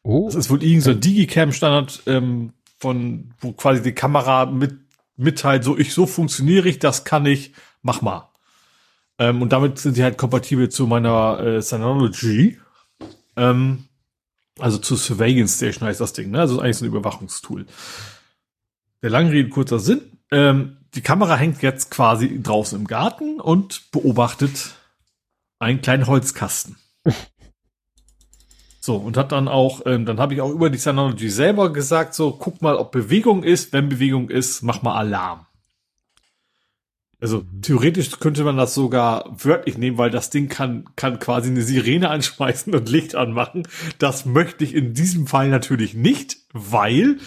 [0.06, 0.26] Oh.
[0.28, 4.78] Das ist wohl irgendein so ein Digicam-Standard, ähm, von, wo quasi die Kamera mit,
[5.18, 8.30] mitteilt, so ich, so funktioniere ich, das kann ich, mach mal.
[9.18, 12.60] Ähm, und damit sind die halt kompatibel zu meiner äh, Synology.
[13.36, 13.86] Ähm,
[14.60, 16.40] also zu Surveillance Station heißt das Ding, ne?
[16.40, 17.66] Also eigentlich so ein Überwachungstool.
[19.02, 20.02] Der lange Rede, kurzer Sinn.
[20.30, 24.76] Ähm, die Kamera hängt jetzt quasi draußen im Garten und beobachtet
[25.58, 26.78] einen kleinen Holzkasten.
[28.86, 32.14] So, und hat dann auch, ähm, dann habe ich auch über die Synology selber gesagt,
[32.14, 33.74] so, guck mal, ob Bewegung ist.
[33.74, 35.48] Wenn Bewegung ist, mach mal Alarm.
[37.20, 41.64] Also theoretisch könnte man das sogar wörtlich nehmen, weil das Ding kann, kann quasi eine
[41.64, 43.68] Sirene anschmeißen und Licht anmachen.
[43.98, 47.18] Das möchte ich in diesem Fall natürlich nicht, weil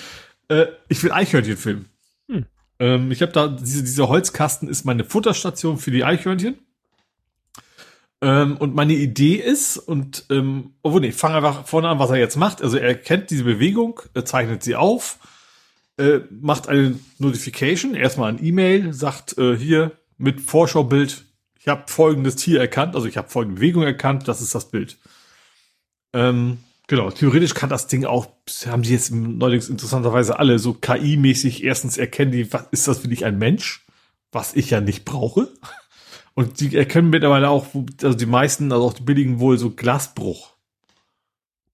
[0.47, 1.87] äh, ich will Eichhörnchen filmen.
[2.31, 2.47] Hm.
[2.79, 6.57] Ähm, ich habe da, diese, dieser Holzkasten ist meine Futterstation für die Eichhörnchen.
[8.21, 12.17] Ähm, und meine Idee ist, und ähm, obwohl, nee, fang einfach vorne an, was er
[12.17, 12.63] jetzt macht.
[12.63, 15.19] Also er kennt diese Bewegung, zeichnet sie auf
[15.99, 21.25] äh, macht eine Notification, erstmal ein E-Mail, sagt äh, hier mit Vorschaubild,
[21.59, 24.97] ich habe folgendes Tier erkannt, also ich habe folgende Bewegung erkannt, das ist das Bild.
[26.15, 28.29] Ähm, genau, theoretisch kann das Ding auch,
[28.67, 33.09] haben die jetzt neuerdings interessanterweise alle so KI-mäßig erstens erkennen die, was ist das für
[33.09, 33.85] dich ein Mensch,
[34.33, 35.49] was ich ja nicht brauche.
[36.39, 37.67] Und die erkennen mittlerweile auch,
[38.01, 40.51] also die meisten, also auch die billigen wohl so Glasbruch.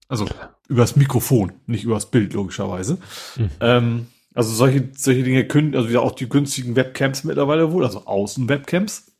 [0.07, 0.25] Also
[0.67, 2.97] übers Mikrofon, nicht übers Bild, logischerweise.
[3.35, 3.49] Mhm.
[3.59, 8.07] Ähm, also solche, solche Dinge können, also wieder auch die günstigen Webcams mittlerweile wohl, also
[8.07, 9.11] Außen-Webcams.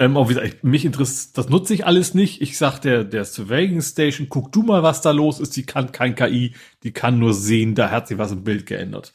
[0.00, 2.42] Ähm, auch wieder, mich interessiert, das nutze ich alles nicht.
[2.42, 5.54] Ich sag der, der Surveillance Station, guck du mal, was da los ist.
[5.54, 9.12] Die kann kein KI, die kann nur sehen, da hat sich was im Bild geändert.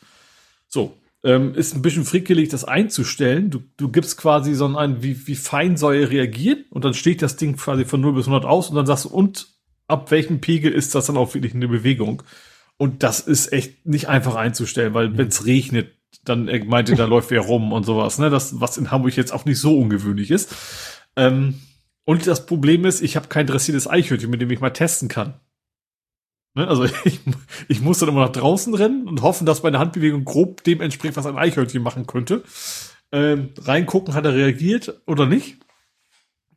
[0.70, 3.50] So, ähm, ist ein bisschen frickelig, das einzustellen.
[3.50, 7.22] Du, du gibst quasi so ein, wie, wie fein soll er reagieren und dann steht
[7.22, 9.48] das Ding quasi von 0 bis 100 aus und dann sagst du, und
[9.88, 12.24] ab welchem Pegel ist das dann auch wirklich eine Bewegung?
[12.78, 15.18] Und das ist echt nicht einfach einzustellen, weil mhm.
[15.18, 18.30] wenn es regnet, dann er meinte, da läuft wer rum und sowas, ne?
[18.30, 20.56] Das, was in Hamburg jetzt auch nicht so ungewöhnlich ist.
[21.18, 21.56] Ähm,
[22.06, 25.34] und das Problem ist, ich habe kein dressiertes Eichhörnchen, mit dem ich mal testen kann.
[26.56, 26.68] Ne?
[26.68, 27.20] Also ich,
[27.68, 31.16] ich muss dann immer nach draußen rennen und hoffen, dass meine Handbewegung grob dem entspricht,
[31.18, 32.44] was ein Eichhörnchen machen könnte.
[33.12, 35.58] Ähm, reingucken, hat er reagiert oder nicht?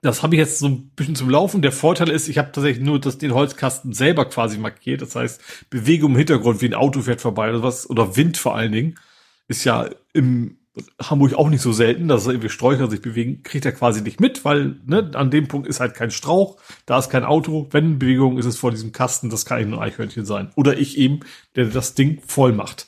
[0.02, 1.62] das habe ich jetzt so ein bisschen zum Laufen.
[1.62, 5.00] Der Vorteil ist, ich habe tatsächlich nur das, den Holzkasten selber quasi markiert.
[5.00, 5.40] Das heißt,
[5.70, 8.98] Bewegung im Hintergrund, wie ein Auto fährt vorbei oder was, oder Wind vor allen Dingen,
[9.46, 10.58] ist ja im
[11.02, 14.44] Hamburg auch nicht so selten, dass irgendwie Sträucher sich bewegen, kriegt er quasi nicht mit,
[14.44, 17.68] weil ne, an dem Punkt ist halt kein Strauch, da ist kein Auto.
[17.70, 20.50] Wenn Bewegung ist es vor diesem Kasten, das kann ein Eichhörnchen sein.
[20.56, 21.20] Oder ich eben,
[21.56, 22.86] der das Ding voll macht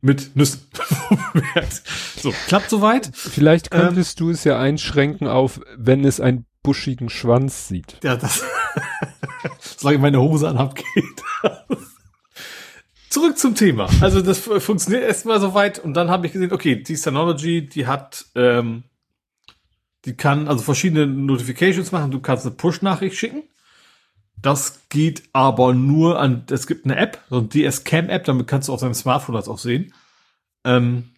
[0.00, 0.62] mit Nüssen.
[2.16, 3.10] so, klappt soweit.
[3.14, 7.98] Vielleicht könntest ähm, du es ja einschränken auf, wenn es einen buschigen Schwanz sieht.
[8.02, 8.44] Ja, das.
[9.76, 11.22] solange ich meine Hose anhab, geht
[13.12, 13.90] Zurück zum Thema.
[14.00, 18.24] Also das funktioniert erstmal soweit und dann habe ich gesehen, okay, die Synology, die hat,
[18.34, 18.84] ähm,
[20.06, 22.10] die kann also verschiedene Notifications machen.
[22.10, 23.42] Du kannst eine Push-Nachricht schicken.
[24.40, 28.72] Das geht aber nur an, es gibt eine App, so eine DS-Cam-App, damit kannst du
[28.72, 29.92] auf deinem Smartphone das auch sehen.
[30.64, 31.10] Ähm,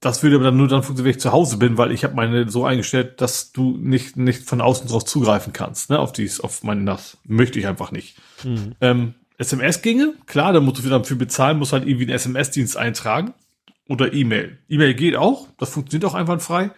[0.00, 2.14] das würde aber dann nur dann funktionieren, wenn ich zu Hause bin, weil ich habe
[2.14, 6.40] meine so eingestellt, dass du nicht, nicht von außen drauf zugreifen kannst, ne, auf dies,
[6.40, 7.18] auf meine NAS.
[7.24, 8.16] Möchte ich einfach nicht.
[8.44, 8.76] Mhm.
[8.80, 12.76] Ähm, SMS ginge, klar, da musst du wieder dafür bezahlen, musst halt irgendwie einen SMS-Dienst
[12.76, 13.34] eintragen.
[13.88, 14.58] Oder E-Mail.
[14.68, 16.70] E-Mail geht auch, das funktioniert auch einwandfrei.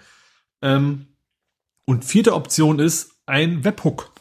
[0.62, 1.06] Ähm,
[1.84, 4.12] und vierte Option ist ein Webhook.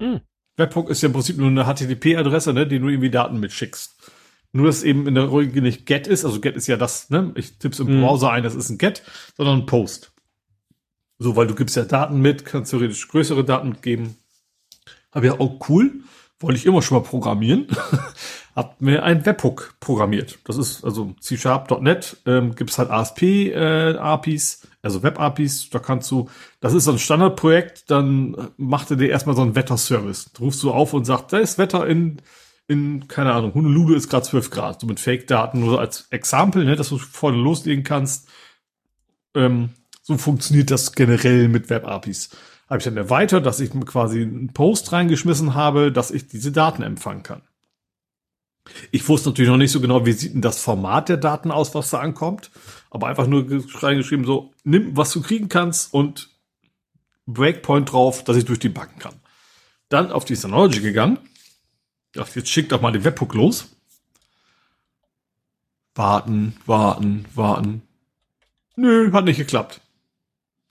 [0.00, 0.20] Mhm.
[0.56, 3.96] Webhook ist ja im Prinzip nur eine HTTP-Adresse, ne, die du irgendwie Daten mitschickst.
[4.52, 7.32] Nur, dass eben in der Regel nicht GET ist, also GET ist ja das, ne,
[7.34, 8.02] ich tipp's im mhm.
[8.02, 9.02] Browser ein, das ist ein GET,
[9.36, 10.12] sondern ein Post.
[11.18, 14.16] So, weil du gibst ja Daten mit, kannst theoretisch größere Daten mitgeben.
[15.10, 16.00] Aber ja auch cool,
[16.40, 17.68] wollte ich immer schon mal programmieren.
[18.56, 20.38] Hab mir ein Webhook programmiert.
[20.44, 26.28] Das ist also C-Sharp.net, ähm, gibt es halt ASP-APIs, äh, also Web-APIs, da kannst du,
[26.60, 30.32] das ist so ein Standardprojekt, dann macht er dir erstmal so einen Wetterservice.
[30.32, 32.20] Da rufst du auf und sagst, da ist Wetter in,
[32.66, 36.74] in, keine Ahnung, Honolulu ist gerade 12 Grad, so mit Fake-Daten nur als Exempel, ne,
[36.74, 38.28] dass du vorne loslegen kannst.
[39.34, 39.70] Ähm,
[40.02, 42.30] so funktioniert das generell mit Web-APIs.
[42.70, 46.82] Habe ich dann erweitert, dass ich quasi einen Post reingeschmissen habe, dass ich diese Daten
[46.82, 47.42] empfangen kann.
[48.92, 51.74] Ich wusste natürlich noch nicht so genau, wie sieht denn das Format der Daten aus,
[51.74, 52.52] was da ankommt.
[52.90, 56.30] Aber einfach nur reingeschrieben, so, nimm, was du kriegen kannst und
[57.26, 59.14] Breakpoint drauf, dass ich durch die Backen kann.
[59.88, 61.18] Dann auf die Synology gegangen.
[62.12, 63.76] Dachte, jetzt schickt doch mal den Webhook los.
[65.96, 67.82] Warten, warten, warten.
[68.76, 69.80] Nö, hat nicht geklappt.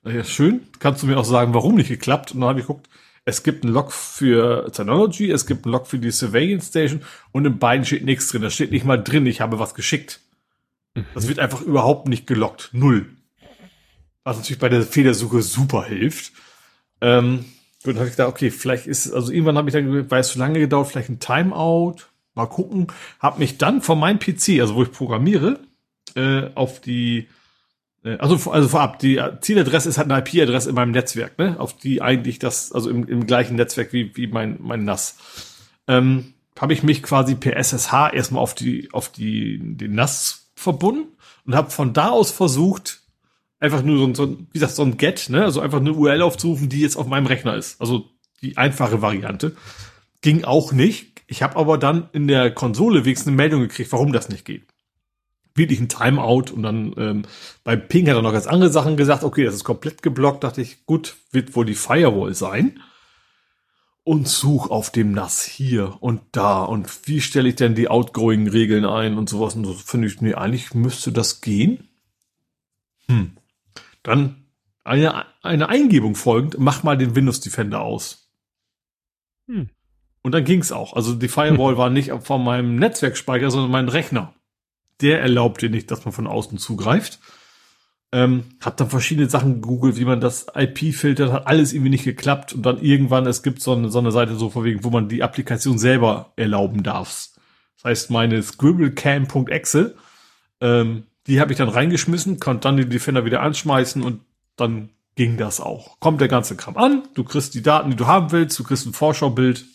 [0.10, 0.62] Ja, schön.
[0.80, 2.32] Kannst du mir auch sagen, warum nicht geklappt?
[2.32, 2.90] Und dann habe ich geguckt,
[3.26, 7.46] es gibt einen Log für Technology, es gibt einen Log für die Surveillance Station und
[7.46, 8.42] in beiden steht nichts drin.
[8.42, 10.22] Da steht nicht mal drin, ich habe was geschickt.
[11.14, 12.70] Das wird einfach überhaupt nicht gelockt.
[12.72, 13.06] Null.
[14.24, 16.32] Was natürlich bei der Fehlersuche super hilft.
[17.02, 17.46] Ähm,
[17.84, 20.30] gut, dann habe ich gedacht, okay, vielleicht ist, also irgendwann habe ich dann, weil es
[20.30, 21.98] zu lange gedauert, vielleicht ein Timeout.
[22.34, 22.88] Mal gucken.
[23.20, 25.60] Habe mich dann von meinem PC, also wo ich programmiere,
[26.16, 27.28] äh, auf die äh,
[28.04, 31.60] also, also vorab, die Zieladresse ist halt eine IP-Adresse in meinem Netzwerk, ne?
[31.60, 35.18] Auf die eigentlich das, also im, im gleichen Netzwerk wie, wie mein, mein NAS.
[35.88, 41.08] Ähm, habe ich mich quasi per SSH erstmal auf die, auf die, den NAS verbunden
[41.46, 43.02] und habe von da aus versucht,
[43.60, 45.44] einfach nur so, so wie gesagt, so ein Get, ne?
[45.44, 47.82] Also einfach eine URL aufzurufen, die jetzt auf meinem Rechner ist.
[47.82, 48.10] Also
[48.42, 49.56] die einfache Variante.
[50.22, 51.22] Ging auch nicht.
[51.28, 54.69] Ich habe aber dann in der Konsole wenigstens eine Meldung gekriegt, warum das nicht geht
[55.56, 57.24] wirklich ein Timeout und dann ähm,
[57.64, 59.24] bei Ping hat er noch ganz andere Sachen gesagt.
[59.24, 60.44] Okay, das ist komplett geblockt.
[60.44, 62.80] Dachte ich, gut, wird wohl die Firewall sein.
[64.04, 68.86] Und such auf dem NAS hier und da und wie stelle ich denn die Outgoing-Regeln
[68.86, 69.56] ein und sowas.
[69.56, 71.90] Und so finde ich, nee, eigentlich müsste das gehen.
[73.08, 73.38] Hm.
[74.02, 74.46] Dann
[74.84, 78.32] eine, eine Eingebung folgend, mach mal den Windows Defender aus.
[79.48, 79.70] Hm.
[80.24, 80.94] Und dann ging's auch.
[80.94, 81.78] Also die Firewall hm.
[81.78, 84.34] war nicht von meinem Netzwerkspeicher, sondern mein Rechner
[85.02, 87.20] der erlaubt dir nicht, dass man von außen zugreift.
[88.12, 92.06] Ähm, hab dann verschiedene Sachen gegoogelt, wie man das IP filtert, hat alles irgendwie nicht
[92.06, 95.10] geklappt und dann irgendwann, es gibt so eine, so eine Seite so vorwiegend, wo man
[95.10, 97.30] die Applikation selber erlauben darf.
[97.76, 99.96] Das heißt, meine scribblecam.exe,
[100.60, 104.22] ähm, die habe ich dann reingeschmissen, konnte dann die Defender wieder anschmeißen und
[104.56, 106.00] dann ging das auch.
[106.00, 108.88] Kommt der ganze Kram an, du kriegst die Daten, die du haben willst, du kriegst
[108.88, 109.66] ein Vorschaubild.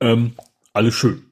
[0.00, 0.32] Ähm,
[0.72, 1.29] alles schön.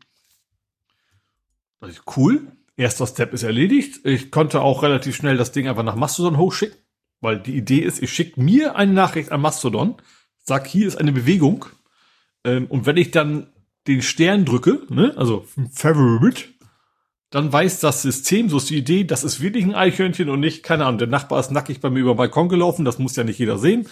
[2.17, 2.53] Cool.
[2.77, 4.05] Erster Step ist erledigt.
[4.05, 6.79] Ich konnte auch relativ schnell das Ding einfach nach Mastodon hochschicken,
[7.21, 9.97] weil die Idee ist, ich schicke mir eine Nachricht an Mastodon,
[10.39, 11.67] sag, hier ist eine Bewegung.
[12.45, 13.53] Ähm, und wenn ich dann
[13.89, 16.45] den Stern drücke, ne, also Favorite,
[17.31, 20.63] dann weiß das System, so ist die Idee, das ist wirklich ein Eichhörnchen und nicht,
[20.63, 23.25] keine Ahnung, der Nachbar ist nackig bei mir über den Balkon gelaufen, das muss ja
[23.25, 23.87] nicht jeder sehen.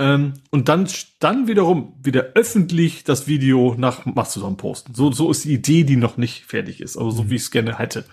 [0.00, 0.88] Ähm, und dann,
[1.18, 4.94] dann wiederum wieder öffentlich das Video nach Mastodon posten.
[4.94, 7.30] So, so ist die Idee, die noch nicht fertig ist, aber so mhm.
[7.30, 8.06] wie ich es gerne hätte.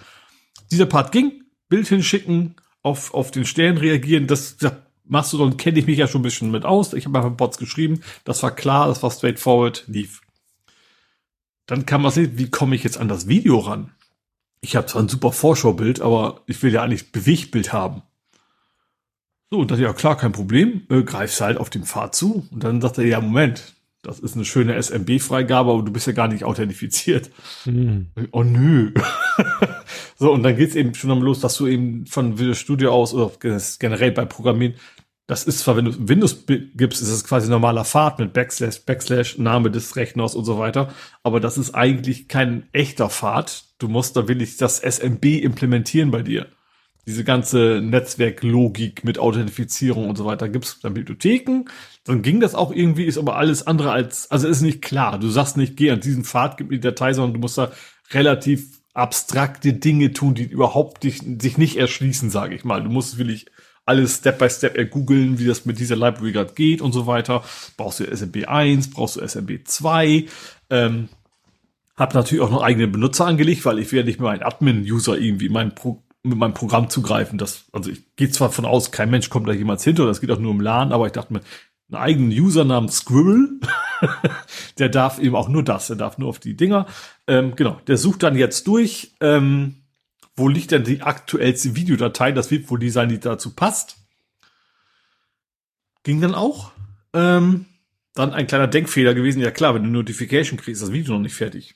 [0.69, 4.73] Dieser Part ging, Bild hinschicken, auf, auf den Stern reagieren, das, das
[5.05, 6.91] Mastodon kenne ich mich ja schon ein bisschen mit aus.
[6.91, 10.19] Ich habe einfach Bots geschrieben, das war klar, das war straightforward, lief.
[11.67, 13.91] Dann kann man sehen, wie komme ich jetzt an das Video ran?
[14.59, 18.01] Ich habe zwar ein super Vorschaubild, aber ich will ja eigentlich Bewegtbild haben.
[19.49, 22.47] So, und dachte, ja klar, kein Problem, äh, greifst halt auf den Pfad zu.
[22.51, 26.13] Und dann sagt er, ja, Moment, das ist eine schöne SMB-Freigabe, aber du bist ja
[26.13, 27.31] gar nicht authentifiziert.
[27.65, 28.07] Mhm.
[28.31, 28.93] Oh nö.
[30.17, 33.13] so, und dann geht's eben schon am los, dass du eben von Visual Studio aus
[33.13, 33.31] oder
[33.79, 34.75] generell bei Programmieren,
[35.27, 39.37] das ist zwar, wenn du Windows gibst, ist es quasi normaler Pfad mit Backslash, Backslash,
[39.37, 40.93] Name des Rechners und so weiter.
[41.21, 43.65] Aber das ist eigentlich kein echter Pfad.
[43.77, 46.47] Du musst da wirklich das SMB implementieren bei dir
[47.07, 51.63] diese ganze Netzwerklogik mit Authentifizierung und so weiter gibt es dann Bibliotheken.
[52.03, 55.17] Dann ging das auch irgendwie, ist aber alles andere als, also ist nicht klar.
[55.17, 57.71] Du sagst nicht, geh an diesen Pfad, gib mir die Datei, sondern du musst da
[58.11, 62.83] relativ abstrakte Dinge tun, die überhaupt dich, sich nicht erschließen, sage ich mal.
[62.83, 63.45] Du musst wirklich
[63.85, 67.41] alles Step by Step ergoogeln, wie das mit dieser Library gerade geht und so weiter.
[67.77, 70.25] Brauchst du SMB 1, brauchst du SMB 2,
[70.71, 71.07] ähm,
[71.95, 75.47] hab natürlich auch noch eigene Benutzer angelegt, weil ich ja nicht mehr ein Admin-User irgendwie
[75.47, 77.37] mein Pro mit meinem Programm zugreifen.
[77.37, 80.31] Das, also ich gehe zwar von aus, kein Mensch kommt da jemals hinter, das geht
[80.31, 81.41] auch nur im LAN, aber ich dachte mir,
[81.89, 83.59] einen eigenen User namens Squirrel,
[84.79, 86.85] der darf eben auch nur das, der darf nur auf die Dinger.
[87.27, 89.75] Ähm, genau, der sucht dann jetzt durch, ähm,
[90.35, 93.97] wo liegt denn die aktuellste Videodatei, das wird wohl die sein, die dazu passt.
[96.03, 96.71] Ging dann auch.
[97.13, 97.65] Ähm,
[98.13, 101.21] dann ein kleiner Denkfehler gewesen, ja klar, wenn du Notification kriegst, ist das Video noch
[101.21, 101.75] nicht fertig.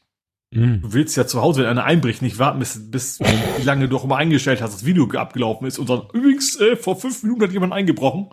[0.52, 0.82] Mhm.
[0.82, 3.98] Du willst ja zu Hause, wenn einer einbricht, nicht warten, bis, bis wie lange du
[3.98, 7.44] auch immer eingestellt hast, das Video abgelaufen ist und dann, übrigens, äh, vor fünf Minuten
[7.44, 8.30] hat jemand eingebrochen.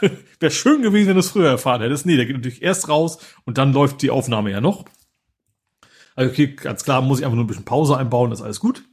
[0.40, 2.06] Wäre schön gewesen, wenn du es früher erfahren hättest.
[2.06, 4.84] Nee, der geht natürlich erst raus und dann läuft die Aufnahme ja noch.
[6.14, 8.60] Also okay, ganz klar, muss ich einfach nur ein bisschen Pause einbauen, das ist alles
[8.60, 8.84] gut.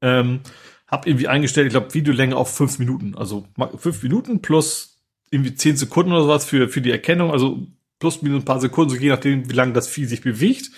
[0.00, 0.40] Ähm,
[0.88, 3.14] hab irgendwie eingestellt, ich glaube, Videolänge auf fünf Minuten.
[3.14, 3.46] Also
[3.76, 7.30] fünf Minuten plus irgendwie zehn Sekunden oder sowas für, für die Erkennung.
[7.30, 7.66] Also
[7.98, 10.70] plus minus ein paar Sekunden, so je nachdem, wie lange das Vieh sich bewegt.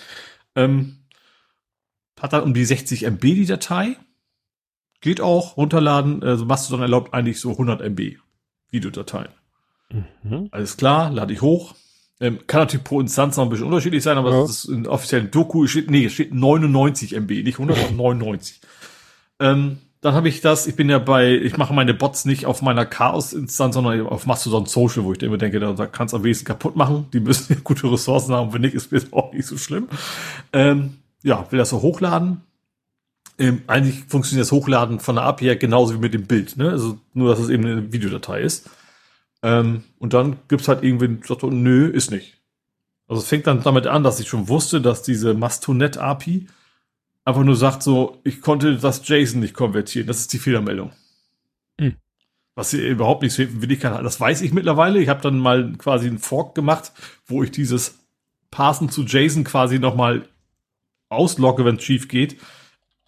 [0.55, 1.04] Ähm,
[2.25, 3.99] hat dann um die 60 MB die Datei.
[5.03, 6.23] Geht auch, runterladen.
[6.23, 8.17] Also Mastodon erlaubt eigentlich so 100 MB
[8.71, 9.29] Videodateien.
[10.23, 10.49] Mhm.
[10.51, 11.75] Alles klar, lade ich hoch.
[12.21, 14.41] Ähm, kann natürlich pro Instanz noch ein bisschen unterschiedlich sein, aber ja.
[14.41, 18.63] das ist in offiziellen Doku steht, nee, es steht 99 MB, nicht 199.
[19.41, 22.63] ähm, dann habe ich das, ich bin ja bei, ich mache meine Bots nicht auf
[22.63, 26.25] meiner Chaos-Instanz, sondern auf Mastodon Social, wo ich immer denke, da, da kannst du am
[26.25, 27.07] wenigsten kaputt machen.
[27.13, 29.89] Die müssen gute Ressourcen haben, wenn nicht, ist mir auch nicht so schlimm.
[30.55, 32.43] Ähm, ja, will das so hochladen.
[33.37, 36.71] Ähm, eigentlich funktioniert das Hochladen von der API genauso wie mit dem Bild, ne?
[36.71, 38.71] Also nur, dass es eben eine Videodatei ist.
[39.43, 42.39] Ähm, und dann gibt's halt irgendwie, sagt, nö, ist nicht.
[43.09, 46.47] Also es fängt dann damit an, dass ich schon wusste, dass diese Mastonet API
[47.25, 50.07] einfach nur sagt so, ich konnte das JSON nicht konvertieren.
[50.07, 50.93] Das ist die Fehlermeldung.
[51.81, 51.97] Hm.
[52.55, 54.05] Was hier überhaupt nicht will ich kann.
[54.05, 55.01] Das weiß ich mittlerweile.
[55.01, 56.93] Ich habe dann mal quasi einen Fork gemacht,
[57.27, 57.99] wo ich dieses
[58.51, 60.29] Parsen zu JSON quasi nochmal
[61.15, 62.37] auslogge, wenn es schief geht.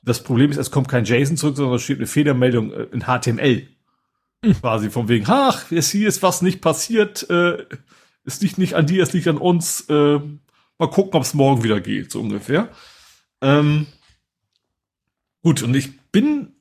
[0.03, 3.05] Das Problem ist, es kommt kein JSON zurück, sondern es steht eine Fehlermeldung äh, in
[3.05, 3.69] HTML.
[4.45, 4.61] Hm.
[4.61, 7.65] Quasi von wegen, ach, hier ist was nicht passiert, äh,
[8.25, 9.83] es liegt nicht an dir, es liegt an uns.
[9.89, 10.21] Äh,
[10.79, 12.69] mal gucken, ob es morgen wieder geht, so ungefähr.
[13.41, 13.87] Ähm,
[15.47, 16.57] Gut, und ich bin,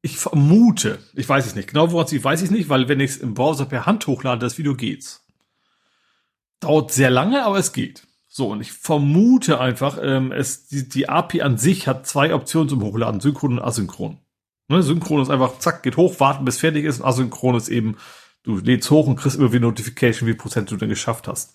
[0.00, 3.10] ich vermute, ich weiß es nicht, genau woran es weiß ich nicht, weil wenn ich
[3.10, 5.26] es im Browser per Hand hochlade, das Video geht's.
[6.60, 8.06] Dauert sehr lange, aber es geht.
[8.36, 12.68] So, und ich vermute einfach, ähm, es, die, die API an sich hat zwei Optionen
[12.68, 14.18] zum Hochladen, synchron und asynchron.
[14.66, 17.96] Ne, synchron ist einfach, zack, geht hoch, warten bis fertig ist, und asynchron ist eben,
[18.42, 21.54] du lädst hoch und kriegst immer wie Notification, wie Prozent du denn geschafft hast.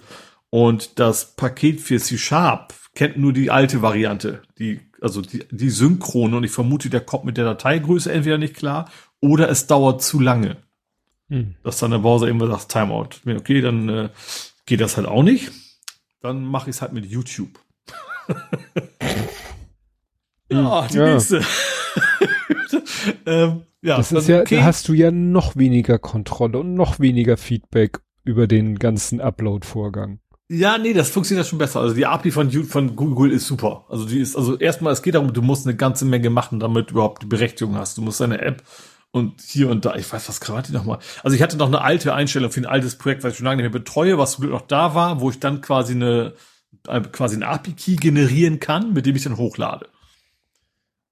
[0.51, 6.37] Und das Paket für C-Sharp kennt nur die alte Variante, die also die, die Synchrone
[6.37, 10.21] und ich vermute, der kommt mit der Dateigröße entweder nicht klar oder es dauert zu
[10.21, 10.55] lange.
[11.27, 11.55] Hm.
[11.61, 13.09] Dass dann der Browser immer sagt, Timeout.
[13.25, 14.09] Okay, dann äh,
[14.65, 15.51] geht das halt auch nicht.
[16.21, 17.59] Dann mache ich es halt mit YouTube.
[20.51, 21.13] ja, die ja.
[21.13, 21.41] nächste.
[23.25, 24.57] ähm, ja, das ist ja, okay.
[24.57, 30.19] da hast du ja noch weniger Kontrolle und noch weniger Feedback über den ganzen Upload-Vorgang.
[30.51, 31.79] Ja, nee, das funktioniert schon besser.
[31.79, 33.85] Also die API von, von Google ist super.
[33.87, 36.89] Also die ist, also erstmal, es geht darum, du musst eine ganze Menge machen, damit
[36.89, 37.97] du überhaupt die Berechtigung hast.
[37.97, 38.63] Du musst deine App
[39.11, 40.99] und hier und da, ich weiß, was gerade noch mal.
[41.23, 43.63] Also ich hatte noch eine alte Einstellung für ein altes Projekt, was ich schon lange
[43.63, 46.33] nicht mehr betreue, was zum Glück noch da war, wo ich dann quasi eine,
[47.11, 49.87] quasi ein API-Key generieren kann, mit dem ich dann hochlade.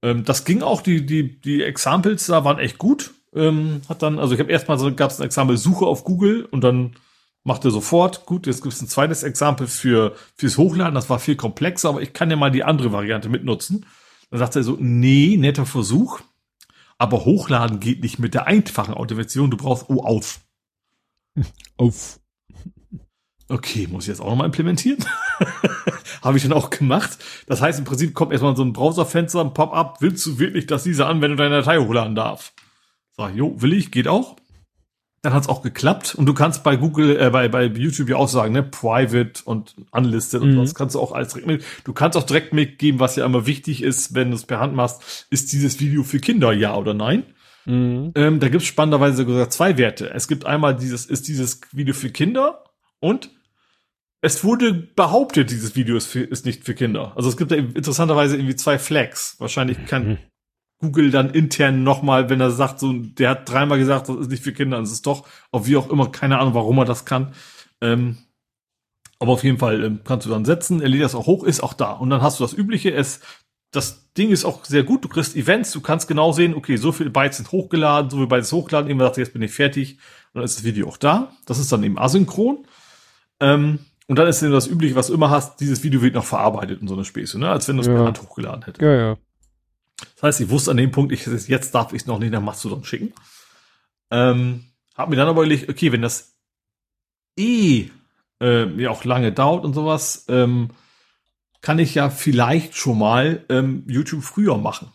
[0.02, 3.14] Ähm, das ging auch, die, die, die Examples da waren echt gut.
[3.34, 6.44] Ähm, hat dann, also ich habe erstmal so, gab es ein Example Suche auf Google
[6.44, 6.94] und dann
[7.44, 8.26] macht er sofort.
[8.26, 10.94] Gut, jetzt gibt es ein zweites Exempel für fürs Hochladen.
[10.94, 13.86] Das war viel komplexer, aber ich kann ja mal die andere Variante mitnutzen.
[14.30, 16.20] Dann sagt er so, nee, netter Versuch,
[16.98, 19.50] aber Hochladen geht nicht mit der einfachen Automation.
[19.50, 20.40] Du brauchst oh auf.
[21.76, 22.20] Auf.
[23.48, 25.04] Okay, muss ich jetzt auch nochmal implementieren?
[26.22, 27.18] Habe ich dann auch gemacht.
[27.46, 30.02] Das heißt, im Prinzip kommt erstmal so ein Browserfenster, ein Pop-up.
[30.02, 32.52] Willst du wirklich, dass diese Anwendung deine Datei hochladen darf?
[33.16, 34.36] Sag, jo, will ich, geht auch
[35.28, 36.14] dann hat es auch geklappt.
[36.14, 39.74] Und du kannst bei Google, äh, bei, bei YouTube ja auch sagen, ne, private und
[39.90, 40.56] unlisted und mhm.
[40.56, 41.64] das kannst du auch als direkt mit.
[41.84, 44.74] Du kannst auch direkt mitgeben, was ja immer wichtig ist, wenn du es per Hand
[44.74, 47.24] machst, ist dieses Video für Kinder, ja oder nein?
[47.66, 48.12] Mhm.
[48.14, 50.10] Ähm, da gibt es spannenderweise sogar zwei Werte.
[50.10, 52.64] Es gibt einmal dieses, ist dieses Video für Kinder
[53.00, 53.30] und
[54.20, 57.12] es wurde behauptet, dieses Video ist, für, ist nicht für Kinder.
[57.16, 59.36] Also es gibt da interessanterweise irgendwie zwei Flags.
[59.38, 60.18] Wahrscheinlich kann, mhm.
[60.80, 64.44] Google dann intern nochmal, wenn er sagt, so, der hat dreimal gesagt, das ist nicht
[64.44, 67.32] für Kinder, das ist doch, auch wie auch immer, keine Ahnung, warum er das kann.
[67.80, 68.18] Ähm,
[69.18, 71.62] aber auf jeden Fall ähm, kannst du dann setzen, er lädt das auch hoch, ist
[71.62, 71.92] auch da.
[71.92, 73.20] Und dann hast du das Übliche, es,
[73.72, 76.92] das Ding ist auch sehr gut, du kriegst Events, du kannst genau sehen, okay, so
[76.92, 79.98] viele Bytes sind hochgeladen, so viele Bytes hochgeladen, immer sagt, jetzt bin ich fertig,
[80.32, 81.32] und dann ist das Video auch da.
[81.46, 82.66] Das ist dann eben asynchron.
[83.40, 86.24] Ähm, und dann ist dann das Übliche, was du immer hast, dieses Video wird noch
[86.24, 87.50] verarbeitet in so einer Späße, ne?
[87.50, 87.94] als wenn du es ja.
[87.94, 88.82] per Hand hochgeladen hättest.
[88.82, 89.16] Ja, ja.
[90.14, 92.40] Das heißt, ich wusste an dem Punkt, ich, jetzt darf ich es noch nicht nach
[92.40, 93.12] Mastodon schicken.
[94.10, 96.34] Ähm, hab mir dann aber überlegt, okay, wenn das
[97.36, 97.88] eh
[98.40, 100.70] äh, ja auch lange dauert und sowas, ähm,
[101.60, 104.92] kann ich ja vielleicht schon mal ähm, YouTube früher machen.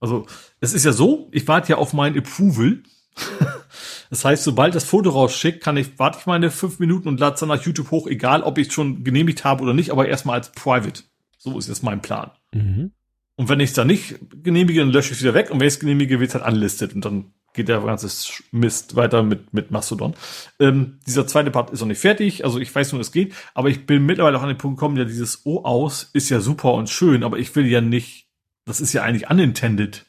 [0.00, 0.26] Also
[0.60, 2.82] es ist ja so, ich warte ja auf mein Approval.
[4.10, 7.34] das heißt, sobald das Foto rausschickt, kann ich, warte ich meine fünf Minuten und lade
[7.34, 10.06] es dann nach YouTube hoch, egal ob ich es schon genehmigt habe oder nicht, aber
[10.06, 11.02] erstmal als Private.
[11.38, 12.30] So ist jetzt mein Plan.
[12.52, 12.92] Mhm.
[13.36, 15.50] Und wenn ich es dann nicht genehmige, dann lösche ich es wieder weg.
[15.50, 16.94] Und wenn ich es genehmige, wird es halt unlisted.
[16.94, 18.08] Und dann geht der ganze
[18.50, 20.14] Mist weiter mit, mit Mastodon.
[20.58, 22.44] Ähm, dieser zweite Part ist noch nicht fertig.
[22.44, 23.34] Also ich weiß nur, es geht.
[23.54, 26.40] Aber ich bin mittlerweile auch an den Punkt gekommen, ja, dieses O aus ist ja
[26.40, 27.24] super und schön.
[27.24, 28.28] Aber ich will ja nicht,
[28.64, 30.06] das ist ja eigentlich unintended.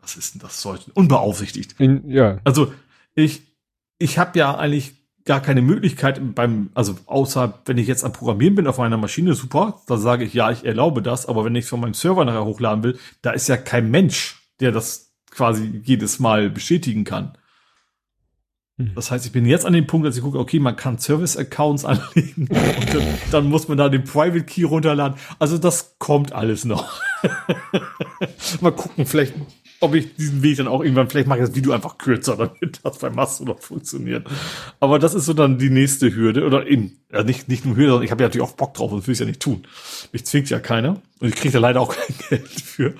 [0.00, 0.90] Was ist denn das sollte?
[0.94, 1.78] Unbeaufsichtigt.
[1.78, 2.38] In, ja.
[2.44, 2.72] Also
[3.14, 3.42] ich,
[3.98, 8.54] ich habe ja eigentlich gar keine Möglichkeit beim, also außer wenn ich jetzt am Programmieren
[8.54, 11.64] bin auf meiner Maschine, super, da sage ich ja, ich erlaube das, aber wenn ich
[11.64, 15.80] es von meinem Server nachher hochladen will, da ist ja kein Mensch, der das quasi
[15.82, 17.38] jedes Mal bestätigen kann.
[18.78, 18.92] Hm.
[18.94, 21.84] Das heißt, ich bin jetzt an dem Punkt, dass ich gucke, okay, man kann Service-Accounts
[21.86, 25.18] anlegen und dann, dann, muss man da den Private Key runterladen.
[25.38, 27.00] Also das kommt alles noch.
[28.60, 29.34] Mal gucken, vielleicht
[29.84, 32.80] ob ich diesen Weg dann auch irgendwann, vielleicht mache ich das Video einfach kürzer, damit
[32.82, 34.26] das beim Mastodon funktioniert.
[34.80, 36.44] Aber das ist so dann die nächste Hürde.
[36.44, 38.90] Oder eben, ja, nicht, nicht nur Hürde, sondern ich habe ja natürlich auch Bock drauf,
[38.90, 39.66] sonst will es ja nicht tun.
[40.12, 41.00] Mich zwingt ja keiner.
[41.20, 42.94] Und ich kriege da leider auch kein Geld für.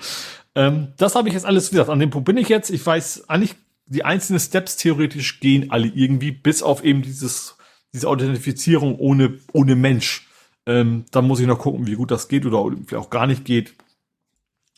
[0.55, 2.69] Ähm, das habe ich jetzt alles, gesagt, an dem Punkt bin ich jetzt.
[2.69, 3.55] Ich weiß eigentlich,
[3.87, 7.57] die einzelnen Steps theoretisch gehen alle irgendwie, bis auf eben dieses,
[7.93, 10.27] diese Authentifizierung ohne, ohne Mensch.
[10.65, 13.75] Ähm, dann muss ich noch gucken, wie gut das geht oder auch gar nicht geht.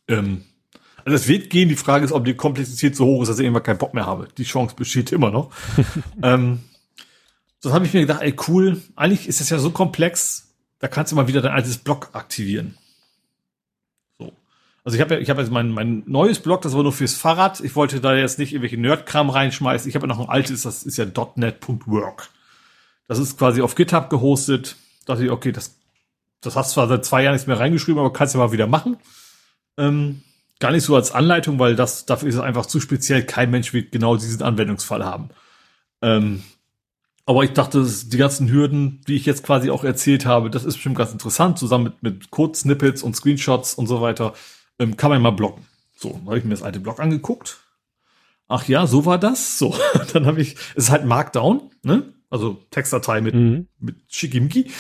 [0.09, 0.43] Ähm,
[1.07, 1.69] also es wird gehen.
[1.69, 4.05] Die Frage ist, ob die Komplexität so hoch ist, dass ich irgendwann keinen Bock mehr
[4.05, 4.27] habe.
[4.37, 5.51] Die Chance besteht immer noch.
[6.21, 6.59] ähm,
[7.61, 8.81] das habe ich mir gedacht, ey, cool.
[8.97, 12.77] Eigentlich ist es ja so komplex, da kannst du mal wieder dein altes Blog aktivieren.
[14.19, 14.33] So.
[14.83, 17.13] Also ich habe ja, ich habe jetzt mein, mein neues Blog, das war nur fürs
[17.13, 17.61] Fahrrad.
[17.61, 19.87] Ich wollte da jetzt nicht irgendwelche Nerdkram reinschmeißen.
[19.87, 21.05] Ich habe ja noch ein altes, das ist ja
[21.35, 22.27] .net.work.
[23.07, 24.75] Das ist quasi auf GitHub gehostet.
[25.05, 25.77] Da dachte ich, okay, das,
[26.41, 28.97] das hast zwar seit zwei Jahren nichts mehr reingeschrieben, aber kannst du mal wieder machen.
[29.77, 30.21] Ähm,
[30.59, 33.23] gar nicht so als Anleitung, weil das dafür ist es einfach zu speziell.
[33.23, 35.29] Kein Mensch wird genau diesen Anwendungsfall haben.
[36.01, 36.43] Ähm,
[37.25, 40.75] aber ich dachte, die ganzen Hürden, die ich jetzt quasi auch erzählt habe, das ist
[40.75, 44.33] bestimmt ganz interessant, zusammen mit, mit Code-Snippets und Screenshots und so weiter,
[44.79, 45.65] ähm, kann man mal blocken.
[45.95, 47.57] So, dann habe ich mir das alte Blog angeguckt.
[48.47, 49.59] Ach ja, so war das.
[49.59, 49.75] So,
[50.13, 52.13] dann habe ich, es ist halt Markdown, ne?
[52.29, 53.67] Also Textdatei mit, mhm.
[53.79, 54.71] mit Schickimicki.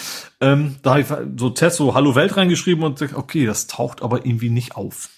[0.41, 1.07] Ähm, da habe ich
[1.37, 5.09] so Test, so Hallo Welt reingeschrieben und okay, das taucht aber irgendwie nicht auf.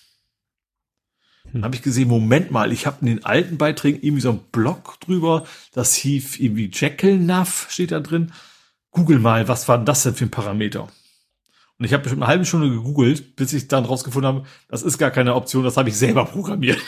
[1.54, 4.44] Dann habe ich gesehen, Moment mal, ich habe in den alten Beiträgen irgendwie so einen
[4.52, 8.32] Blog drüber, das hieß irgendwie Jekyll Nav, steht da drin.
[8.92, 10.88] Google mal, was war das denn für ein Parameter?
[11.80, 14.98] Und ich habe bestimmt eine halbe Stunde gegoogelt, bis ich dann rausgefunden habe, das ist
[14.98, 16.80] gar keine Option, das habe ich selber programmiert.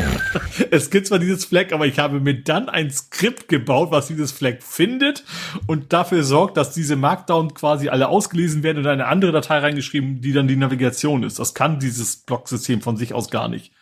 [0.72, 4.32] es gibt zwar dieses Flag, aber ich habe mir dann ein Skript gebaut, was dieses
[4.32, 5.22] Flag findet
[5.68, 10.20] und dafür sorgt, dass diese Markdown quasi alle ausgelesen werden und eine andere Datei reingeschrieben,
[10.20, 11.38] die dann die Navigation ist.
[11.38, 13.75] Das kann dieses Blocksystem von sich aus gar nicht.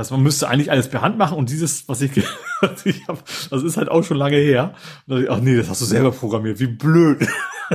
[0.00, 2.10] Also man müsste eigentlich alles per Hand machen und dieses, was ich,
[2.62, 3.18] was ich habe,
[3.50, 4.74] das ist halt auch schon lange her.
[5.06, 7.26] Ich, ach nee, das hast du selber programmiert, wie blöd.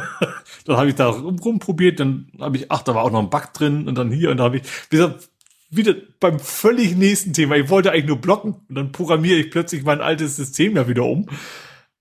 [0.66, 3.54] dann habe ich da rumprobiert, dann habe ich, ach, da war auch noch ein Bug
[3.54, 5.30] drin und dann hier und da habe ich, wie gesagt,
[5.70, 7.58] wieder beim völlig nächsten Thema.
[7.58, 11.04] Ich wollte eigentlich nur blocken und dann programmiere ich plötzlich mein altes System da wieder
[11.04, 11.28] um.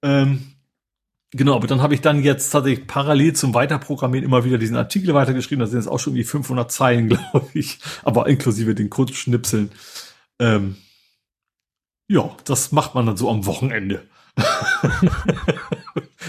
[0.03, 0.41] Ähm,
[1.33, 5.12] genau, aber dann habe ich dann jetzt tatsächlich parallel zum Weiterprogrammieren immer wieder diesen Artikel
[5.12, 5.61] weitergeschrieben.
[5.61, 9.70] Da sind jetzt auch schon wie 500 Zeilen, glaube ich, aber inklusive den Kurzschnipseln.
[10.38, 10.76] Ähm,
[12.08, 14.02] ja, das macht man dann so am Wochenende.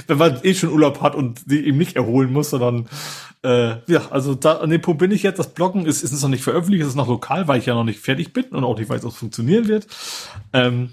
[0.08, 2.88] Wenn man eh schon Urlaub hat und sie eben nicht erholen muss, sondern
[3.43, 5.40] äh, ja, also da an dem Punkt bin ich jetzt.
[5.40, 7.84] Das Bloggen ist, ist noch nicht veröffentlicht, es ist noch lokal, weil ich ja noch
[7.84, 9.88] nicht fertig bin und auch nicht weiß, ob es funktionieren wird.
[10.53, 10.92] Ähm,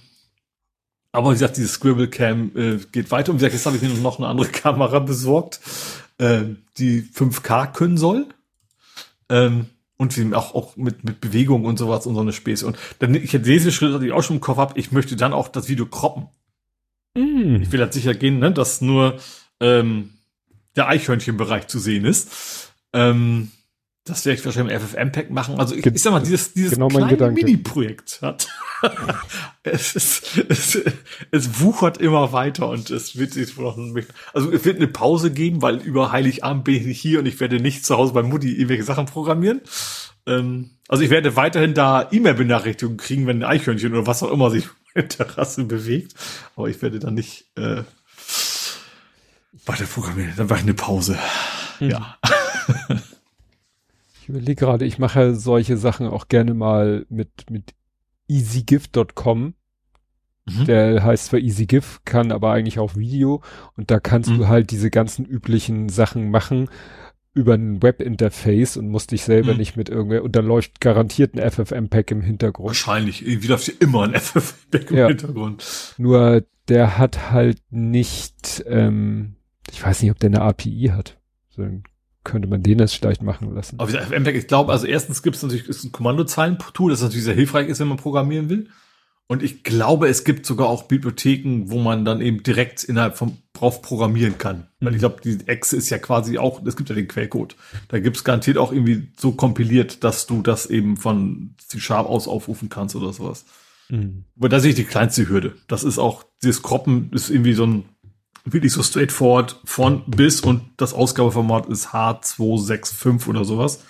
[1.13, 3.33] aber wie gesagt, dieses Scribble Cam äh, geht weiter.
[3.33, 5.61] Und wie gesagt, jetzt habe ich mir noch eine andere Kamera besorgt,
[6.19, 6.43] äh,
[6.79, 8.27] die 5K können soll.
[9.29, 9.67] Ähm,
[9.97, 12.67] und auch, auch mit, mit Bewegung und sowas und so eine Späße.
[12.67, 15.17] Und dann, ich hätte diese Schritte, die ich auch schon im Kopf habe, ich möchte
[15.17, 16.29] dann auch das Video kroppen.
[17.15, 17.63] Mm.
[17.63, 19.19] Ich will halt sicher gehen, ne, dass nur
[19.61, 20.11] ähm,
[20.77, 22.73] der Eichhörnchenbereich zu sehen ist.
[22.93, 23.53] Ähm,
[24.05, 25.61] das werde ich wahrscheinlich im FFmpeg machen.
[25.61, 28.49] Also ich, ich sag mal, dieses, dieses genau kleine Mini-Projekt hat.
[29.63, 30.79] es, ist, es,
[31.31, 33.79] es wuchert immer weiter und es wird sich noch,
[34.33, 37.61] also es wird eine Pause geben, weil über Heiligabend bin ich hier und ich werde
[37.61, 39.61] nicht zu Hause bei Mutti irgendwelche Sachen programmieren.
[40.27, 44.51] Ähm, also ich werde weiterhin da E-Mail-Benachrichtigungen kriegen, wenn ein Eichhörnchen oder was auch immer
[44.51, 44.65] sich
[44.95, 46.15] in der Terrasse bewegt.
[46.57, 47.85] Aber ich werde dann nicht äh,
[49.65, 50.33] weiter programmieren.
[50.37, 51.17] Dann mache ich eine Pause.
[51.79, 51.91] Hm.
[51.91, 52.19] Ja.
[54.23, 57.75] Ich überlege gerade, ich mache solche Sachen auch gerne mal mit, mit
[58.29, 59.55] easygift.com.
[60.45, 60.65] Mhm.
[60.65, 63.43] Der heißt zwar EasyGIF, kann aber eigentlich auch Video
[63.77, 64.39] und da kannst mhm.
[64.39, 66.69] du halt diese ganzen üblichen Sachen machen
[67.35, 69.59] über ein Webinterface und musst dich selber mhm.
[69.59, 72.69] nicht mit irgendwer und da läuft garantiert ein FFmpeg im Hintergrund.
[72.69, 75.09] Wahrscheinlich, wie läuft hier immer ein FFmpeg im ja.
[75.09, 75.95] Hintergrund.
[75.99, 79.35] Nur der hat halt nicht, ähm,
[79.69, 81.19] ich weiß nicht, ob der eine API hat.
[81.49, 81.83] So ein
[82.25, 83.79] könnte man den das vielleicht machen lassen.
[83.79, 87.35] Aber MPEG, ich glaube, also erstens gibt es natürlich ist ein Kommandozeilen-Tool, das natürlich sehr
[87.35, 88.69] hilfreich ist, wenn man programmieren will.
[89.29, 93.39] Und ich glaube, es gibt sogar auch Bibliotheken, wo man dann eben direkt innerhalb vom
[93.55, 94.69] drauf programmieren kann.
[94.81, 94.87] Mhm.
[94.87, 97.57] Weil ich glaube, die Exe ist ja quasi auch, es gibt ja den Quellcode.
[97.89, 102.29] Da gibt es garantiert auch irgendwie so kompiliert, dass du das eben von C-Sharp aus
[102.29, 103.45] aufrufen kannst oder sowas.
[103.89, 104.25] Mhm.
[104.37, 105.55] Aber da sehe ich die kleinste Hürde.
[105.67, 107.85] Das ist auch, dieses Kroppen ist irgendwie so ein
[108.45, 113.85] wirklich so straightforward von bis und das Ausgabeformat ist H265 oder sowas.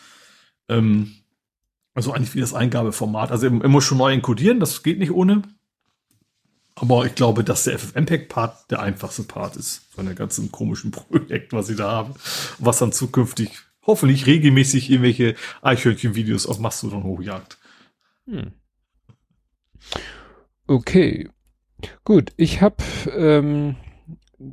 [0.69, 1.15] Ähm,
[1.95, 3.31] also eigentlich wie das Eingabeformat.
[3.31, 5.43] Also er, muss schon neu encodieren, das geht nicht ohne.
[6.75, 11.53] Aber ich glaube, dass der FFmpeg-Part der einfachste Part ist von der ganzen komischen Projekt,
[11.53, 12.15] was ich da habe.
[12.59, 17.59] Was dann zukünftig hoffentlich regelmäßig irgendwelche Eichhörnchen-Videos auf Mastodon hochjagt.
[18.27, 18.53] Hm.
[20.67, 21.29] Okay.
[22.05, 22.77] Gut, ich habe
[23.11, 23.77] ähm,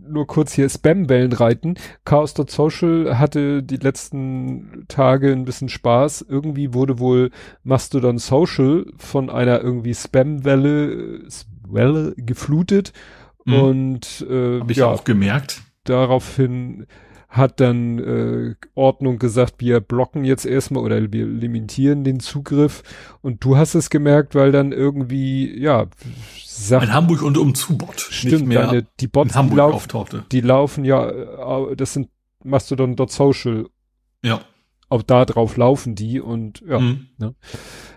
[0.07, 1.75] nur kurz hier Spam-Wellen reiten.
[2.05, 6.25] Chaos.social hatte die letzten Tage ein bisschen Spaß.
[6.27, 7.31] Irgendwie wurde wohl
[7.63, 11.27] Mastodon Social von einer irgendwie Spam-Welle
[11.67, 12.93] Welle geflutet.
[13.45, 13.53] Mhm.
[13.53, 15.61] Und äh, habe ich ja, auch gemerkt.
[15.83, 16.85] Daraufhin
[17.29, 22.81] hat dann äh, Ordnung gesagt, wir blocken jetzt erstmal oder wir limitieren den Zugriff.
[23.21, 25.85] Und du hast es gemerkt, weil dann irgendwie, ja,
[26.43, 26.89] Sachen.
[26.89, 27.99] Ein Hamburg und umzu-Bot.
[27.99, 29.87] Stimmt, mehr deine, die Bots, die, lauf,
[30.31, 32.09] die laufen ja, äh, das sind
[32.43, 33.67] Mastodon.social.
[34.23, 34.41] Ja.
[34.89, 36.79] Auch da drauf laufen die und ja.
[36.79, 37.07] Mhm.
[37.17, 37.35] Ne?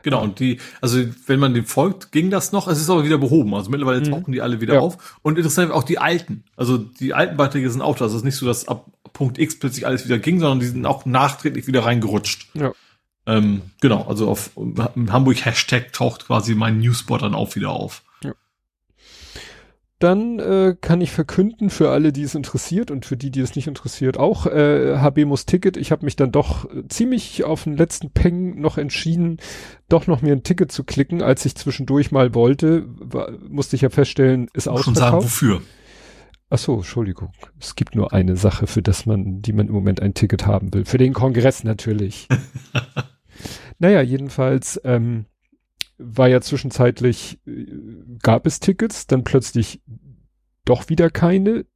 [0.02, 3.18] Genau, und die, also wenn man dem folgt, ging das noch, es ist aber wieder
[3.18, 3.54] behoben.
[3.54, 4.10] Also mittlerweile mhm.
[4.10, 4.80] tauchen die alle wieder ja.
[4.80, 5.18] auf.
[5.22, 6.44] Und interessant auch die alten.
[6.56, 8.04] Also die alten Beiträge sind auch da.
[8.04, 10.66] Also es ist nicht so, dass ab Punkt X plötzlich alles wieder ging, sondern die
[10.66, 12.48] sind auch nachträglich wieder reingerutscht.
[12.54, 12.72] Ja.
[13.26, 14.50] Ähm, genau, also auf
[15.08, 18.02] Hamburg Hashtag taucht quasi mein Newsbot dann auch wieder auf
[20.02, 23.54] dann äh, kann ich verkünden für alle, die es interessiert und für die, die es
[23.54, 25.76] nicht interessiert, auch äh, HB muss Ticket.
[25.76, 29.36] Ich habe mich dann doch äh, ziemlich auf den letzten Peng noch entschieden,
[29.88, 33.82] doch noch mir ein Ticket zu klicken, als ich zwischendurch mal wollte, war, musste ich
[33.82, 35.62] ja feststellen, ist auch Schon sagen, wofür?
[36.50, 37.32] Ach so, Entschuldigung.
[37.60, 40.74] Es gibt nur eine Sache, für das man, die man im Moment ein Ticket haben
[40.74, 40.84] will.
[40.84, 42.28] Für den Kongress natürlich.
[43.78, 45.26] naja, jedenfalls ähm,
[46.02, 47.66] war ja zwischenzeitlich, äh,
[48.22, 49.80] gab es Tickets, dann plötzlich
[50.64, 51.66] doch wieder keine.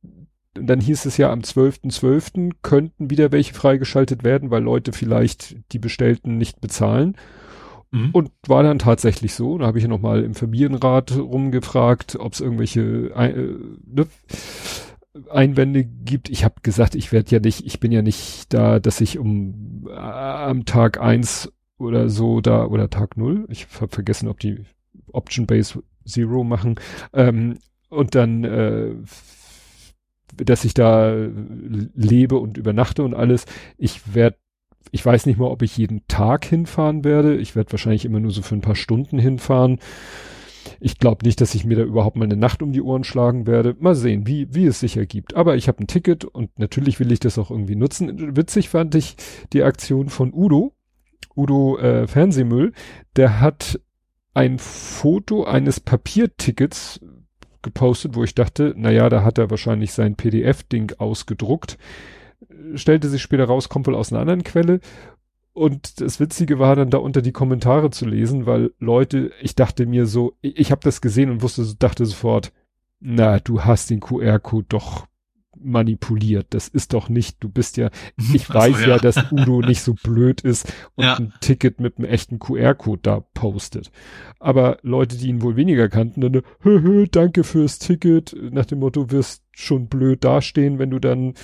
[0.54, 1.92] Dann hieß es ja am 12.12.
[1.92, 2.52] .12.
[2.62, 7.16] könnten wieder welche freigeschaltet werden, weil Leute vielleicht die bestellten nicht bezahlen.
[7.90, 8.10] Mhm.
[8.12, 9.58] Und war dann tatsächlich so.
[9.58, 14.06] Da habe ich ja nochmal im Familienrat rumgefragt, ob es irgendwelche äh, ne,
[15.30, 16.28] Einwände gibt.
[16.28, 19.86] Ich habe gesagt, ich werde ja nicht, ich bin ja nicht da, dass ich um
[19.88, 23.46] äh, am Tag eins oder so da oder Tag null.
[23.48, 24.64] Ich habe vergessen, ob die
[25.12, 26.76] Option Base Zero machen.
[27.12, 28.94] Ähm, und dann, äh,
[30.36, 31.14] dass ich da
[31.94, 33.46] lebe und übernachte und alles.
[33.78, 34.36] Ich werde,
[34.90, 37.36] ich weiß nicht mal, ob ich jeden Tag hinfahren werde.
[37.36, 39.78] Ich werde wahrscheinlich immer nur so für ein paar Stunden hinfahren.
[40.80, 43.46] Ich glaube nicht, dass ich mir da überhaupt mal eine Nacht um die Ohren schlagen
[43.46, 43.76] werde.
[43.78, 45.34] Mal sehen, wie, wie es sich ergibt.
[45.34, 48.36] Aber ich habe ein Ticket und natürlich will ich das auch irgendwie nutzen.
[48.36, 49.16] Witzig fand ich
[49.52, 50.75] die Aktion von Udo,
[51.36, 52.72] Udo äh, Fernsehmüll,
[53.16, 53.80] der hat
[54.34, 57.00] ein Foto eines Papiertickets
[57.62, 61.78] gepostet, wo ich dachte, na ja, da hat er wahrscheinlich sein PDF-Ding ausgedruckt.
[62.74, 64.80] Stellte sich später raus, kommt wohl aus einer anderen Quelle.
[65.52, 69.86] Und das Witzige war dann da unter die Kommentare zu lesen, weil Leute, ich dachte
[69.86, 72.52] mir so, ich, ich habe das gesehen und wusste, dachte sofort,
[73.00, 75.06] na, du hast den QR-Code doch
[75.62, 76.48] manipuliert.
[76.50, 77.90] Das ist doch nicht, du bist ja,
[78.32, 78.96] ich weiß also, ja.
[78.96, 78.98] ja.
[78.98, 81.16] dass Udo nicht so blöd ist und ja.
[81.16, 83.90] ein Ticket mit einem echten QR-Code da postet.
[84.38, 88.80] Aber Leute, die ihn wohl weniger kannten, dann, hö, hö, danke fürs Ticket, nach dem
[88.80, 91.34] Motto, wirst schon blöd dastehen, wenn du dann.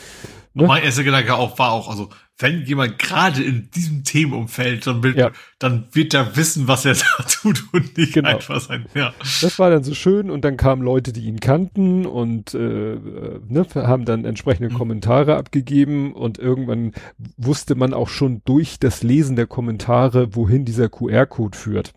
[0.54, 0.66] Ne?
[0.66, 5.16] Mein erster Gedanke auch war auch, also wenn jemand gerade in diesem Themenumfeld, dann will,
[5.16, 5.30] ja.
[5.58, 8.30] dann wird er wissen, was er da tut und nicht genau.
[8.30, 8.86] einfach sein.
[8.94, 9.14] Ja.
[9.40, 13.66] Das war dann so schön und dann kamen Leute, die ihn kannten und äh, ne,
[13.74, 14.78] haben dann entsprechende mhm.
[14.78, 16.92] Kommentare abgegeben und irgendwann
[17.36, 21.92] wusste man auch schon durch das Lesen der Kommentare, wohin dieser QR-Code führt.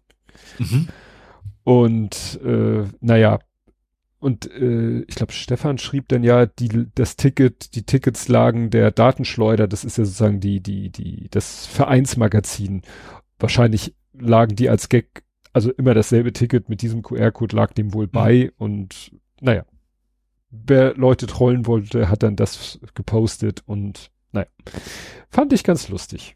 [0.59, 0.87] Mhm.
[1.63, 3.39] Und äh, naja,
[4.25, 8.89] und äh, ich glaube, Stefan schrieb dann ja, die, das Ticket, die Tickets lagen der
[8.89, 12.81] Datenschleuder, das ist ja sozusagen die, die, die, das Vereinsmagazin.
[13.37, 15.23] Wahrscheinlich lagen die als Gag,
[15.53, 18.51] also immer dasselbe Ticket mit diesem QR-Code lag dem wohl bei mhm.
[18.57, 19.63] und naja.
[20.49, 24.47] Wer Leute trollen wollte, hat dann das gepostet und naja.
[25.29, 26.35] Fand ich ganz lustig.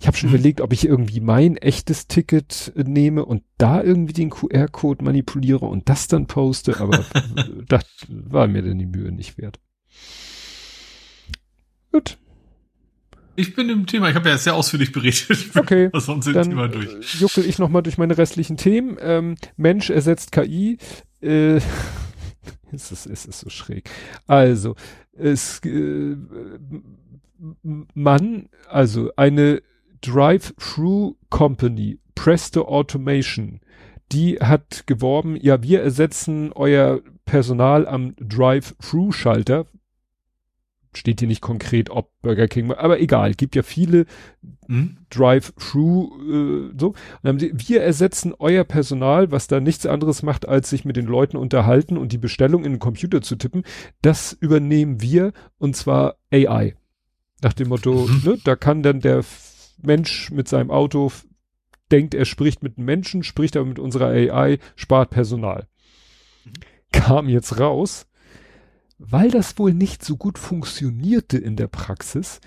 [0.00, 0.36] Ich habe schon mhm.
[0.36, 5.66] überlegt, ob ich irgendwie mein echtes Ticket äh, nehme und da irgendwie den QR-Code manipuliere
[5.66, 7.04] und das dann poste, aber
[7.68, 9.60] das war mir denn die Mühe nicht wert.
[11.92, 12.18] Gut.
[13.36, 15.50] Ich bin im Thema, ich habe ja sehr ausführlich berichtet.
[15.54, 16.86] Okay, was sonst dann Thema durch.
[16.86, 18.96] Äh, juckel ich nochmal durch meine restlichen Themen.
[19.00, 20.78] Ähm, Mensch ersetzt KI.
[21.20, 21.56] Äh,
[22.72, 23.90] es, ist, es ist so schräg.
[24.26, 24.74] Also,
[25.18, 26.16] es äh,
[27.94, 29.62] man, also eine
[30.00, 33.60] Drive-Through Company, Presto Automation,
[34.12, 39.66] die hat geworben, ja, wir ersetzen euer Personal am Drive-Through-Schalter.
[40.96, 44.06] Steht hier nicht konkret, ob Burger King, aber egal, gibt ja viele
[44.66, 44.98] hm?
[45.10, 46.94] Drive-Through äh, so.
[47.22, 51.06] Und sie, wir ersetzen euer Personal, was da nichts anderes macht, als sich mit den
[51.06, 53.62] Leuten unterhalten und die Bestellung in den Computer zu tippen.
[54.02, 56.74] Das übernehmen wir und zwar AI.
[57.42, 58.22] Nach dem Motto, mhm.
[58.24, 59.24] ne, da kann dann der
[59.82, 61.12] Mensch mit seinem Auto
[61.92, 65.68] denkt, er spricht mit Menschen, spricht aber mit unserer AI, spart Personal.
[66.44, 66.52] Mhm.
[66.92, 68.06] Kam jetzt raus,
[68.98, 72.40] weil das wohl nicht so gut funktionierte in der Praxis,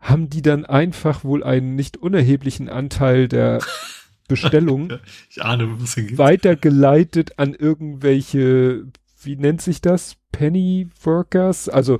[0.00, 3.60] haben die dann einfach wohl einen nicht unerheblichen Anteil der
[4.28, 4.92] Bestellung
[5.38, 5.78] ahne,
[6.18, 8.84] weitergeleitet an irgendwelche,
[9.22, 10.16] wie nennt sich das?
[10.32, 11.98] Penny Workers, also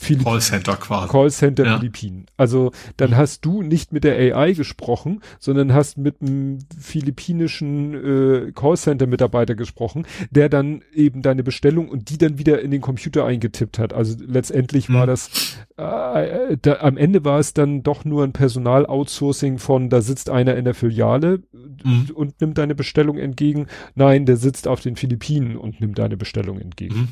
[0.00, 0.32] Philippinen.
[0.32, 1.08] Callcenter quasi.
[1.08, 1.78] Callcenter ja.
[1.78, 2.26] Philippinen.
[2.36, 3.16] Also dann mhm.
[3.16, 10.06] hast du nicht mit der AI gesprochen, sondern hast mit einem philippinischen äh, Callcenter-Mitarbeiter gesprochen,
[10.30, 13.92] der dann eben deine Bestellung und die dann wieder in den Computer eingetippt hat.
[13.92, 14.94] Also letztendlich mhm.
[14.94, 20.00] war das, äh, da, am Ende war es dann doch nur ein Personal-Outsourcing von, da
[20.00, 21.42] sitzt einer in der Filiale
[21.82, 22.10] mhm.
[22.14, 23.66] und nimmt deine Bestellung entgegen.
[23.96, 26.96] Nein, der sitzt auf den Philippinen und nimmt deine Bestellung entgegen.
[26.96, 27.08] Mhm.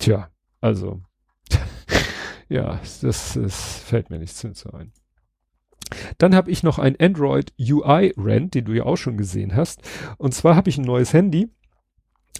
[0.00, 0.30] Tja,
[0.62, 1.02] also,
[2.48, 4.92] ja, das, das fällt mir nicht so ein.
[6.18, 9.82] Dann habe ich noch ein Android UI Rent, den du ja auch schon gesehen hast.
[10.18, 11.50] Und zwar habe ich ein neues Handy,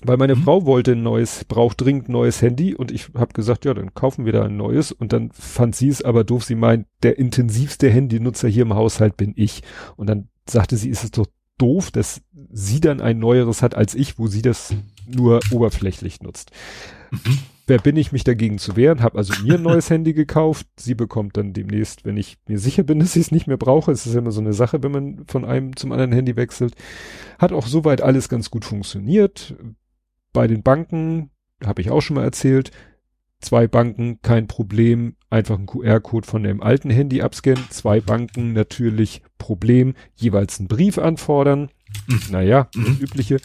[0.02, 0.44] weil meine mhm.
[0.44, 3.92] Frau wollte ein neues, braucht dringend ein neues Handy und ich habe gesagt, ja, dann
[3.92, 4.90] kaufen wir da ein neues.
[4.92, 6.44] Und dann fand sie es aber doof.
[6.44, 9.62] Sie meint, der intensivste Handynutzer hier im Haushalt bin ich.
[9.96, 11.26] Und dann sagte sie, ist es doch
[11.60, 14.74] doof, dass sie dann ein neueres hat als ich, wo sie das
[15.06, 16.50] nur oberflächlich nutzt.
[17.10, 17.38] Mhm.
[17.66, 19.00] Wer bin ich, mich dagegen zu wehren?
[19.00, 20.66] Habe also mir ein neues Handy gekauft.
[20.76, 23.92] Sie bekommt dann demnächst, wenn ich mir sicher bin, dass ich es nicht mehr brauche.
[23.92, 26.74] Es ist immer so eine Sache, wenn man von einem zum anderen Handy wechselt.
[27.38, 29.54] Hat auch soweit alles ganz gut funktioniert.
[30.32, 31.30] Bei den Banken,
[31.64, 32.72] habe ich auch schon mal erzählt,
[33.40, 37.64] zwei Banken, kein Problem, einfach ein QR-Code von dem alten Handy abscannen.
[37.70, 41.70] Zwei Banken natürlich Problem, jeweils einen Brief anfordern.
[42.06, 42.20] Mhm.
[42.30, 42.98] Naja, das mhm.
[43.00, 43.36] übliche.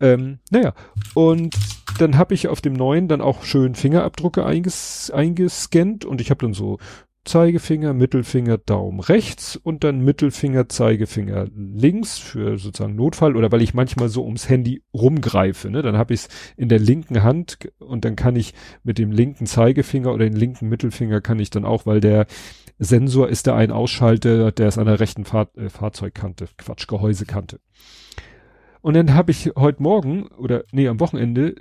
[0.00, 0.74] Ähm, naja,
[1.14, 1.56] und
[1.98, 6.44] dann habe ich auf dem neuen dann auch schön Fingerabdrücke einges eingescannt und ich habe
[6.44, 6.78] dann so
[7.24, 13.74] Zeigefinger, Mittelfinger, Daumen rechts und dann Mittelfinger, Zeigefinger links für sozusagen Notfall oder weil ich
[13.74, 15.82] manchmal so ums Handy rumgreife, ne?
[15.82, 19.46] Dann habe ich es in der linken Hand und dann kann ich mit dem linken
[19.46, 22.26] Zeigefinger oder den linken Mittelfinger kann ich dann auch, weil der
[22.78, 27.60] Sensor ist da ein Ausschalter, der ist an der rechten Fahr äh, Fahrzeugkante, Quatsch, Gehäusekante.
[28.80, 31.54] Und dann habe ich heute Morgen oder nee, am Wochenende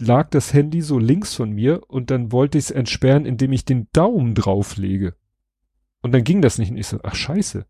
[0.00, 3.64] lag das Handy so links von mir und dann wollte ich es entsperren, indem ich
[3.64, 5.14] den Daumen drauflege.
[6.02, 6.70] Und dann ging das nicht.
[6.70, 7.66] Und ich so, ach scheiße,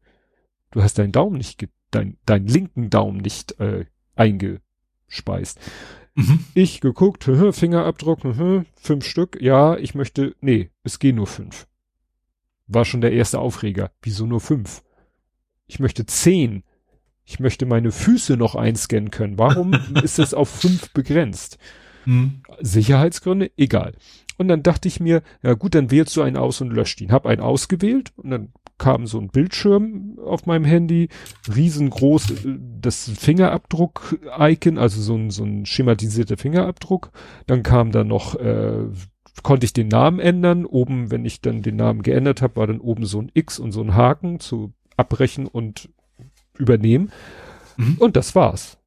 [0.73, 3.86] du hast deinen Daumen nicht, dein, deinen linken Daumen nicht äh,
[4.17, 5.60] eingespeist.
[6.15, 6.44] Mhm.
[6.55, 8.20] Ich geguckt, Fingerabdruck,
[8.76, 11.67] fünf Stück, ja, ich möchte, nee, es gehen nur fünf.
[12.67, 13.91] War schon der erste Aufreger.
[14.02, 14.83] Wieso nur fünf?
[15.67, 16.65] Ich möchte zehn.
[17.25, 19.39] Ich möchte meine Füße noch einscannen können.
[19.39, 21.59] Warum ist es auf fünf begrenzt?
[22.05, 22.42] Hm.
[22.60, 23.94] Sicherheitsgründe, egal.
[24.36, 27.12] Und dann dachte ich mir, ja gut, dann wählst du einen aus und löscht ihn.
[27.12, 31.08] Hab einen ausgewählt und dann kam so ein Bildschirm auf meinem Handy,
[31.55, 37.12] riesengroß, äh, das Fingerabdruck-Icon, also so ein, so ein schematisierter Fingerabdruck.
[37.47, 38.86] Dann kam da noch, äh,
[39.42, 40.66] konnte ich den Namen ändern.
[40.66, 43.73] Oben, wenn ich dann den Namen geändert habe, war dann oben so ein X und
[43.73, 45.89] so ein Haken zu abbrechen und
[46.58, 47.12] übernehmen.
[47.76, 47.97] Mhm.
[47.99, 48.78] Und das war's.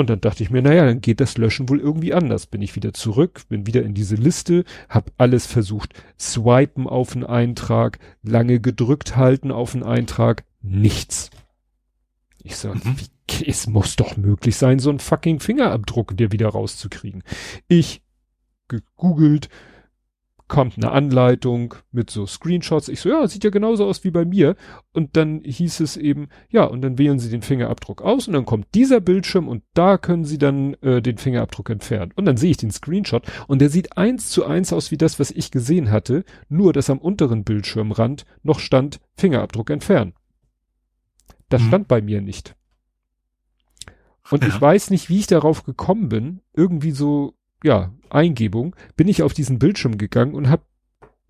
[0.00, 2.46] Und dann dachte ich mir, naja, dann geht das Löschen wohl irgendwie anders.
[2.46, 7.24] Bin ich wieder zurück, bin wieder in diese Liste, hab alles versucht, swipen auf einen
[7.24, 11.30] Eintrag, lange gedrückt halten auf einen Eintrag, nichts.
[12.42, 12.96] Ich sag, mhm.
[12.98, 17.22] wie, es muss doch möglich sein, so einen fucking Fingerabdruck dir wieder rauszukriegen.
[17.68, 18.02] Ich
[18.68, 19.48] gegoogelt,
[20.50, 22.88] kommt eine Anleitung mit so Screenshots.
[22.88, 24.56] Ich so, ja, sieht ja genauso aus wie bei mir.
[24.92, 28.44] Und dann hieß es eben, ja, und dann wählen Sie den Fingerabdruck aus und dann
[28.44, 32.12] kommt dieser Bildschirm und da können Sie dann äh, den Fingerabdruck entfernen.
[32.16, 35.18] Und dann sehe ich den Screenshot und der sieht eins zu eins aus wie das,
[35.20, 40.14] was ich gesehen hatte, nur dass am unteren Bildschirmrand noch stand Fingerabdruck entfernen.
[41.48, 41.68] Das mhm.
[41.68, 42.56] stand bei mir nicht.
[44.30, 44.48] Und ja.
[44.48, 46.40] ich weiß nicht, wie ich darauf gekommen bin.
[46.54, 50.62] Irgendwie so ja, Eingebung, bin ich auf diesen Bildschirm gegangen und habe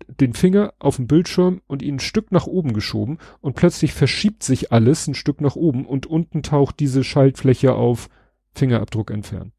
[0.07, 4.43] den Finger auf den Bildschirm und ihn ein Stück nach oben geschoben und plötzlich verschiebt
[4.43, 8.09] sich alles ein Stück nach oben und unten taucht diese Schaltfläche auf
[8.53, 9.53] Fingerabdruck entfernen.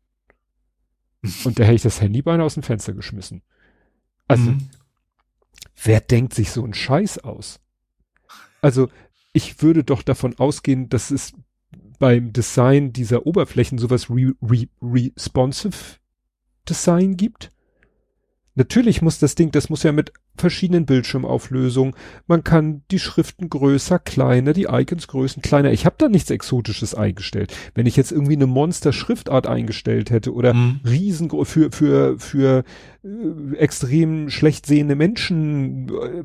[1.45, 3.43] Und da hätte ich das Handy beinahe aus dem Fenster geschmissen.
[4.29, 4.69] Also, mhm.
[5.83, 7.61] wer denkt sich so einen Scheiß aus?
[8.61, 8.89] Also,
[9.33, 11.33] ich würde doch davon ausgehen, dass es
[11.99, 16.01] beim Design dieser Oberflächen sowas re, re, responsive
[16.69, 17.51] Design gibt.
[18.55, 21.95] Natürlich muss das Ding, das muss ja mit verschiedenen Bildschirmauflösungen,
[22.27, 25.73] man kann die Schriften größer, kleiner, die Icons größer, kleiner.
[25.73, 27.55] Ich habe da nichts Exotisches eingestellt.
[27.75, 30.81] Wenn ich jetzt irgendwie eine Monster-Schriftart eingestellt hätte oder mhm.
[30.85, 32.65] riesengroß für, für, für
[33.03, 36.25] äh, extrem schlecht sehende Menschen, äh,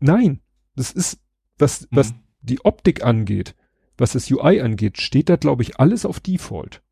[0.00, 0.40] nein,
[0.74, 1.18] das ist,
[1.58, 1.86] was, mhm.
[1.90, 3.54] was die Optik angeht,
[3.98, 6.82] was das UI angeht, steht da, glaube ich, alles auf Default.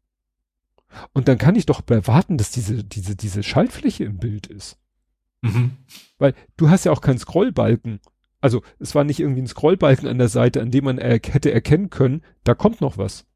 [1.12, 4.78] Und dann kann ich doch erwarten, dass diese, diese, diese Schaltfläche im Bild ist.
[5.42, 5.72] Mhm.
[6.18, 8.00] Weil du hast ja auch keinen Scrollbalken.
[8.40, 11.52] Also es war nicht irgendwie ein Scrollbalken an der Seite, an dem man er hätte
[11.52, 13.26] erkennen können, da kommt noch was.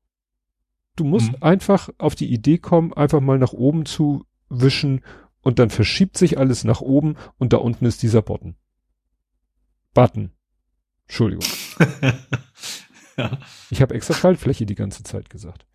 [0.97, 1.39] Du musst mhm.
[1.41, 5.03] einfach auf die Idee kommen, einfach mal nach oben zu wischen
[5.41, 8.57] und dann verschiebt sich alles nach oben und da unten ist dieser Button.
[9.95, 10.33] Button.
[11.07, 11.45] Entschuldigung.
[13.17, 13.39] ja.
[13.71, 15.67] Ich habe extra Schaltfläche die ganze Zeit gesagt.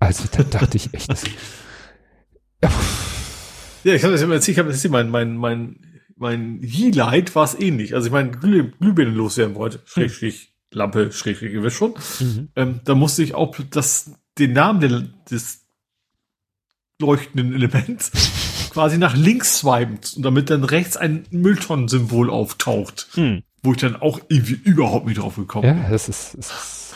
[0.00, 1.08] Also da dachte ich echt.
[3.84, 7.44] ja, ich habe das immer erzählt, ich habe das mein, mein, mein, mein Highlight war
[7.44, 7.94] es ähnlich.
[7.94, 10.78] Also ich meine, Glüh, Glühbirnen loswerden wollte, schrägstrich hm.
[10.78, 11.94] Lampe, schrägstrich, ihr wisst schon.
[12.20, 12.48] Mhm.
[12.56, 15.66] Ähm, da musste ich auch das, den Namen der, des
[17.00, 18.10] leuchtenden Elements
[18.70, 23.08] quasi nach links swipen und damit dann rechts ein Mülltonnensymbol auftaucht.
[23.16, 23.42] Mhm.
[23.62, 25.82] Wo ich dann auch irgendwie überhaupt nicht drauf gekommen bin.
[25.82, 26.94] Ja, das ist, das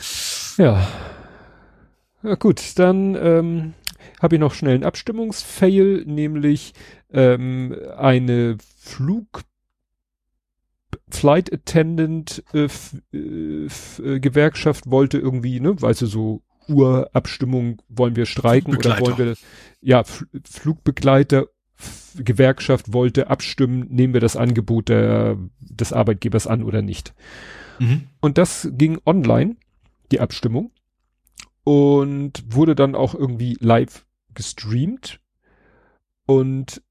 [0.00, 0.86] ist ja.
[2.24, 3.74] Ja gut, dann ähm,
[4.20, 6.72] habe ich noch schnell einen Abstimmungsfail, nämlich
[7.12, 9.42] ähm, eine Flug
[11.10, 12.68] Flight Attendant äh,
[13.12, 13.66] äh,
[14.02, 19.34] äh, Gewerkschaft wollte irgendwie, ne, weißt du, so Urabstimmung, wollen wir streiken oder wollen wir,
[19.82, 21.46] ja, F Flugbegleiter
[22.16, 27.12] Gewerkschaft wollte abstimmen, nehmen wir das Angebot der, des Arbeitgebers an oder nicht.
[27.80, 28.04] Mhm.
[28.20, 29.56] Und das ging online,
[30.10, 30.70] die Abstimmung
[31.64, 35.20] und wurde dann auch irgendwie live gestreamt.
[36.26, 36.82] Und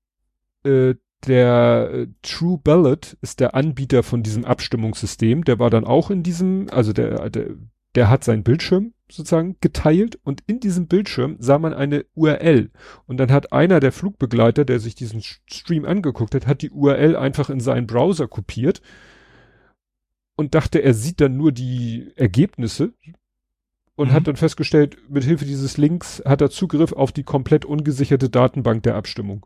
[0.64, 0.96] äh,
[1.26, 6.24] der äh, True Ballot ist der Anbieter von diesem Abstimmungssystem, der war dann auch in
[6.24, 7.52] diesem, also der, der,
[7.96, 10.20] der hat seinen Bildschirm sozusagen geteilt.
[10.24, 12.72] Und in diesem Bildschirm sah man eine URL
[13.06, 17.16] und dann hat einer der Flugbegleiter, der sich diesen Stream angeguckt hat, hat die URL
[17.16, 18.82] einfach in seinen Browser kopiert.
[20.36, 22.94] Und dachte, er sieht dann nur die Ergebnisse,
[23.96, 24.14] und mhm.
[24.14, 28.84] hat dann festgestellt, mit Hilfe dieses Links hat er Zugriff auf die komplett ungesicherte Datenbank
[28.84, 29.46] der Abstimmung.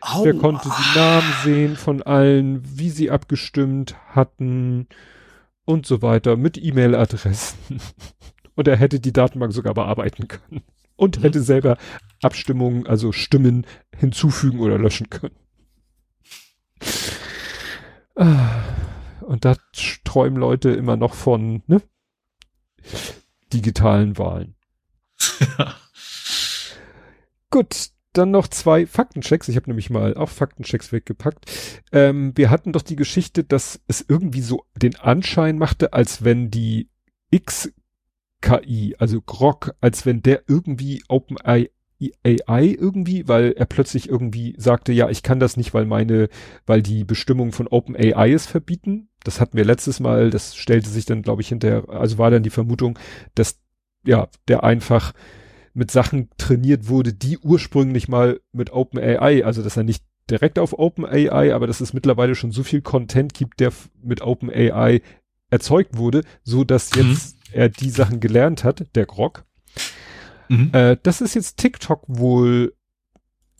[0.00, 0.24] Au.
[0.24, 4.88] Der konnte die Namen sehen von allen, wie sie abgestimmt hatten
[5.64, 7.58] und so weiter mit E-Mail-Adressen.
[8.54, 10.62] Und er hätte die Datenbank sogar bearbeiten können.
[10.96, 11.22] Und mhm.
[11.22, 11.76] hätte selber
[12.22, 13.64] Abstimmungen, also Stimmen
[13.96, 15.36] hinzufügen oder löschen können.
[18.16, 18.64] Ah.
[19.20, 19.54] Und da
[20.02, 21.82] träumen Leute immer noch von, ne?
[23.52, 24.54] Digitalen Wahlen.
[27.50, 29.48] Gut, dann noch zwei Faktenchecks.
[29.48, 31.50] Ich habe nämlich mal auch Faktenchecks weggepackt.
[31.92, 36.50] Ähm, wir hatten doch die Geschichte, dass es irgendwie so den Anschein machte, als wenn
[36.50, 36.90] die
[37.30, 41.70] X-KI, also Grok, als wenn der irgendwie OpenAI
[42.00, 46.28] AI irgendwie, weil er plötzlich irgendwie sagte, ja, ich kann das nicht, weil meine,
[46.66, 49.08] weil die Bestimmungen von OpenAI es verbieten.
[49.24, 52.44] Das hatten wir letztes Mal, das stellte sich dann, glaube ich, hinterher, also war dann
[52.44, 52.98] die Vermutung,
[53.34, 53.58] dass,
[54.04, 55.12] ja, der einfach
[55.74, 60.78] mit Sachen trainiert wurde, die ursprünglich mal mit OpenAI, also dass er nicht direkt auf
[60.78, 65.00] OpenAI, aber dass es mittlerweile schon so viel Content gibt, der mit OpenAI
[65.50, 67.10] erzeugt wurde, so dass mhm.
[67.10, 67.52] jetzt mhm.
[67.52, 69.44] er die Sachen gelernt hat, der Grog.
[70.48, 70.70] Mhm.
[70.72, 72.74] Äh, das ist jetzt TikTok wohl,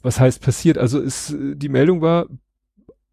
[0.02, 0.78] was heißt passiert?
[0.78, 2.26] Also ist, die Meldung war,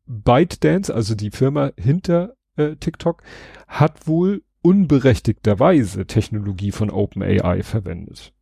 [0.08, 3.24] ByteDance, also die Firma hinter äh, TikTok,
[3.68, 8.34] hat wohl unberechtigterweise Technologie von OpenAI verwendet.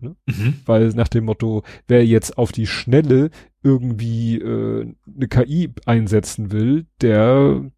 [0.00, 0.16] Ne?
[0.26, 0.60] Mhm.
[0.64, 3.30] Weil nach dem Motto, wer jetzt auf die Schnelle
[3.62, 7.70] irgendwie äh, eine KI einsetzen will, der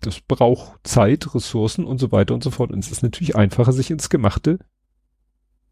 [0.00, 2.72] das braucht Zeit, Ressourcen und so weiter und so fort.
[2.72, 4.58] Und es ist natürlich einfacher, sich ins Gemachte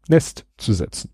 [0.07, 1.11] Nest zu setzen.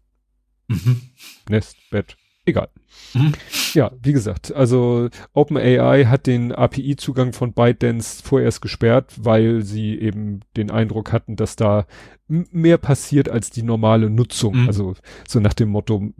[0.67, 1.01] Mhm.
[1.49, 2.69] Nest, Bett, egal.
[3.13, 3.33] Mhm.
[3.73, 10.41] Ja, wie gesagt, also OpenAI hat den API-Zugang von ByteDance vorerst gesperrt, weil sie eben
[10.57, 11.85] den Eindruck hatten, dass da
[12.27, 14.61] mehr passiert als die normale Nutzung.
[14.61, 14.67] Mhm.
[14.67, 14.95] Also
[15.27, 16.11] so nach dem Motto,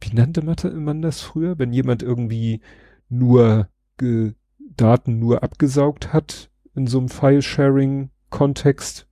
[0.00, 2.60] wie nannte man das früher, wenn jemand irgendwie
[3.08, 3.68] nur
[4.76, 9.06] Daten nur abgesaugt hat in so einem File-Sharing-Kontext?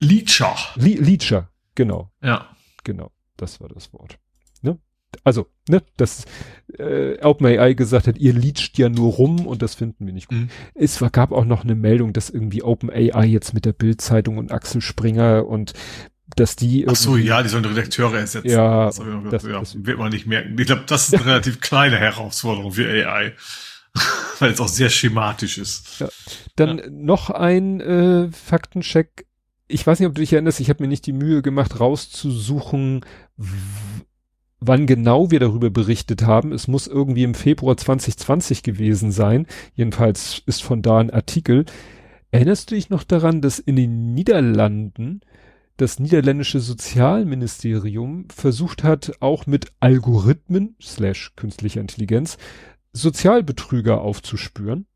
[0.00, 0.56] Leecher.
[0.74, 2.10] Le Leecher, Genau.
[2.22, 2.48] Ja.
[2.84, 3.10] Genau.
[3.36, 4.18] Das war das Wort.
[4.60, 4.78] Ne?
[5.24, 6.24] Also, ne, dass
[6.78, 10.38] äh, OpenAI gesagt hat, ihr leacht ja nur rum und das finden wir nicht gut.
[10.38, 10.50] Mhm.
[10.74, 14.52] Es war, gab auch noch eine Meldung, dass irgendwie OpenAI jetzt mit der Bildzeitung und
[14.52, 15.74] Axel Springer und
[16.36, 18.48] dass die Ach so, ja, die sollen Redakteure ersetzen.
[18.48, 20.58] Ja, das, das, ja, das wird man nicht merken.
[20.58, 23.34] Ich glaube, das ist eine relativ kleine Herausforderung für AI.
[24.38, 26.00] Weil es auch sehr schematisch ist.
[26.00, 26.08] Ja.
[26.56, 26.84] Dann ja.
[26.90, 29.26] noch ein äh, Faktencheck.
[29.72, 33.06] Ich weiß nicht, ob du dich erinnerst, ich habe mir nicht die Mühe gemacht, rauszusuchen,
[34.60, 36.52] wann genau wir darüber berichtet haben.
[36.52, 39.46] Es muss irgendwie im Februar 2020 gewesen sein.
[39.74, 41.64] Jedenfalls ist von da ein Artikel.
[42.30, 45.22] Erinnerst du dich noch daran, dass in den Niederlanden
[45.78, 52.36] das niederländische Sozialministerium versucht hat, auch mit Algorithmen slash künstlicher Intelligenz
[52.92, 54.86] Sozialbetrüger aufzuspüren?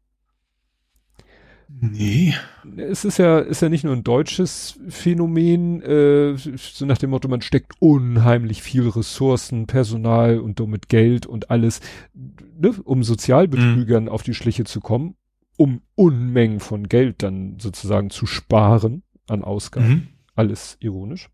[1.69, 2.35] Nee.
[2.77, 7.29] Es ist ja, ist ja nicht nur ein deutsches Phänomen, äh, so nach dem Motto,
[7.29, 11.81] man steckt unheimlich viel Ressourcen, Personal und damit Geld und alles,
[12.15, 14.09] ne, um Sozialbetrügern mhm.
[14.09, 15.17] auf die Schliche zu kommen,
[15.57, 19.89] um Unmengen von Geld dann sozusagen zu sparen an Ausgaben.
[19.89, 20.09] Mhm.
[20.37, 21.31] Alles ironisch.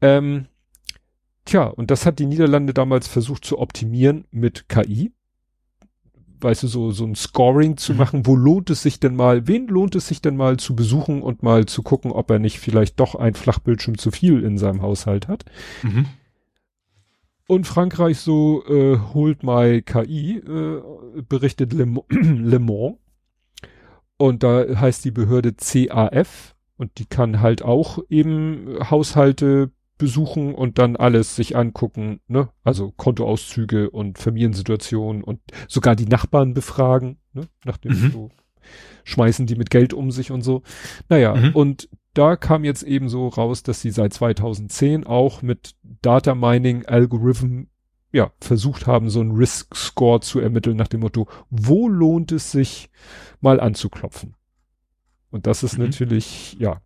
[0.00, 0.46] Ähm,
[1.44, 5.12] tja, und das hat die Niederlande damals versucht zu optimieren mit KI
[6.42, 7.98] weißt du, so, so ein Scoring zu mhm.
[7.98, 11.22] machen, wo lohnt es sich denn mal, wen lohnt es sich denn mal zu besuchen
[11.22, 14.82] und mal zu gucken, ob er nicht vielleicht doch ein Flachbildschirm zu viel in seinem
[14.82, 15.44] Haushalt hat.
[15.82, 16.06] Mhm.
[17.46, 20.82] Und Frankreich so, äh, holt mal KI, äh,
[21.28, 22.96] berichtet Le, Le Mans.
[24.16, 29.70] Und da heißt die Behörde CAF und die kann halt auch eben Haushalte
[30.00, 32.48] besuchen und dann alles sich angucken, ne?
[32.64, 37.46] Also Kontoauszüge und Familiensituationen und sogar die Nachbarn befragen, ne?
[37.64, 38.10] Nachdem mhm.
[38.10, 38.30] so
[39.04, 40.62] schmeißen die mit Geld um sich und so.
[41.08, 41.54] Naja, mhm.
[41.54, 46.86] und da kam jetzt eben so raus, dass sie seit 2010 auch mit Data Mining
[46.86, 47.68] Algorithm
[48.12, 52.50] ja, versucht haben, so einen Risk Score zu ermitteln nach dem Motto, wo lohnt es
[52.50, 52.90] sich
[53.40, 54.34] mal anzuklopfen?
[55.30, 55.84] Und das ist mhm.
[55.84, 56.80] natürlich, ja,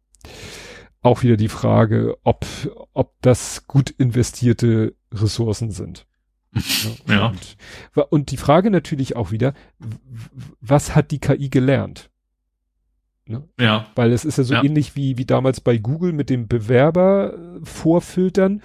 [1.04, 2.46] auch wieder die Frage, ob,
[2.92, 6.06] ob das gut investierte Ressourcen sind.
[7.08, 7.26] ja.
[7.26, 7.56] Und,
[8.10, 9.54] und, die Frage natürlich auch wieder,
[10.60, 12.10] was hat die KI gelernt?
[13.26, 13.42] Ne?
[13.58, 13.86] Ja.
[13.96, 14.62] Weil es ist ja so ja.
[14.62, 17.34] ähnlich wie, wie damals bei Google mit dem Bewerber
[17.64, 18.62] vorfiltern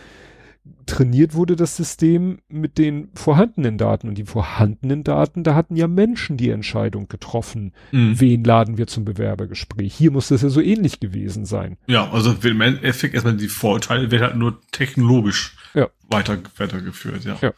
[0.89, 4.09] trainiert wurde das System mit den vorhandenen Daten.
[4.09, 8.19] Und die vorhandenen Daten, da hatten ja Menschen die Entscheidung getroffen, mhm.
[8.19, 9.93] wen laden wir zum Bewerbergespräch.
[9.93, 11.77] Hier muss das ja so ähnlich gewesen sein.
[11.87, 15.87] Ja, also im Endeffekt erstmal die Vorurteile werden halt nur technologisch ja.
[16.09, 17.37] weiter, weitergeführt, ja.
[17.41, 17.53] ja.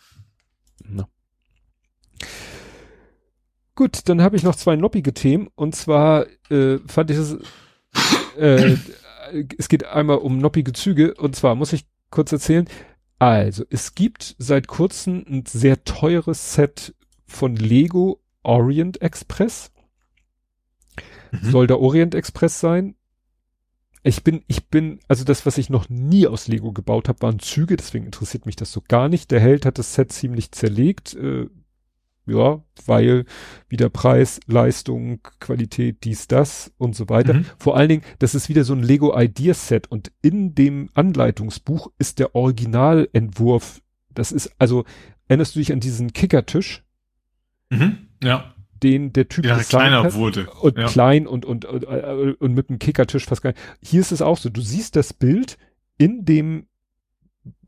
[0.87, 1.07] Na.
[3.75, 5.47] Gut, dann habe ich noch zwei noppige Themen.
[5.55, 7.37] Und zwar äh, fand ich es,
[8.37, 8.75] äh,
[9.57, 11.13] es geht einmal um noppige Züge.
[11.13, 12.67] Und zwar muss ich kurz erzählen,
[13.21, 16.95] also, es gibt seit kurzem ein sehr teures Set
[17.27, 19.71] von Lego Orient Express.
[21.29, 21.51] Mhm.
[21.51, 22.95] Soll der Orient Express sein.
[24.01, 27.37] Ich bin, ich bin, also das, was ich noch nie aus Lego gebaut habe, waren
[27.37, 29.29] Züge, deswegen interessiert mich das so gar nicht.
[29.29, 31.13] Der Held hat das Set ziemlich zerlegt.
[31.13, 31.47] Äh,
[32.25, 33.25] ja, weil
[33.67, 37.33] wieder Preis, Leistung, Qualität, dies, das und so weiter.
[37.33, 37.45] Mhm.
[37.57, 41.91] Vor allen Dingen, das ist wieder so ein Lego Idea Set und in dem Anleitungsbuch
[41.97, 43.81] ist der Originalentwurf.
[44.13, 44.85] Das ist, also,
[45.27, 46.83] erinnerst du dich an diesen Kickertisch?
[47.69, 48.07] Mhm.
[48.23, 48.53] Ja.
[48.83, 50.49] Den der Typ ja, kleiner hat wurde.
[50.49, 50.87] Und ja.
[50.87, 53.61] klein und, und, und, und mit dem Kickertisch fast gar nicht.
[53.83, 54.49] Hier ist es auch so.
[54.49, 55.57] Du siehst das Bild
[55.97, 56.65] in dem,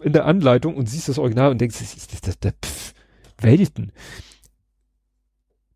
[0.01, 2.93] in der Anleitung und siehst das Original und denkst, das ist das, das, pff,
[3.39, 3.91] Welten.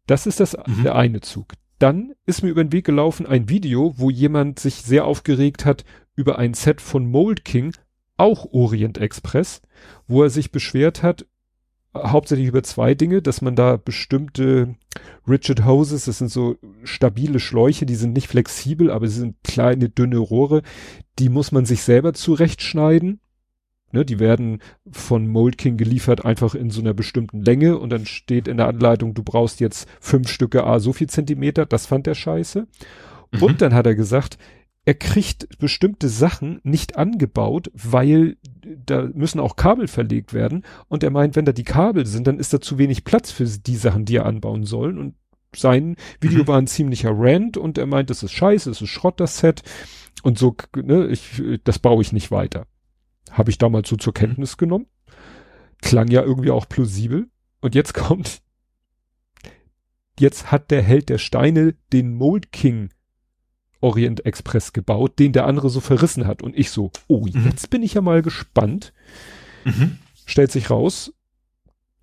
[0.07, 0.83] Das ist das, mhm.
[0.83, 1.53] der eine Zug.
[1.79, 5.85] Dann ist mir über den Weg gelaufen ein Video, wo jemand sich sehr aufgeregt hat
[6.15, 7.73] über ein Set von Mold King,
[8.15, 9.61] auch Orient Express,
[10.07, 11.27] wo er sich beschwert hat,
[11.95, 14.75] hauptsächlich über zwei Dinge, dass man da bestimmte
[15.27, 19.89] Rigid Hoses, das sind so stabile Schläuche, die sind nicht flexibel, aber sie sind kleine,
[19.89, 20.63] dünne Rohre,
[21.19, 23.19] die muss man sich selber zurechtschneiden
[23.93, 28.05] Ne, die werden von Mold King geliefert einfach in so einer bestimmten Länge und dann
[28.05, 31.65] steht in der Anleitung, du brauchst jetzt fünf Stücke A so viel Zentimeter.
[31.65, 32.67] Das fand er scheiße.
[33.31, 33.43] Mhm.
[33.43, 34.37] Und dann hat er gesagt,
[34.83, 38.37] er kriegt bestimmte Sachen nicht angebaut, weil
[38.85, 40.63] da müssen auch Kabel verlegt werden.
[40.87, 43.45] Und er meint, wenn da die Kabel sind, dann ist da zu wenig Platz für
[43.45, 44.97] die Sachen, die er anbauen soll.
[44.97, 45.15] Und
[45.55, 46.47] sein Video mhm.
[46.47, 49.61] war ein ziemlicher Rant und er meint, das ist scheiße, das ist Schrott, das Set.
[50.23, 52.65] Und so, ne, ich, das baue ich nicht weiter.
[53.31, 54.15] Habe ich damals so zur mhm.
[54.15, 54.87] Kenntnis genommen.
[55.81, 57.27] Klang ja irgendwie auch plausibel.
[57.61, 58.41] Und jetzt kommt,
[60.19, 62.89] jetzt hat der Held der Steine den Mold King
[63.79, 66.41] Orient Express gebaut, den der andere so verrissen hat.
[66.41, 67.45] Und ich so, oh, mhm.
[67.45, 68.93] jetzt bin ich ja mal gespannt.
[69.65, 69.99] Mhm.
[70.25, 71.13] Stellt sich raus,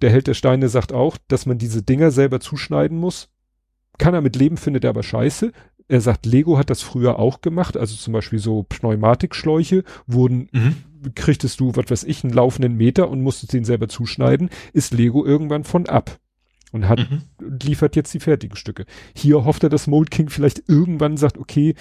[0.00, 3.30] der Held der Steine sagt auch, dass man diese Dinger selber zuschneiden muss.
[3.98, 5.52] Kann er mit leben, findet er aber scheiße.
[5.88, 10.76] Er sagt, Lego hat das früher auch gemacht, also zum Beispiel so Pneumatikschläuche wurden, mhm.
[11.14, 15.24] Kriegtest du, was weiß ich, einen laufenden Meter und musstest den selber zuschneiden, ist Lego
[15.24, 16.18] irgendwann von ab
[16.72, 17.22] und hat, mhm.
[17.62, 18.84] liefert jetzt die fertigen Stücke.
[19.14, 21.74] Hier hofft er, dass Mold King vielleicht irgendwann sagt, okay,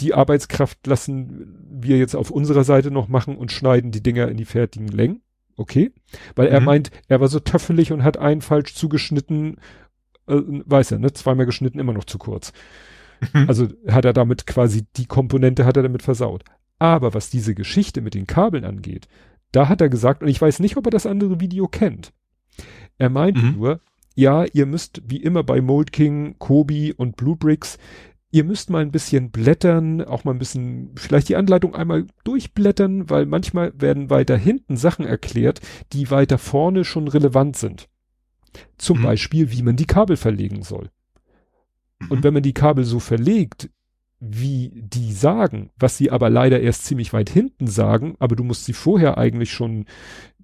[0.00, 4.36] die Arbeitskraft lassen wir jetzt auf unserer Seite noch machen und schneiden die Dinger in
[4.36, 5.22] die fertigen Längen.
[5.56, 5.92] Okay.
[6.34, 6.54] Weil mhm.
[6.54, 9.56] er meint, er war so töffelig und hat einen falsch zugeschnitten,
[10.26, 11.12] äh, weiß er, ne?
[11.12, 12.52] Zweimal geschnitten, immer noch zu kurz.
[13.32, 13.48] Mhm.
[13.48, 16.44] Also hat er damit quasi die Komponente hat er damit versaut.
[16.78, 19.08] Aber was diese Geschichte mit den Kabeln angeht,
[19.52, 22.12] da hat er gesagt, und ich weiß nicht, ob er das andere Video kennt.
[22.98, 23.56] Er meint mhm.
[23.56, 23.80] nur,
[24.14, 27.78] ja, ihr müsst wie immer bei Mold King, Kobi und Blue Bricks
[28.36, 33.08] ihr müsst mal ein bisschen blättern, auch mal ein bisschen, vielleicht die Anleitung einmal durchblättern,
[33.08, 35.60] weil manchmal werden weiter hinten Sachen erklärt,
[35.92, 37.88] die weiter vorne schon relevant sind.
[38.76, 39.04] Zum mhm.
[39.04, 40.90] Beispiel, wie man die Kabel verlegen soll.
[41.98, 42.10] Mhm.
[42.10, 43.70] Und wenn man die Kabel so verlegt,
[44.30, 48.64] wie die sagen, was sie aber leider erst ziemlich weit hinten sagen, aber du musst
[48.64, 49.86] sie vorher eigentlich schon,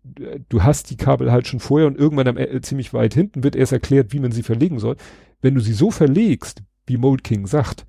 [0.03, 3.57] du hast die Kabel halt schon vorher und irgendwann am, äh, ziemlich weit hinten wird
[3.57, 4.97] erst erklärt, wie man sie verlegen soll.
[5.41, 7.87] Wenn du sie so verlegst, wie Mold King sagt,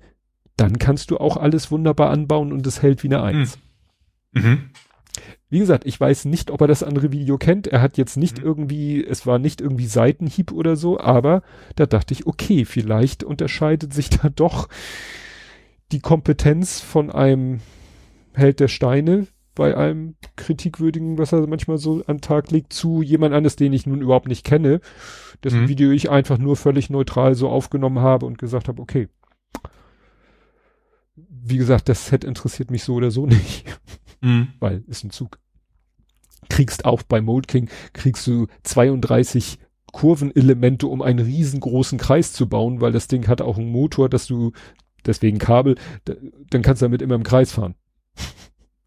[0.56, 3.58] dann kannst du auch alles wunderbar anbauen und es hält wie eine Eins.
[4.32, 4.42] Mhm.
[4.42, 4.70] mhm.
[5.50, 7.68] Wie gesagt, ich weiß nicht, ob er das andere Video kennt.
[7.68, 8.44] Er hat jetzt nicht mhm.
[8.44, 11.42] irgendwie, es war nicht irgendwie Seitenhieb oder so, aber
[11.76, 14.68] da dachte ich, okay, vielleicht unterscheidet sich da doch
[15.92, 17.60] die Kompetenz von einem
[18.32, 23.34] Held der Steine bei einem kritikwürdigen, was er manchmal so an Tag legt, zu jemand
[23.34, 24.80] anderes, den ich nun überhaupt nicht kenne,
[25.44, 25.68] dessen mhm.
[25.68, 29.08] Video ich einfach nur völlig neutral so aufgenommen habe und gesagt habe, okay.
[31.16, 33.64] Wie gesagt, das Set interessiert mich so oder so nicht.
[34.20, 34.48] Mhm.
[34.58, 35.38] Weil ist ein Zug.
[36.48, 39.58] Kriegst auch bei Mold King, kriegst du 32
[39.92, 44.26] Kurvenelemente, um einen riesengroßen Kreis zu bauen, weil das Ding hat auch einen Motor, dass
[44.26, 44.50] du,
[45.06, 47.74] deswegen Kabel, dann kannst du damit immer im Kreis fahren.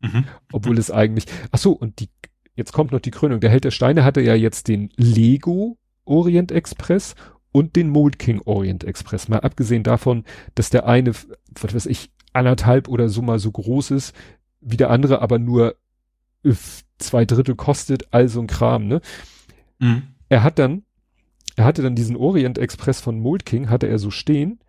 [0.01, 0.25] Mhm.
[0.51, 2.09] Obwohl es eigentlich, ach so, und die,
[2.55, 3.39] jetzt kommt noch die Krönung.
[3.39, 7.15] Der Held der Steine hatte ja jetzt den Lego Orient Express
[7.51, 9.27] und den Mold King Orient Express.
[9.27, 10.23] Mal abgesehen davon,
[10.55, 11.13] dass der eine,
[11.59, 14.15] was weiß ich, anderthalb oder so mal so groß ist,
[14.61, 15.75] wie der andere aber nur
[16.97, 19.01] zwei Drittel kostet, also ein Kram, ne?
[19.79, 20.03] Mhm.
[20.29, 20.83] Er hat dann,
[21.55, 24.59] er hatte dann diesen Orient Express von Mold King, hatte er so stehen.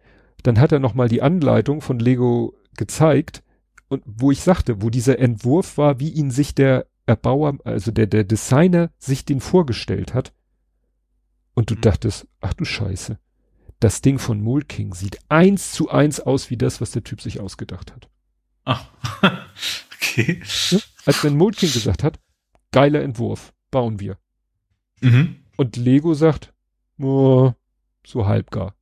[0.43, 3.43] Dann hat er nochmal die Anleitung von Lego gezeigt
[3.89, 8.07] und wo ich sagte, wo dieser Entwurf war, wie ihn sich der Erbauer, also der,
[8.07, 10.33] der Designer sich den vorgestellt hat.
[11.55, 11.81] Und du mhm.
[11.81, 13.19] dachtest, ach du Scheiße,
[13.81, 17.41] das Ding von Mulking sieht eins zu eins aus wie das, was der Typ sich
[17.41, 18.09] ausgedacht hat.
[18.65, 18.91] Ach,
[19.95, 20.43] okay.
[20.71, 20.79] Ja?
[21.07, 22.21] Als wenn Mulking gesagt hat,
[22.73, 24.19] geiler Entwurf, bauen wir.
[25.01, 25.37] Mhm.
[25.57, 26.53] Und Lego sagt,
[26.99, 27.53] oh,
[28.07, 28.75] so halbgar.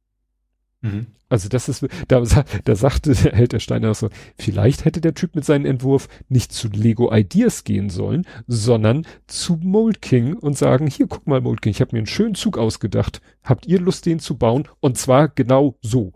[0.87, 1.07] Mhm.
[1.29, 2.23] Also das ist, da,
[2.65, 6.09] da sagte der Held der Steine auch so, vielleicht hätte der Typ mit seinem Entwurf
[6.29, 11.41] nicht zu Lego Ideas gehen sollen, sondern zu Mold King und sagen, hier, guck mal
[11.41, 14.69] Mold King, ich habe mir einen schönen Zug ausgedacht, habt ihr Lust, den zu bauen?
[14.79, 16.13] Und zwar genau so.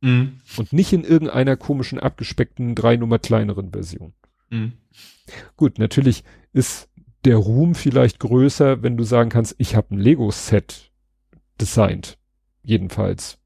[0.00, 0.40] Mhm.
[0.56, 4.14] Und nicht in irgendeiner komischen, abgespeckten, drei Nummer kleineren Version.
[4.48, 4.72] Mhm.
[5.56, 6.88] Gut, natürlich ist
[7.26, 10.90] der Ruhm vielleicht größer, wenn du sagen kannst, ich habe ein Lego-Set
[11.60, 12.16] designt.
[12.62, 13.39] Jedenfalls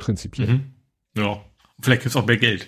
[0.00, 0.48] prinzipiell.
[0.48, 0.74] Mhm.
[1.16, 1.40] Ja,
[1.80, 2.66] vielleicht gibt's auch mehr Geld.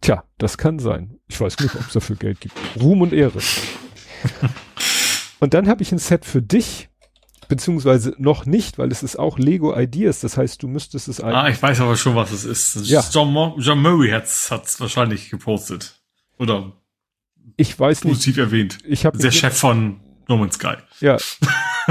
[0.00, 1.18] Tja, das kann sein.
[1.28, 2.54] Ich weiß nicht, ob es dafür Geld gibt.
[2.80, 3.40] Ruhm und Ehre.
[5.40, 6.88] und dann habe ich ein Set für dich,
[7.48, 10.20] beziehungsweise noch nicht, weil es ist auch Lego Ideas.
[10.20, 11.36] Das heißt, du müsstest es eigentlich.
[11.36, 12.86] Ah, ich weiß aber schon, was es ist.
[12.88, 13.04] Ja.
[13.12, 16.00] John, Mo John Murray hat's, hat's wahrscheinlich gepostet.
[16.38, 16.72] Oder
[17.56, 18.14] ich weiß nicht.
[18.14, 18.78] Positiv erwähnt.
[18.84, 20.76] Ich der Chef von No Man's Sky.
[21.00, 21.18] Ja.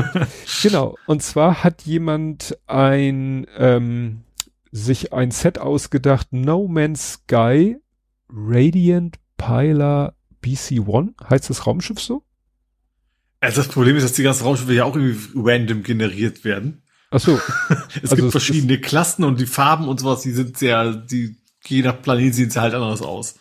[0.63, 0.97] genau.
[1.05, 4.23] Und zwar hat jemand ein ähm,
[4.71, 7.77] sich ein Set ausgedacht, No Man's Sky
[8.29, 11.13] Radiant Pilar BC-1.
[11.29, 12.23] Heißt das Raumschiff so?
[13.41, 16.83] Also das Problem ist, dass die ganzen Raumschiffe ja auch irgendwie random generiert werden.
[17.11, 17.39] Ach so.
[17.95, 21.81] es also gibt verschiedene Klassen und die Farben und sowas, die sind sehr, die, je
[21.81, 23.35] nach Planet sehen sie halt anders aus.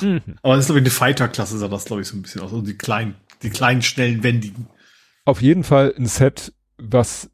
[0.00, 0.22] Mhm.
[0.42, 2.52] Aber das ist, glaube ich, eine Fighter-Klasse, sah das, glaube ich, so ein bisschen aus.
[2.52, 4.68] Also die kleinen, die kleinen, schnellen, wendigen.
[5.24, 7.30] Auf jeden Fall ein Set, was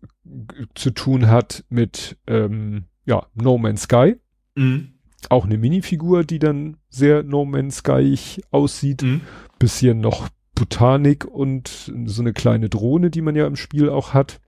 [0.74, 4.16] zu tun hat mit ähm, ja, No Man's Sky.
[4.54, 4.94] Mhm.
[5.28, 8.16] Auch eine Minifigur, die dann sehr No Man's Sky
[8.50, 9.02] aussieht.
[9.02, 9.22] Mhm.
[9.58, 14.40] Bisschen noch Botanik und so eine kleine Drohne, die man ja im Spiel auch hat.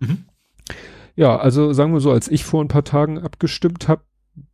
[0.00, 0.24] Mhm.
[1.16, 4.02] Ja, also sagen wir so, als ich vor ein paar Tagen abgestimmt habe,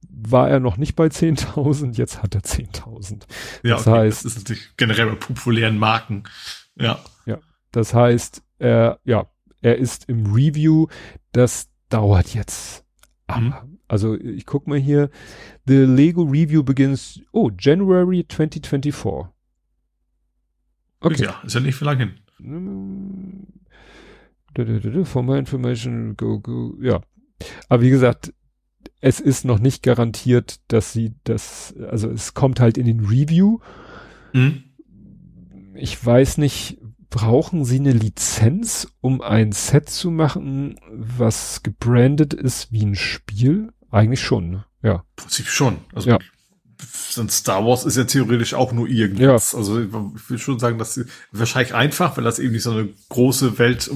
[0.08, 3.22] war er noch nicht bei 10.000, jetzt hat er 10.000.
[3.62, 6.24] Ja, das okay, heißt, das ist natürlich generell bei populären Marken.
[6.78, 6.98] Ja.
[7.76, 9.26] Das heißt, er, ja,
[9.60, 10.86] er ist im Review.
[11.32, 12.86] Das dauert jetzt.
[13.28, 13.52] Mhm.
[13.86, 15.10] Also ich guck mal hier.
[15.66, 19.30] The Lego Review begins, oh, January 2024.
[21.00, 21.22] Okay.
[21.22, 23.54] Ja, ist ja nicht für lange hin.
[25.04, 27.02] For more information, go, go, ja.
[27.68, 28.32] Aber wie gesagt,
[29.02, 33.58] es ist noch nicht garantiert, dass sie das, also es kommt halt in den Review.
[34.32, 34.64] Mhm.
[35.74, 36.78] Ich weiß nicht,
[37.16, 43.72] brauchen sie eine Lizenz, um ein Set zu machen, was gebrandet ist wie ein Spiel?
[43.90, 44.66] Eigentlich schon, ne?
[44.82, 45.02] Ja.
[45.16, 45.78] Prinzip schon.
[45.94, 46.18] Also ja.
[47.30, 49.52] Star Wars ist ja theoretisch auch nur irgendwas.
[49.52, 49.58] Ja.
[49.58, 49.90] Also ich
[50.28, 53.90] will schon sagen, dass sie wahrscheinlich einfach, weil das eben nicht so eine große Welt,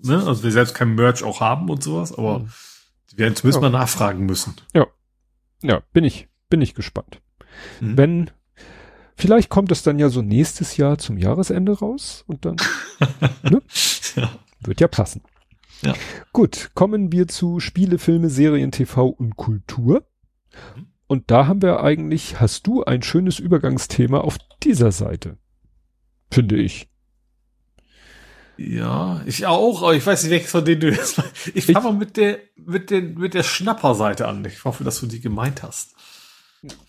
[0.00, 0.24] ne?
[0.24, 2.50] also wir selbst kein Merch auch haben und sowas, aber mhm.
[3.10, 3.68] die werden zumindest ja.
[3.68, 4.54] mal nachfragen müssen.
[4.72, 4.86] Ja.
[5.64, 7.20] Ja, bin ich, bin ich gespannt.
[7.80, 7.96] Mhm.
[7.96, 8.30] Wenn,
[9.20, 12.56] vielleicht kommt es dann ja so nächstes Jahr zum Jahresende raus und dann,
[13.42, 13.62] ne?
[14.16, 14.30] ja.
[14.60, 15.22] Wird ja passen.
[15.82, 15.94] Ja.
[16.32, 20.04] Gut, kommen wir zu Spiele, Filme, Serien, TV und Kultur.
[20.76, 20.86] Mhm.
[21.06, 25.38] Und da haben wir eigentlich, hast du ein schönes Übergangsthema auf dieser Seite.
[26.30, 26.88] Finde ich.
[28.56, 31.20] Ja, ich auch, aber ich weiß nicht, welches von denen du jetzt
[31.54, 34.44] Ich fange mal mit der, mit den, mit der Schnapper-Seite an.
[34.44, 35.94] Ich hoffe, dass du die gemeint hast.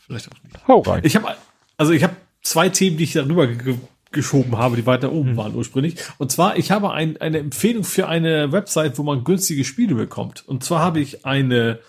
[0.06, 0.68] Vielleicht auch nicht.
[0.68, 1.02] Hau rein.
[1.04, 1.36] Ich habe,
[1.82, 3.76] also ich habe zwei Themen, die ich darüber ge
[4.14, 5.38] geschoben habe, die weiter oben mhm.
[5.38, 5.96] waren ursprünglich.
[6.18, 10.46] Und zwar, ich habe ein, eine Empfehlung für eine Website, wo man günstige Spiele bekommt.
[10.46, 11.80] Und zwar habe ich eine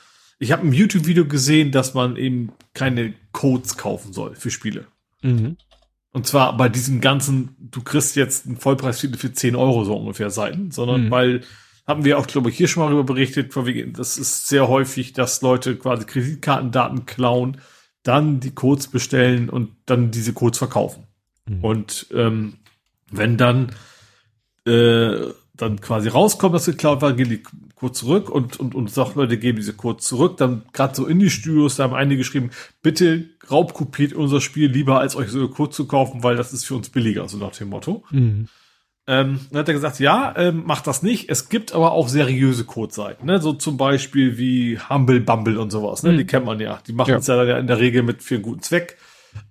[0.43, 4.87] ich habe ein YouTube-Video gesehen, dass man eben keine Codes kaufen soll für Spiele.
[5.23, 5.57] Mhm.
[6.11, 10.31] Und zwar bei diesem ganzen, du kriegst jetzt einen Vollpreistitel für 10 Euro so ungefähr
[10.31, 11.11] Seiten, sondern mhm.
[11.13, 11.41] weil,
[11.87, 13.55] haben wir auch, glaube ich, hier schon mal darüber berichtet,
[13.97, 17.59] das ist sehr häufig, dass Leute quasi Kreditkartendaten klauen,
[18.03, 21.07] dann die Codes bestellen und dann diese Codes verkaufen.
[21.49, 21.65] Mhm.
[21.65, 22.55] Und ähm,
[23.11, 23.73] wenn dann
[24.67, 27.43] äh, dann quasi rauskommt, dass geklaut war, gehen die
[27.75, 30.37] kurz zurück und, und, und sagt, Leute, geben diese kurz zurück.
[30.37, 32.51] Dann gerade so in die Studios, da haben einige geschrieben,
[32.83, 36.75] bitte raubkopiert unser Spiel lieber, als euch so kurz zu kaufen, weil das ist für
[36.75, 38.05] uns billiger, so nach dem Motto.
[38.11, 38.49] Mhm.
[39.09, 41.29] Ähm, dann hat er gesagt, ja, ähm, macht das nicht.
[41.29, 43.41] Es gibt aber auch seriöse Codeseiten, ne?
[43.41, 46.05] so zum Beispiel wie Humble Bumble und sowas.
[46.05, 46.13] Ne?
[46.13, 46.19] Mhm.
[46.19, 46.81] Die kennt man ja.
[46.87, 47.43] Die machen es ja.
[47.43, 48.97] ja in der Regel mit für einen guten Zweck.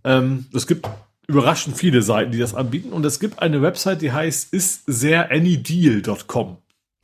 [0.06, 0.88] Ähm, es gibt
[1.28, 2.94] überraschend viele Seiten, die das anbieten.
[2.94, 6.58] Und es gibt eine Website, die heißt isthereanydeal.com.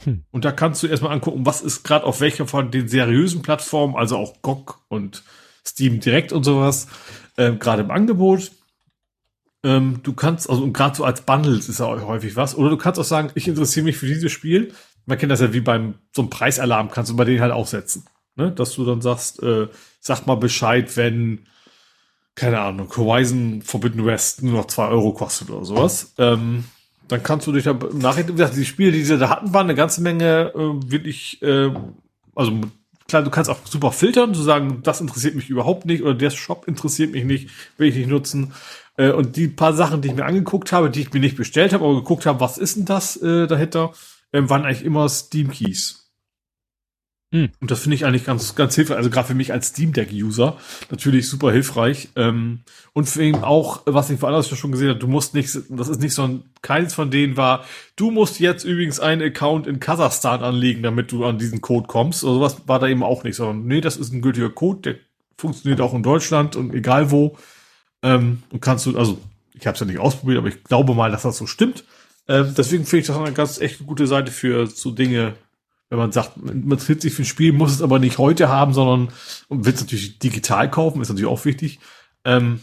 [0.04, 0.24] Hm.
[0.32, 3.96] Und da kannst du erstmal angucken, was ist gerade auf welcher von den seriösen Plattformen,
[3.96, 5.24] also auch GOG und
[5.66, 6.88] Steam Direkt und sowas,
[7.36, 8.52] äh, gerade im Angebot.
[9.68, 12.56] Ähm, du kannst, also gerade so als Bundles ist ja häufig was.
[12.56, 14.74] Oder du kannst auch sagen, ich interessiere mich für dieses Spiel.
[15.06, 17.68] Man kennt das ja wie beim so einem Preisalarm, kannst du bei denen halt auch
[17.68, 18.06] setzen.
[18.38, 18.50] Ne?
[18.52, 19.68] Dass du dann sagst, äh,
[20.00, 21.48] sag mal Bescheid, wenn,
[22.36, 26.14] keine Ahnung, Horizon Forbidden West nur noch zwei Euro kostet oder sowas.
[26.18, 26.64] Ähm,
[27.10, 29.66] dann kannst du dich da nachher, wie gesagt, die Spiele, die sie da hatten, waren
[29.66, 31.74] eine ganze Menge äh, wirklich, äh,
[32.36, 32.62] also
[33.10, 36.30] klar, du kannst auch super filtern, zu sagen, das interessiert mich überhaupt nicht oder der
[36.30, 38.54] Shop interessiert mich nicht, will ich nicht nutzen.
[38.98, 41.74] Äh, und die paar Sachen, die ich mir angeguckt habe, die ich mir nicht bestellt
[41.74, 43.94] habe, aber geguckt habe, was ist denn das äh, dahinter,
[44.32, 46.08] äh, waren eigentlich immer Steam Keys.
[47.32, 47.50] Mhm.
[47.60, 48.98] Und das finde ich eigentlich ganz, ganz hilfreich.
[48.98, 50.58] Also gerade für mich als Steam Deck-User
[50.90, 52.10] natürlich super hilfreich.
[52.16, 52.62] Ähm,
[52.94, 56.02] und für ihn auch, was ich woanders schon gesehen habe, du musst nicht, das ist
[56.02, 57.66] nicht so ein, keins von denen war,
[57.98, 62.24] du musst jetzt übrigens einen Account in Kasachstan anlegen, damit du an diesen Code kommst.
[62.24, 64.96] Oder sowas war da eben auch nicht, sondern nee, das ist ein gültiger Code, der
[65.38, 67.38] funktioniert auch in Deutschland und egal wo.
[68.04, 69.20] Ähm, und kannst du, also
[69.54, 71.84] ich habe es ja nicht ausprobiert, aber ich glaube mal, dass das so stimmt.
[72.28, 75.36] Ähm, deswegen finde ich das eine ganz echt gute Seite für so Dinge,
[75.90, 78.74] wenn man sagt, man tritt sich für ein Spiel, muss es aber nicht heute haben,
[78.74, 79.14] sondern
[79.50, 81.80] will es natürlich digital kaufen, ist natürlich auch wichtig.
[82.26, 82.60] Ähm,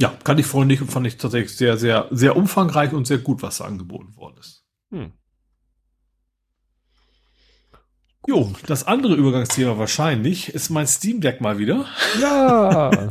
[0.00, 3.42] ja, kann ich freundlich und fand ich tatsächlich sehr, sehr, sehr umfangreich und sehr gut,
[3.42, 4.64] was da angeboten worden ist.
[4.90, 5.12] Hm.
[8.26, 11.86] Jo, das andere Übergangsthema wahrscheinlich ist mein Steam Deck mal wieder.
[12.20, 13.10] Ja.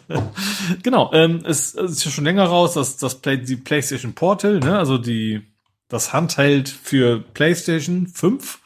[0.82, 4.60] genau, ähm, es, es, ist ja schon länger raus, dass das Play, die PlayStation Portal,
[4.60, 5.42] ne, also die
[5.88, 8.60] das Handheld für PlayStation 5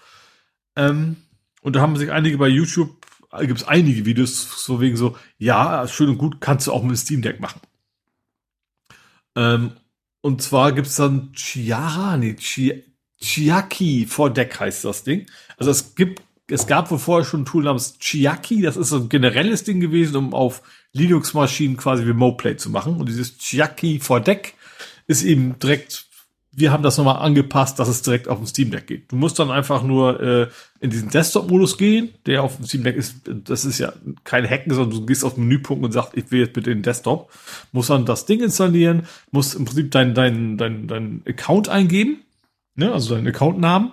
[0.76, 1.16] ähm,
[1.62, 5.16] und da haben sich einige bei YouTube, äh, gibt es einige Videos, so wegen so,
[5.38, 7.60] ja, schön und gut, kannst du auch mit Steam Deck machen.
[9.34, 9.72] Ähm,
[10.20, 12.84] und zwar gibt es dann Chiara, nee, Chi
[13.20, 15.26] Chiaki for Deck heißt das Ding.
[15.56, 18.96] Also es gibt, es gab wohl vorher schon ein Tool namens Chiaki, das ist so
[18.96, 20.62] ein generelles Ding gewesen, um auf
[20.92, 22.96] Linux-Maschinen quasi Remote Play zu machen.
[22.96, 24.54] Und dieses Chiaki for Deck
[25.06, 26.06] ist eben direkt
[26.58, 29.12] wir haben das nochmal angepasst, dass es direkt auf dem Steam Deck geht.
[29.12, 30.46] Du musst dann einfach nur äh,
[30.80, 33.16] in diesen Desktop-Modus gehen, der auf dem Steam Deck ist.
[33.26, 33.92] Das ist ja
[34.24, 36.82] kein Hacken, sondern du gehst auf den Menüpunkt und sagst, ich will jetzt bitte den
[36.82, 37.30] Desktop.
[37.72, 42.22] Musst dann das Ding installieren, musst im Prinzip deinen dein, dein, dein Account eingeben,
[42.76, 43.92] ne, also deinen Accountnamen.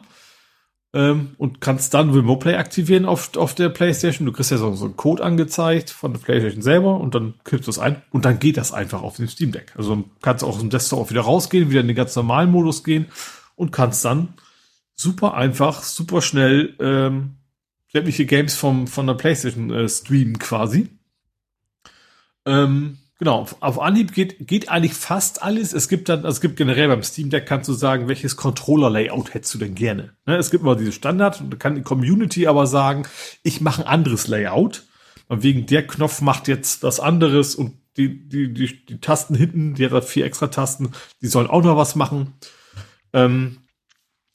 [0.93, 4.25] ähm, und kannst dann Remote Play aktivieren auf, auf der Playstation.
[4.25, 7.67] Du kriegst ja so, so einen Code angezeigt von der Playstation selber und dann kippst
[7.67, 9.73] du es ein und dann geht das einfach auf dem Steam Deck.
[9.75, 12.83] Also kannst du auch im Desktop auch wieder rausgehen, wieder in den ganz normalen Modus
[12.83, 13.07] gehen
[13.55, 14.35] und kannst dann
[14.95, 17.37] super einfach, super schnell ähm,
[17.91, 20.89] sämtliche Games vom, von der Playstation äh, streamen quasi.
[22.45, 25.71] Ähm, Genau, auf, Anhieb geht, geht eigentlich fast alles.
[25.71, 29.53] Es gibt dann, es gibt generell beim Steam Deck kannst du sagen, welches Controller-Layout hättest
[29.53, 30.11] du denn gerne.
[30.25, 33.07] Ne, es gibt immer diese Standard und da kann die Community aber sagen,
[33.41, 34.83] ich mache ein anderes Layout.
[35.29, 39.75] Und wegen der Knopf macht jetzt was anderes und die, die, die, die Tasten hinten,
[39.75, 42.33] die hat vier extra Tasten, die sollen auch noch was machen.
[43.13, 43.59] Ähm,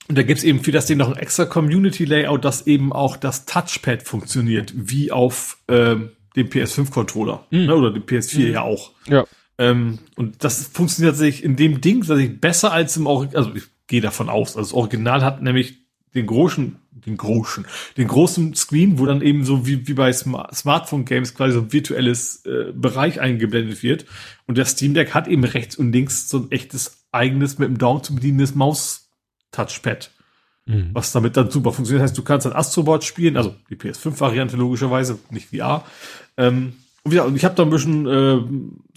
[0.09, 3.45] und da gibt's eben für das Ding noch ein extra Community-Layout, dass eben auch das
[3.45, 7.47] Touchpad funktioniert, wie auf ähm, den PS5-Controller.
[7.51, 7.67] Mhm.
[7.67, 8.53] Ne, oder den PS4 mhm.
[8.53, 8.93] ja auch.
[9.07, 9.25] Ja.
[9.59, 13.45] Ähm, und das funktioniert tatsächlich in dem Ding tatsächlich besser als im Original.
[13.45, 14.57] Also ich gehe davon aus.
[14.57, 15.79] Also das Original hat nämlich
[16.15, 17.67] den großen, den großen,
[17.97, 21.73] den großen Screen, wo dann eben so wie, wie bei Smart Smartphone-Games quasi so ein
[21.73, 24.07] virtuelles äh, Bereich eingeblendet wird.
[24.47, 27.79] Und der Steam Deck hat eben rechts und links so ein echtes eigenes mit dem
[27.79, 30.11] Daumen zu bedienendes Maus-Touchpad
[30.69, 30.91] mhm.
[30.93, 32.05] was damit dann super funktioniert.
[32.05, 35.85] Das heißt, du kannst ein Astrobot spielen, also die PS5-Variante logischerweise, nicht VR.
[36.37, 38.41] Ähm, und ja, ich habe da ein bisschen äh,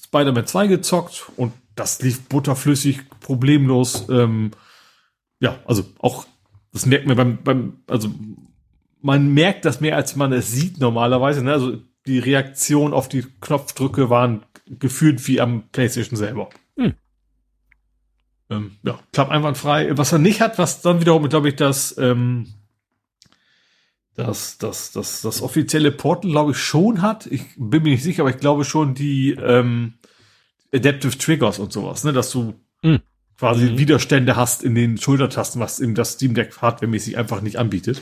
[0.03, 4.07] Spider-Man 2 gezockt und das lief butterflüssig, problemlos.
[4.09, 4.51] Ähm,
[5.39, 6.25] ja, also auch,
[6.73, 8.09] das merkt man beim, beim, also
[9.01, 11.43] man merkt das mehr, als man es sieht normalerweise.
[11.43, 11.53] Ne?
[11.53, 16.49] Also die Reaktion auf die Knopfdrücke waren gefühlt wie am PlayStation selber.
[18.51, 19.97] Hm ähm, ja, klappt einwandfrei.
[19.97, 22.53] Was er nicht hat, was dann wiederum, glaube ich, das, ähm,
[24.15, 27.25] das, das, das, das offizielle Portal, glaube ich, schon hat.
[27.27, 29.93] Ich bin mir nicht sicher, aber ich glaube schon die ähm,
[30.73, 32.99] Adaptive Triggers und sowas, ne, dass du mhm.
[33.37, 33.77] quasi mhm.
[33.77, 38.01] Widerstände hast in den Schultertasten, was eben das Steam Deck hardwaremäßig einfach nicht anbietet.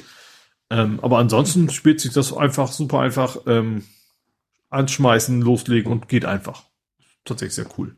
[0.72, 3.84] Ähm, aber ansonsten spielt sich das einfach super einfach ähm,
[4.70, 6.64] anschmeißen, loslegen und geht einfach.
[7.24, 7.96] Tatsächlich sehr cool.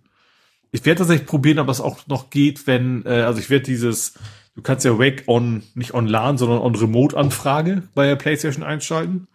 [0.71, 4.13] Ich werde tatsächlich probieren, ob das auch noch geht, wenn, äh, also ich werde dieses,
[4.55, 8.63] du kannst ja Wake on, nicht on LAN, sondern on Remote Anfrage bei der PlayStation
[8.63, 9.27] einschalten.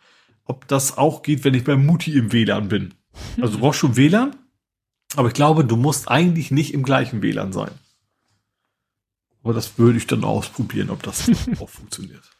[0.45, 2.95] Ob das auch geht, wenn ich bei Mutti im WLAN bin.
[3.41, 4.37] Also du brauchst schon WLAN,
[5.15, 7.71] aber ich glaube, du musst eigentlich nicht im gleichen WLAN sein.
[9.43, 12.31] Aber das würde ich dann ausprobieren, ob das auch funktioniert.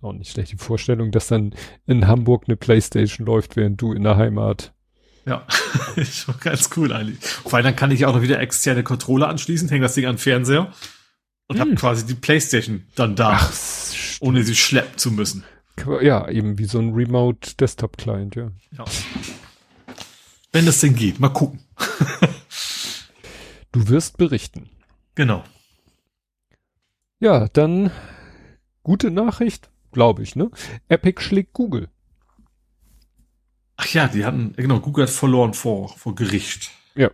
[0.00, 1.54] auch nicht schlecht die Vorstellung, dass dann
[1.86, 4.73] in Hamburg eine Playstation läuft, während du in der Heimat
[5.26, 5.46] ja,
[5.96, 7.18] ist schon ganz cool eigentlich.
[7.20, 10.14] Vor allem dann kann ich auch noch wieder externe Controller anschließen, hänge das Ding an
[10.14, 10.72] den Fernseher
[11.48, 11.60] und hm.
[11.60, 13.52] habe quasi die Playstation dann da, Ach,
[14.20, 15.44] ohne sie schleppen zu müssen.
[16.02, 18.50] Ja, eben wie so ein Remote Desktop Client, ja.
[18.72, 18.84] ja.
[20.52, 21.60] Wenn das denn geht, mal gucken.
[23.72, 24.70] du wirst berichten.
[25.16, 25.42] Genau.
[27.18, 27.90] Ja, dann
[28.84, 30.50] gute Nachricht, glaube ich, ne?
[30.88, 31.88] Epic schlägt Google.
[33.76, 36.70] Ach ja, die hatten, genau, Google hat verloren vor, vor Gericht.
[36.94, 37.10] Ja.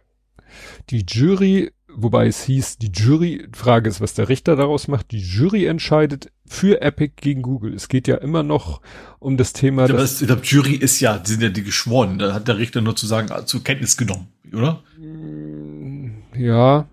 [0.91, 5.21] Die Jury, wobei es hieß, die Jury, Frage ist, was der Richter daraus macht, die
[5.21, 7.75] Jury entscheidet für Epic gegen Google.
[7.75, 8.83] Es geht ja immer noch
[9.21, 9.87] um das Thema.
[9.87, 12.19] Ja, das, ich glaube, Jury ist ja, die sind ja die geschworen.
[12.19, 14.83] Da hat der Richter nur zu sagen, zur Kenntnis genommen, oder?
[14.99, 16.89] Mm, ja.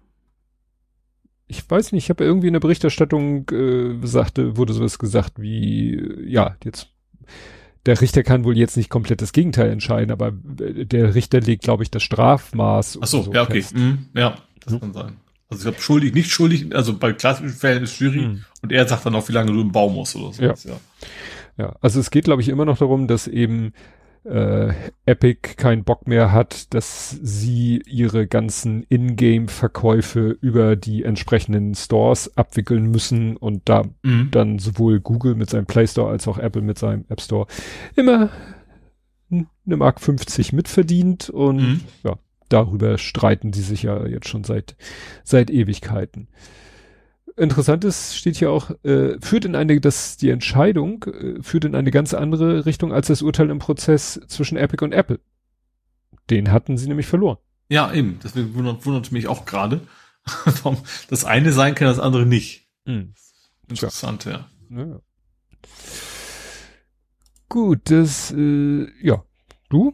[1.47, 5.97] Ich weiß nicht, ich habe irgendwie in der Berichterstattung äh, sagte, wurde sowas gesagt wie,
[6.25, 6.89] ja, jetzt
[7.87, 11.63] der Richter kann wohl jetzt nicht komplett das Gegenteil entscheiden, aber äh, der Richter legt,
[11.63, 12.99] glaube ich, das Strafmaß.
[13.01, 13.63] Ach so, so ja, okay.
[13.73, 14.79] Mhm, ja, das mhm.
[14.79, 15.13] kann sein.
[15.49, 18.45] Also ich glaube, schuldig, nicht schuldig, also bei klassischen Fällen ist Jury mhm.
[18.61, 20.43] und er sagt dann auch, wie lange du im Baum musst oder so.
[20.43, 20.53] Ja.
[20.65, 20.79] ja.
[21.57, 23.73] ja, also es geht, glaube ich, immer noch darum, dass eben
[24.27, 24.73] äh,
[25.05, 32.91] Epic keinen Bock mehr hat, dass sie ihre ganzen Ingame-Verkäufe über die entsprechenden Stores abwickeln
[32.91, 34.29] müssen und da mhm.
[34.31, 37.47] dann sowohl Google mit seinem Play Store als auch Apple mit seinem App Store
[37.95, 38.29] immer
[39.29, 41.81] eine Mark 50 mitverdient und mhm.
[42.03, 42.17] ja,
[42.49, 44.75] darüber streiten sie sich ja jetzt schon seit,
[45.23, 46.27] seit Ewigkeiten.
[47.37, 51.75] Interessant ist, steht hier auch, äh, führt in eine, dass die Entscheidung äh, führt in
[51.75, 55.19] eine ganz andere Richtung als das Urteil im Prozess zwischen Epic und Apple.
[56.31, 57.37] Den hatten sie nämlich verloren.
[57.69, 58.19] Ja, eben.
[58.23, 59.81] Deswegen wundert, wundert mich auch gerade.
[61.09, 62.67] das eine sein kann, das andere nicht.
[62.85, 63.13] Mhm.
[63.69, 64.49] Interessant, ja.
[64.71, 64.99] ja.
[67.49, 69.23] Gut, das, äh, ja.
[69.69, 69.93] Du?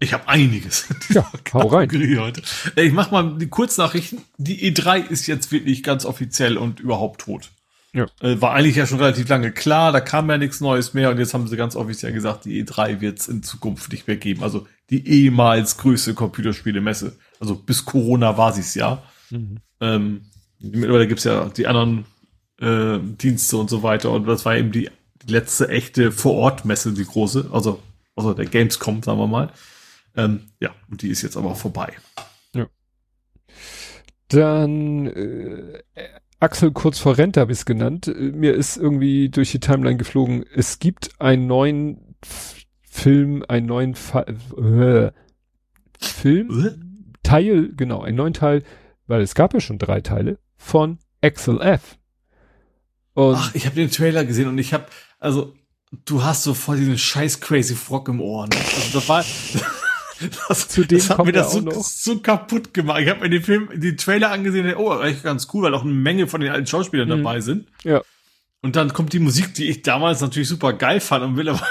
[0.00, 0.86] Ich habe einiges.
[1.10, 1.90] Ja, hau rein.
[1.90, 2.42] Heute.
[2.76, 4.22] Ich mach mal die Kurznachrichten.
[4.38, 7.50] Die E3 ist jetzt wirklich ganz offiziell und überhaupt tot.
[7.92, 8.06] Ja.
[8.20, 11.18] Äh, war eigentlich ja schon relativ lange klar, da kam ja nichts Neues mehr und
[11.18, 14.42] jetzt haben sie ganz offiziell gesagt, die E3 wird es in Zukunft nicht mehr geben.
[14.42, 17.16] Also die ehemals größte Computerspielemesse.
[17.40, 19.02] Also bis Corona war sie es ja.
[19.30, 19.58] Mhm.
[19.80, 20.20] Ähm,
[20.60, 22.04] mittlerweile gibt's ja die anderen
[22.60, 24.10] äh, Dienste und so weiter.
[24.12, 24.88] Und das war eben die,
[25.24, 27.82] die letzte echte Vor-Ort-Messe, die große, also,
[28.14, 29.52] also der Gamescom, sagen wir mal.
[30.24, 31.92] Ähm, ja, und die ist jetzt aber auch vorbei.
[32.54, 32.66] Ja.
[34.28, 35.82] Dann äh,
[36.40, 38.08] Axel kurz vor Rente habe ich es genannt.
[38.08, 42.16] Äh, mir ist irgendwie durch die Timeline geflogen, es gibt einen neuen
[42.82, 45.12] Film, einen neuen Fa äh,
[46.00, 47.16] Film, äh?
[47.22, 48.62] Teil, genau, einen neuen Teil,
[49.06, 51.98] weil es gab ja schon drei Teile von Axel F.
[53.14, 54.86] Und Ach, ich habe den Trailer gesehen und ich habe,
[55.18, 55.54] also
[56.04, 58.46] du hast so voll diesen scheiß Crazy Frog im Ohr.
[58.46, 58.56] Ne?
[58.56, 59.24] Also das war
[60.48, 63.00] das, Zu dem das hat mir das so, so, kaputt gemacht.
[63.02, 65.92] Ich habe mir den Film, den Trailer angesehen, oh, eigentlich ganz cool, weil auch eine
[65.92, 67.22] Menge von den alten Schauspielern mhm.
[67.22, 67.68] dabei sind.
[67.84, 68.02] Ja.
[68.62, 71.66] Und dann kommt die Musik, die ich damals natürlich super geil fand und will aber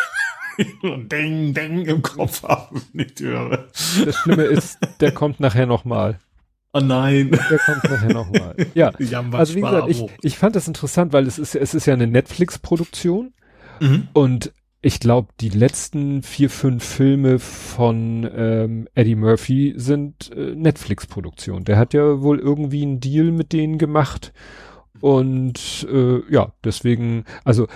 [0.83, 3.67] Ding, Ding im Kopf haben, nicht höre.
[4.05, 6.19] Das Schlimme ist, der kommt nachher nochmal.
[6.73, 7.31] Oh nein.
[7.31, 8.55] Der kommt nachher nochmal.
[8.73, 8.91] Ja.
[9.31, 12.07] Also wie gesagt, ich, ich fand das interessant, weil es ist, es ist ja eine
[12.07, 13.33] Netflix-Produktion.
[13.79, 14.07] Mhm.
[14.13, 14.51] Und
[14.81, 21.65] ich glaube, die letzten vier, fünf Filme von ähm, Eddie Murphy sind äh, Netflix-Produktion.
[21.65, 24.31] Der hat ja wohl irgendwie einen Deal mit denen gemacht.
[25.01, 27.67] Und äh, ja, deswegen, also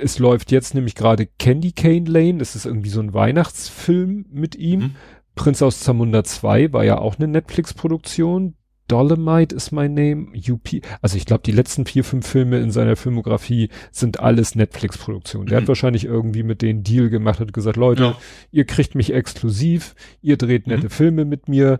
[0.00, 4.56] es läuft jetzt nämlich gerade Candy Cane Lane, das ist irgendwie so ein Weihnachtsfilm mit
[4.56, 4.80] ihm.
[4.80, 4.94] Mhm.
[5.34, 8.54] Prinz aus Zamunda 2 war ja auch eine Netflix-Produktion.
[8.88, 10.68] Dolomite is my name, UP.
[11.00, 15.46] Also ich glaube, die letzten vier, fünf Filme in seiner Filmografie sind alles Netflix-Produktionen.
[15.46, 15.62] Der mhm.
[15.62, 18.18] hat wahrscheinlich irgendwie mit denen Deal gemacht, hat gesagt, Leute, ja.
[18.50, 20.90] ihr kriegt mich exklusiv, ihr dreht nette mhm.
[20.90, 21.78] Filme mit mir,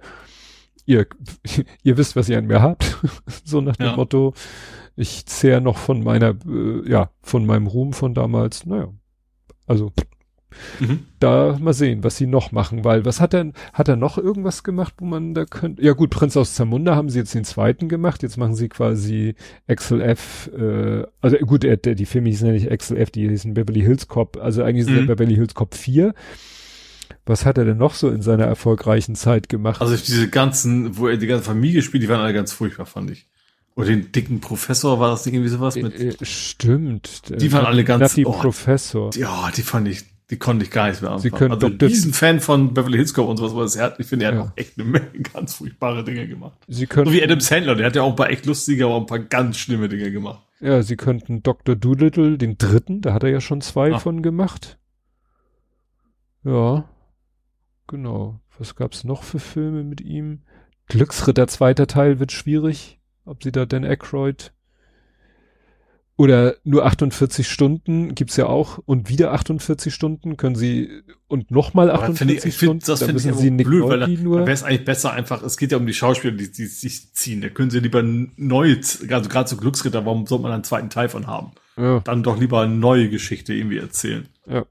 [0.84, 1.06] ihr,
[1.82, 2.98] ihr wisst, was ihr an mir habt.
[3.44, 3.96] so nach dem ja.
[3.96, 4.34] Motto,
[4.94, 8.66] ich zehre noch von meiner, äh, ja, von meinem Ruhm von damals.
[8.66, 8.92] Naja,
[9.66, 9.92] also
[10.80, 11.00] Mhm.
[11.20, 14.62] Da mal sehen, was sie noch machen, weil was hat er, hat er noch irgendwas
[14.62, 17.88] gemacht, wo man da könnte, ja gut, Prinz aus Zamunda haben sie jetzt den zweiten
[17.88, 19.34] gemacht, jetzt machen sie quasi
[19.66, 23.54] Excel F, äh, also gut, der, die Filme hießen ja nicht Excel F, die hießen
[23.54, 24.92] Beverly Hills Cop, also eigentlich mhm.
[24.92, 26.14] ist der Beverly Hills Cop 4.
[27.26, 29.82] Was hat er denn noch so in seiner erfolgreichen Zeit gemacht?
[29.82, 33.10] Also diese ganzen, wo er die ganze Familie spielt, die waren alle ganz furchtbar, fand
[33.10, 33.26] ich.
[33.74, 35.94] Oder den dicken Professor, war das nicht irgendwie sowas mit?
[35.94, 37.22] Äh, äh stimmt.
[37.40, 39.10] Die waren alle ganz, Nutty oh, Professor.
[39.14, 41.22] Ja, die fand ich die konnte ich gar nicht mehr anfangen.
[41.22, 41.88] Sie können also Dr.
[41.88, 44.00] ein Fan von Beverly Hills Cop und sowas, was er hat.
[44.00, 44.44] Ich finde, er hat ja.
[44.44, 46.58] auch echt eine Menge ganz furchtbare Dinge gemacht.
[46.68, 48.96] Sie können, so wie Adam Sandler, der hat ja auch ein paar echt lustige, aber
[48.98, 50.42] ein paar ganz schlimme Dinge gemacht.
[50.60, 51.76] Ja, sie könnten Dr.
[51.76, 53.98] Doolittle, den dritten, da hat er ja schon zwei ah.
[53.98, 54.78] von gemacht.
[56.44, 56.88] Ja,
[57.86, 58.40] genau.
[58.58, 60.42] Was gab's noch für Filme mit ihm?
[60.88, 62.98] Glücksritter zweiter Teil wird schwierig.
[63.24, 64.52] Ob sie da Dan Aykroyd
[66.18, 71.92] oder nur 48 Stunden gibt's ja auch und wieder 48 Stunden können sie und nochmal
[71.92, 72.84] 48 ich, Stunden.
[72.84, 74.40] das finde ich sie blöd, weil da, nur.
[74.40, 77.40] wäre es eigentlich besser einfach, es geht ja um die Schauspieler, die, die sich ziehen.
[77.40, 78.74] Da können sie lieber neu,
[79.10, 81.52] also gerade so Glücksritter, warum soll man einen zweiten Teil von haben?
[81.76, 82.00] Ja.
[82.00, 84.28] Dann doch lieber eine neue Geschichte irgendwie erzählen.
[84.44, 84.66] Ja.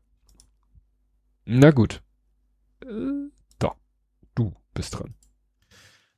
[1.45, 2.01] Na gut.
[2.83, 3.71] Äh, da.
[4.35, 5.13] Du bist dran.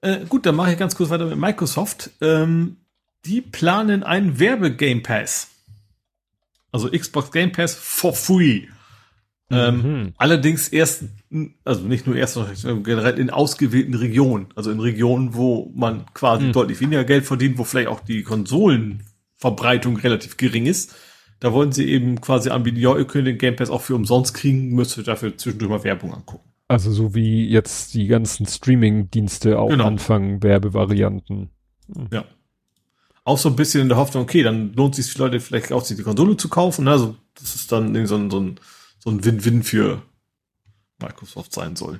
[0.02, 2.10] Äh, gut, dann mache ich ganz kurz weiter mit Microsoft.
[2.20, 2.78] Ähm,
[3.26, 5.50] die planen einen Werbe-Game Pass.
[6.72, 8.68] Also Xbox Game Pass for free.
[9.52, 9.86] Ähm, mhm.
[9.86, 11.06] Ähm, allerdings erst,
[11.66, 14.48] also nicht nur erst, sondern generell in ausgewählten Regionen.
[14.56, 16.52] Also in Regionen, wo man quasi mhm.
[16.54, 20.96] deutlich weniger Geld verdient, wo vielleicht auch die Konsolenverbreitung relativ gering ist.
[21.40, 24.34] Da wollen sie eben quasi anbieten, ja, ihr könnt den Game Pass auch für umsonst
[24.34, 26.50] kriegen, müsst ihr dafür zwischendurch mal Werbung angucken.
[26.68, 29.86] Also so wie jetzt die ganzen Streaming-Dienste auch genau.
[29.86, 31.50] anfangen, Werbevarianten.
[31.88, 32.08] Mhm.
[32.12, 32.26] Ja
[33.30, 35.86] auch so ein bisschen in der Hoffnung, okay, dann lohnt sich für Leute vielleicht auch
[35.86, 36.86] sich die Konsole zu kaufen.
[36.86, 36.92] Ne?
[36.92, 38.60] Also das ist dann so ein, so ein,
[38.98, 40.02] so ein Win-Win für
[41.00, 42.00] Microsoft sein soll.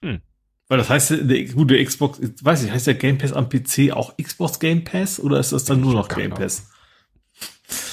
[0.00, 0.20] Hm.
[0.68, 4.16] Weil das heißt, der gute Xbox, weiß ich, heißt der Game Pass am PC auch
[4.16, 6.68] Xbox Game Pass oder ist das dann nur noch Game Pass?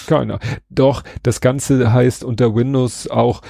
[0.07, 0.39] Keiner.
[0.69, 3.41] Doch, das Ganze heißt unter Windows auch,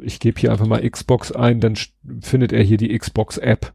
[0.00, 1.76] ich gebe hier einfach mal Xbox ein, dann
[2.20, 3.72] findet er hier die Xbox App.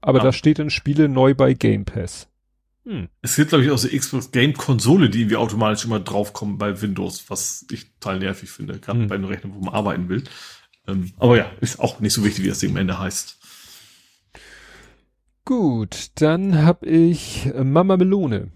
[0.00, 0.24] Aber ja.
[0.24, 2.28] da steht dann Spiele neu bei Game Pass.
[2.86, 3.08] Hm.
[3.20, 6.80] Es gibt, glaube ich, auch so Xbox Game Konsole, die irgendwie automatisch immer draufkommen bei
[6.80, 9.08] Windows, was ich total nervig finde, gerade hm.
[9.08, 10.22] bei einem Rechner, wo man arbeiten will.
[10.86, 13.38] Ähm, aber ja, ist auch nicht so wichtig, wie das Ding am Ende heißt.
[15.44, 18.50] Gut, dann habe ich Mama Melone.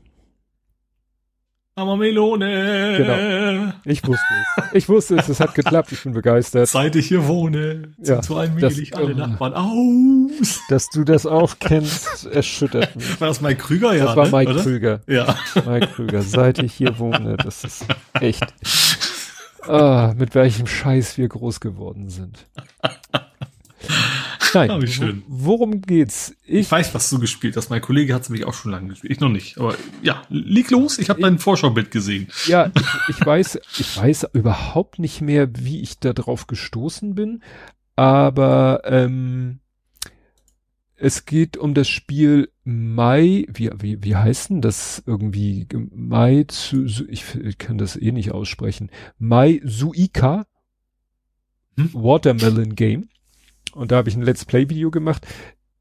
[1.81, 2.95] Mama Melone.
[2.99, 3.73] Genau.
[3.85, 4.65] Ich wusste es.
[4.75, 5.31] Ich wusste es.
[5.31, 5.91] Es hat geklappt.
[5.93, 6.69] Ich bin begeistert.
[6.69, 10.61] Seit ich hier wohne, ja, zu allmählich alle Nachbarn aus.
[10.69, 13.19] Dass du das auch kennst, erschüttert mich.
[13.19, 13.95] War das Mike Krüger?
[13.95, 14.63] Ja, das war Mike oder?
[14.63, 15.01] Krüger.
[15.07, 15.35] Ja.
[15.67, 16.21] Mike Krüger.
[16.21, 18.45] Seit ich hier wohne, das ist echt.
[19.67, 22.47] Ah, mit welchem Scheiß wir groß geworden sind.
[24.55, 25.23] Nein, oh, schön.
[25.29, 26.35] worum geht's?
[26.45, 27.71] Ich, ich, weiß, was du gespielt hast.
[27.71, 29.13] Mein Kollege hat es nämlich auch schon lange gespielt.
[29.13, 29.59] Ich noch nicht.
[29.59, 30.99] Aber ja, leg los.
[30.99, 32.29] Ich habe dein Vorschaubild gesehen.
[32.47, 37.43] Ja, ich, ich weiß, ich weiß überhaupt nicht mehr, wie ich da drauf gestoßen bin.
[37.97, 39.61] Aber ähm,
[40.97, 45.67] es geht um das Spiel Mai, wie, wie, wie heißt denn das irgendwie?
[45.95, 48.91] Mai zu, ich, ich kann das eh nicht aussprechen.
[49.19, 50.47] Mai Suika
[51.77, 51.91] hm?
[51.95, 53.09] Watermelon Game.
[53.75, 55.27] Und da habe ich ein Let's Play Video gemacht.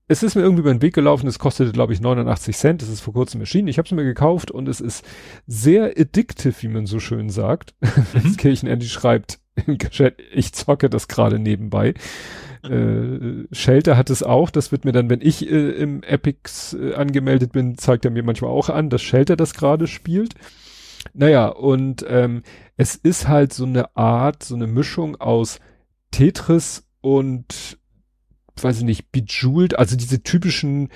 [0.08, 2.82] Es ist mir irgendwie über den Weg gelaufen, es kostete, glaube ich, 89 Cent.
[2.82, 3.68] Es ist vor kurzem erschienen.
[3.68, 5.06] Ich habe es mir gekauft und es ist
[5.46, 7.76] sehr addictive, wie man so schön sagt.
[8.14, 8.38] Mhm.
[8.38, 11.94] Kirchen schreibt im Chat, ich zocke das gerade nebenbei.
[12.64, 14.50] äh, Shelter hat es auch.
[14.50, 18.24] Das wird mir dann, wenn ich äh, im Epics äh, angemeldet bin, zeigt er mir
[18.24, 20.34] manchmal auch an, dass Shelter das gerade spielt.
[21.14, 22.42] Naja, und ähm,
[22.78, 25.60] es ist halt so eine Art, so eine Mischung aus
[26.12, 27.78] Tetris und
[28.64, 30.90] weiß ich nicht, Bejeweled, also diese typischen,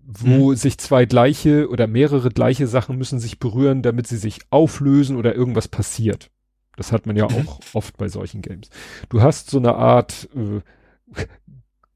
[0.00, 0.56] wo mhm.
[0.56, 5.34] sich zwei gleiche oder mehrere gleiche Sachen müssen sich berühren, damit sie sich auflösen oder
[5.34, 6.30] irgendwas passiert.
[6.76, 7.48] Das hat man ja mhm.
[7.48, 8.70] auch oft bei solchen Games.
[9.08, 10.60] Du hast so eine Art, äh,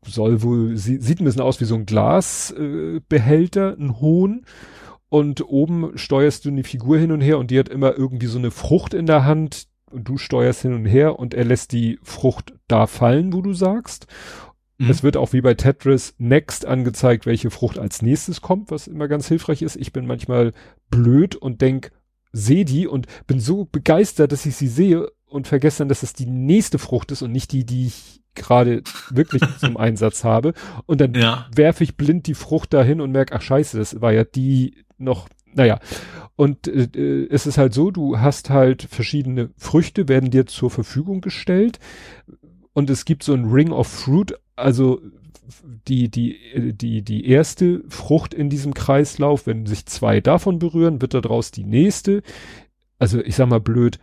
[0.06, 4.44] soll wohl, sie, sieht ein bisschen aus wie so ein Glasbehälter, äh, ein Hohn.
[5.08, 8.38] Und oben steuerst du eine Figur hin und her und die hat immer irgendwie so
[8.38, 11.98] eine Frucht in der Hand, und du steuerst hin und her und er lässt die
[12.02, 14.06] Frucht da fallen, wo du sagst.
[14.78, 14.90] Mhm.
[14.90, 19.08] Es wird auch wie bei Tetris Next angezeigt, welche Frucht als nächstes kommt, was immer
[19.08, 19.76] ganz hilfreich ist.
[19.76, 20.52] Ich bin manchmal
[20.90, 21.92] blöd und denk,
[22.32, 26.12] sehe die und bin so begeistert, dass ich sie sehe und vergesse dann, dass es
[26.12, 30.52] die nächste Frucht ist und nicht die, die ich gerade wirklich zum Einsatz habe.
[30.84, 31.46] Und dann ja.
[31.54, 35.28] werfe ich blind die Frucht dahin und merke, ach scheiße, das war ja die noch,
[35.56, 35.80] naja.
[36.36, 40.70] Und äh, äh, es ist halt so, du hast halt verschiedene Früchte, werden dir zur
[40.70, 41.80] Verfügung gestellt.
[42.74, 45.00] Und es gibt so ein Ring of Fruit, also
[45.88, 51.14] die, die, die, die erste Frucht in diesem Kreislauf, wenn sich zwei davon berühren, wird
[51.14, 52.22] daraus die nächste.
[52.98, 53.98] Also ich sag mal blöd,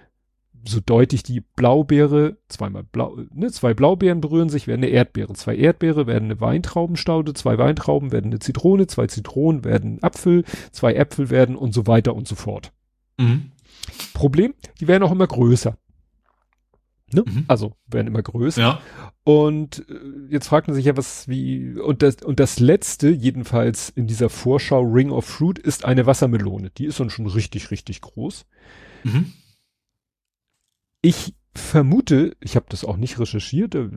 [0.66, 5.33] so deutlich die Blaubeere, zweimal blau, ne, zwei Blaubeeren berühren sich, werden eine Erdbeere.
[5.33, 10.43] Zwei Erdbeere werden eine Weintraubenstaude, zwei Weintrauben werden eine Zitrone, zwei Zitronen werden ein Apfel,
[10.72, 12.72] zwei Äpfel werden und so weiter und so fort.
[13.17, 13.51] Mhm.
[14.14, 15.77] Problem, die werden auch immer größer.
[17.14, 17.24] Ne?
[17.25, 17.45] Mhm.
[17.48, 18.61] Also werden immer größer.
[18.61, 18.82] Ja.
[19.24, 19.93] Und äh,
[20.30, 24.30] jetzt fragt man sich ja, was wie und das und das letzte jedenfalls in dieser
[24.30, 26.72] Vorschau Ring of Fruit ist eine Wassermelone.
[26.72, 28.45] Die ist dann schon richtig richtig groß.
[29.03, 29.33] Mhm.
[31.06, 33.90] Ich vermute, ich habe das auch nicht recherchiert, äh,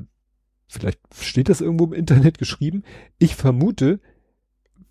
[0.67, 2.83] vielleicht steht das irgendwo im Internet geschrieben,
[3.18, 4.01] ich vermute,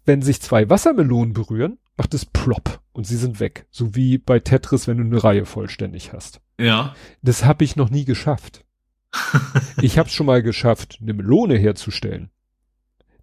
[0.06, 3.68] wenn sich zwei Wassermelonen berühren, macht es plopp und sie sind weg.
[3.70, 6.40] So wie bei Tetris, wenn du eine Reihe vollständig hast.
[6.58, 6.96] Ja.
[7.22, 8.64] Das habe ich noch nie geschafft.
[9.82, 12.30] ich habe schon mal geschafft, eine Melone herzustellen.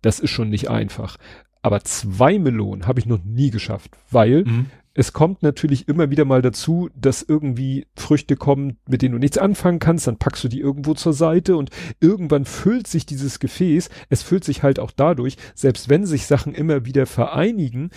[0.02, 1.16] Das ist schon nicht einfach.
[1.62, 6.24] Aber zwei Melonen habe ich noch nie geschafft, weil mhm es kommt natürlich immer wieder
[6.24, 10.48] mal dazu, dass irgendwie Früchte kommen, mit denen du nichts anfangen kannst, dann packst du
[10.48, 14.90] die irgendwo zur Seite und irgendwann füllt sich dieses Gefäß, es füllt sich halt auch
[14.90, 17.90] dadurch, selbst wenn sich Sachen immer wieder vereinigen,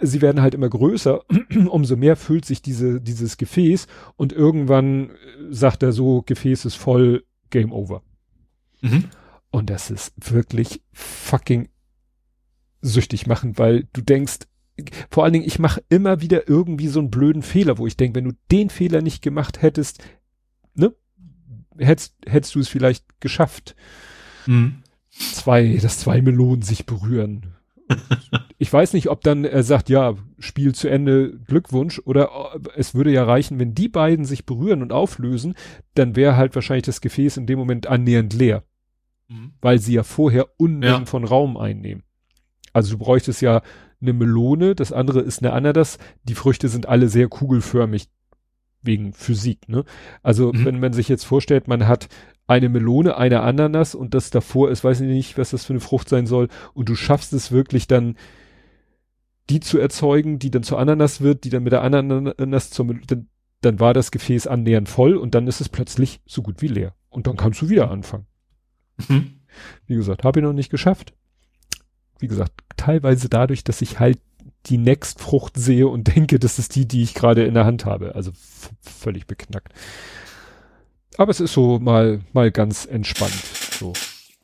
[0.00, 1.22] sie werden halt immer größer,
[1.68, 5.10] umso mehr füllt sich diese, dieses Gefäß und irgendwann
[5.50, 8.02] sagt er so, Gefäß ist voll, Game over.
[8.82, 9.06] Mhm.
[9.50, 11.68] Und das ist wirklich fucking
[12.82, 14.38] süchtig machen, weil du denkst,
[15.10, 18.16] vor allen Dingen, ich mache immer wieder irgendwie so einen blöden Fehler, wo ich denke,
[18.16, 20.02] wenn du den Fehler nicht gemacht hättest,
[20.74, 20.94] ne,
[21.78, 23.74] hättest, hättest du es vielleicht geschafft.
[24.46, 24.82] Mhm.
[25.10, 27.54] Zwei, dass zwei Melonen sich berühren.
[28.58, 33.12] ich weiß nicht, ob dann er sagt, ja, Spiel zu Ende, Glückwunsch, oder es würde
[33.12, 35.54] ja reichen, wenn die beiden sich berühren und auflösen,
[35.94, 38.64] dann wäre halt wahrscheinlich das Gefäß in dem Moment annähernd leer.
[39.28, 39.52] Mhm.
[39.60, 41.06] Weil sie ja vorher Unmengen ja.
[41.06, 42.04] von Raum einnehmen.
[42.72, 43.62] Also du bräuchtest ja
[44.00, 45.98] eine Melone, das andere ist eine Ananas.
[46.24, 48.08] Die Früchte sind alle sehr kugelförmig
[48.82, 49.84] wegen Physik, ne?
[50.22, 50.64] Also mhm.
[50.64, 52.08] wenn man sich jetzt vorstellt, man hat
[52.46, 55.80] eine Melone, eine Ananas und das davor ist, weiß ich nicht, was das für eine
[55.80, 58.16] Frucht sein soll und du schaffst es wirklich dann
[59.50, 63.28] die zu erzeugen, die dann zur Ananas wird, die dann mit der Ananas zur dann,
[63.60, 66.94] dann war das Gefäß annähernd voll und dann ist es plötzlich so gut wie leer
[67.08, 68.26] und dann kannst du wieder anfangen.
[69.08, 69.40] Mhm.
[69.86, 71.14] Wie gesagt, habe ich noch nicht geschafft
[72.20, 74.18] wie gesagt, teilweise dadurch, dass ich halt
[74.66, 78.14] die Next-Frucht sehe und denke, das ist die, die ich gerade in der Hand habe.
[78.14, 78.32] Also
[78.82, 79.72] völlig beknackt.
[81.16, 83.32] Aber es ist so mal, mal ganz entspannt.
[83.78, 83.92] So.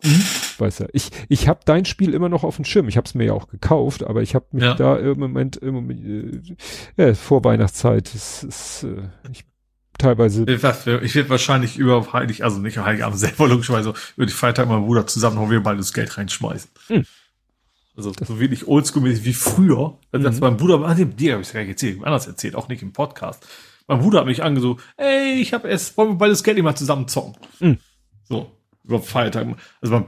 [0.02, 0.22] Mhm.
[0.58, 0.86] Weiß ja.
[0.92, 2.88] Ich, ich habe dein Spiel immer noch auf dem Schirm.
[2.88, 4.74] Ich habe es mir ja auch gekauft, aber ich habe mich ja.
[4.74, 6.56] da im Moment, im Moment
[6.96, 9.44] äh, ja, vor Weihnachtszeit, es, es, äh, ich
[9.98, 10.44] teilweise.
[10.46, 10.62] Ich
[11.14, 15.06] werde wahrscheinlich über Heilig, also nicht Heiligabend selber logischerweise, über die Feiertag mit meinem Bruder
[15.06, 16.70] zusammen noch wir beide das Geld reinschmeißen.
[16.88, 17.06] Hm.
[17.96, 19.98] Also so wenig oldschool-mäßig wie früher.
[20.12, 20.38] Wenn mhm.
[20.40, 22.92] mein Bruder, ah, dir habe ich es gar nicht erzählt, anders erzählt, auch nicht im
[22.92, 23.46] Podcast.
[23.88, 26.74] Mein Bruder hat mich angesucht, ey, ich habe es, wollen wir beide das Geld mal
[26.74, 27.36] zusammen zocken.
[27.60, 27.78] Mhm.
[28.24, 28.52] So,
[28.84, 29.56] über Feiertag.
[29.80, 30.06] Also mein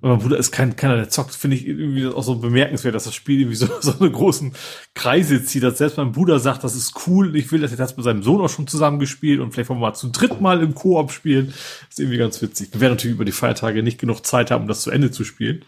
[0.00, 3.14] mein Bruder ist kein, keiner, der zockt, finde ich irgendwie auch so bemerkenswert, dass das
[3.14, 4.52] Spiel irgendwie so, so eine großen
[4.94, 5.62] Kreise zieht.
[5.62, 8.22] Dass selbst mein Bruder sagt, das ist cool, ich will, dass er das mit seinem
[8.22, 11.10] Sohn auch schon zusammen gespielt und vielleicht wollen wir mal zu dritt mal im Koop
[11.10, 11.48] spielen.
[11.48, 12.68] Das ist irgendwie ganz witzig.
[12.72, 15.24] Wir werden natürlich über die Feiertage nicht genug Zeit haben, um das zu Ende zu
[15.24, 15.64] spielen.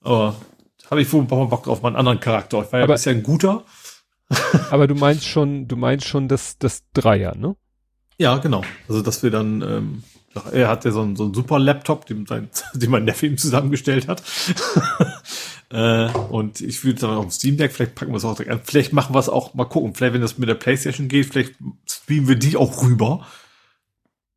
[0.00, 0.34] Aber
[0.90, 2.62] habe ich wohl ein paar Mal Bock drauf, meinen anderen Charakter.
[2.62, 3.64] Ich war ja aber, bisher ein guter.
[4.70, 7.56] aber du meinst schon, du meinst schon das, das Dreier, ne?
[8.18, 8.62] Ja, genau.
[8.88, 10.02] Also, dass wir dann, ähm,
[10.52, 13.38] er hat ja so einen, so einen super Laptop, den, sein, den mein Neffe ihm
[13.38, 14.22] zusammengestellt hat.
[15.70, 18.50] äh, und ich würde sagen, auf dem Steam Deck, vielleicht packen wir es auch direkt
[18.50, 18.60] an.
[18.62, 19.94] Vielleicht machen wir es auch, mal gucken.
[19.94, 21.54] Vielleicht, wenn das mit der Playstation geht, vielleicht
[21.88, 23.26] streamen wir die auch rüber.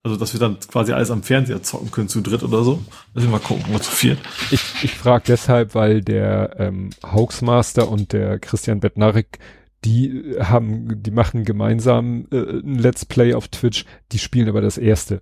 [0.06, 2.84] Also, dass wir dann quasi alles am Fernseher zocken können zu dritt oder so.
[3.14, 4.20] Wir mal gucken, oder zu viert.
[4.52, 9.40] Ich, ich frage deshalb, weil der ähm, Hoaxmaster und der Christian Bettnarek,
[9.86, 14.78] die haben, die machen gemeinsam äh, ein Let's Play auf Twitch, die spielen aber das
[14.78, 15.22] erste.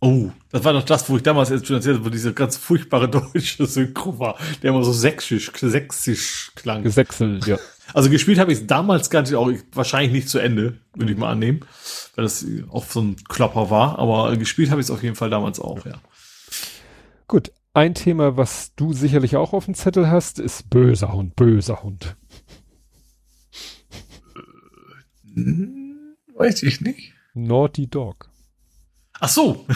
[0.00, 2.56] Oh, das war doch das, wo ich damals jetzt schon erzählt habe, wo diese ganz
[2.56, 6.82] furchtbare deutsche Synchro war, der immer so sächsisch, sächsisch klang.
[6.82, 7.58] Gesächselt, ja.
[7.94, 11.18] Also gespielt habe ich es damals gar nicht, auch wahrscheinlich nicht zu Ende, würde ich
[11.18, 11.60] mal annehmen,
[12.14, 15.30] weil das auch so ein Klopper war, aber gespielt habe ich es auf jeden Fall
[15.30, 16.00] damals auch, ja.
[17.28, 21.82] Gut, ein Thema, was du sicherlich auch auf dem Zettel hast, ist böser Hund, böser
[21.82, 22.16] Hund.
[25.34, 27.12] Hm, weiß ich nicht.
[27.34, 28.30] Naughty Dog.
[29.20, 29.66] Ach so.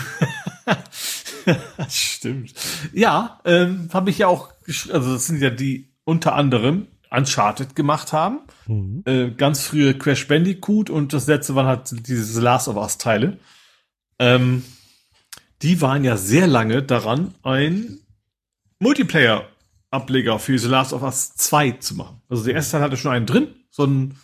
[1.89, 2.53] Stimmt.
[2.93, 4.53] Ja, ähm, habe ich ja auch,
[4.93, 8.41] also das sind ja die unter anderem Uncharted gemacht haben.
[8.67, 9.03] Mhm.
[9.05, 13.39] Äh, ganz frühe Crash Bandicoot und das letzte waren halt diese Last of Us Teile.
[14.19, 14.65] Ähm,
[15.63, 17.99] die waren ja sehr lange daran, ein
[18.79, 22.21] Multiplayer-Ableger für The Last of Us 2 zu machen.
[22.29, 24.19] Also der erste Teil hatte schon einen drin, so ein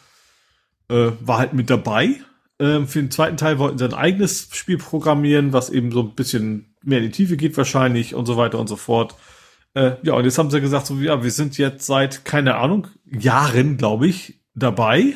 [0.88, 2.20] äh, war halt mit dabei
[2.62, 6.14] ähm, für den zweiten Teil wollten sie ein eigenes Spiel programmieren, was eben so ein
[6.14, 9.16] bisschen mehr in die Tiefe geht wahrscheinlich und so weiter und so fort.
[9.74, 12.88] Äh, ja, und jetzt haben sie gesagt, so, ja, wir sind jetzt seit, keine Ahnung,
[13.04, 15.14] Jahren, glaube ich, dabei,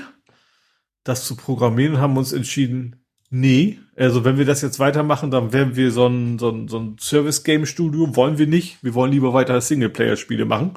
[1.04, 5.52] das zu programmieren und haben uns entschieden, nee, also wenn wir das jetzt weitermachen, dann
[5.52, 8.82] werden wir so ein, so ein, so ein Service-Game-Studio, wollen wir nicht.
[8.82, 10.72] Wir wollen lieber weiter Singleplayer-Spiele machen.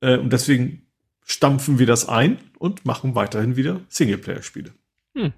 [0.00, 0.86] Äh, und deswegen
[1.24, 4.72] stampfen wir das ein und machen weiterhin wieder Singleplayer-Spiele.
[5.16, 5.32] Hm.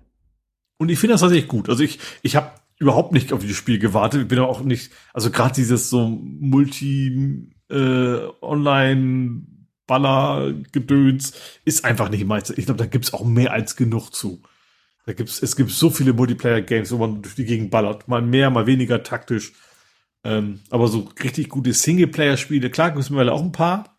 [0.79, 1.69] Und ich finde das tatsächlich gut.
[1.69, 4.23] Also ich, ich habe überhaupt nicht auf dieses Spiel gewartet.
[4.23, 9.43] Ich bin auch nicht, also gerade dieses so Multi äh, Online
[9.87, 11.35] Baller Gedöns
[11.65, 12.51] ist einfach nicht meins.
[12.51, 14.43] Ich glaube, da gibt's auch mehr als genug zu.
[15.07, 18.09] Da gibt's, es gibt so viele Multiplayer Games, wo man durch die Gegend ballert.
[18.09, 19.53] Mal mehr, mal weniger taktisch.
[20.25, 23.95] Ähm, aber so richtig gute Singleplayer Spiele, klar, gibt's mittlerweile auch ein paar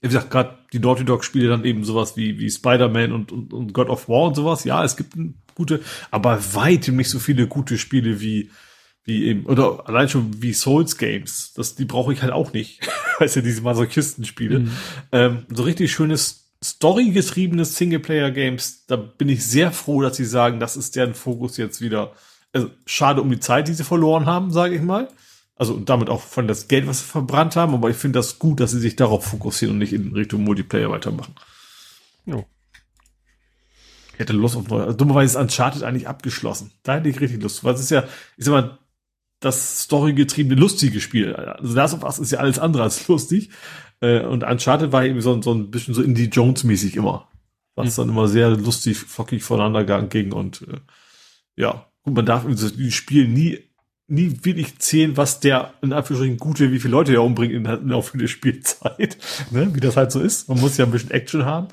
[0.00, 3.52] wie gesagt, gerade die Naughty Dog Spiele dann eben sowas wie, wie Spider-Man und, und,
[3.52, 4.64] und God of War und sowas.
[4.64, 5.14] Ja, es gibt
[5.54, 8.50] gute, aber weitem nicht so viele gute Spiele wie,
[9.08, 11.52] wie eben, oder allein schon wie Souls Games.
[11.54, 12.86] Das, die brauche ich halt auch nicht.
[13.18, 14.60] weißt du, diese Masochistenspiele.
[14.60, 14.72] Mhm.
[15.10, 20.76] Ähm, so richtig schönes Story-getriebenes Singleplayer-Games, da bin ich sehr froh, dass sie sagen, das
[20.76, 22.12] ist deren Fokus jetzt wieder.
[22.52, 25.08] Also, schade um die Zeit, die sie verloren haben, sage ich mal.
[25.56, 28.38] Also und damit auch von das Geld, was sie verbrannt haben, aber ich finde das
[28.38, 31.34] gut, dass sie sich darauf fokussieren und nicht in Richtung Multiplayer weitermachen.
[32.26, 32.44] Ja.
[34.12, 34.84] Ich hätte Lust auf neue.
[34.84, 36.72] Also dummerweise ist Uncharted eigentlich abgeschlossen.
[36.84, 37.64] Da hätte ich richtig Lust.
[37.64, 38.04] Weil es ist ja,
[38.36, 38.78] ich sag mal,
[39.40, 41.34] das storygetriebene, lustige Spiel.
[41.34, 43.50] Also Last of Us ist ja alles andere als lustig.
[44.00, 47.28] Äh, und Uncharted war eben so, so ein bisschen so Indie Jones-mäßig immer.
[47.74, 48.02] Was mhm.
[48.02, 50.80] dann immer sehr lustig, flockig voneinander ging und äh,
[51.56, 51.86] ja.
[52.02, 53.58] Gut, man darf dieses Spiel nie
[54.08, 57.92] nie wirklich zählen, was der in Anführungsstrichen gute, wie viele Leute er umbringt in, in
[57.92, 59.18] auf eine Spielzeit,
[59.50, 59.74] ne?
[59.74, 60.48] wie das halt so ist.
[60.48, 61.68] Man muss ja ein bisschen Action haben.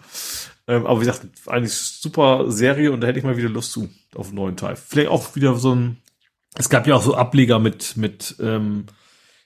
[0.67, 3.89] Ähm, aber wie gesagt, eigentlich super Serie und da hätte ich mal wieder Lust zu
[4.15, 4.75] auf einen neuen Teil.
[4.75, 5.97] Vielleicht auch wieder so ein.
[6.57, 8.85] Es gab ja auch so Ableger mit mit ähm,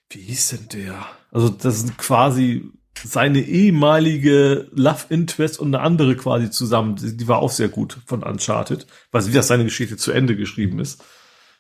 [0.10, 1.06] wie hieß denn der?
[1.32, 2.72] Also das sind quasi
[3.02, 6.96] seine ehemalige Love Interest und eine andere quasi zusammen.
[6.98, 10.80] Die, war auch sehr gut von Uncharted, weil wie das seine Geschichte zu Ende geschrieben
[10.80, 11.02] ist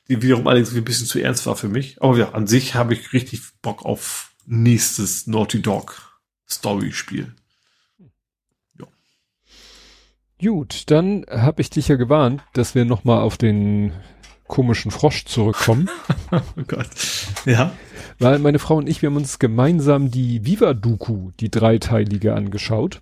[0.10, 2.02] die wiederum allerdings ein bisschen zu ernst war für mich.
[2.02, 6.20] Aber ja, an sich habe ich richtig Bock auf nächstes Naughty Dog
[6.50, 7.36] Story-Spiel.
[8.80, 8.88] Ja.
[10.42, 13.94] Gut, dann habe ich dich ja gewarnt, dass wir noch mal auf den
[14.50, 15.90] komischen Frosch zurückkommen.
[16.32, 16.90] oh Gott.
[17.46, 17.72] Ja.
[18.18, 23.02] Weil meine Frau und ich, wir haben uns gemeinsam die Viva Doku, die dreiteilige, angeschaut.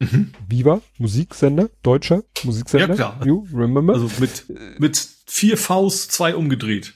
[0.00, 0.32] Mhm.
[0.48, 2.88] Viva, Musiksender, deutscher Musiksender.
[2.88, 3.20] Ja, klar.
[3.24, 3.94] You remember?
[3.94, 4.46] Also mit,
[4.78, 6.94] mit vier Vs, zwei umgedreht.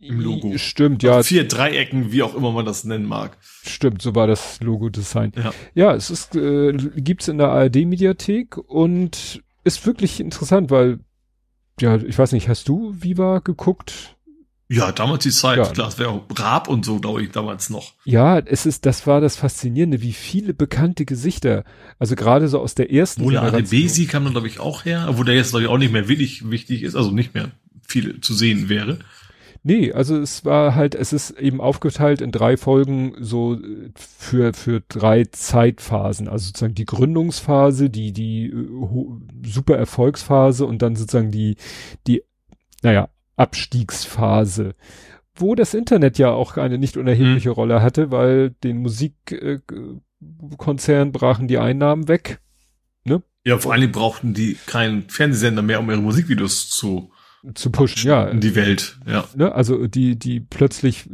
[0.00, 0.56] Im Logo.
[0.56, 1.16] Stimmt, ja.
[1.16, 3.36] Also vier Dreiecken, wie auch immer man das nennen mag.
[3.40, 5.32] Stimmt, so war das Logo-Design.
[5.36, 5.52] Ja.
[5.74, 11.00] ja, es ist, äh, gibt's in der ARD-Mediathek und ist wirklich interessant, weil,
[11.80, 14.16] ja, ich weiß nicht, hast du Viva geguckt?
[14.72, 15.64] Ja, damals die Zeit, ja.
[15.64, 17.92] klar, das wäre Raab und so, glaube ich, damals noch.
[18.04, 21.64] Ja, es ist, das war das Faszinierende, wie viele bekannte Gesichter,
[21.98, 25.24] also gerade so aus der ersten Mola Adebesi kam dann, glaube ich, auch her, obwohl
[25.24, 27.50] der jetzt, glaube ich, auch nicht mehr wirklich wichtig ist, also nicht mehr
[27.82, 29.00] viel zu sehen wäre.
[29.62, 34.54] Nee, also es war halt, es ist eben aufgeteilt in drei Folgen so äh, für,
[34.54, 36.28] für drei Zeitphasen.
[36.28, 41.56] Also sozusagen die Gründungsphase, die, die äh, super Erfolgsphase und dann sozusagen die,
[42.06, 42.22] die,
[42.82, 44.74] naja, Abstiegsphase,
[45.34, 47.54] wo das Internet ja auch eine nicht unerhebliche mhm.
[47.54, 52.40] Rolle hatte, weil den Musikkonzern brachen die Einnahmen weg.
[53.04, 53.22] Ne?
[53.44, 57.10] Ja, vor allen Dingen brauchten die keinen Fernsehsender mehr, um ihre Musikvideos zu
[57.54, 58.28] zu pushen, ja.
[58.28, 59.24] In die Welt, ja.
[59.34, 59.54] Ne?
[59.54, 61.08] Also die, die plötzlich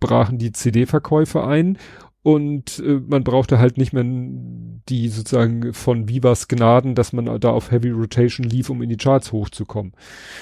[0.00, 1.78] brachen die CD-Verkäufe ein
[2.26, 7.50] und äh, man brauchte halt nicht mehr die sozusagen von Vivas Gnaden, dass man da
[7.50, 9.92] auf Heavy Rotation lief, um in die Charts hochzukommen.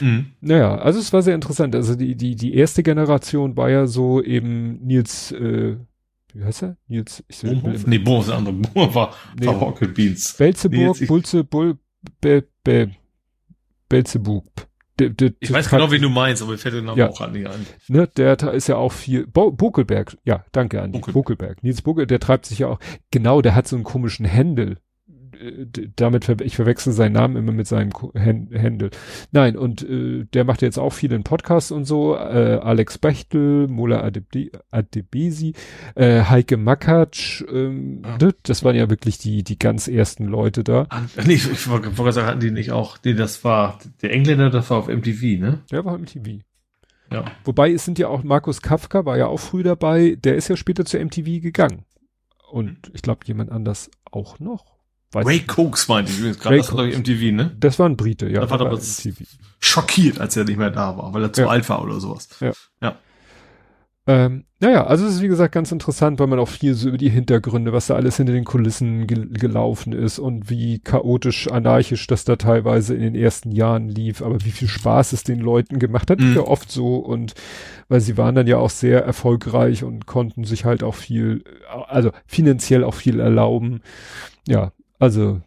[0.01, 0.33] Mhm.
[0.41, 1.75] Naja, also es war sehr interessant.
[1.75, 5.77] Also die, die, die erste Generation war ja so eben Nils, äh,
[6.33, 6.77] wie heißt er?
[6.89, 7.87] Nils, ich will, Bohmhoff?
[7.87, 8.55] Nee, Bohr ist der andere.
[8.55, 9.47] Bohr war, nee.
[9.47, 10.37] war Rocket Beans.
[10.39, 11.77] Belzeburg, Bulze, Bull,
[12.21, 12.93] Be, Be,
[13.91, 14.67] Belzebub.
[15.01, 17.09] De, de, ich weiß genau, wie du meinst, aber mir fällt der Name ja.
[17.09, 17.67] auch an, nicht ein.
[17.89, 21.15] Ne, der ist ja auch viel, Bo Buckelberg, ja, danke Andi, Buckelberg.
[21.15, 21.63] Buckelberg.
[21.65, 22.79] Nils Buckel, der treibt sich ja auch,
[23.11, 24.79] genau, der hat so einen komischen Händel
[25.97, 28.91] damit ver ich verwechsel seinen Namen immer mit seinem Händel.
[29.33, 32.17] Nein, und äh, der macht jetzt auch viele Podcasts und so.
[32.17, 34.11] Äh, Alex Bechtel, Mola
[34.71, 35.55] Adebesi,
[35.95, 38.19] äh, Heike Makatsch, ähm, ja.
[38.19, 38.35] ne?
[38.43, 40.87] das waren ja wirklich die die ganz ersten Leute da.
[40.89, 44.13] Ah, nee, ich, ich wollte wollt sagen, hatten die nicht auch, nee, das war der
[44.13, 45.61] Engländer, das war auf MTV, ne?
[45.71, 46.41] Der war auf MTV.
[47.13, 47.25] Ja.
[47.45, 50.57] Wobei es sind ja auch Markus Kafka war ja auch früh dabei, der ist ja
[50.57, 51.85] später zu MTV gegangen.
[52.51, 54.74] Und ich glaube jemand anders auch noch.
[55.15, 56.57] Weiß Ray Cokes meinte ich übrigens gerade.
[56.57, 57.57] Das war, glaube ich, MTV, ne?
[57.59, 58.41] Das war ein Brite, ja.
[58.41, 58.81] Da war aber
[59.61, 61.49] schockiert, als er nicht mehr da war, weil er zu ja.
[61.49, 62.29] alt war oder sowas.
[62.41, 62.53] Ja.
[62.83, 62.97] ja.
[64.07, 66.99] Ähm, naja, also es ist wie gesagt ganz interessant, weil man auch viel so über
[66.99, 72.07] die Hintergründe, was da alles hinter den Kulissen ge gelaufen ist und wie chaotisch, anarchisch
[72.07, 75.79] das da teilweise in den ersten Jahren lief, aber wie viel Spaß es den Leuten
[75.79, 76.35] gemacht hat, mhm.
[76.35, 77.33] ja oft so und
[77.89, 81.43] weil sie waren dann ja auch sehr erfolgreich und konnten sich halt auch viel,
[81.89, 83.81] also finanziell auch viel erlauben.
[84.47, 84.73] Ja,
[85.05, 85.43] also,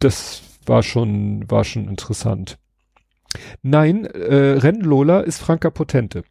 [0.00, 2.58] das war schon, war schon interessant.
[3.62, 6.24] Nein, äh, Renn Lola ist Franka Potente.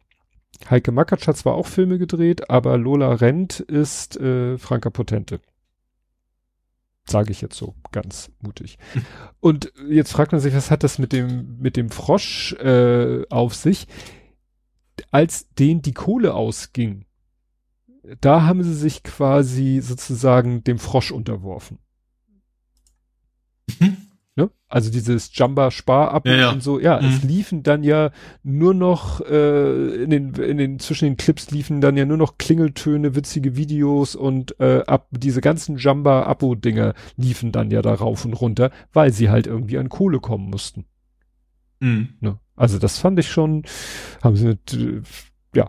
[0.68, 5.40] Heike Makatsch hat zwar auch Filme gedreht, aber Lola Rent ist äh, Franka Potente.
[7.06, 8.76] Sage ich jetzt so ganz mutig.
[9.40, 13.54] Und jetzt fragt man sich, was hat das mit dem, mit dem Frosch äh, auf
[13.54, 13.86] sich?
[15.10, 17.06] Als denen die Kohle ausging,
[18.20, 21.78] da haben sie sich quasi sozusagen dem Frosch unterworfen.
[23.80, 23.96] Mhm.
[24.38, 24.50] Ne?
[24.68, 26.50] Also dieses Jumba Spar ab ja, ja.
[26.52, 27.08] und so, ja, mhm.
[27.08, 28.12] es liefen dann ja
[28.44, 32.38] nur noch äh, in den in den zwischen den Clips liefen dann ja nur noch
[32.38, 37.94] Klingeltöne, witzige Videos und äh, ab diese ganzen Jumba Abo Dinger liefen dann ja da
[37.94, 40.84] rauf und runter, weil sie halt irgendwie an Kohle kommen mussten.
[41.80, 42.10] Mhm.
[42.20, 42.38] Ne?
[42.54, 43.64] Also das fand ich schon,
[44.22, 45.02] haben sie mit, äh,
[45.52, 45.68] ja,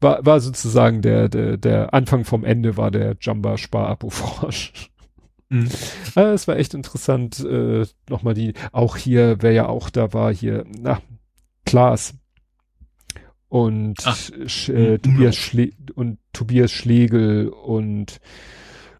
[0.00, 4.90] war, war sozusagen der, der, der Anfang vom Ende war der Jumba Spar Abo Frosch.
[5.54, 5.68] Mhm.
[6.16, 10.34] Äh, es war echt interessant, äh, nochmal die, auch hier, wer ja auch da war,
[10.34, 11.00] hier, na,
[11.64, 12.14] Klaas
[13.48, 14.02] und
[14.46, 18.20] Sch, äh, Tobias Schle und Tobias Schlegel und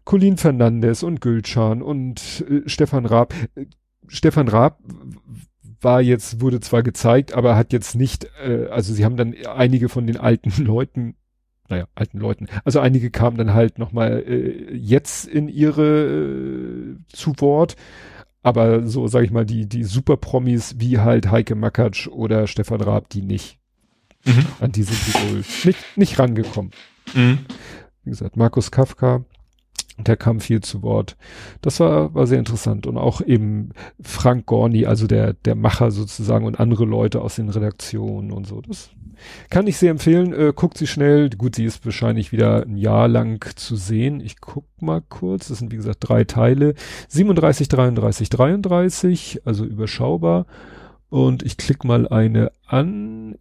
[0.05, 3.33] Colin Fernandes und Gülcan und äh, Stefan Raab.
[3.55, 3.65] Äh,
[4.07, 4.79] Stefan Raab
[5.81, 9.89] war jetzt, wurde zwar gezeigt, aber hat jetzt nicht, äh, also sie haben dann einige
[9.89, 11.15] von den alten Leuten
[11.69, 12.47] naja, alten Leuten.
[12.63, 17.75] Also einige kamen dann halt nochmal äh, jetzt in ihre äh, zu Wort.
[18.43, 23.09] Aber so, sag ich mal, die, die Super-Promis wie halt Heike Makatsch oder Stefan Raab,
[23.09, 23.57] die nicht.
[24.23, 24.45] Mhm.
[24.59, 26.71] An die sind die wohl nicht, nicht rangekommen.
[27.15, 27.39] Mhm.
[28.03, 29.25] Wie gesagt, Markus Kafka,
[29.97, 31.15] der kam viel zu Wort.
[31.61, 32.85] Das war, war sehr interessant.
[32.85, 33.69] Und auch eben
[34.01, 38.61] Frank Gorni, also der, der Macher sozusagen und andere Leute aus den Redaktionen und so.
[38.61, 38.89] Das
[39.49, 40.33] kann ich sehr empfehlen.
[40.33, 41.29] Äh, guckt sie schnell.
[41.29, 44.19] Gut, sie ist wahrscheinlich wieder ein Jahr lang zu sehen.
[44.19, 45.47] Ich guck mal kurz.
[45.47, 46.75] Das sind wie gesagt drei Teile.
[47.07, 50.45] 37, 33, 33, also überschaubar.
[51.09, 53.37] Und ich klick mal eine an.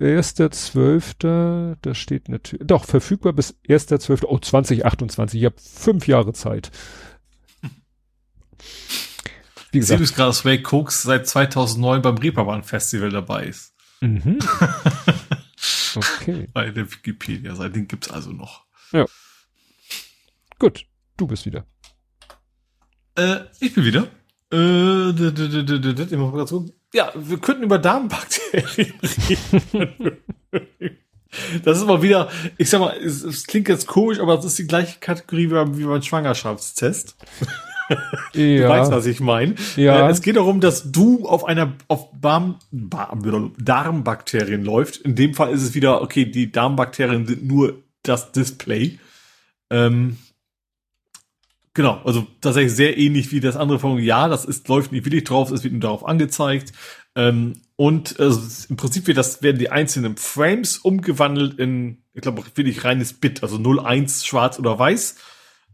[0.00, 6.70] 1.12., da steht natürlich, doch, verfügbar bis 1.12., oh, 2028, ich habe fünf Jahre Zeit.
[9.70, 10.00] Wie gesagt.
[10.00, 13.74] Ich sehe gerade, dass Ray Cooks seit 2009 beim Reeperbahn Festival dabei ist.
[14.00, 14.38] Mhm.
[15.96, 16.48] okay.
[16.52, 17.54] Bei der Wikipedia.
[17.56, 18.64] Seitdem gibt's also noch.
[18.92, 19.06] Ja.
[20.58, 20.86] Gut.
[21.16, 21.66] Du bist wieder.
[23.16, 24.08] Äh, ich bin wieder.
[24.52, 25.12] Äh,
[26.94, 28.94] ja, wir könnten über Darmbakterien
[29.68, 30.16] reden.
[31.64, 34.58] Das ist mal wieder, ich sag mal, es, es klingt jetzt komisch, aber es ist
[34.58, 37.16] die gleiche Kategorie wie beim Schwangerschaftstest.
[38.32, 38.66] Ja.
[38.66, 39.56] Du weißt, was ich meine.
[39.76, 40.08] Ja.
[40.08, 44.96] Äh, es geht darum, dass du auf einer auf Darm, Darmbakterien läuft.
[45.02, 48.98] In dem Fall ist es wieder, okay, die Darmbakterien sind nur das Display.
[49.68, 50.16] Ähm,
[51.74, 55.24] genau, also tatsächlich sehr ähnlich wie das andere von ja, das ist, läuft nicht wirklich
[55.24, 56.72] drauf, es wird nur darauf angezeigt.
[57.16, 62.42] Ähm, und also, im Prinzip wird das, werden die einzelnen Frames umgewandelt in, ich glaube,
[62.54, 65.16] wirklich reines Bit, also 01 schwarz oder weiß.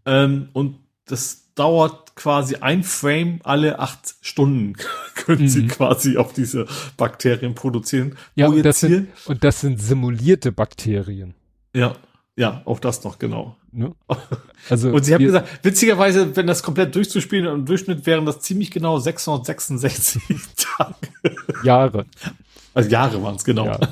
[0.07, 4.75] Ähm, und das dauert quasi ein Frame alle acht Stunden
[5.15, 5.49] können mhm.
[5.49, 8.17] sie quasi auf diese Bakterien produzieren.
[8.35, 11.35] Ja, und das, sind, und das sind simulierte Bakterien.
[11.75, 11.97] Ja,
[12.37, 13.57] ja, auch das noch, genau.
[13.73, 13.95] Ne?
[14.69, 18.71] Also und sie haben gesagt, witzigerweise, wenn das komplett durchzuspielen, im Durchschnitt wären das ziemlich
[18.71, 20.23] genau 666
[20.57, 21.35] Tage.
[21.65, 22.05] Jahre.
[22.75, 23.67] Also Jahre waren es, genau.
[23.67, 23.79] Ja.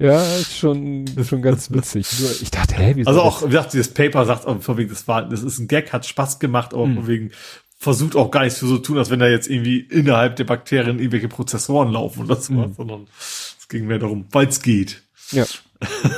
[0.00, 2.06] Ja, ist schon, schon ganz witzig.
[2.20, 4.90] Nur ich dachte, hä, wie Also auch, wie gesagt, dieses Paper sagt, oh, von wegen,
[4.90, 6.94] das war, das ist ein Gag, hat Spaß gemacht, aber mhm.
[6.94, 7.30] von wegen,
[7.78, 11.00] versucht auch gar nichts für so tun, als wenn da jetzt irgendwie innerhalb der Bakterien
[11.00, 12.74] irgendwelche Prozessoren laufen oder so, mhm.
[12.74, 13.06] sondern
[13.58, 15.02] es ging mehr darum, weil es geht.
[15.32, 15.46] Ja.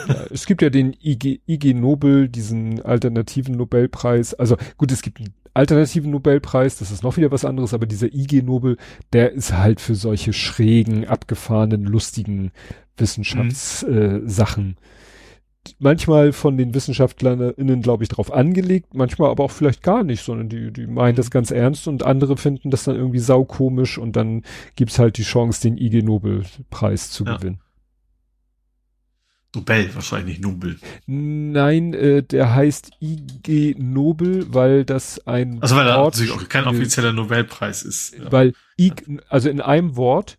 [0.09, 0.27] Ja.
[0.31, 4.35] Es gibt ja den IG, IG Nobel, diesen alternativen Nobelpreis.
[4.35, 8.13] Also gut, es gibt einen alternativen Nobelpreis, das ist noch wieder was anderes, aber dieser
[8.13, 8.77] IG Nobel,
[9.13, 12.53] der ist halt für solche schrägen, abgefahrenen, lustigen
[12.97, 14.65] Wissenschaftssachen.
[14.65, 14.71] Mhm.
[14.71, 20.23] Äh, manchmal von den WissenschaftlerInnen, glaube ich, darauf angelegt, manchmal aber auch vielleicht gar nicht,
[20.23, 21.31] sondern die, die meinen das mhm.
[21.31, 24.43] ganz ernst und andere finden das dann irgendwie saukomisch und dann
[24.77, 27.37] gibt's halt die Chance, den IG Nobelpreis zu ja.
[27.37, 27.61] gewinnen.
[29.55, 30.79] Nobel, wahrscheinlich Nobel.
[31.07, 36.67] Nein, äh, der heißt IG Nobel, weil das ein Also weil er natürlich auch kein
[36.67, 38.17] offizieller Nobelpreis ist.
[38.17, 38.31] Ja.
[38.31, 40.39] Weil Ig, also in einem Wort,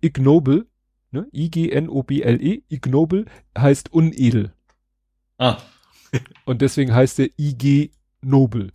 [0.00, 0.66] Ignoble,
[1.10, 3.24] ne, I-G-N-O-B-L-E, Ignoble
[3.58, 4.52] heißt unedel.
[5.38, 5.58] Ah.
[6.44, 8.70] Und deswegen heißt er IG Nobel.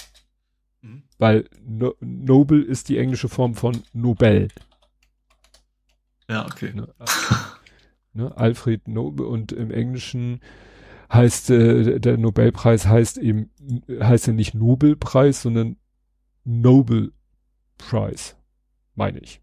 [0.82, 1.04] Mhm.
[1.18, 4.50] Weil no, Nobel ist die englische Form von Nobel.
[6.30, 6.74] Ja, okay.
[6.74, 6.94] Ne,
[8.18, 10.42] ne, Alfred Nobel und im Englischen
[11.12, 13.50] heißt äh, der Nobelpreis heißt eben
[13.90, 15.78] heißt ja nicht Nobelpreis, sondern
[16.44, 17.14] Nobel
[17.78, 18.34] Prize,
[18.96, 19.42] meine ich.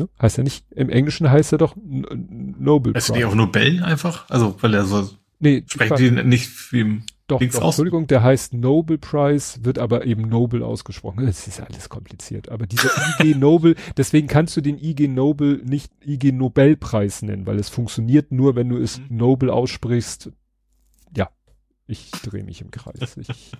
[0.00, 0.08] Ne?
[0.20, 3.12] Heißt ja nicht, im Englischen heißt er doch Nobel Prize.
[3.12, 4.28] Heißt er auch Nobel einfach?
[4.30, 5.08] Also, weil er so,
[5.38, 10.04] nee, sprechen die nicht wie im doch, doch Entschuldigung, der heißt Nobel Prize, wird aber
[10.06, 11.26] eben Nobel ausgesprochen.
[11.26, 12.48] Es ist alles kompliziert.
[12.48, 17.58] Aber dieser IG Nobel, deswegen kannst du den IG Nobel nicht IG Nobelpreis nennen, weil
[17.58, 19.06] es funktioniert nur, wenn du es mhm.
[19.10, 20.30] Nobel aussprichst.
[21.16, 21.30] Ja,
[21.86, 23.16] ich drehe mich im Kreis.
[23.16, 23.28] Ich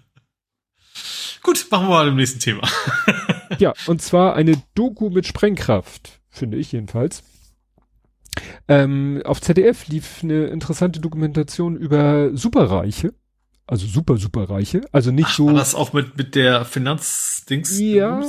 [1.42, 2.68] Gut, machen wir mal im nächsten Thema.
[3.58, 7.24] ja, und zwar eine Doku mit Sprengkraft, finde ich jedenfalls.
[8.68, 13.12] Ähm, auf ZDF lief eine interessante Dokumentation über Superreiche
[13.66, 14.82] also super, super reiche.
[14.90, 15.46] Also nicht Ach, so.
[15.46, 17.78] War das auch mit, mit der Finanzdings?
[17.78, 18.20] Ja.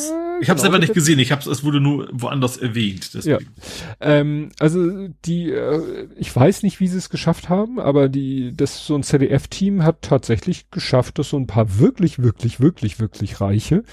[0.42, 1.20] Ich habe es genau, aber nicht gesehen.
[1.20, 3.14] Ich habe es wurde nur woanders erwähnt.
[3.14, 3.46] Deswegen.
[3.46, 3.96] Ja.
[4.00, 8.86] Ähm, also die, äh, ich weiß nicht, wie sie es geschafft haben, aber die, das
[8.86, 13.84] so ein ZDF-Team hat tatsächlich geschafft, dass so ein paar wirklich, wirklich, wirklich, wirklich Reiche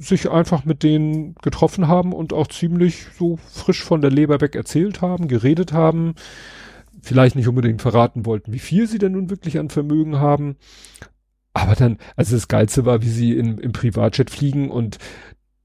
[0.00, 4.54] sich einfach mit denen getroffen haben und auch ziemlich so frisch von der Leber weg
[4.54, 6.14] erzählt haben, geredet haben
[7.02, 10.56] vielleicht nicht unbedingt verraten wollten, wie viel sie denn nun wirklich an Vermögen haben.
[11.52, 14.98] Aber dann, also das Geilste war, wie sie in, im Privatjet fliegen und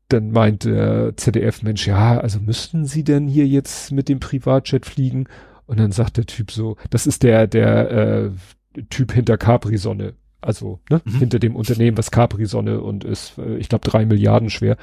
[0.09, 5.25] dann meint der ZDF-Mensch, ja, also müssten sie denn hier jetzt mit dem Privatjet fliegen?
[5.65, 8.31] Und dann sagt der Typ so, das ist der, der äh,
[8.89, 11.19] Typ hinter Capri-Sonne, also ne, mhm.
[11.19, 14.77] hinter dem Unternehmen, was Capri-Sonne und ist, äh, ich glaube, drei Milliarden schwer.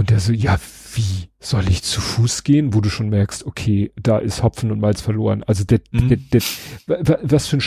[0.00, 0.58] Und der so, ja,
[0.94, 4.80] wie soll ich zu Fuß gehen, wo du schon merkst, okay, da ist Hopfen und
[4.80, 5.42] Malz verloren.
[5.42, 6.08] Also der, mhm.
[6.08, 6.40] der,
[6.88, 7.62] der, was für ein,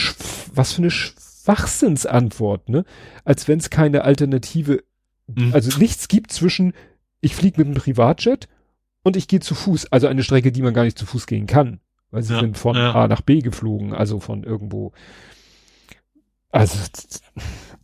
[0.52, 2.84] was für eine Schwachsinnsantwort, ne?
[3.24, 4.82] Als wenn es keine Alternative,
[5.28, 5.54] mhm.
[5.54, 6.72] also nichts gibt zwischen,
[7.20, 8.48] ich fliege mit einem Privatjet
[9.04, 11.46] und ich gehe zu Fuß, also eine Strecke, die man gar nicht zu Fuß gehen
[11.46, 11.78] kann,
[12.10, 12.96] weil sie ja, sind von ja.
[12.96, 14.90] A nach B geflogen, also von irgendwo.
[16.50, 16.80] Also,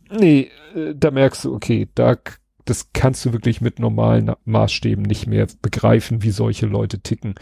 [0.09, 2.17] nee, äh, da merkst du, okay, da
[2.65, 7.35] das kannst du wirklich mit normalen Maßstäben nicht mehr begreifen, wie solche Leute ticken.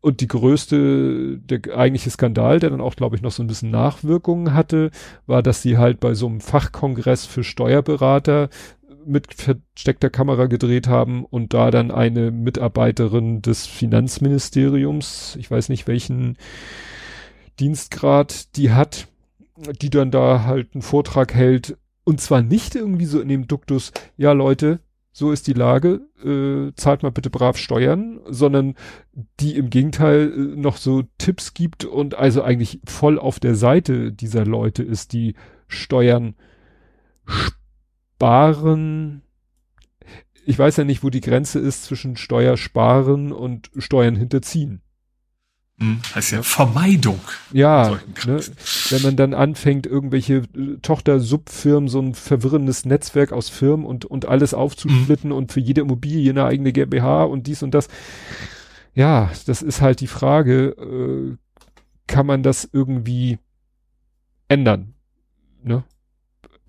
[0.00, 3.70] Und die größte, der eigentliche Skandal, der dann auch, glaube ich, noch so ein bisschen
[3.70, 4.90] Nachwirkungen hatte,
[5.26, 8.50] war, dass sie halt bei so einem Fachkongress für Steuerberater
[9.06, 15.86] mit versteckter Kamera gedreht haben und da dann eine Mitarbeiterin des Finanzministeriums, ich weiß nicht
[15.86, 16.36] welchen
[17.60, 19.08] Dienstgrad die hat,
[19.80, 23.92] die dann da halt einen Vortrag hält und zwar nicht irgendwie so in dem Duktus,
[24.16, 24.80] ja Leute,
[25.16, 28.74] so ist die Lage, äh, zahlt mal bitte brav Steuern, sondern
[29.38, 34.12] die im Gegenteil äh, noch so Tipps gibt und also eigentlich voll auf der Seite
[34.12, 35.34] dieser Leute ist, die
[35.68, 36.34] Steuern
[38.16, 39.22] sparen.
[40.44, 44.82] Ich weiß ja nicht, wo die Grenze ist zwischen Steuersparen und Steuern hinterziehen.
[45.78, 47.20] Hm, heißt ja Vermeidung.
[47.52, 48.40] Ja, ne,
[48.90, 54.26] wenn man dann anfängt, irgendwelche äh, Tochter-Subfirmen, so ein verwirrendes Netzwerk aus Firmen und, und
[54.26, 55.36] alles aufzusplitten mhm.
[55.36, 57.88] und für jede Immobilie eine eigene GmbH und dies und das.
[58.94, 61.36] Ja, das ist halt die Frage, äh,
[62.06, 63.38] kann man das irgendwie
[64.46, 64.94] ändern?
[65.62, 65.82] Ne?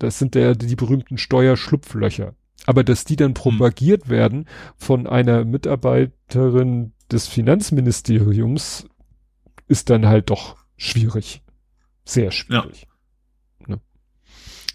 [0.00, 2.34] Das sind ja die berühmten Steuerschlupflöcher.
[2.66, 3.34] Aber dass die dann mhm.
[3.34, 4.10] propagiert mhm.
[4.10, 8.88] werden von einer Mitarbeiterin des Finanzministeriums,
[9.68, 11.42] ist dann halt doch schwierig.
[12.04, 12.86] Sehr schwierig.
[13.60, 13.66] Ja.
[13.68, 13.80] Ne?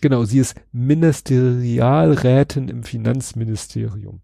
[0.01, 4.21] Genau, sie ist Ministerialrätin im Finanzministerium.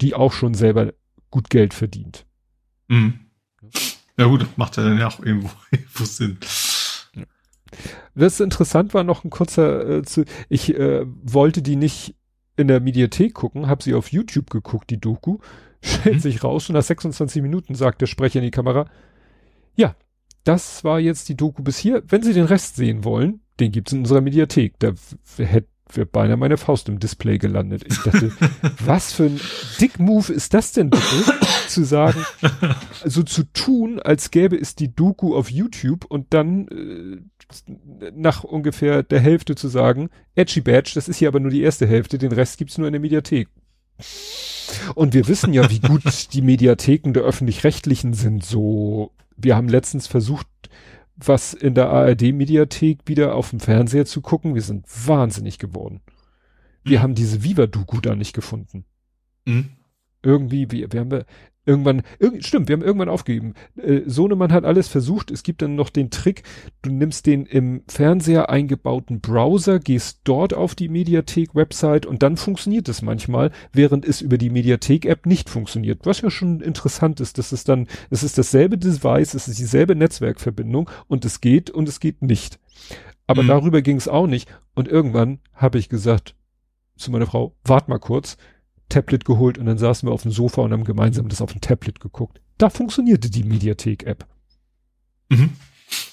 [0.00, 0.92] Die auch schon selber
[1.30, 2.24] gut Geld verdient.
[2.88, 3.20] Mhm.
[4.16, 6.38] Ja gut, macht ja dann ja auch irgendwo, irgendwo Sinn.
[8.14, 12.16] Was interessant war, noch ein kurzer äh, zu, ich äh, wollte die nicht
[12.56, 15.38] in der Mediathek gucken, habe sie auf YouTube geguckt, die Doku,
[15.82, 16.20] stellt mhm.
[16.20, 18.90] sich raus und nach 26 Minuten sagt der Sprecher in die Kamera,
[19.78, 19.94] ja,
[20.44, 22.02] das war jetzt die Doku bis hier.
[22.06, 24.78] Wenn Sie den Rest sehen wollen, den gibt's in unserer Mediathek.
[24.78, 24.92] Da
[25.38, 27.84] hätte wäre beinahe meine Faust im Display gelandet.
[27.86, 28.32] Ich dachte,
[28.84, 29.40] was für ein
[29.80, 31.34] Dick-Move ist das denn bitte?
[31.68, 32.24] zu sagen,
[33.04, 39.02] so zu tun, als gäbe es die Doku auf YouTube und dann äh, nach ungefähr
[39.02, 42.32] der Hälfte zu sagen, Edgy Badge, das ist hier aber nur die erste Hälfte, den
[42.32, 43.48] Rest gibt's nur in der Mediathek.
[44.94, 50.06] Und wir wissen ja, wie gut die Mediatheken der öffentlich-rechtlichen sind, so wir haben letztens
[50.06, 50.46] versucht,
[51.16, 54.54] was in der ARD-Mediathek wieder auf dem Fernseher zu gucken.
[54.54, 56.00] Wir sind wahnsinnig geworden.
[56.84, 57.02] Wir mhm.
[57.02, 58.84] haben diese Viva-Doku da nicht gefunden.
[59.44, 59.70] Mhm.
[60.22, 61.24] Irgendwie, wir, wir haben
[61.68, 63.54] irgendwann, irg stimmt, wir haben irgendwann aufgegeben.
[63.76, 65.30] Äh, Sohnemann hat alles versucht.
[65.30, 66.42] Es gibt dann noch den Trick,
[66.82, 72.88] du nimmst den im Fernseher eingebauten Browser, gehst dort auf die Mediathek-Website und dann funktioniert
[72.88, 76.00] es manchmal, während es über die Mediathek-App nicht funktioniert.
[76.04, 79.94] Was ja schon interessant ist, dass es dann, es ist dasselbe Device, es ist dieselbe
[79.94, 82.58] Netzwerkverbindung und es geht und es geht nicht.
[83.26, 83.48] Aber mhm.
[83.48, 84.48] darüber ging es auch nicht.
[84.74, 86.34] Und irgendwann habe ich gesagt
[86.96, 88.36] zu meiner Frau, wart mal kurz,
[88.88, 91.60] Tablet geholt und dann saßen wir auf dem Sofa und haben gemeinsam das auf dem
[91.60, 92.40] Tablet geguckt.
[92.56, 94.26] Da funktionierte die Mediathek-App.
[95.28, 95.50] Mhm.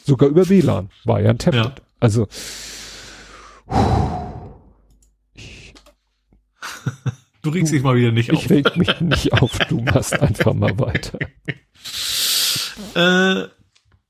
[0.05, 0.89] Sogar über WLAN.
[1.03, 1.65] War ja ein Tablet.
[1.65, 1.75] Ja.
[1.99, 2.27] Also.
[5.33, 5.73] Ich,
[7.41, 8.43] du regst dich mal wieder nicht auf.
[8.43, 9.57] Ich reg mich nicht auf.
[9.69, 11.17] Du machst einfach mal weiter.
[12.93, 13.47] Äh,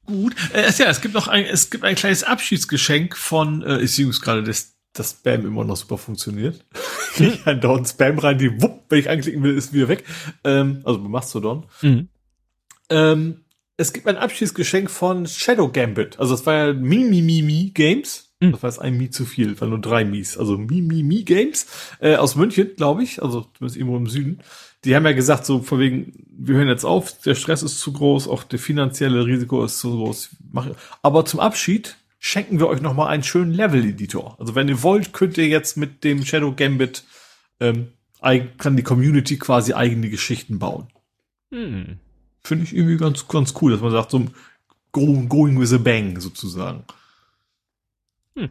[0.06, 0.36] gut.
[0.54, 4.10] Äh, ja, es gibt noch ein, es gibt ein kleines Abschiedsgeschenk von, äh, ich sehe
[4.10, 6.66] gerade das dass Spam immer noch super funktioniert.
[7.16, 7.28] Hm?
[7.34, 10.04] ich ein dauernd Spam rein, die wupp, wenn ich anklicken will, ist wieder weg.
[10.44, 11.66] Ähm, also bei Mastodon.
[11.82, 12.10] Mhm.
[12.90, 13.46] Ähm,
[13.78, 16.20] es gibt ein Abschiedsgeschenk von Shadow Gambit.
[16.20, 18.34] Also das war ja Mimimimi Games.
[18.40, 18.54] Mhm.
[18.54, 20.38] Das war jetzt ein Mi zu viel, war nur drei Mies.
[20.38, 21.68] Also Mimimi Games
[22.00, 23.22] äh, aus München, glaube ich.
[23.22, 24.40] Also zumindest irgendwo im Süden.
[24.86, 27.92] Die haben ja gesagt, so von wegen, wir hören jetzt auf, der Stress ist zu
[27.92, 30.30] groß, auch der finanzielle Risiko ist zu groß.
[31.02, 34.40] Aber zum Abschied schenken wir euch noch mal einen schönen Level-Editor.
[34.40, 37.04] Also wenn ihr wollt, könnt ihr jetzt mit dem Shadow Gambit
[37.60, 37.90] ähm,
[38.58, 40.88] kann die Community quasi eigene Geschichten bauen.
[41.52, 42.00] Hm.
[42.44, 44.26] Finde ich irgendwie ganz, ganz cool, dass man sagt, so
[44.92, 46.84] going, going with a bang sozusagen.
[48.36, 48.50] Hm.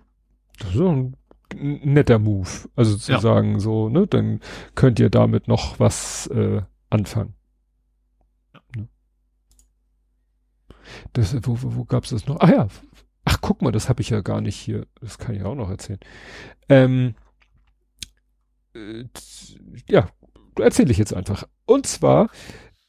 [0.59, 1.17] Das ist ein
[1.51, 2.49] netter Move.
[2.77, 3.21] Also zu ja.
[3.21, 4.41] sagen, so, ne, dann
[4.75, 7.35] könnt ihr damit noch was äh, anfangen.
[8.53, 8.61] Ja.
[8.77, 8.89] Ne?
[11.13, 12.41] Das, wo, wo, wo gab's das noch?
[12.41, 12.69] Ah ja,
[13.25, 14.87] Ach, guck mal, das habe ich ja gar nicht hier.
[15.01, 16.01] Das kann ich auch noch erzählen.
[16.69, 17.15] Ähm,
[18.75, 19.05] äh,
[19.89, 20.09] ja,
[20.59, 21.45] erzähle ich jetzt einfach.
[21.65, 22.29] Und zwar,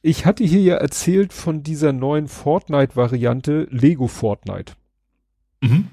[0.02, 4.74] ich hatte hier ja erzählt von dieser neuen Fortnite-Variante Lego Fortnite.
[5.62, 5.90] Mhm.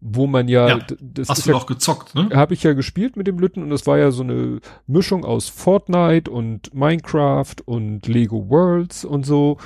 [0.00, 2.30] Wo man ja, ja das hast du ja, auch gezockt, ne?
[2.32, 5.48] Habe ich ja gespielt mit dem Lütten und das war ja so eine Mischung aus
[5.48, 9.58] Fortnite und Minecraft und Lego Worlds und so.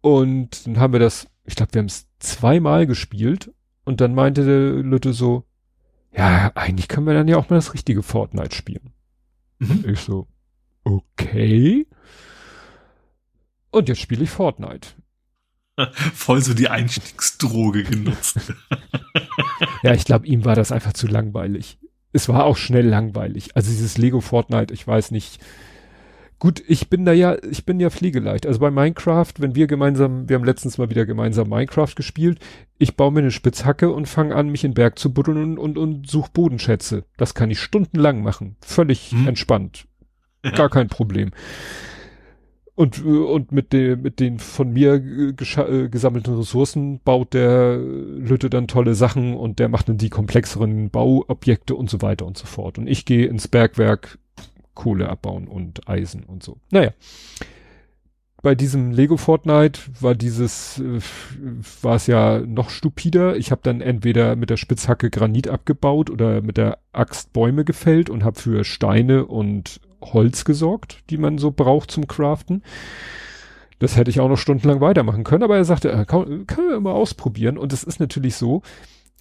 [0.00, 3.52] Und dann haben wir das ich glaube, wir haben es zweimal gespielt
[3.84, 5.44] und dann meinte der Lütte so,
[6.12, 8.92] ja, eigentlich können wir dann ja auch mal das richtige Fortnite spielen.
[9.58, 9.84] Mhm.
[9.88, 10.26] Ich so,
[10.84, 11.86] okay.
[13.70, 14.88] Und jetzt spiele ich Fortnite.
[16.14, 18.38] Voll so die Einstiegsdroge genutzt.
[19.82, 21.78] ja, ich glaube, ihm war das einfach zu langweilig.
[22.12, 23.56] Es war auch schnell langweilig.
[23.56, 25.40] Also dieses Lego Fortnite, ich weiß nicht.
[26.38, 28.46] Gut, ich bin da ja, ich bin ja pflegeleicht.
[28.46, 32.38] Also bei Minecraft, wenn wir gemeinsam, wir haben letztens mal wieder gemeinsam Minecraft gespielt,
[32.78, 35.58] ich baue mir eine Spitzhacke und fange an, mich in den Berg zu buddeln und,
[35.58, 37.04] und, und suche Bodenschätze.
[37.16, 38.56] Das kann ich stundenlang machen.
[38.60, 39.28] Völlig hm.
[39.28, 39.86] entspannt.
[40.42, 41.30] Gar kein Problem
[42.76, 48.66] und, und mit dem, mit den von mir äh, gesammelten Ressourcen baut der Lütte dann
[48.66, 52.78] tolle Sachen und der macht dann die komplexeren Bauobjekte und so weiter und so fort.
[52.78, 54.18] Und ich gehe ins Bergwerk
[54.74, 56.58] Kohle abbauen und Eisen und so.
[56.70, 56.92] Naja.
[58.42, 61.00] Bei diesem Lego Fortnite war dieses, äh,
[61.80, 63.36] war es ja noch stupider.
[63.36, 68.10] Ich habe dann entweder mit der Spitzhacke Granit abgebaut oder mit der Axt Bäume gefällt
[68.10, 72.62] und habe für Steine und Holz gesorgt, die man so braucht zum Craften.
[73.78, 76.80] Das hätte ich auch noch stundenlang weitermachen können, aber er sagte, äh, kann, können wir
[76.80, 77.56] mal ausprobieren.
[77.56, 78.62] Und es ist natürlich so,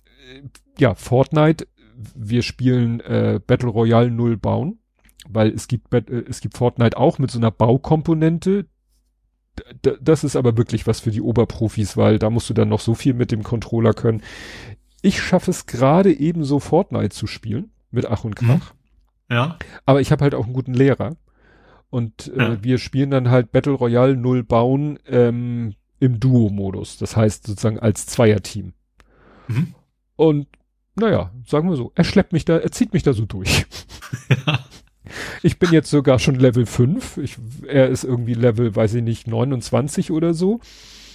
[0.06, 0.42] äh,
[0.78, 1.68] ja, Fortnite,
[2.16, 4.80] wir spielen äh, Battle Royale null bauen,
[5.30, 8.66] weil es gibt, äh, es gibt Fortnite auch mit so einer Baukomponente.
[9.86, 12.80] D das ist aber wirklich was für die Oberprofis, weil da musst du dann noch
[12.80, 14.24] so viel mit dem Controller können.
[15.02, 18.74] Ich schaffe es gerade ebenso Fortnite zu spielen, mit Ach und Krach.
[18.74, 19.36] Mhm.
[19.36, 19.58] Ja.
[19.86, 21.16] Aber ich habe halt auch einen guten Lehrer.
[21.90, 22.64] Und äh, ja.
[22.64, 26.98] wir spielen dann halt Battle Royale null bauen ähm, im Duo-Modus.
[26.98, 28.74] Das heißt sozusagen als Zweierteam.
[29.48, 29.76] Mhm.
[30.16, 30.48] Und
[30.96, 33.66] naja, sagen wir so, er schleppt mich da, er zieht mich da so durch.
[34.48, 34.60] Ja.
[35.42, 37.18] Ich bin jetzt sogar schon Level 5.
[37.18, 40.60] Ich, er ist irgendwie Level, weiß ich nicht, 29 oder so.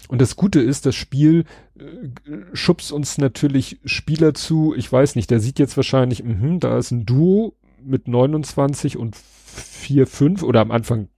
[0.09, 1.45] Und das Gute ist, das Spiel
[1.79, 1.85] äh,
[2.55, 4.75] schubst uns natürlich Spieler zu.
[4.77, 9.17] Ich weiß nicht, der sieht jetzt wahrscheinlich, mh, da ist ein Duo, mit 29 und
[9.17, 11.09] 4, 5 oder am Anfang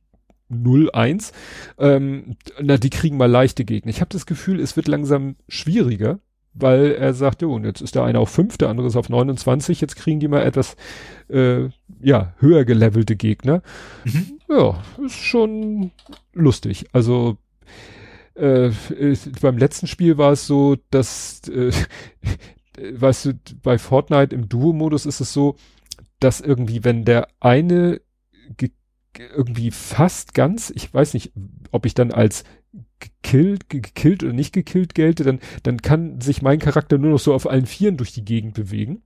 [0.49, 1.33] 0, 1,
[1.79, 3.91] ähm, na, die kriegen mal leichte Gegner.
[3.91, 6.19] Ich habe das Gefühl, es wird langsam schwieriger,
[6.53, 9.09] weil er sagt, jo, und jetzt ist der eine auf 5, der andere ist auf
[9.09, 10.77] 29, jetzt kriegen die mal etwas,
[11.29, 11.69] äh,
[12.01, 13.63] ja, höher gelevelte Gegner.
[14.05, 14.41] Mhm.
[14.49, 15.93] Ja, ist schon
[16.33, 16.87] lustig.
[16.93, 17.37] Also,
[18.35, 18.71] äh,
[19.41, 21.73] beim letzten Spiel war es so, dass, äh,
[22.93, 25.57] weißt du, bei Fortnite im Duo-Modus ist es so,
[26.19, 28.01] dass irgendwie, wenn der eine
[29.19, 31.33] irgendwie fast ganz, ich weiß nicht,
[31.71, 32.45] ob ich dann als
[33.01, 37.35] gekillt, gekillt oder nicht gekillt gelte, dann, dann kann sich mein Charakter nur noch so
[37.35, 39.03] auf allen Vieren durch die Gegend bewegen.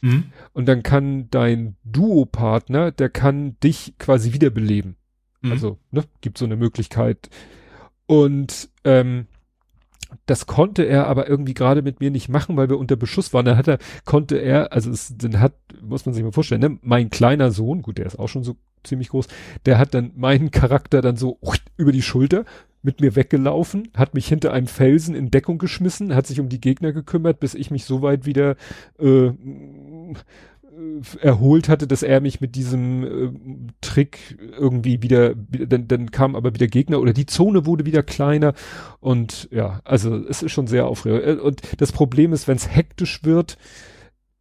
[0.00, 0.26] Mhm.
[0.52, 4.96] Und dann kann dein Duo-Partner, der kann dich quasi wiederbeleben.
[5.40, 5.52] Mhm.
[5.52, 7.28] Also, ne, gibt so eine Möglichkeit.
[8.06, 9.26] Und ähm,
[10.26, 13.44] das konnte er aber irgendwie gerade mit mir nicht machen, weil wir unter Beschuss waren.
[13.44, 16.78] Dann hat er, konnte er, also es, dann hat, muss man sich mal vorstellen, ne,
[16.82, 19.28] mein kleiner Sohn, gut, der ist auch schon so ziemlich groß,
[19.66, 21.38] der hat dann meinen Charakter dann so
[21.76, 22.44] über die Schulter
[22.82, 26.60] mit mir weggelaufen, hat mich hinter einem Felsen in Deckung geschmissen, hat sich um die
[26.60, 28.56] Gegner gekümmert, bis ich mich so weit wieder
[28.98, 29.30] äh,
[31.20, 36.54] erholt hatte, dass er mich mit diesem äh, Trick irgendwie wieder, dann, dann kam aber
[36.54, 38.54] wieder Gegner oder die Zone wurde wieder kleiner
[39.00, 41.24] und ja, also es ist schon sehr aufregend.
[41.24, 43.58] Äh, und das Problem ist, wenn es hektisch wird,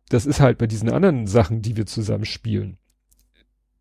[0.10, 2.78] das ist halt bei diesen anderen Sachen, die wir zusammen spielen,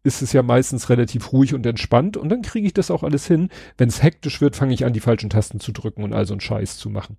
[0.07, 3.27] ist es ja meistens relativ ruhig und entspannt und dann kriege ich das auch alles
[3.27, 3.51] hin.
[3.77, 6.33] Wenn es hektisch wird, fange ich an, die falschen Tasten zu drücken und all so
[6.33, 7.17] einen Scheiß zu machen.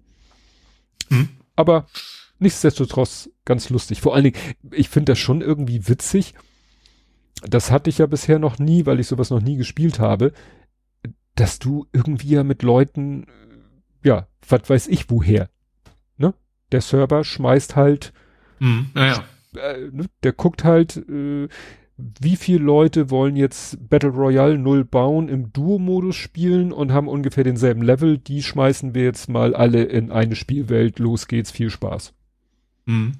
[1.09, 1.27] Hm.
[1.57, 1.87] Aber
[2.39, 3.99] nichtsdestotrotz ganz lustig.
[3.99, 4.37] Vor allen Dingen,
[4.71, 6.33] ich finde das schon irgendwie witzig.
[7.41, 10.31] Das hatte ich ja bisher noch nie, weil ich sowas noch nie gespielt habe,
[11.35, 13.27] dass du irgendwie ja mit Leuten,
[14.01, 15.49] ja, was weiß ich woher,
[16.17, 16.33] ne?
[16.71, 18.13] Der Server schmeißt halt,
[18.59, 19.23] mhm, ja,
[19.55, 20.05] äh, ne?
[20.23, 21.47] der guckt halt, äh,
[21.97, 27.43] wie viele Leute wollen jetzt Battle Royale 0 bauen, im Duo-Modus spielen und haben ungefähr
[27.43, 32.13] denselben Level, die schmeißen wir jetzt mal alle in eine Spielwelt, los geht's, viel Spaß.
[32.85, 33.13] Mhm.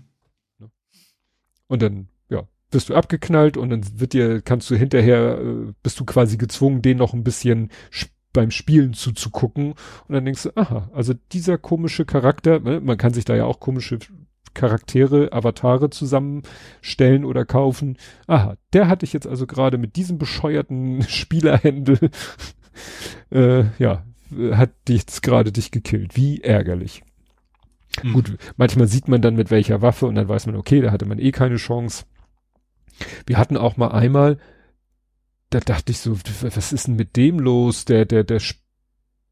[1.68, 6.00] Und dann, ja, wirst du abgeknallt und dann wird dir, kannst du hinterher, äh, bist
[6.00, 7.72] du quasi gezwungen, den noch ein bisschen
[8.32, 9.72] beim Spielen zuzugucken.
[10.08, 13.46] Und dann denkst du, aha, also dieser komische Charakter, ne, man kann sich da ja
[13.46, 13.98] auch komische
[14.54, 17.98] Charaktere, Avatare zusammenstellen oder kaufen.
[18.28, 22.12] Aha, der hatte ich jetzt also gerade mit diesem bescheuerten Spielerhändel,
[23.32, 24.04] äh, ja,
[24.52, 26.16] hat dich jetzt gerade dich gekillt.
[26.16, 27.04] Wie ärgerlich.
[28.04, 28.14] Mhm.
[28.14, 31.06] Gut, manchmal sieht man dann mit welcher Waffe und dann weiß man, okay, da hatte
[31.06, 32.06] man eh keine Chance.
[33.26, 34.38] Wir hatten auch mal einmal,
[35.50, 37.86] da dachte ich so, was ist denn mit dem los?
[37.86, 38.42] Der, der, der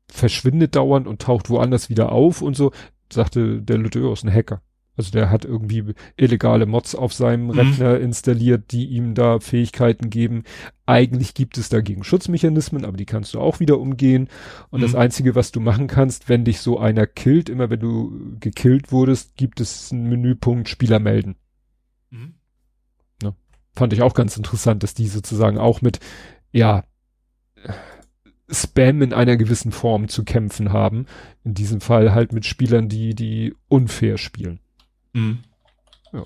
[0.10, 2.72] verschwindet dauernd und taucht woanders wieder auf und so.
[3.11, 4.61] Sagte der Lütte, oh, ist ein Hacker.
[4.98, 7.50] Also der hat irgendwie illegale Mods auf seinem mhm.
[7.52, 10.44] Rechner installiert, die ihm da Fähigkeiten geben.
[10.86, 14.30] Eigentlich gibt es dagegen Schutzmechanismen, aber die kannst du auch wieder umgehen.
[14.70, 14.84] Und mhm.
[14.84, 18.92] das Einzige, was du machen kannst, wenn dich so einer killt, immer wenn du gekillt
[18.92, 21.36] wurdest, gibt es einen Menüpunkt Spieler melden.
[22.10, 22.36] Mhm.
[23.22, 23.36] Ne?
[23.74, 26.00] Fand ich auch ganz interessant, dass die sozusagen auch mit,
[26.52, 26.84] ja,
[28.48, 31.08] Spam in einer gewissen Form zu kämpfen haben.
[31.44, 34.60] In diesem Fall halt mit Spielern, die, die unfair spielen.
[35.16, 35.40] Mhm.
[36.11, 36.24] Ja.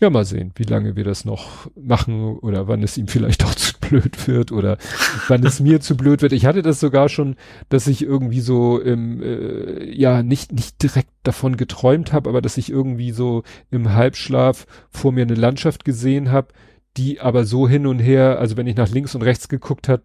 [0.00, 3.54] ja, mal sehen, wie lange wir das noch machen oder wann es ihm vielleicht auch
[3.54, 4.78] zu blöd wird oder
[5.26, 6.32] wann es mir zu blöd wird.
[6.32, 7.34] Ich hatte das sogar schon,
[7.68, 12.56] dass ich irgendwie so im, äh, ja, nicht, nicht direkt davon geträumt habe, aber dass
[12.56, 16.48] ich irgendwie so im Halbschlaf vor mir eine Landschaft gesehen habe,
[16.96, 20.02] die aber so hin und her, also wenn ich nach links und rechts geguckt hat,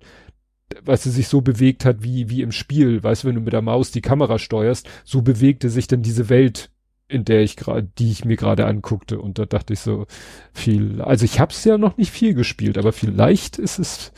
[0.83, 3.53] weißt du, sich so bewegt hat wie, wie im Spiel, weißt du, wenn du mit
[3.53, 6.71] der Maus die Kamera steuerst, so bewegte sich dann diese Welt
[7.07, 9.19] in der ich gerade, die ich mir gerade anguckte.
[9.19, 10.07] Und da dachte ich so
[10.53, 14.11] viel, also ich habe es ja noch nicht viel gespielt, aber vielleicht ist es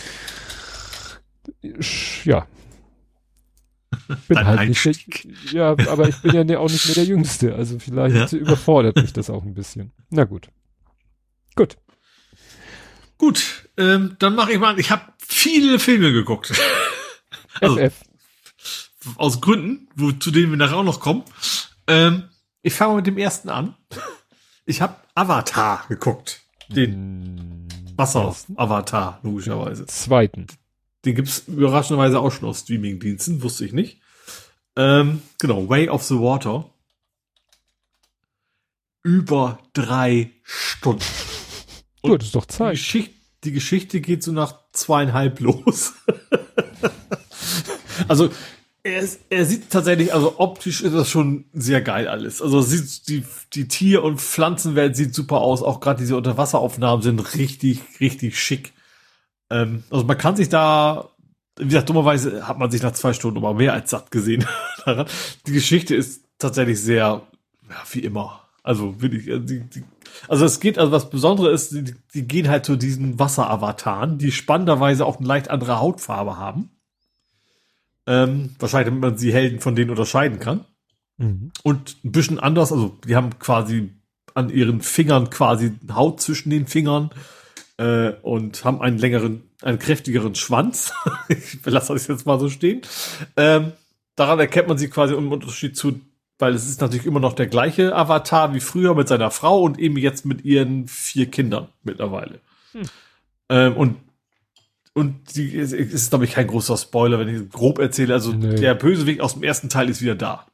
[2.23, 2.47] ja.
[4.27, 4.93] Bin Dein halt nicht der,
[5.51, 8.37] ja, aber ich bin ja ne, auch nicht mehr der Jüngste, also vielleicht ja.
[8.37, 9.93] überfordert mich das auch ein bisschen.
[10.09, 10.49] Na gut.
[11.55, 11.77] Gut.
[13.17, 16.51] Gut, ähm, dann mache ich mal, ich habe viele Filme geguckt.
[17.61, 18.03] also, FF.
[19.15, 21.23] Aus Gründen, wo, zu denen wir nachher auch noch kommen.
[21.87, 22.23] Ähm,
[22.65, 23.75] ich fange mal mit dem ersten an.
[24.65, 26.41] Ich habe Avatar geguckt.
[26.67, 29.85] Den mm, Wasser-Avatar, logischerweise.
[29.85, 30.47] Zweiten.
[31.05, 34.01] Den gibt's überraschenderweise auch schon auf Streaming-Diensten, wusste ich nicht.
[34.75, 36.67] Ähm, genau, Way of the Water.
[39.03, 41.03] Über drei Stunden.
[42.01, 42.73] Und Gut, ist doch Zeit.
[42.73, 43.13] Die Geschichte,
[43.43, 45.93] die Geschichte geht so nach zweieinhalb los.
[48.07, 48.31] also
[48.85, 52.39] er, ist, er sieht tatsächlich, also optisch ist das schon sehr geil alles.
[52.39, 53.23] Also sieht die,
[53.53, 55.63] die Tier- und Pflanzenwelt sieht super aus.
[55.63, 58.73] Auch gerade diese Unterwasseraufnahmen sind richtig, richtig schick.
[59.49, 61.09] Ähm, also man kann sich da,
[61.57, 64.45] wie gesagt, dummerweise hat man sich nach zwei Stunden aber mehr als satt gesehen.
[65.47, 67.23] die Geschichte ist tatsächlich sehr,
[67.67, 68.41] ja, wie immer.
[68.61, 69.83] Also wirklich, äh, die, die,
[70.27, 74.31] also es geht, also was Besonderes ist, die, die gehen halt zu diesen Wasseravataren, die
[74.31, 76.69] spannenderweise auch eine leicht andere Hautfarbe haben.
[78.07, 80.65] Ähm, wahrscheinlich, damit man sie Helden von denen unterscheiden kann.
[81.17, 81.51] Mhm.
[81.63, 83.91] Und ein bisschen anders, also die haben quasi
[84.33, 87.09] an ihren Fingern quasi Haut zwischen den Fingern
[87.77, 90.93] äh, und haben einen längeren, einen kräftigeren Schwanz.
[91.29, 92.81] ich lasse das jetzt mal so stehen.
[93.37, 93.71] Ähm,
[94.15, 95.99] daran erkennt man sie quasi im Unterschied zu,
[96.37, 99.79] weil es ist natürlich immer noch der gleiche Avatar wie früher mit seiner Frau und
[99.79, 102.39] eben jetzt mit ihren vier Kindern mittlerweile.
[102.73, 102.81] Hm.
[103.47, 103.95] Ähm, und
[104.95, 108.13] und die ist, ist glaube ich, kein großer Spoiler, wenn ich grob erzähle.
[108.13, 108.55] Also nee.
[108.55, 110.47] der Bösewicht aus dem ersten Teil ist wieder da.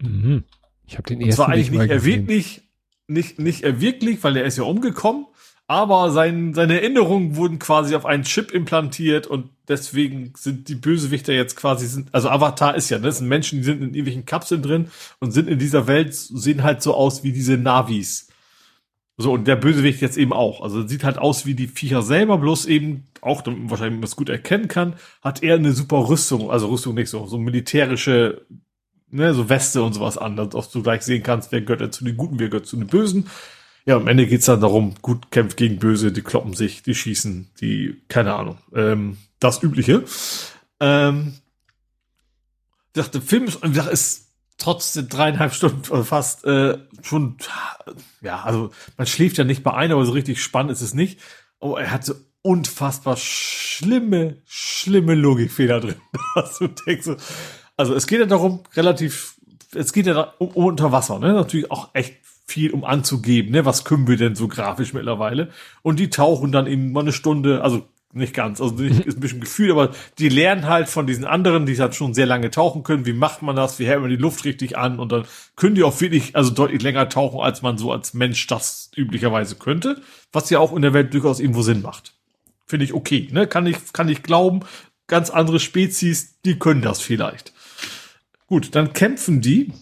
[0.00, 0.44] Mhm.
[0.86, 1.30] Ich habe den ersten.
[1.30, 2.62] Und zwar eigentlich nicht, nicht erwirklich,
[3.08, 5.26] nicht, nicht erwirklich, weil er ist ja umgekommen.
[5.68, 11.32] Aber sein, seine Erinnerungen wurden quasi auf einen Chip implantiert und deswegen sind die Bösewichter
[11.32, 14.26] jetzt quasi sind, also Avatar ist ja, ne, das sind Menschen, die sind in irgendwelchen
[14.26, 18.25] Kapseln drin und sind in dieser Welt, sehen halt so aus wie diese Navis.
[19.18, 20.60] So, und der Bösewicht jetzt eben auch.
[20.60, 24.16] Also sieht halt aus wie die Viecher selber, bloß eben auch, damit wahrscheinlich man es
[24.16, 28.46] gut erkennen kann, hat er eine super Rüstung, also Rüstung nicht so, so militärische,
[29.10, 32.16] ne, so Weste und sowas an, dass du gleich sehen kannst, wer gehört zu den
[32.16, 33.28] Guten, wer gehört zu den Bösen.
[33.86, 37.52] Ja, am Ende geht's dann darum, gut kämpft gegen Böse, die kloppen sich, die schießen,
[37.60, 40.04] die, keine Ahnung, ähm, das Übliche.
[40.80, 41.34] Ähm,
[42.88, 44.25] ich dachte, Film ist, ist
[44.58, 47.36] trotz der dreieinhalb Stunden fast äh, schon,
[48.20, 51.20] ja, also man schläft ja nicht bei einer, aber so richtig spannend ist es nicht.
[51.58, 55.96] Oh, er hat so unfassbar schlimme, schlimme Logikfehler drin.
[57.76, 59.36] also es geht ja darum, relativ,
[59.74, 61.32] es geht ja um, um unter Wasser, ne?
[61.32, 62.14] Natürlich auch echt
[62.46, 63.64] viel um anzugeben, ne?
[63.64, 65.50] Was können wir denn so grafisch mittlerweile?
[65.82, 69.20] Und die tauchen dann eben mal eine Stunde, also nicht ganz, also nicht, ist ein
[69.20, 72.82] bisschen Gefühl, aber die lernen halt von diesen anderen, die halt schon sehr lange tauchen
[72.82, 74.98] können, wie macht man das, wie hält man die Luft richtig an?
[74.98, 78.46] Und dann können die auch wirklich, also deutlich länger tauchen, als man so als Mensch
[78.46, 82.14] das üblicherweise könnte, was ja auch in der Welt durchaus irgendwo Sinn macht.
[82.66, 84.60] Finde ich okay, ne, kann ich, kann ich glauben,
[85.06, 87.52] ganz andere Spezies, die können das vielleicht.
[88.46, 89.72] Gut, dann kämpfen die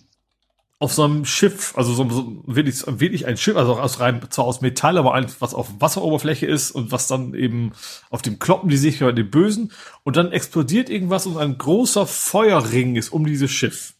[0.84, 4.44] auf so einem Schiff, also so, so wirklich, wirklich ein Schiff, also aus rein, zwar
[4.44, 7.72] aus Metall, aber ein, was auf Wasseroberfläche ist und was dann eben
[8.10, 9.72] auf dem kloppen die sich bei den Bösen
[10.02, 13.94] und dann explodiert irgendwas und ein großer Feuerring ist um dieses Schiff.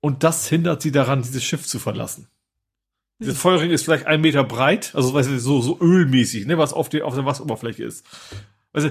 [0.00, 2.28] Und das hindert sie daran, dieses Schiff zu verlassen.
[3.20, 6.72] Dieser Feuerring ist vielleicht ein Meter breit, also weißt du, so, so ölmäßig, ne, was
[6.72, 8.04] auf, die, auf der Wasseroberfläche ist.
[8.72, 8.90] Also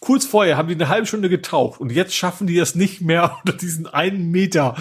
[0.00, 3.36] kurz vorher haben die eine halbe Stunde getaucht und jetzt schaffen die es nicht mehr
[3.44, 4.76] unter diesen einen Meter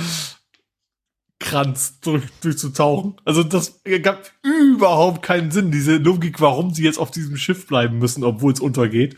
[1.40, 3.16] Kranz durch, durchzutauchen.
[3.24, 8.00] Also das gab überhaupt keinen Sinn, diese Logik, warum sie jetzt auf diesem Schiff bleiben
[8.00, 9.18] müssen, obwohl es untergeht.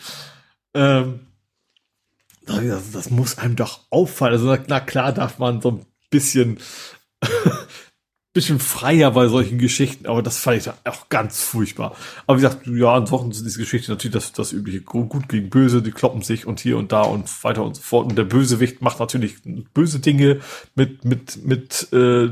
[0.73, 1.21] Ähm,
[2.45, 4.33] das, das muss einem doch auffallen.
[4.33, 6.59] Also na klar darf man so ein bisschen
[8.31, 11.95] bisschen freier bei solchen Geschichten, aber das fand ich auch ganz furchtbar.
[12.27, 15.81] Aber wie gesagt, ja, ansonsten sind diese Geschichten natürlich das, das übliche gut gegen böse,
[15.81, 18.07] die kloppen sich und hier und da und weiter und so fort.
[18.07, 19.37] Und der Bösewicht macht natürlich
[19.73, 20.41] böse Dinge
[20.75, 22.29] mit, mit, mit, äh,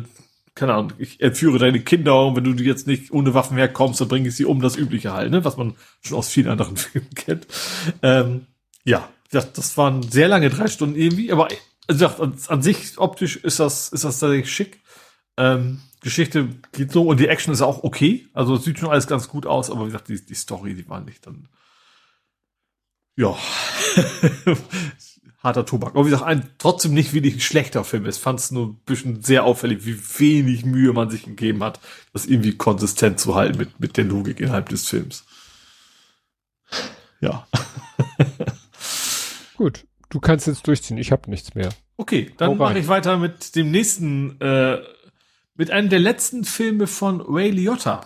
[0.54, 4.08] keine Ahnung, ich entführe deine Kinder und wenn du jetzt nicht ohne Waffen herkommst, dann
[4.08, 7.10] bringe ich sie um, das übliche halt, ne, was man schon aus vielen anderen Filmen
[7.16, 7.48] kennt.
[8.04, 8.46] Ähm,
[8.84, 11.48] ja, das, das waren sehr lange drei Stunden irgendwie, aber
[11.88, 14.82] also an, an sich optisch ist das, ist das tatsächlich schick.
[15.38, 18.28] Ähm, Geschichte geht so und die Action ist auch okay.
[18.34, 20.88] Also es sieht schon alles ganz gut aus, aber wie gesagt, die, die Story, die
[20.88, 21.48] war nicht dann.
[23.16, 23.36] Ja.
[25.44, 25.96] Harter Tobak.
[25.96, 28.06] Aber wie gesagt, ein trotzdem nicht wirklich ein schlechter Film.
[28.06, 31.80] Ich fand es nur ein bisschen sehr auffällig, wie wenig Mühe man sich gegeben hat,
[32.14, 35.26] das irgendwie konsistent zu halten mit, mit der Logik innerhalb des Films.
[37.22, 37.48] Ja.
[39.58, 40.98] Gut, du kannst jetzt durchziehen.
[40.98, 41.70] Ich habe nichts mehr.
[41.98, 44.80] Okay, dann mache ich weiter mit dem nächsten äh,
[45.58, 48.06] mit einem der letzten Filme von Ray Liotta.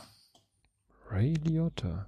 [1.11, 2.07] Ray Liotta.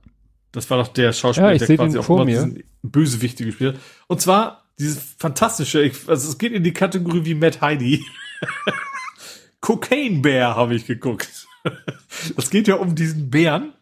[0.52, 3.82] Das war doch der Schauspieler, ja, der quasi auch immer diesen Bösewichte gespielt hat.
[4.08, 8.04] Und zwar dieses fantastische, also es geht in die Kategorie wie Matt Heidi.
[9.62, 11.48] Cocaine Bear habe ich geguckt.
[12.38, 13.74] Es geht ja um diesen Bären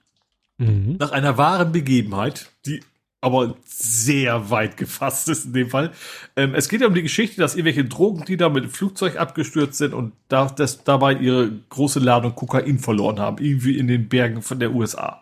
[0.58, 0.98] mhm.
[1.00, 2.82] nach einer wahren Begebenheit, die
[3.22, 5.92] aber sehr weit gefasst ist in dem Fall.
[6.36, 9.94] Ähm, es geht ja um die Geschichte, dass irgendwelche Drogendealer mit dem Flugzeug abgestürzt sind
[9.94, 14.60] und da, das, dabei ihre große Ladung Kokain verloren haben, irgendwie in den Bergen von
[14.60, 15.22] der USA.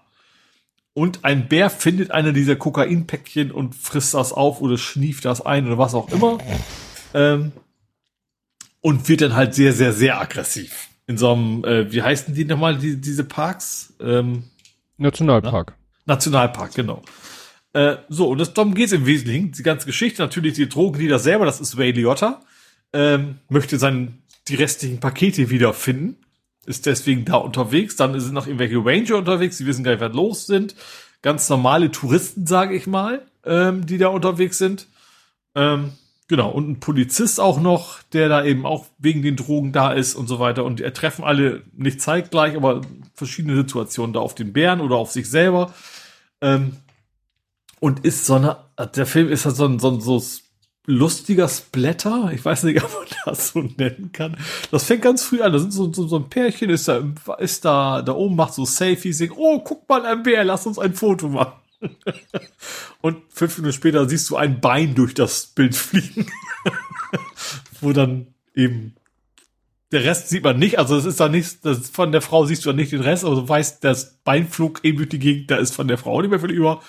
[0.94, 5.68] Und ein Bär findet eine dieser Kokainpäckchen und frisst das auf oder schnieft das ein
[5.68, 6.40] oder was auch immer.
[7.14, 7.52] Ähm,
[8.82, 10.88] und wird dann halt sehr, sehr, sehr aggressiv.
[11.06, 13.94] In so einem, äh, wie heißen die nochmal, die, diese Parks?
[14.00, 14.44] Ähm,
[14.98, 15.74] Nationalpark.
[16.06, 16.14] Na?
[16.14, 17.02] Nationalpark, genau.
[17.74, 19.52] Äh, so, und das, darum geht es im Wesentlichen.
[19.52, 22.42] Die ganze Geschichte, natürlich die Drogendealer selber, das ist Ray Liotta,
[22.94, 26.18] ähm, möchte sein, die restlichen Pakete wiederfinden,
[26.66, 27.96] ist deswegen da unterwegs.
[27.96, 30.76] Dann sind noch irgendwelche Ranger unterwegs, die wissen gar nicht, wer los sind.
[31.22, 34.88] Ganz normale Touristen, sage ich mal, ähm, die da unterwegs sind.
[35.54, 35.92] Ähm,
[36.28, 40.16] genau, und ein Polizist auch noch, der da eben auch wegen den Drogen da ist
[40.16, 40.64] und so weiter.
[40.64, 42.82] Und er treffen alle nicht zeitgleich, aber
[43.14, 45.74] verschiedene Situationen da auf den Bären oder auf sich selber.
[46.42, 46.78] Ähm,
[47.80, 48.58] und ist so eine,
[48.96, 50.22] der Film ist halt so ein, so ein so
[50.86, 52.32] lustiger Splatter.
[52.34, 54.38] Ich weiß nicht, ob man das so nennen kann.
[54.72, 55.54] Das fängt ganz früh an.
[55.54, 57.02] Da sind so, so, so ein Pärchen, ist da,
[57.38, 60.80] ist da, da oben macht so Selfies, singt, oh, guck mal, ein Bär, lass uns
[60.80, 61.54] ein Foto machen.
[63.02, 66.30] Und fünf Minuten später siehst du ein Bein durch das Bild fliegen.
[67.82, 68.96] Wo dann eben
[69.92, 72.64] der Rest sieht man nicht, also es ist da nichts, das von der Frau siehst
[72.64, 75.50] du dann nicht den Rest, aber du weißt, das Bein flog eben durch die Gegend,
[75.50, 76.82] da ist von der Frau nicht mehr viel über.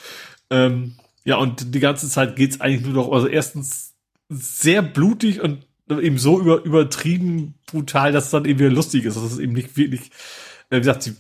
[0.51, 3.95] Ähm, ja, und die ganze Zeit geht's eigentlich nur noch, also erstens
[4.29, 9.17] sehr blutig und eben so über, übertrieben brutal, dass es dann eben wieder lustig ist.
[9.17, 10.11] Das ist eben nicht wirklich,
[10.70, 11.17] äh, wie gesagt, sie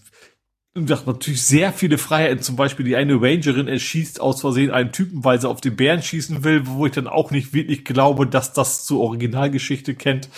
[0.74, 2.42] gesagt, natürlich sehr viele Freiheiten.
[2.42, 6.02] Zum Beispiel die eine Rangerin erschießt aus Versehen einen Typen, weil sie auf den Bären
[6.02, 10.28] schießen will, wo ich dann auch nicht wirklich glaube, dass das zur Originalgeschichte kennt.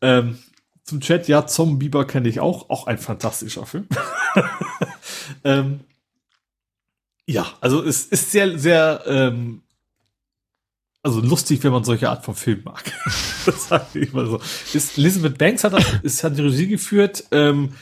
[0.00, 0.38] Ähm,
[0.84, 3.88] zum Chat, ja, Zum Bieber kenne ich auch, auch ein fantastischer Film.
[5.44, 5.80] ähm,
[7.26, 9.62] ja, also es ist sehr, sehr, ähm,
[11.02, 12.84] also lustig, wenn man solche Art von Film mag.
[13.46, 14.40] das sage ich immer so.
[14.72, 17.24] Ist, Elizabeth Banks hat, das, ist, hat die Regie geführt.
[17.30, 17.74] Ähm,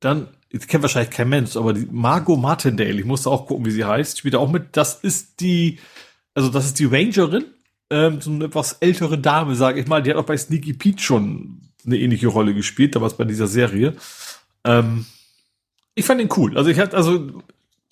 [0.00, 3.70] dann, ich kenne wahrscheinlich kein Mensch, aber die Margot Martindale, ich musste auch gucken, wie
[3.70, 4.76] sie heißt, spielt auch mit.
[4.76, 5.78] Das ist die,
[6.34, 7.46] also das ist die Rangerin,
[7.90, 10.02] ähm, so eine etwas ältere Dame, sage ich mal.
[10.02, 13.94] Die hat auch bei Sneaky Pete schon eine ähnliche Rolle gespielt, damals bei dieser Serie.
[14.64, 15.06] Ähm,
[15.94, 16.58] ich fand ihn cool.
[16.58, 17.42] Also ich hatte, also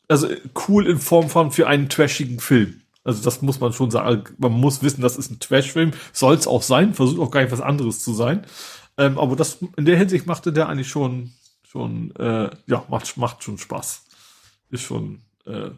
[0.08, 0.28] also
[0.68, 2.80] cool in Form von für einen trashigen Film.
[3.04, 4.24] Also das muss man schon sagen.
[4.38, 5.92] Man muss wissen, das ist ein Trash-Film.
[6.12, 6.94] Soll es auch sein.
[6.94, 8.46] Versucht auch gar nicht was anderes zu sein.
[8.96, 13.42] Ähm, aber das in der Hinsicht machte der eigentlich schon schon äh, ja macht macht
[13.42, 14.04] schon Spaß.
[14.70, 15.70] Ist schon äh,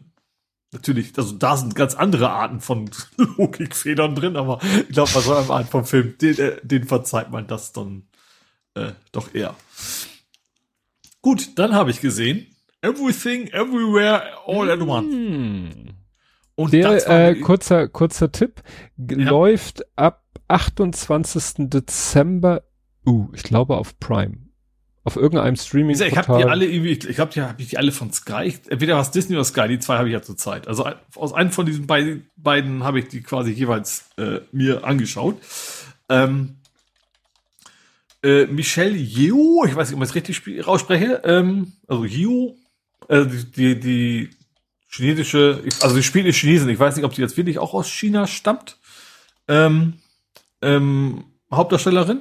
[0.71, 1.13] natürlich.
[1.17, 4.37] Also da sind ganz andere Arten von Logikfedern drin.
[4.37, 7.73] Aber ich glaube, bei so einem Art von Film den, äh, den verzeiht man das
[7.73, 8.07] dann
[8.75, 9.57] äh, doch eher.
[11.23, 12.56] Gut, dann habe ich gesehen
[12.87, 15.13] Everything, Everywhere, All at Once.
[15.13, 15.95] Hm.
[16.55, 18.63] Und der, äh, kurzer, kurzer Tipp,
[18.97, 19.17] ja.
[19.29, 21.69] läuft ab 28.
[21.69, 22.63] Dezember,
[23.05, 24.39] uh, ich glaube auf Prime.
[25.03, 26.07] Auf irgendeinem streaming -Portal.
[26.07, 28.55] Ich habe die alle ich glaube, die habe ich die alle von Sky.
[28.69, 30.67] Entweder was Disney oder Sky, die zwei habe ich ja zur Zeit.
[30.67, 35.37] Also aus einem von diesen beiden, beiden habe ich die quasi jeweils äh, mir angeschaut.
[36.09, 36.57] Ähm,
[38.23, 42.57] äh, Michelle Yeoh, ich weiß nicht, ob ich es richtig rausspreche, ähm, also Yeoh,
[43.09, 44.31] äh, die, die, die
[44.89, 47.89] chinesische, also die spielt ist Chinesin, ich weiß nicht, ob sie jetzt wirklich auch aus
[47.89, 48.79] China stammt,
[49.49, 49.95] ähm,
[50.63, 52.21] ähm, Hauptdarstellerin.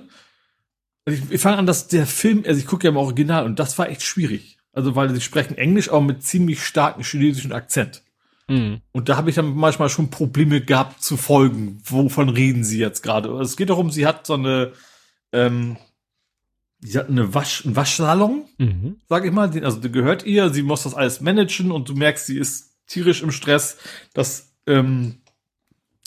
[1.06, 3.78] Ich, ich fange an, dass der Film, also ich gucke ja im Original und das
[3.78, 4.58] war echt schwierig.
[4.74, 8.04] Also weil sie sprechen Englisch, aber mit ziemlich starken chinesischen Akzent.
[8.48, 8.82] Mhm.
[8.92, 11.82] Und da habe ich dann manchmal schon Probleme gehabt zu folgen.
[11.86, 13.30] Wovon reden sie jetzt gerade?
[13.40, 14.74] Es geht darum, sie hat so eine,
[15.32, 15.78] ähm,
[16.80, 18.98] sie hat eine Wasch, einen Waschsalon, mhm.
[19.08, 22.28] sag ich mal, also der gehört ihr, sie muss das alles managen und du merkst,
[22.28, 23.78] sie ist tierisch im Stress,
[24.14, 25.22] dass ähm,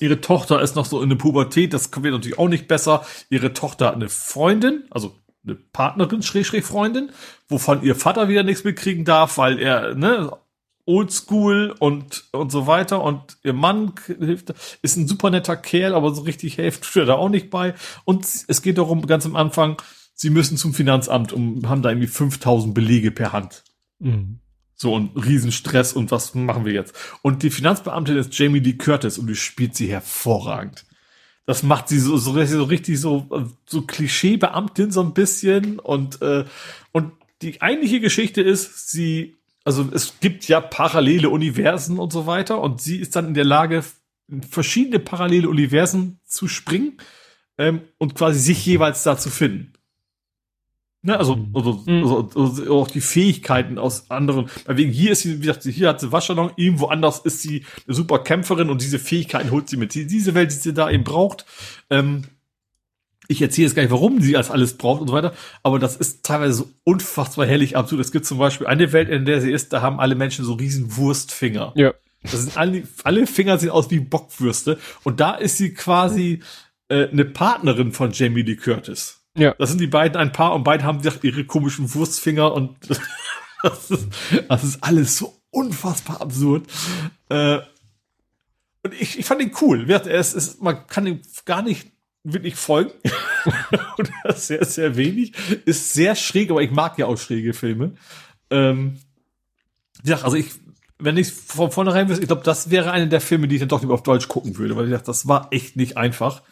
[0.01, 3.05] ihre Tochter ist noch so in der Pubertät, das wird natürlich auch nicht besser.
[3.31, 7.11] Ihre Tochter hat eine Freundin, also eine Partnerin, Schrägstrich Freundin,
[7.49, 10.31] wovon ihr Vater wieder nichts mitkriegen darf, weil er, ne,
[10.89, 13.03] oldschool und, und so weiter.
[13.03, 17.15] Und ihr Mann hilft, ist ein super netter Kerl, aber so richtig hilft er da
[17.15, 17.75] auch nicht bei.
[18.05, 19.77] Und es geht darum, ganz am Anfang,
[20.19, 23.63] sie müssen zum Finanzamt und haben da irgendwie 5000 Belege per Hand.
[24.01, 24.41] Mhm.
[24.75, 26.95] So ein Riesenstress und was machen wir jetzt?
[27.23, 30.85] Und die Finanzbeamtin ist Jamie Lee Curtis und die spielt sie hervorragend.
[31.47, 36.45] Das macht sie so, so, so richtig so, so Klischee-Beamtin so ein bisschen und, äh,
[36.93, 42.61] und die eigentliche Geschichte ist, sie also es gibt ja parallele Universen und so weiter
[42.61, 43.85] und sie ist dann in der Lage,
[44.27, 46.97] in verschiedene parallele Universen zu springen
[47.59, 49.75] ähm, und quasi sich jeweils da zu finden.
[51.01, 51.55] Ne, also, mhm.
[51.55, 52.03] also, mhm.
[52.03, 54.51] also, also, auch die Fähigkeiten aus anderen.
[54.67, 57.95] Wegen hier ist sie, wie gesagt, hier hat sie Waschsalon, irgendwo anders ist sie eine
[57.95, 59.95] super Kämpferin und diese Fähigkeiten holt sie mit.
[59.95, 61.47] Diese Welt, die sie da eben braucht.
[61.89, 62.25] Ähm,
[63.29, 65.97] ich erzähle jetzt gar nicht, warum sie das alles braucht und so weiter, aber das
[65.97, 68.01] ist teilweise so unfassbar herrlich absurd.
[68.01, 70.55] Es gibt zum Beispiel eine Welt, in der sie ist, da haben alle Menschen so
[70.55, 71.75] riesen Wurstfinger.
[71.77, 71.93] Ja.
[72.23, 76.43] Das sind alle, alle Finger sehen aus wie Bockwürste und da ist sie quasi
[76.89, 79.18] äh, eine Partnerin von Jamie Lee Curtis.
[79.39, 79.55] Ja.
[79.59, 82.77] Das sind die beiden ein Paar und beide haben ihre komischen Wurstfinger und
[83.63, 84.09] das ist,
[84.49, 86.67] das ist alles so unfassbar absurd.
[87.29, 87.59] Äh,
[88.83, 89.91] und ich, ich fand ihn cool.
[89.91, 91.89] Es ist, man kann ihn gar nicht
[92.25, 92.93] wirklich folgen.
[93.99, 95.33] Oder sehr, sehr wenig.
[95.65, 97.93] Ist sehr schräg, aber ich mag ja auch schräge Filme.
[98.51, 98.99] Ähm,
[100.05, 100.51] ja, also ich,
[100.99, 103.69] wenn ich von vornherein wüsste, ich glaube, das wäre einer der Filme, die ich dann
[103.69, 106.43] doch lieber auf Deutsch gucken würde, weil ich dachte, das war echt nicht einfach.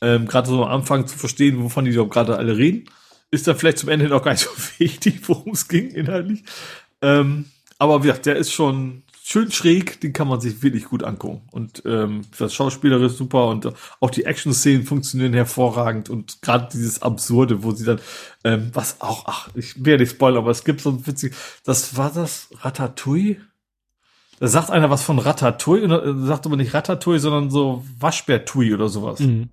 [0.00, 2.90] Ähm, gerade so am Anfang zu verstehen, wovon die gerade alle reden.
[3.30, 6.44] Ist dann vielleicht zum Ende noch gar nicht so wichtig, worum es ging inhaltlich.
[7.02, 7.46] Ähm,
[7.78, 11.48] aber wie gesagt, der ist schon, schön schräg, den kann man sich wirklich gut angucken.
[11.50, 17.00] Und ähm, das Schauspieler ist super und auch die Action-Szenen funktionieren hervorragend und gerade dieses
[17.00, 18.00] Absurde, wo sie dann,
[18.44, 21.96] ähm, was auch, ach, ich werde nicht spoilern, aber es gibt so ein witzig, das
[21.96, 23.36] war das Ratatouille?
[24.40, 28.74] Da sagt einer was von Ratatouille, und äh, sagt aber nicht Ratatouille, sondern so Waschbärtouille
[28.74, 29.20] oder sowas.
[29.20, 29.48] Mhm.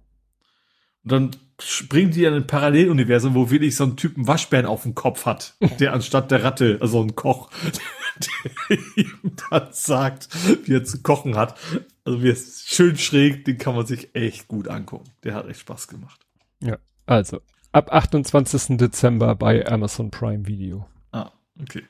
[1.04, 4.96] Und dann springt die in ein Paralleluniversum, wo wirklich so ein Typen Waschbären auf dem
[4.96, 7.50] Kopf hat, der anstatt der Ratte, also ein Koch,
[8.70, 10.30] der ihm dann sagt,
[10.66, 11.58] wie er zu kochen hat.
[12.04, 15.10] Also wie es schön schräg, den kann man sich echt gut angucken.
[15.24, 16.20] Der hat echt Spaß gemacht.
[16.62, 18.78] Ja, also ab 28.
[18.78, 20.88] Dezember bei Amazon Prime Video.
[21.12, 21.32] Ah,
[21.62, 21.84] okay.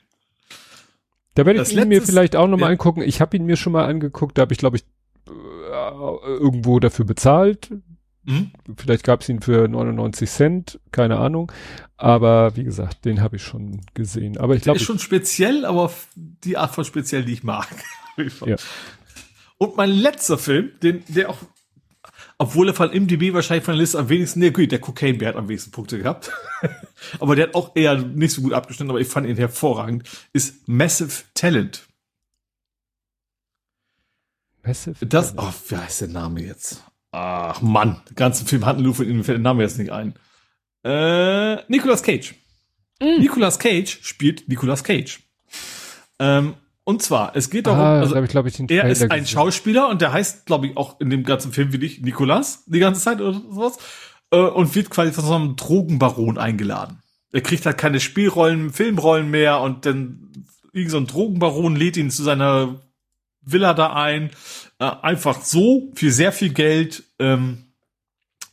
[1.34, 2.72] Da werde ich ihn mir vielleicht auch nochmal ja.
[2.72, 3.00] angucken.
[3.02, 4.84] Ich habe ihn mir schon mal angeguckt, da habe ich, glaube ich,
[5.26, 7.70] äh, irgendwo dafür bezahlt.
[8.24, 8.52] Mhm.
[8.76, 11.50] Vielleicht gab es ihn für 99 Cent, keine Ahnung.
[11.96, 14.38] Aber wie gesagt, den habe ich schon gesehen.
[14.38, 14.78] Aber ich glaube.
[14.78, 17.68] Ist schon speziell, aber die Art von speziell, die ich mag.
[18.46, 18.56] ja.
[19.58, 21.38] Und mein letzter Film, den, der auch,
[22.38, 25.30] obwohl er von MDB wahrscheinlich von der Liste am wenigsten, nee, gut, der Cocaine Bear
[25.30, 26.32] hat am wenigsten Punkte gehabt.
[27.20, 30.66] aber der hat auch eher nicht so gut abgeschnitten, aber ich fand ihn hervorragend, ist
[30.68, 31.86] Massive Talent.
[34.64, 35.54] Massive Das, Talent.
[35.54, 36.84] oh, wie heißt der Name jetzt?
[37.12, 40.14] Ach Mann, den ganzen Film hatten Luffy, mir fällt der Name jetzt nicht ein.
[40.82, 42.34] Äh, Nicolas Cage.
[43.00, 43.20] Mm.
[43.20, 45.20] Nicolas Cage spielt Nicolas Cage.
[46.18, 49.88] Ähm, und zwar, es geht darum, ah, also, ich, glaub ich, er ist ein Schauspieler
[49.88, 53.00] und der heißt, glaube ich, auch in dem ganzen Film wie ich Nicolas die ganze
[53.00, 53.78] Zeit oder sowas
[54.32, 57.00] äh, und wird quasi von so einem Drogenbaron eingeladen.
[57.30, 60.30] Er kriegt halt keine Spielrollen, Filmrollen mehr und dann
[60.72, 62.80] irgend so ein Drogenbaron lädt ihn zu seiner
[63.42, 64.30] Villa da ein,
[64.82, 67.04] einfach so für sehr viel Geld.
[67.18, 67.64] Ähm,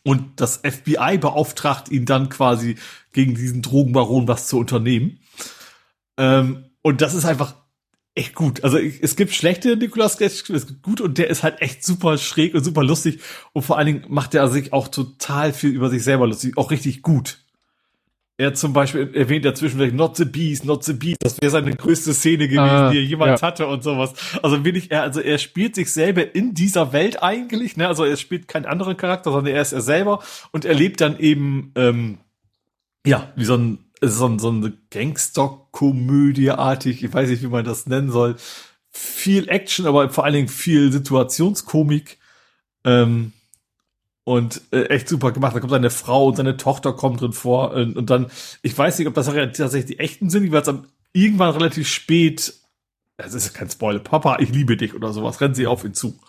[0.03, 2.77] und das FBI beauftragt ihn dann quasi
[3.13, 5.19] gegen diesen Drogenbaron was zu unternehmen.
[6.17, 7.55] Ähm, und das ist einfach
[8.15, 8.63] echt gut.
[8.63, 12.17] Also es gibt schlechte Nicolas Cage, es gibt gut und der ist halt echt super
[12.17, 13.19] schräg und super lustig
[13.53, 16.71] und vor allen Dingen macht er sich auch total viel über sich selber lustig, auch
[16.71, 17.39] richtig gut.
[18.39, 21.17] Er zum Beispiel erwähnt ja zwischendurch Not the Beast, Not the Beast.
[21.19, 23.47] Das wäre seine größte Szene gewesen, ah, die er jemals ja.
[23.47, 24.13] hatte und sowas.
[24.41, 27.89] Also wirklich, er, also er spielt sich selber in dieser Welt eigentlich, ne?
[27.89, 31.19] Also er spielt keinen anderen Charakter, sondern er ist er selber und er lebt dann
[31.19, 32.19] eben, ähm,
[33.05, 37.87] ja, wie so ein, so ein, so eine Gangster-Komödie-artig, ich weiß nicht, wie man das
[37.87, 38.37] nennen soll.
[38.89, 42.19] Viel Action, aber vor allen Dingen viel Situationskomik.
[42.85, 43.33] Ähm,
[44.29, 45.55] und äh, echt super gemacht.
[45.55, 48.27] Da kommt seine Frau und seine Tochter kommt drin vor und, und dann,
[48.61, 52.53] ich weiß nicht, ob das tatsächlich die echten sind, die wird am irgendwann relativ spät,
[53.17, 56.19] das ist kein Spoiler, Papa, ich liebe dich oder sowas, rennt sie auf ihn zu.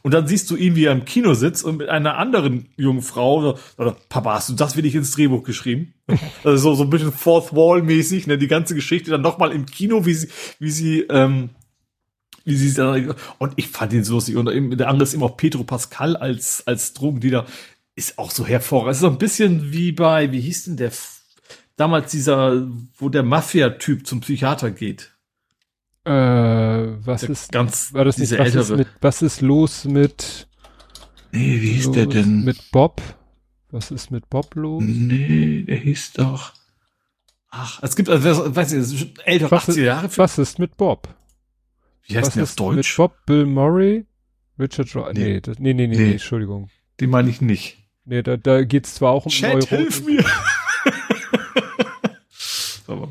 [0.00, 3.02] Und dann siehst du ihn, wie er im Kino sitzt und mit einer anderen jungen
[3.02, 5.92] Frau, oder Papa, hast du das wirklich ins Drehbuch geschrieben?
[6.42, 9.66] Also so, so ein bisschen Fourth Wall mäßig, ne, die ganze Geschichte dann nochmal im
[9.66, 11.50] Kino, wie sie, wie sie, ähm,
[12.50, 14.36] wie sie dann, und ich fand ihn so lustig.
[14.36, 14.46] Und
[14.78, 17.46] der andere ist eben auch Pedro Pascal als, als Drogendealer.
[17.94, 18.92] Ist auch so hervorragend.
[18.92, 20.92] Ist so ein bisschen wie bei, wie hieß denn der,
[21.76, 25.12] damals dieser, wo der Mafia-Typ zum Psychiater geht.
[26.04, 28.62] Äh, was der ist, ganz, war das nicht, was ältere.
[28.62, 30.48] Ist mit, was ist los mit,
[31.32, 32.42] nee, wie hieß der denn?
[32.44, 33.02] Mit Bob?
[33.70, 34.82] Was ist mit Bob los?
[34.84, 36.54] Nee, der hieß doch,
[37.50, 40.08] ach, es gibt, also, weiß ich, ältere, 80 Jahre.
[40.16, 41.14] Was ist mit Bob?
[42.10, 42.76] Wie heißt Was der auf Deutsch?
[42.76, 44.06] Mit Bob, Bill Murray,
[44.58, 45.20] Richard Ro nee.
[45.20, 46.68] Nee, das, nee, nee, nee, nee, Entschuldigung.
[47.00, 47.78] Den meine ich nicht.
[48.04, 50.24] Nee, da, da geht's zwar auch um Chat, Euro hilf mir!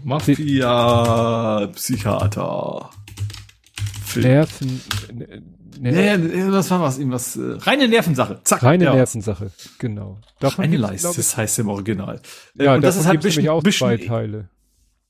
[0.04, 2.90] Mafia, Psychiater.
[4.16, 4.82] Nerven.
[5.80, 7.38] Ne, nee, das war was, irgendwas.
[7.38, 8.42] Äh, reine Nervensache.
[8.44, 8.64] Zack.
[8.64, 8.96] Reine ja.
[8.96, 10.20] Nervensache, genau.
[10.42, 12.20] Davon Reine Leiste, das heißt im Original.
[12.56, 14.50] Ja, und das ist halt ein bisschen, auch bisschen, zwei Teile.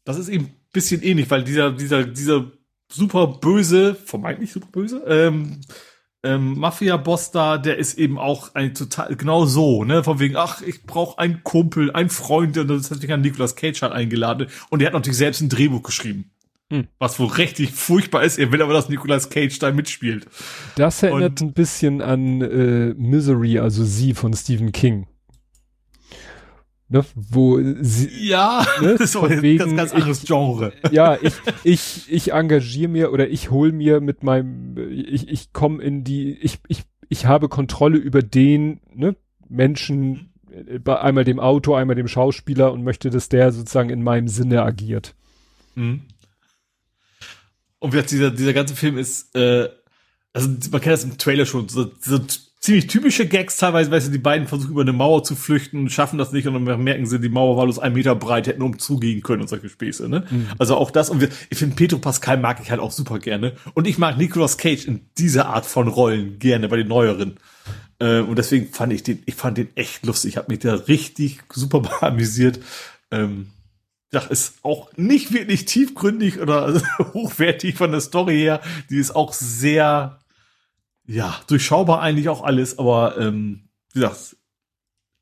[0.04, 2.52] Das ist eben ein bisschen ähnlich, weil dieser, dieser, dieser
[2.92, 5.62] super böse, vermeintlich super böse, ähm,
[6.22, 10.62] ähm, Mafia-Boss da, der ist eben auch ein total, genau so, ne, von wegen, ach,
[10.62, 14.48] ich brauche einen Kumpel, einen Freund, und das hat sich an Nicolas Cage halt eingeladen,
[14.70, 16.32] und der hat natürlich selbst ein Drehbuch geschrieben.
[16.72, 16.88] Hm.
[17.00, 20.28] Was wohl richtig furchtbar ist, er will aber, dass Nicolas Cage da mitspielt.
[20.76, 25.08] Das erinnert und, ein bisschen an äh, Misery, also sie von Stephen King
[26.90, 30.74] ne, wo sie, ja, ne, das ist wegen, ganz, ganz anderes Genre.
[30.92, 35.82] Ja, ich, ich, ich engagiere mir oder ich hol mir mit meinem, ich, ich komme
[35.82, 39.16] in die, ich, ich, ich habe Kontrolle über den, ne,
[39.48, 40.30] Menschen,
[40.84, 44.64] bei einmal dem Auto, einmal dem Schauspieler und möchte, dass der sozusagen in meinem Sinne
[44.64, 45.16] agiert.
[45.76, 46.02] Mhm.
[47.80, 49.70] Und wie dieser, dieser ganze Film ist, äh,
[50.34, 52.20] also man kennt das im Trailer schon, so, so
[52.60, 56.18] ziemlich typische Gags teilweise, weißt du, die beiden versuchen über eine Mauer zu flüchten, schaffen
[56.18, 59.22] das nicht und dann merken sie, die Mauer war bloß ein Meter breit, hätten umzugehen
[59.22, 60.26] können und solche Späße, ne?
[60.30, 60.48] Mhm.
[60.58, 63.54] Also auch das und wir, ich finde Petro Pascal mag ich halt auch super gerne
[63.74, 67.38] und ich mag Nicolas Cage in dieser Art von Rollen gerne bei den neueren.
[68.00, 70.74] Äh, und deswegen fand ich den, ich fand den echt lustig, ich habe mich da
[70.74, 72.60] richtig super amüsiert.
[73.12, 73.52] Ähm,
[74.12, 76.82] ja, ist auch nicht wirklich tiefgründig oder
[77.14, 78.60] hochwertig von der Story her.
[78.90, 80.20] Die ist auch sehr
[81.10, 84.38] ja, durchschaubar eigentlich auch alles, aber ähm, wie gesagt,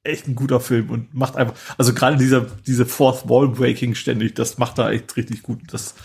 [0.04, 4.36] echt ein guter Film und macht einfach, also gerade dieser, diese Fourth Wall Breaking ständig,
[4.36, 5.62] das macht da echt richtig gut.
[5.72, 5.96] Das,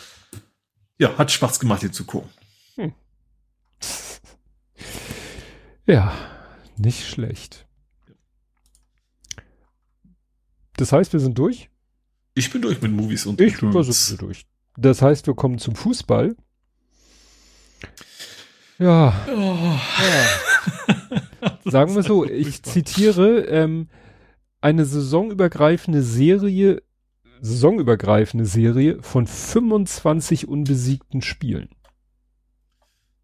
[0.99, 2.31] ja, hat Spaß gemacht, hier zu gucken.
[2.77, 2.93] Hm.
[5.87, 6.17] Ja,
[6.77, 7.67] nicht schlecht.
[10.77, 11.71] Das heißt, wir sind durch?
[12.35, 14.47] Ich bin durch mit Movies und Ich bin durch.
[14.77, 16.37] Das heißt, wir kommen zum Fußball.
[18.83, 19.15] Ja.
[19.29, 19.79] Oh.
[20.03, 21.51] ja.
[21.71, 23.89] Sagen wir so, ich zitiere ähm,
[24.61, 26.83] eine saisonübergreifende Serie,
[27.41, 31.69] saisonübergreifende Serie von 25 unbesiegten Spielen.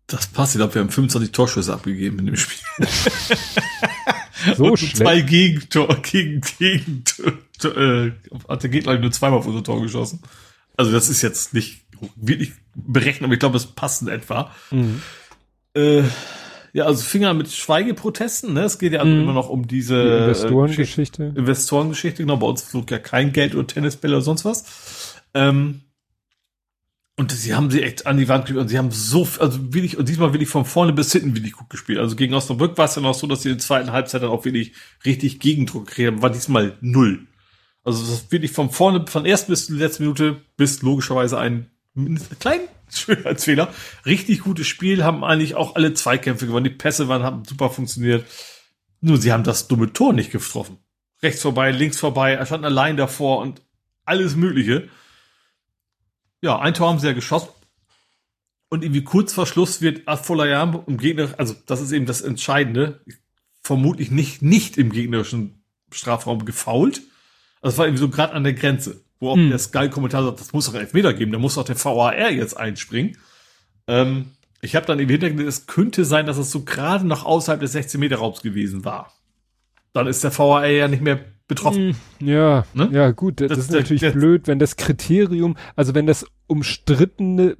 [0.07, 2.89] Das passt, ich glaube, wir haben 25 Torschüsse abgegeben in dem Spiel.
[4.57, 4.97] so und schlecht.
[4.97, 7.05] Zwei Gegentor, gegen, gegen,
[7.65, 8.13] äh,
[8.49, 10.21] hat der Gegner nur zweimal auf unser Tor geschossen.
[10.77, 11.83] Also das ist jetzt nicht
[12.15, 14.53] wirklich berechnet, aber ich glaube, es passt in etwa.
[14.71, 15.03] Mhm.
[15.79, 16.03] Äh,
[16.73, 18.65] ja, also Finger mit Schweigeprotesten, ne?
[18.65, 19.23] Es geht ja mhm.
[19.23, 21.33] immer noch um diese Die Investorengeschichte.
[21.35, 22.37] Äh, Investorengeschichte, genau.
[22.37, 25.23] Bei uns flog ja kein Geld oder Tennisbälle oder sonst was.
[25.35, 25.83] Ähm,
[27.17, 29.99] und sie haben sie echt an die Wand gespielt und sie haben so, also wirklich,
[29.99, 31.99] und diesmal wirklich von vorne bis hinten wirklich gut gespielt.
[31.99, 34.31] Also gegen Osnabrück war es ja noch so, dass sie in der zweiten Halbzeit dann
[34.31, 34.73] auch wirklich
[35.05, 37.27] richtig Gegendruck gekriegt haben, war diesmal null.
[37.83, 41.71] Also das ist wirklich von vorne, von ersten bis letzten Minute bis logischerweise ein
[42.39, 43.73] kleinen Schönheitsfehler.
[44.07, 46.65] Richtig gutes Spiel, haben eigentlich auch alle Zweikämpfe gewonnen.
[46.65, 48.25] Die Pässe waren, haben super funktioniert.
[49.01, 50.79] Nur sie haben das dumme Tor nicht getroffen.
[51.23, 53.63] Rechts vorbei, links vorbei, er stand allein davor und
[54.05, 54.89] alles Mögliche.
[56.41, 57.49] Ja, ein Tor haben sie ja geschossen.
[58.71, 63.03] Und irgendwie kurz vor Schluss wird Afolayan im Gegner, also das ist eben das Entscheidende,
[63.63, 67.03] vermutlich nicht, nicht im gegnerischen Strafraum gefault.
[67.61, 69.51] Also es war irgendwie so gerade an der Grenze wo auch hm.
[69.51, 73.17] der Sky-Kommentator sagt, das muss doch Elfmeter geben, da muss doch der VAR jetzt einspringen.
[73.87, 77.61] Ähm, ich habe dann im Hintergrund, es könnte sein, dass es so gerade noch außerhalb
[77.61, 79.13] des 16-Meter-Raums gewesen war.
[79.93, 81.97] Dann ist der VAR ja nicht mehr betroffen.
[82.19, 82.91] Hm, ja, ne?
[82.93, 87.57] ja gut, das, das ist natürlich das, blöd, wenn das Kriterium, also wenn das umstrittene,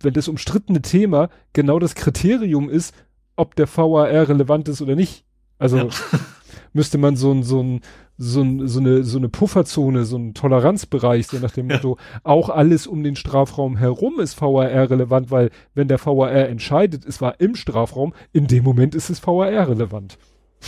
[0.00, 2.94] wenn das umstrittene Thema genau das Kriterium ist,
[3.36, 5.24] ob der VAR relevant ist oder nicht.
[5.58, 5.88] Also ja.
[6.76, 7.80] müsste man so ein, so ein,
[8.18, 11.76] so, ein, so eine, so eine Pufferzone, so ein Toleranzbereich, so nach dem ja.
[11.76, 17.04] Motto, auch alles um den Strafraum herum ist VAR relevant, weil wenn der VAR entscheidet,
[17.04, 20.18] es war im Strafraum, in dem Moment ist es VAR relevant.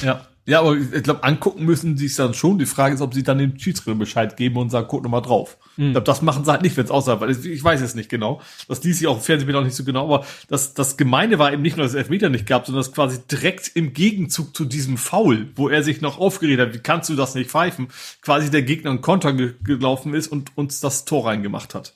[0.02, 0.26] Ja.
[0.48, 2.58] Ja, aber ich glaube, angucken müssen sie es dann schon.
[2.58, 5.58] Die Frage ist, ob sie dann dem Schiedsrichter Bescheid geben und sagen, guck nochmal drauf.
[5.76, 5.88] Mhm.
[5.88, 8.08] Ich glaube, das machen sie halt nicht, wenn es außerhalb weil Ich weiß es nicht
[8.08, 8.40] genau.
[8.66, 11.52] Das ließ sich auch im Fernsehen auch nicht so genau, aber das, das Gemeine war
[11.52, 14.64] eben nicht nur, dass es Elfmeter nicht gab, sondern das quasi direkt im Gegenzug zu
[14.64, 17.88] diesem Foul, wo er sich noch aufgeregt hat, wie kannst du das nicht pfeifen,
[18.22, 21.92] quasi der Gegner einen Konter ge gelaufen ist und uns das Tor reingemacht hat.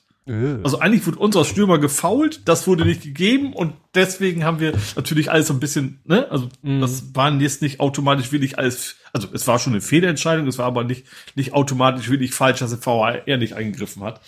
[0.63, 5.29] Also eigentlich wurde unser Stürmer gefault, das wurde nicht gegeben und deswegen haben wir natürlich
[5.29, 6.79] alles so ein bisschen, ne, also mhm.
[6.79, 10.65] das waren jetzt nicht automatisch wirklich alles, also es war schon eine Fehlentscheidung, es war
[10.65, 14.21] aber nicht, nicht automatisch wirklich falsch, dass der VAR nicht eingegriffen hat.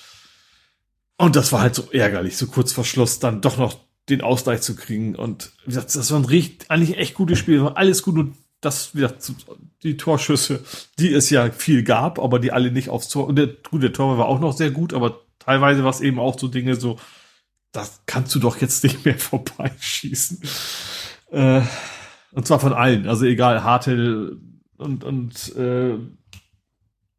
[1.18, 4.62] Und das war halt so ärgerlich, so kurz vor Schluss dann doch noch den Ausgleich
[4.62, 8.04] zu kriegen und wie gesagt, das war ein richtig, eigentlich echt gutes Spiel, war alles
[8.04, 9.32] gut und das, wie gesagt,
[9.84, 10.62] die Torschüsse,
[11.00, 13.94] die es ja viel gab, aber die alle nicht aufs Tor, und der, gut, der
[13.94, 17.00] Tor war auch noch sehr gut, aber teilweise war es eben auch so Dinge so,
[17.72, 20.42] das kannst du doch jetzt nicht mehr vorbeischießen.
[21.32, 21.62] Äh,
[22.32, 24.40] und zwar von allen, also egal, Hartel
[24.78, 25.98] und, und äh,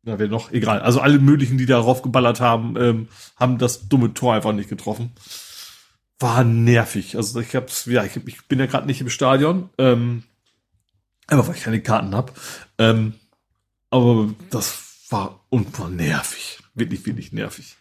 [0.06, 0.52] ja, wer noch?
[0.52, 0.80] Egal.
[0.80, 5.12] Also alle möglichen, die darauf geballert haben, ähm, haben das dumme Tor einfach nicht getroffen.
[6.20, 7.16] War nervig.
[7.16, 10.22] Also ich hab's, ja, ich, ich bin ja gerade nicht im Stadion, ähm,
[11.26, 12.38] einfach weil ich keine Karten hab.
[12.78, 13.14] Ähm,
[13.90, 15.40] aber das war
[15.90, 16.60] nervig.
[16.74, 17.76] Wirklich, wirklich nervig.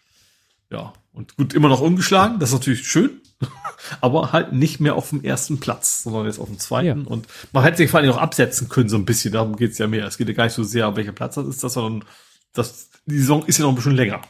[0.70, 3.20] Ja, und gut, immer noch ungeschlagen, das ist natürlich schön,
[4.00, 7.02] aber halt nicht mehr auf dem ersten Platz, sondern jetzt auf dem zweiten.
[7.02, 7.06] Ja.
[7.06, 9.86] Und man hätte sich vor allem auch absetzen können, so ein bisschen, darum geht's ja
[9.86, 10.06] mehr.
[10.06, 12.08] Es geht ja gar nicht so sehr, welcher Platz das ist, das, sondern
[12.52, 14.22] das, die Saison ist ja noch ein bisschen länger.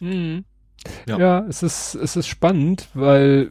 [0.00, 0.44] Mhm.
[1.06, 1.18] Ja.
[1.18, 3.50] ja, es ist, es ist spannend, weil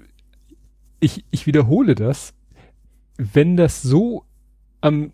[1.00, 2.34] ich, ich wiederhole das,
[3.18, 4.26] wenn das so
[4.82, 5.12] am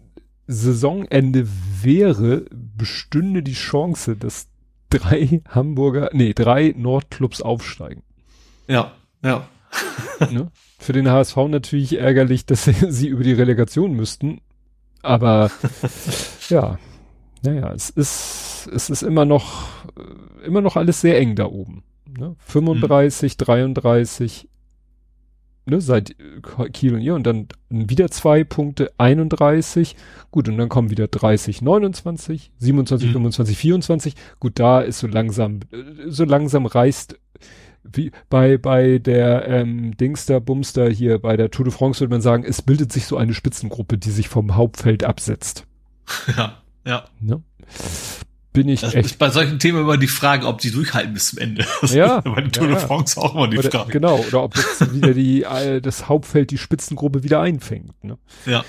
[0.47, 1.47] Saisonende
[1.81, 4.48] wäre, bestünde die Chance, dass
[4.89, 8.03] drei Hamburger, nee, drei Nordclubs aufsteigen.
[8.67, 8.91] Ja,
[9.23, 9.47] ja.
[10.31, 10.51] ne?
[10.79, 14.41] Für den HSV natürlich ärgerlich, dass sie über die Relegation müssten.
[15.01, 15.51] Aber
[16.49, 16.77] ja,
[17.43, 19.67] naja, es ist, es ist immer noch,
[20.43, 21.83] immer noch alles sehr eng da oben.
[22.17, 22.35] Ne?
[22.39, 23.45] 35, mhm.
[23.45, 24.48] 33,
[25.69, 26.15] ne, seit
[26.73, 29.95] Kiel und ihr und dann wieder zwei Punkte, 31.
[30.31, 33.13] Gut, und dann kommen wieder 30, 29, 27, mhm.
[33.13, 34.13] 25, 24.
[34.39, 35.61] Gut, da ist so langsam,
[36.07, 37.19] so langsam reißt
[37.83, 42.21] wie bei bei der ähm, Dingster Bumster hier bei der Tour de France würde man
[42.21, 45.65] sagen, es bildet sich so eine Spitzengruppe, die sich vom Hauptfeld absetzt.
[46.35, 47.05] Ja, ja.
[47.19, 47.43] Ne?
[48.59, 49.05] Bin ich das echt.
[49.05, 51.65] ist bei solchen Themen immer die Frage, ob die durchhalten bis zum Ende.
[51.81, 52.19] Das ja.
[52.19, 53.93] bei der Tour ja, de France auch immer die oder, Frage.
[53.93, 58.03] Genau, oder ob jetzt wieder die, äh, das Hauptfeld die Spitzengruppe wieder einfängt.
[58.03, 58.17] Ne?
[58.45, 58.65] Ja.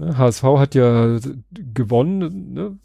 [0.00, 1.18] HSV ne, hat ja
[1.52, 2.78] gewonnen, ne?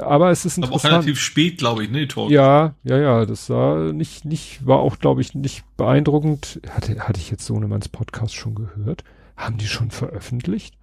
[0.00, 0.84] aber es ist interessant.
[0.84, 2.30] Aber auch relativ spät, glaube ich, ne, Tor.
[2.30, 6.60] Ja, ja, ja, das war nicht, nicht, war auch, glaube ich, nicht beeindruckend.
[6.70, 9.04] Hatte, hatte ich jetzt Sohnemanns Podcast schon gehört?
[9.36, 10.78] Haben die schon veröffentlicht?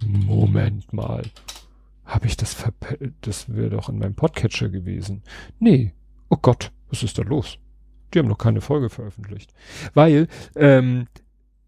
[0.00, 1.24] Moment mal.
[2.06, 3.14] Habe ich das verpellt?
[3.22, 5.22] Das wäre doch in meinem Podcatcher gewesen.
[5.58, 5.92] Nee.
[6.28, 7.58] Oh Gott, was ist da los?
[8.14, 9.52] Die haben noch keine Folge veröffentlicht.
[9.92, 11.06] Weil, ähm,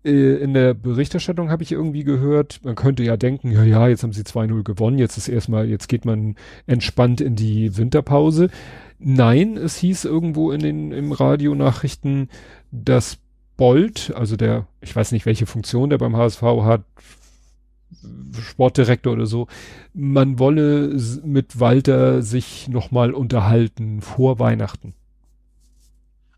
[0.04, 4.04] äh, in der Berichterstattung habe ich irgendwie gehört, man könnte ja denken, ja, ja, jetzt
[4.04, 6.36] haben sie 2-0 gewonnen, jetzt ist erstmal, jetzt geht man
[6.66, 8.48] entspannt in die Winterpause.
[8.98, 12.28] Nein, es hieß irgendwo in den, im Radionachrichten,
[12.70, 13.18] dass
[13.56, 16.84] Bolt, also der, ich weiß nicht, welche Funktion der beim HSV hat,
[18.40, 19.48] Sportdirektor oder so,
[19.94, 24.94] man wolle mit Walter sich nochmal unterhalten vor Weihnachten.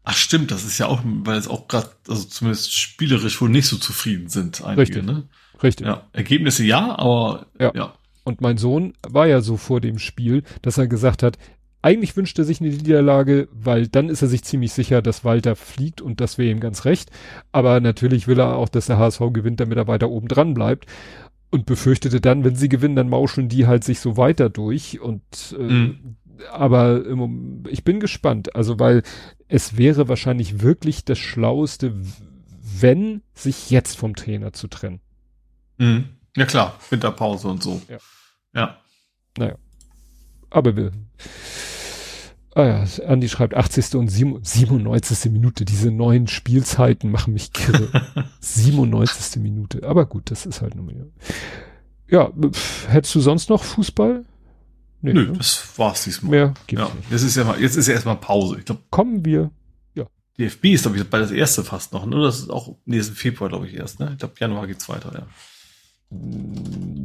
[0.02, 3.66] Ach stimmt, das ist ja auch, weil es auch gerade, also zumindest spielerisch wohl nicht
[3.66, 5.04] so zufrieden sind einige, Richtig.
[5.04, 5.24] ne?
[5.62, 5.86] Richtig.
[5.86, 7.72] Ja, Ergebnisse ja, aber ja.
[7.74, 7.94] ja.
[8.24, 11.38] Und mein Sohn war ja so vor dem Spiel, dass er gesagt hat,
[11.82, 15.56] eigentlich wünscht er sich eine Niederlage, weil dann ist er sich ziemlich sicher, dass Walter
[15.56, 17.10] fliegt und das wäre ihm ganz recht.
[17.52, 20.86] Aber natürlich will er auch, dass der HSV gewinnt, damit er weiter oben dran bleibt
[21.50, 25.22] und befürchtete dann, wenn sie gewinnen, dann mauscheln die halt sich so weiter durch und
[25.58, 26.16] äh, mhm.
[26.52, 29.02] aber im, ich bin gespannt, also weil
[29.48, 31.94] es wäre wahrscheinlich wirklich das Schlaueste,
[32.78, 35.00] wenn sich jetzt vom Trainer zu trennen.
[35.78, 36.04] Mhm.
[36.36, 37.82] Ja klar, Winterpause und so.
[37.88, 37.98] Ja.
[38.54, 38.78] ja.
[39.36, 39.56] Naja.
[40.50, 40.92] Aber wir
[42.54, 43.94] Ah ja, Andi schreibt 80.
[43.94, 45.30] und 97.
[45.30, 45.64] Minute.
[45.64, 47.88] Diese neuen Spielzeiten machen mich kirre.
[48.40, 49.40] 97.
[49.40, 49.86] Minute.
[49.86, 51.06] Aber gut, das ist halt nur mehr.
[52.08, 52.32] Ja,
[52.88, 54.24] hättest du sonst noch Fußball?
[55.02, 55.32] Nee, Nö, ne?
[55.38, 56.30] das war's diesmal.
[56.30, 57.10] Mehr gibt's ja, nicht.
[57.10, 58.56] Jetzt ist ja mal, jetzt ist ja erstmal Pause.
[58.58, 59.50] Ich glaub, Kommen wir.
[59.94, 60.06] Ja.
[60.38, 62.20] DFB ist, glaube ich, bei das erste fast noch, ne?
[62.20, 64.10] Das ist auch nächsten Februar, glaube ich, erst, ne?
[64.12, 65.26] Ich glaube, Januar geht's weiter, ja.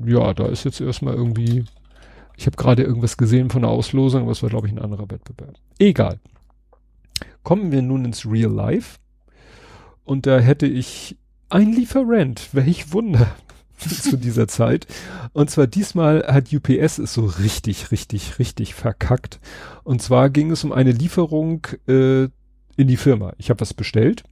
[0.06, 1.64] Ja, da ist jetzt erstmal irgendwie.
[2.38, 5.10] Ich habe gerade irgendwas gesehen von der Auslosung, aber es war, glaube ich, ein anderer
[5.10, 5.56] Wettbewerb.
[5.80, 6.20] Egal.
[7.44, 8.98] Kommen wir nun ins Real Life.
[10.04, 11.18] Und da hätte ich
[11.50, 13.36] ein Lieferant, welch Wunder.
[13.78, 14.88] zu dieser Zeit.
[15.34, 19.40] Und zwar diesmal hat UPS es so richtig, richtig, richtig verkackt.
[19.84, 22.24] Und zwar ging es um eine Lieferung äh,
[22.78, 23.34] in die Firma.
[23.38, 24.24] Ich habe was bestellt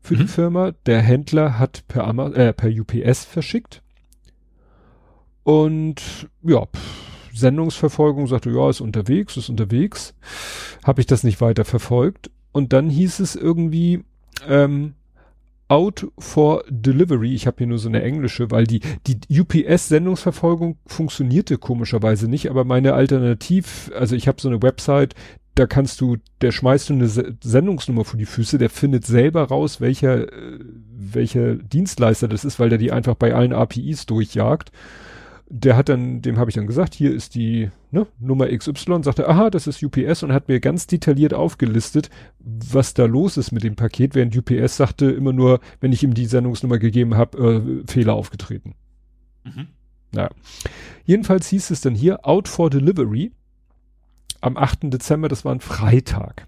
[0.00, 0.18] für mhm.
[0.18, 0.72] die Firma.
[0.86, 3.82] Der Händler hat per, Ama äh, per UPS verschickt.
[5.42, 6.66] Und ja,
[7.34, 10.14] Sendungsverfolgung sagte, ja, ist unterwegs, ist unterwegs.
[10.84, 12.30] Habe ich das nicht weiter verfolgt.
[12.52, 14.04] Und dann hieß es irgendwie,
[14.48, 14.94] ähm,
[15.68, 17.34] out for delivery.
[17.34, 22.64] Ich habe hier nur so eine englische, weil die, die UPS-Sendungsverfolgung funktionierte komischerweise nicht, aber
[22.64, 25.14] meine Alternativ, also ich habe so eine Website,
[25.54, 29.80] da kannst du, der schmeißt du eine Sendungsnummer vor die Füße, der findet selber raus,
[29.80, 30.58] welcher, äh,
[30.96, 34.72] welcher Dienstleister das ist, weil der die einfach bei allen APIs durchjagt
[35.48, 39.28] der hat dann, dem habe ich dann gesagt, hier ist die ne, Nummer XY, sagte,
[39.28, 42.08] aha, das ist UPS und hat mir ganz detailliert aufgelistet,
[42.38, 46.14] was da los ist mit dem Paket, während UPS sagte immer nur, wenn ich ihm
[46.14, 48.74] die Sendungsnummer gegeben habe, äh, Fehler aufgetreten.
[49.44, 49.68] Mhm.
[50.14, 50.30] Ja.
[51.04, 53.32] Jedenfalls hieß es dann hier, out for delivery
[54.40, 54.92] am 8.
[54.92, 56.46] Dezember, das war ein Freitag.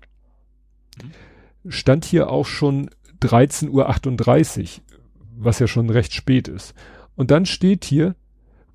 [1.03, 1.71] Mhm.
[1.71, 4.85] Stand hier auch schon 13.38 Uhr,
[5.37, 6.75] was ja schon recht spät ist.
[7.15, 8.15] Und dann steht hier,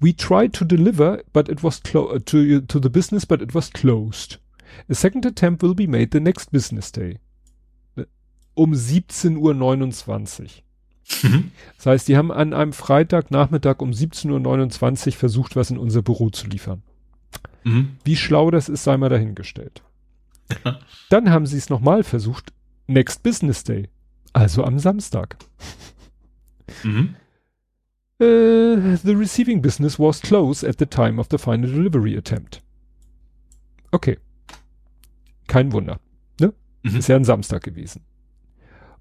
[0.01, 3.53] We tried to deliver, but it was clo- uh, to, to the business, but it
[3.53, 4.39] was closed.
[4.89, 7.19] A second attempt will be made the next business day.
[8.55, 10.49] Um 17.29 Uhr.
[11.23, 11.51] Mhm.
[11.77, 16.29] Das heißt, die haben an einem Freitagnachmittag um 17.29 Uhr versucht, was in unser Büro
[16.29, 16.83] zu liefern.
[17.63, 17.97] Mhm.
[18.03, 19.83] Wie schlau das ist, sei mal dahingestellt.
[21.09, 22.51] Dann haben sie es nochmal versucht,
[22.87, 23.87] next business day.
[24.33, 25.37] Also am Samstag.
[26.83, 27.15] Mhm.
[28.21, 32.61] Uh, the receiving business was closed at the time of the final delivery attempt.
[33.91, 34.19] Okay.
[35.47, 35.99] Kein Wunder.
[36.39, 36.53] Ne?
[36.83, 36.97] Mhm.
[36.97, 38.03] Ist ja ein Samstag gewesen.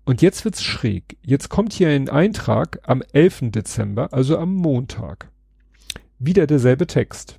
[0.07, 1.19] Und jetzt wird's schräg.
[1.23, 3.51] Jetzt kommt hier ein Eintrag am 11.
[3.51, 5.31] Dezember, also am Montag.
[6.19, 7.39] Wieder derselbe Text.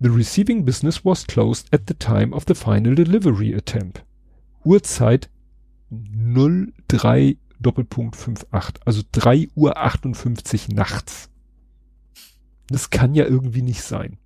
[0.00, 4.04] The receiving business was closed at the time of the final delivery attempt.
[4.64, 5.30] Uhrzeit
[5.90, 11.30] 03 Doppelpunkt 58, also 3 Uhr 58 nachts.
[12.68, 14.18] Das kann ja irgendwie nicht sein.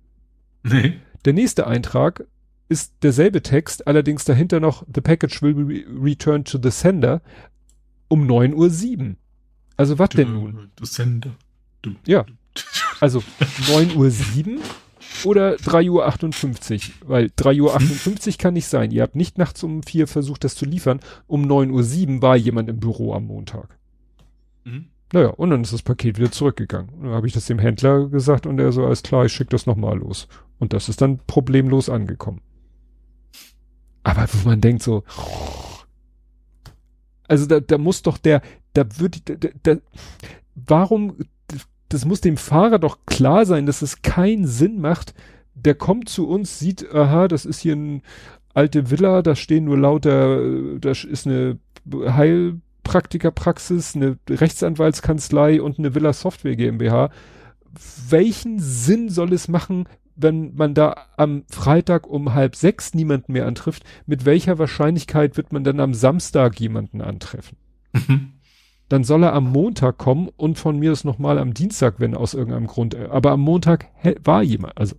[0.63, 0.99] Nee.
[1.25, 2.25] Der nächste Eintrag
[2.69, 7.21] ist derselbe Text, allerdings dahinter noch The package will be returned to the sender
[8.07, 9.15] um 9.07 Uhr.
[9.77, 10.71] Also was denn nun?
[10.79, 11.35] The sender.
[11.81, 12.25] Du, ja.
[12.99, 14.61] Also 9.07 Uhr
[15.23, 17.09] oder 3.58 Uhr?
[17.09, 18.91] Weil 3.58 Uhr kann nicht sein.
[18.91, 20.99] Ihr habt nicht nachts um vier versucht, das zu liefern.
[21.27, 23.77] Um 9.07 Uhr war jemand im Büro am Montag.
[24.63, 24.87] Mhm.
[25.13, 26.89] Naja, und dann ist das Paket wieder zurückgegangen.
[27.01, 29.65] dann habe ich das dem Händler gesagt und er so, alles klar, ich schicke das
[29.65, 30.27] nochmal los.
[30.59, 32.41] Und das ist dann problemlos angekommen.
[34.03, 35.03] Aber wo man denkt so,
[37.27, 38.41] also da, da muss doch der,
[38.73, 39.81] da würde, da, da,
[40.55, 41.17] warum
[41.89, 45.13] das muss dem Fahrer doch klar sein, dass es keinen Sinn macht.
[45.53, 48.01] Der kommt zu uns, sieht, aha, das ist hier ein
[48.53, 50.41] alte Villa, da stehen nur lauter,
[50.79, 51.59] da ist eine
[51.91, 57.09] Heilpraktikerpraxis, eine Rechtsanwaltskanzlei und eine Villa Software GmbH.
[58.09, 63.45] Welchen Sinn soll es machen, wenn man da am Freitag um halb sechs niemanden mehr
[63.45, 63.83] antrifft?
[64.05, 67.57] Mit welcher Wahrscheinlichkeit wird man dann am Samstag jemanden antreffen?
[67.93, 68.31] Mhm
[68.89, 72.33] dann soll er am Montag kommen und von mir ist nochmal am Dienstag, wenn aus
[72.33, 72.93] irgendeinem Grund.
[72.93, 73.87] Äh, aber am Montag
[74.23, 74.77] war jemand.
[74.77, 74.95] Also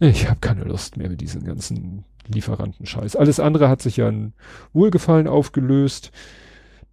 [0.00, 3.16] ich habe keine Lust mehr mit diesen ganzen Lieferanten-Scheiß.
[3.16, 4.34] Alles andere hat sich ja ein
[4.72, 6.10] Wohlgefallen aufgelöst.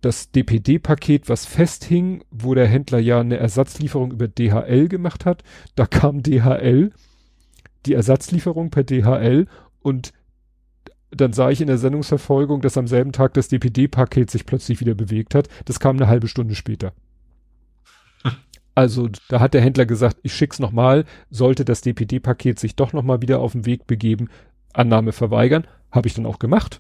[0.01, 5.43] Das DPD-Paket, was festhing, wo der Händler ja eine Ersatzlieferung über DHL gemacht hat,
[5.75, 6.91] da kam DHL,
[7.85, 9.47] die Ersatzlieferung per DHL
[9.81, 10.11] und
[11.11, 14.95] dann sah ich in der Sendungsverfolgung, dass am selben Tag das DPD-Paket sich plötzlich wieder
[14.95, 15.47] bewegt hat.
[15.65, 16.93] Das kam eine halbe Stunde später.
[18.73, 23.21] Also da hat der Händler gesagt, ich schick's nochmal, sollte das DPD-Paket sich doch nochmal
[23.21, 24.29] wieder auf den Weg begeben,
[24.71, 26.79] Annahme verweigern, habe ich dann auch gemacht.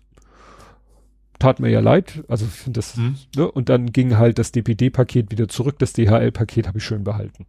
[1.37, 3.17] Tat mir ja leid, also das, mhm.
[3.35, 7.45] ne, und dann ging halt das DPD-Paket wieder zurück, das DHL-Paket habe ich schön behalten.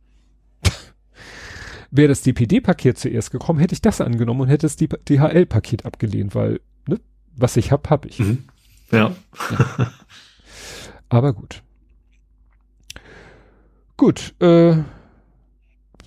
[1.92, 6.58] Wäre das DPD-Paket zuerst gekommen, hätte ich das angenommen und hätte das DHL-Paket abgelehnt, weil
[7.36, 8.18] was ich hab, hab ich.
[8.18, 8.44] Mhm.
[8.90, 9.14] Ja.
[9.50, 9.92] ja.
[11.08, 11.62] Aber gut.
[13.96, 14.76] Gut, äh,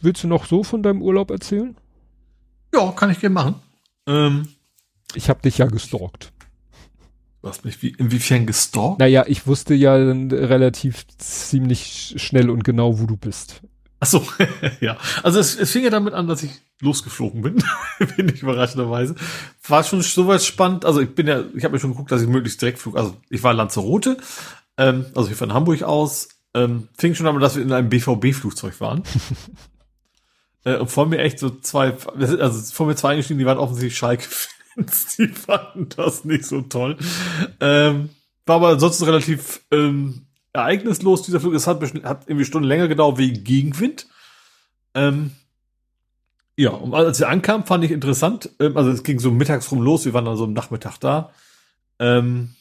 [0.02, 1.76] willst du noch so von deinem Urlaub erzählen?
[2.74, 3.56] Ja, kann ich gerne machen.
[4.08, 4.50] Ähm,
[5.14, 6.34] ich habe dich ja gestalkt.
[7.42, 9.00] Du hast mich wie, inwiefern gestalkt?
[9.00, 13.62] Naja, ich wusste ja relativ ziemlich schnell und genau, wo du bist.
[14.00, 14.26] Ach so,
[14.82, 14.98] ja.
[15.24, 16.52] Also es, es fing ja damit an, dass ich
[16.82, 17.64] losgeflogen bin.
[18.18, 19.16] bin ich überraschenderweise.
[19.68, 20.86] War schon soweit spannend.
[20.86, 22.98] Also ich bin ja, ich habe mir schon geguckt, dass ich möglichst direkt flug.
[22.98, 24.18] Also ich war in Lanzarote,
[24.78, 26.30] ähm, also ich von Hamburg aus.
[26.54, 29.04] Ähm, fing schon damit, dass wir in einem BVB-Flugzeug waren.
[30.64, 33.98] äh, und vor mir echt so zwei, also vor mir zwei eingestiegen, die waren offensichtlich
[33.98, 35.16] Schalke-Fans.
[35.18, 36.98] Die fanden das nicht so toll.
[37.60, 38.10] Ähm,
[38.46, 40.25] war aber ansonsten relativ ähm,
[40.56, 41.54] ereignislos, dieser Flug.
[41.54, 44.08] Es hat, hat irgendwie Stunden länger gedauert wegen Gegenwind.
[44.94, 45.32] Ähm,
[46.58, 48.50] ja, und als wir ankamen, fand ich interessant.
[48.60, 51.32] Ähm, also es ging so mittags rum los, wir waren dann so am Nachmittag da.
[52.00, 52.56] Ähm,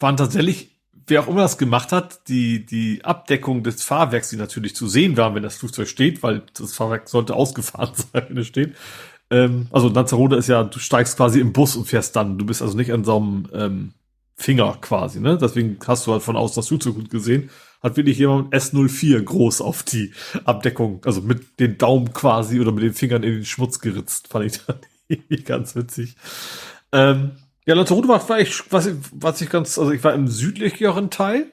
[0.00, 0.70] waren tatsächlich,
[1.06, 5.16] wer auch immer das gemacht hat, die, die Abdeckung des Fahrwerks, die natürlich zu sehen
[5.16, 8.74] war, wenn das Flugzeug steht, weil das Fahrwerk sollte ausgefahren sein, wenn es steht.
[9.30, 12.36] Ähm, also Lanzarote ist ja, du steigst quasi im Bus und fährst dann.
[12.36, 13.92] Du bist also nicht an so einem ähm,
[14.42, 15.38] Finger quasi, ne?
[15.40, 17.50] Deswegen hast du halt von aus das Flugzeug gut gesehen.
[17.82, 20.12] Hat wirklich jemand S04 groß auf die
[20.44, 24.28] Abdeckung, also mit den Daumen quasi oder mit den Fingern in den Schmutz geritzt.
[24.28, 26.16] Fand ich dann ganz witzig.
[26.92, 27.32] Ähm,
[27.66, 31.46] ja, Lanzarote war, war ich, was, was ich ganz, also ich war im südlicheren Teil.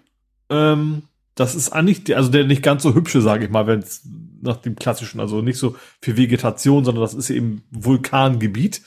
[0.50, 1.04] Ähm,
[1.36, 4.02] das ist eigentlich, der, also der nicht ganz so hübsche, sage ich mal, wenn es
[4.42, 8.82] nach dem klassischen, also nicht so viel Vegetation, sondern das ist eben Vulkangebiet.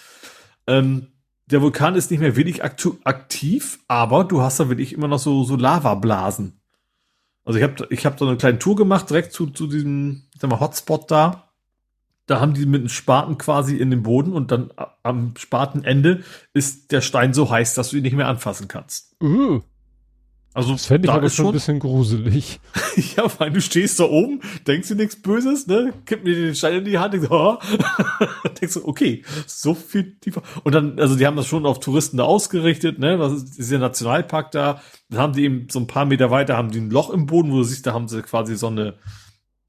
[0.66, 1.08] Ähm,
[1.52, 5.44] der Vulkan ist nicht mehr wirklich aktiv, aber du hast da wirklich immer noch so,
[5.44, 6.60] so Lavablasen.
[7.44, 10.50] Also ich habe ich hab so eine kleine Tour gemacht, direkt zu, zu diesem sag
[10.50, 11.48] mal, Hotspot da.
[12.26, 14.72] Da haben die mit einem Spaten quasi in den Boden und dann
[15.02, 16.22] am Spatenende
[16.54, 19.16] ist der Stein so heiß, dass du ihn nicht mehr anfassen kannst.
[19.22, 19.60] Uh.
[20.54, 22.60] Also das fände ich da aber schon ein bisschen gruselig.
[23.16, 25.94] ja, weil du stehst da oben, denkst dir nichts Böses, ne?
[26.04, 27.56] Gib mir den Stein in die Hand, denkst, oh.
[28.60, 30.42] denkst du, okay, so viel tiefer.
[30.62, 33.16] Und dann, also die haben das schon auf Touristen da ausgerichtet, ne?
[33.16, 34.82] Das ist dieser Nationalpark da.
[35.08, 37.50] Dann haben die eben so ein paar Meter weiter haben die ein Loch im Boden,
[37.50, 38.98] wo du siehst, da haben sie quasi so eine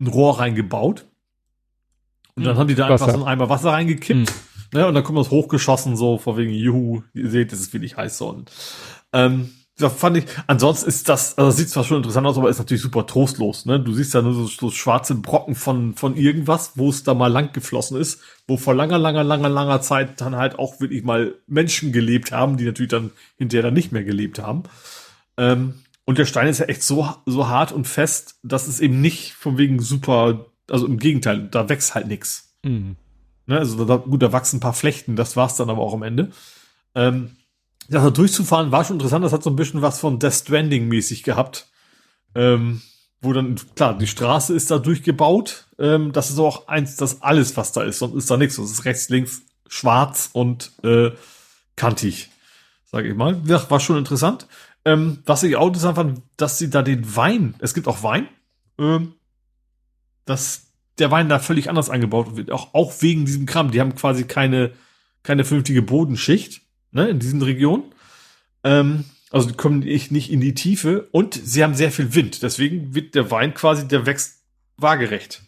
[0.04, 1.06] ein Rohr reingebaut.
[2.36, 3.06] Und dann hm, haben die da Wasser.
[3.06, 4.30] einfach so einen Eimer Wasser reingekippt.
[4.30, 4.36] Hm.
[4.74, 4.88] Ne?
[4.88, 8.18] Und dann kommt das hochgeschossen, so vor wegen, juhu, ihr seht, das ist wirklich heiß
[8.18, 8.30] so.
[8.30, 8.52] Und,
[9.14, 12.60] ähm, da fand ich, ansonsten ist das, also sieht zwar schon interessant aus, aber ist
[12.60, 13.80] natürlich super trostlos, ne?
[13.80, 17.32] Du siehst ja nur so, so schwarze Brocken von, von irgendwas, wo es da mal
[17.32, 21.36] lang geflossen ist, wo vor langer, langer, langer, langer Zeit dann halt auch wirklich mal
[21.48, 24.64] Menschen gelebt haben, die natürlich dann hinterher dann nicht mehr gelebt haben.
[25.38, 29.02] Ähm, und der Stein ist ja echt so, so hart und fest, dass es eben
[29.02, 32.56] nicht von wegen super, also im Gegenteil, da wächst halt nix.
[32.64, 32.96] Mhm.
[33.48, 33.58] Ne?
[33.58, 36.30] Also da, gut, da wachsen ein paar Flechten, das war's dann aber auch am Ende.
[36.94, 37.38] Ähm,
[37.90, 39.26] ja, da durchzufahren war schon interessant.
[39.26, 41.68] Das hat so ein bisschen was von Death Stranding mäßig gehabt.
[42.36, 42.82] Ähm,
[43.22, 45.68] wo dann, klar, die Straße ist da durchgebaut.
[45.80, 48.00] Ähm, das ist auch eins, das alles, was da ist.
[48.00, 48.58] Sonst ist da nichts.
[48.58, 51.12] Das ist rechts, links schwarz und äh,
[51.76, 52.30] kantig,
[52.92, 53.42] sage ich mal.
[53.46, 54.48] Ja, war schon interessant.
[54.86, 58.28] Ähm, was ich auch interessant fand, dass sie da den Wein, es gibt auch Wein,
[58.78, 59.14] ähm,
[60.26, 60.68] dass
[61.00, 62.52] der Wein da völlig anders angebaut wird.
[62.52, 63.72] Auch, auch wegen diesem Kram.
[63.72, 64.74] Die haben quasi keine,
[65.24, 66.63] keine vernünftige Bodenschicht
[66.94, 67.84] ne, in diesen Regionen.
[68.64, 72.44] Ähm, also die kommen nicht in die Tiefe und sie haben sehr viel Wind.
[72.44, 74.44] Deswegen wird der Wein quasi, der wächst
[74.78, 75.42] waagerecht.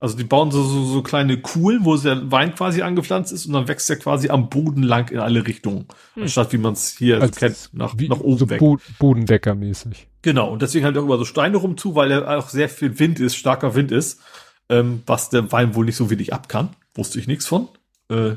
[0.00, 3.52] Also die bauen so, so, so kleine Kuhlen, wo der Wein quasi angepflanzt ist und
[3.52, 5.86] dann wächst er quasi am Boden lang in alle Richtungen.
[6.14, 6.24] Hm.
[6.24, 8.58] Anstatt wie man es hier Als kennt, nach, nach oben so weg.
[8.58, 10.08] Bo Bodendeckermäßig.
[10.22, 12.98] Genau, und deswegen halt auch über so Steine rum zu, weil er auch sehr viel
[12.98, 14.20] Wind ist, starker Wind ist,
[14.68, 16.70] ähm, was der Wein wohl nicht so wenig ab kann.
[16.94, 17.68] Wusste ich nichts von.
[18.08, 18.32] Äh,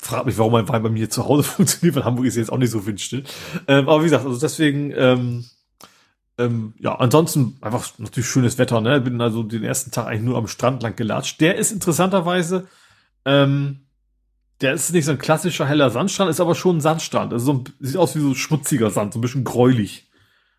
[0.00, 2.58] frag mich, warum mein Wein bei mir zu Hause funktioniert, weil Hamburg ist jetzt auch
[2.58, 3.24] nicht so windstill.
[3.68, 5.44] Ähm, aber wie gesagt, also deswegen, ähm,
[6.38, 9.00] ähm, ja, ansonsten einfach natürlich schönes Wetter, ne?
[9.00, 11.40] Bin also den ersten Tag eigentlich nur am Strand lang gelatscht.
[11.40, 12.66] Der ist interessanterweise,
[13.26, 13.80] ähm,
[14.62, 17.32] der ist nicht so ein klassischer heller Sandstrand, ist aber schon ein Sandstrand.
[17.32, 20.10] Also so ein, sieht aus wie so schmutziger Sand, so ein bisschen gräulich.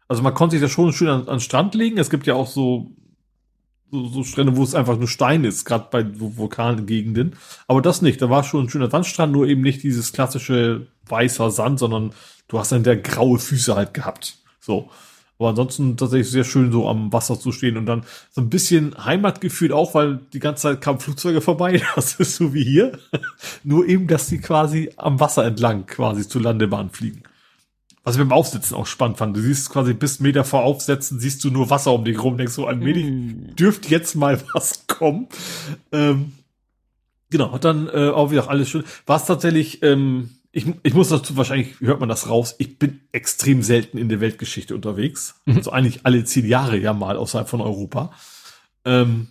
[0.07, 1.97] Also man konnte sich da schon schön an, an Strand legen.
[1.97, 2.91] Es gibt ja auch so
[3.91, 7.35] so, so Strände, wo es einfach nur Stein ist, gerade bei Vulkangegenden.
[7.67, 8.21] Aber das nicht.
[8.21, 12.11] Da war schon ein schöner Sandstrand, nur eben nicht dieses klassische weißer Sand, sondern
[12.47, 14.37] du hast dann der graue Füße halt gehabt.
[14.59, 14.89] So.
[15.37, 18.93] Aber ansonsten tatsächlich sehr schön, so am Wasser zu stehen und dann so ein bisschen
[19.03, 21.81] Heimatgefühl auch, weil die ganze Zeit kamen Flugzeuge vorbei.
[21.95, 22.99] Das ist so wie hier.
[23.63, 27.23] Nur eben, dass die quasi am Wasser entlang quasi zur Landebahn fliegen.
[28.03, 29.35] Was ich beim Aufsitzen auch spannend fand.
[29.35, 32.53] Du siehst quasi bis Meter vor Aufsetzen, siehst du nur Wasser um dich rum, denkst
[32.53, 33.55] so, allmählich mm.
[33.55, 35.27] dürfte jetzt mal was kommen.
[35.91, 36.33] Ähm,
[37.29, 38.83] genau, hat dann äh, auch wieder alles schön.
[39.05, 43.01] War es tatsächlich, ähm, ich, ich muss dazu, wahrscheinlich hört man das raus, ich bin
[43.11, 45.35] extrem selten in der Weltgeschichte unterwegs.
[45.45, 45.57] Mhm.
[45.57, 48.11] Also eigentlich alle zehn Jahre ja mal außerhalb von Europa.
[48.83, 49.27] Ähm,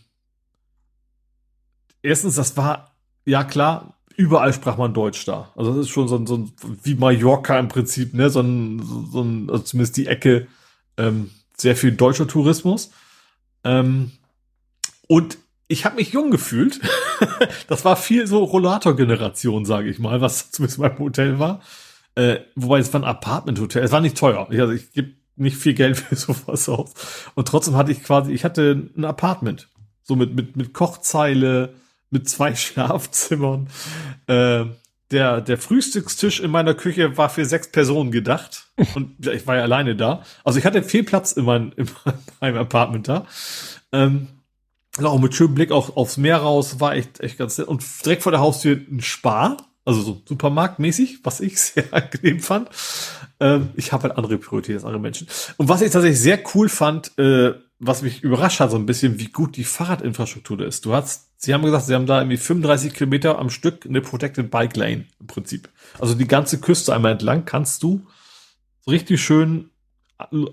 [2.03, 5.51] erstens, das war ja klar, überall sprach man Deutsch da.
[5.57, 8.29] Also das ist schon so ein, so ein wie Mallorca im Prinzip, ne?
[8.29, 10.47] So ein, so ein also zumindest die Ecke,
[10.99, 12.91] ähm, sehr viel deutscher Tourismus.
[13.65, 14.13] Ähm,
[15.09, 16.81] und ich habe mich jung gefühlt.
[17.69, 21.63] das war viel so Rollator-Generation, sage ich mal, was zumindest in meinem Hotel war.
[22.15, 23.83] Äh, wobei es war ein Apartment-Hotel.
[23.83, 24.47] Es war nicht teuer.
[24.51, 26.93] Ich, also ich gebe nicht viel Geld für sowas aus.
[27.35, 29.69] Und trotzdem hatte ich quasi, ich hatte ein Apartment.
[30.03, 31.75] So mit, mit, mit Kochzeile,
[32.11, 33.69] mit zwei Schlafzimmern.
[34.27, 34.67] Äh,
[35.11, 38.67] der, der Frühstückstisch in meiner Küche war für sechs Personen gedacht.
[38.95, 40.23] Und ich war ja alleine da.
[40.45, 41.89] Also ich hatte viel Platz in, mein, in
[42.41, 43.27] meinem Apartment da.
[43.93, 44.29] Ähm,
[45.03, 47.69] auch mit schönem Blick auch aufs Meer raus, war echt, echt ganz nett.
[47.69, 52.69] Und direkt vor der Haustür ein Spar, also so supermarktmäßig, was ich sehr angenehm fand.
[53.41, 55.27] Ähm, ich habe halt andere Prioritäten als andere Menschen.
[55.57, 59.19] Und was ich tatsächlich sehr cool fand, äh, was mich überrascht hat so ein bisschen,
[59.19, 60.85] wie gut die Fahrradinfrastruktur ist.
[60.85, 64.51] Du hast, sie haben gesagt, sie haben da irgendwie 35 Kilometer am Stück eine Protected
[64.51, 65.71] Bike Lane im Prinzip.
[65.99, 68.07] Also die ganze Küste einmal entlang kannst du
[68.83, 69.71] so richtig schön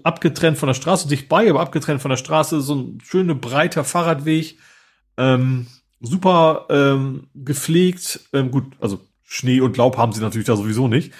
[0.03, 3.83] abgetrennt von der Straße, dicht bei, aber abgetrennt von der Straße, so ein schöner breiter
[3.83, 4.57] Fahrradweg,
[5.17, 5.67] ähm,
[5.99, 11.11] super ähm, gepflegt, ähm, gut, also Schnee und Laub haben sie natürlich da sowieso nicht.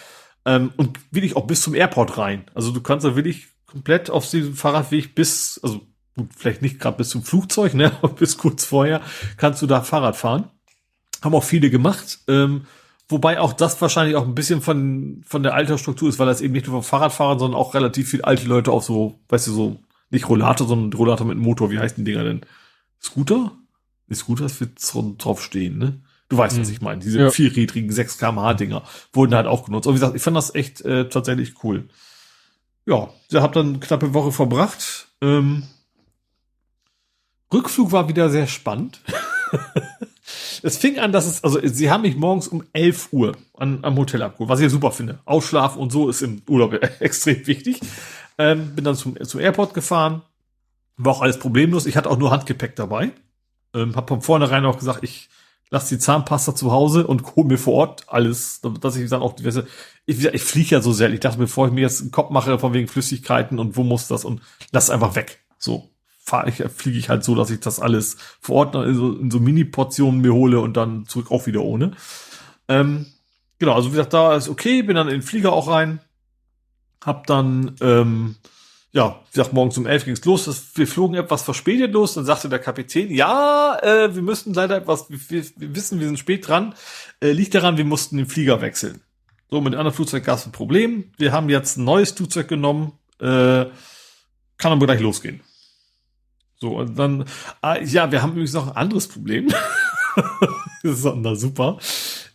[0.45, 2.45] Ähm, und wirklich auch bis zum Airport rein.
[2.55, 5.81] Also du kannst da wirklich komplett auf diesem Fahrradweg bis, also
[6.17, 9.01] gut, vielleicht nicht gerade bis zum Flugzeug, ne, aber bis kurz vorher
[9.37, 10.49] kannst du da Fahrrad fahren.
[11.21, 12.19] Haben auch viele gemacht.
[12.27, 12.65] Ähm,
[13.07, 16.53] wobei auch das wahrscheinlich auch ein bisschen von, von der Altersstruktur ist, weil das eben
[16.53, 19.79] nicht nur von Fahrradfahrern, sondern auch relativ viele alte Leute auch so, weißt du, so,
[20.09, 22.41] nicht Rollator, sondern Rollator mit Motor, wie heißt die Dinger denn?
[23.01, 23.51] Scooter?
[24.09, 24.79] Die Scooter, das wird
[25.23, 26.01] drauf stehen, ne?
[26.29, 26.73] Du weißt, was hm.
[26.73, 27.01] ich meine.
[27.01, 27.31] Diese ja.
[27.31, 29.87] vierrädrigen 6 kmh Dinger wurden halt auch genutzt.
[29.87, 31.87] Und wie gesagt, ich fand das echt äh, tatsächlich cool.
[32.85, 35.07] Ja, ich habe dann knappe Woche verbracht.
[35.21, 35.63] Ähm,
[37.53, 39.01] Rückflug war wieder sehr spannend.
[40.61, 43.98] es fing an, dass es, also sie haben mich morgens um 11 Uhr an, am
[43.98, 45.19] Hotel abgeholt, was ich super finde.
[45.26, 47.80] Ausschlafen und so ist im Urlaub extrem wichtig.
[48.38, 50.22] Ähm, bin dann zum, zum Airport gefahren.
[50.98, 51.85] War auch alles problemlos.
[51.85, 53.11] Ich hatte auch nur Handgepäck dabei.
[53.74, 55.30] Ähm, hab von vornherein auch gesagt, ich
[55.69, 59.34] lasse die Zahnpasta zu Hause und hole mir vor Ort alles, dass ich dann auch
[59.34, 59.67] diverse,
[60.06, 61.16] ich, ich fliege ja so selten.
[61.16, 64.08] Ich dachte, bevor ich mir jetzt einen Kopf mache von wegen Flüssigkeiten und wo muss
[64.08, 65.43] das und lass einfach weg.
[65.58, 65.90] So
[66.27, 70.22] fliege ich halt so, dass ich das alles vor Ort in so, in so Mini-Portionen
[70.22, 71.91] mir hole und dann zurück auch wieder ohne.
[72.67, 73.06] Ähm,
[73.59, 75.99] genau, also wie gesagt, da ist okay, bin dann in den Flieger auch rein,
[77.03, 78.35] hab dann, ähm,
[78.91, 80.45] ja, wie gesagt, morgens um elf ging's los.
[80.45, 82.15] Das, wir flogen etwas verspätet los.
[82.15, 86.19] Dann sagte der Kapitän, ja, äh, wir müssten leider etwas, wir, wir wissen, wir sind
[86.19, 86.73] spät dran.
[87.22, 89.01] Äh, liegt daran, wir mussten den Flieger wechseln.
[89.49, 91.11] So, mit dem anderen Flugzeug gab es ein Problem.
[91.17, 92.93] Wir haben jetzt ein neues Flugzeug genommen.
[93.19, 93.65] Äh,
[94.57, 95.41] kann aber gleich losgehen.
[96.59, 97.25] So, und dann,
[97.61, 99.47] ah, ja, wir haben übrigens noch ein anderes Problem.
[100.83, 101.77] das ist na super.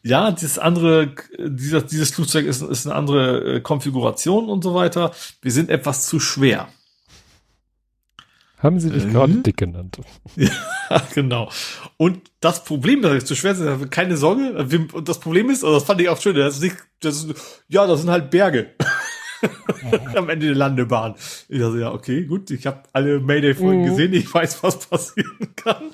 [0.05, 5.12] Ja, dieses andere, dieser, dieses Flugzeug ist, ist eine andere äh, Konfiguration und so weiter.
[5.41, 6.68] Wir sind etwas zu schwer.
[8.59, 9.99] Haben Sie dich äh, gerade dick genannt?
[10.36, 10.51] ja,
[11.15, 11.51] genau.
[11.97, 14.52] Und das Problem, dass ich zu schwer sind, keine Sorge.
[14.92, 17.65] Und das Problem ist, also das fand ich auch schön, das ist nicht, das ist,
[17.68, 18.75] ja, das sind halt Berge.
[20.17, 21.15] am Ende der Landebahn.
[21.49, 23.87] Ich dachte, ja, okay, gut, ich habe alle Mayday-Folgen mhm.
[23.87, 25.85] gesehen, ich weiß, was passieren kann.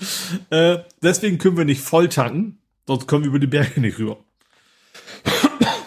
[0.51, 4.19] Äh, deswegen können wir nicht voll tanken, sonst kommen wir über die Berge nicht rüber.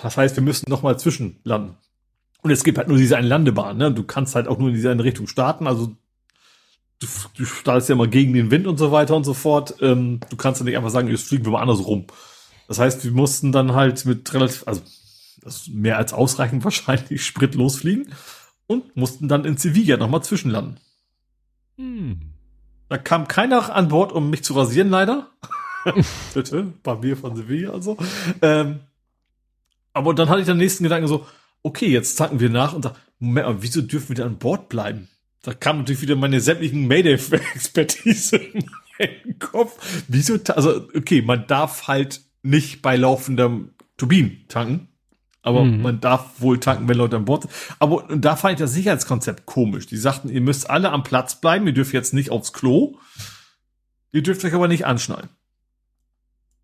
[0.04, 1.76] Das heißt, wir müssen nochmal zwischenlanden.
[2.42, 3.92] Und es gibt halt nur diese eine Landebahn, ne?
[3.92, 5.96] Du kannst halt auch nur in diese eine Richtung starten, also
[7.00, 9.76] du, du startest ja mal gegen den Wind und so weiter und so fort.
[9.82, 12.06] Ähm, du kannst ja nicht einfach sagen, jetzt fliegen wir mal anders rum.
[12.68, 14.82] Das heißt, wir mussten dann halt mit relativ, also
[15.42, 18.14] das ist mehr als ausreichend wahrscheinlich, Sprit losfliegen
[18.68, 20.80] und mussten dann in Sevilla nochmal zwischenlanden.
[21.78, 22.34] Hm.
[22.90, 25.30] Da kam keiner an Bord, um mich zu rasieren, leider.
[26.34, 27.98] Bitte, bei mir von Sevilla also.
[28.42, 28.82] Ähm,
[29.94, 31.26] aber dann hatte ich den nächsten Gedanken so,
[31.64, 34.70] okay, jetzt tanken wir nach und sag, Moment mal, wieso dürfen wir da an Bord
[34.70, 35.08] bleiben?
[35.44, 38.66] Da kam natürlich wieder meine sämtlichen Mayday-Expertise in
[39.00, 40.04] meinen Kopf.
[40.08, 44.88] Wieso, also, okay, man darf halt nicht bei laufendem Turbinen tanken.
[45.44, 45.82] Aber mhm.
[45.82, 47.54] man darf wohl tanken, wenn Leute an Bord sind.
[47.80, 49.88] Aber da fand ich das Sicherheitskonzept komisch.
[49.88, 52.98] Die sagten, ihr müsst alle am Platz bleiben, ihr dürft jetzt nicht aufs Klo.
[54.12, 55.30] Ihr dürft euch aber nicht anschneiden.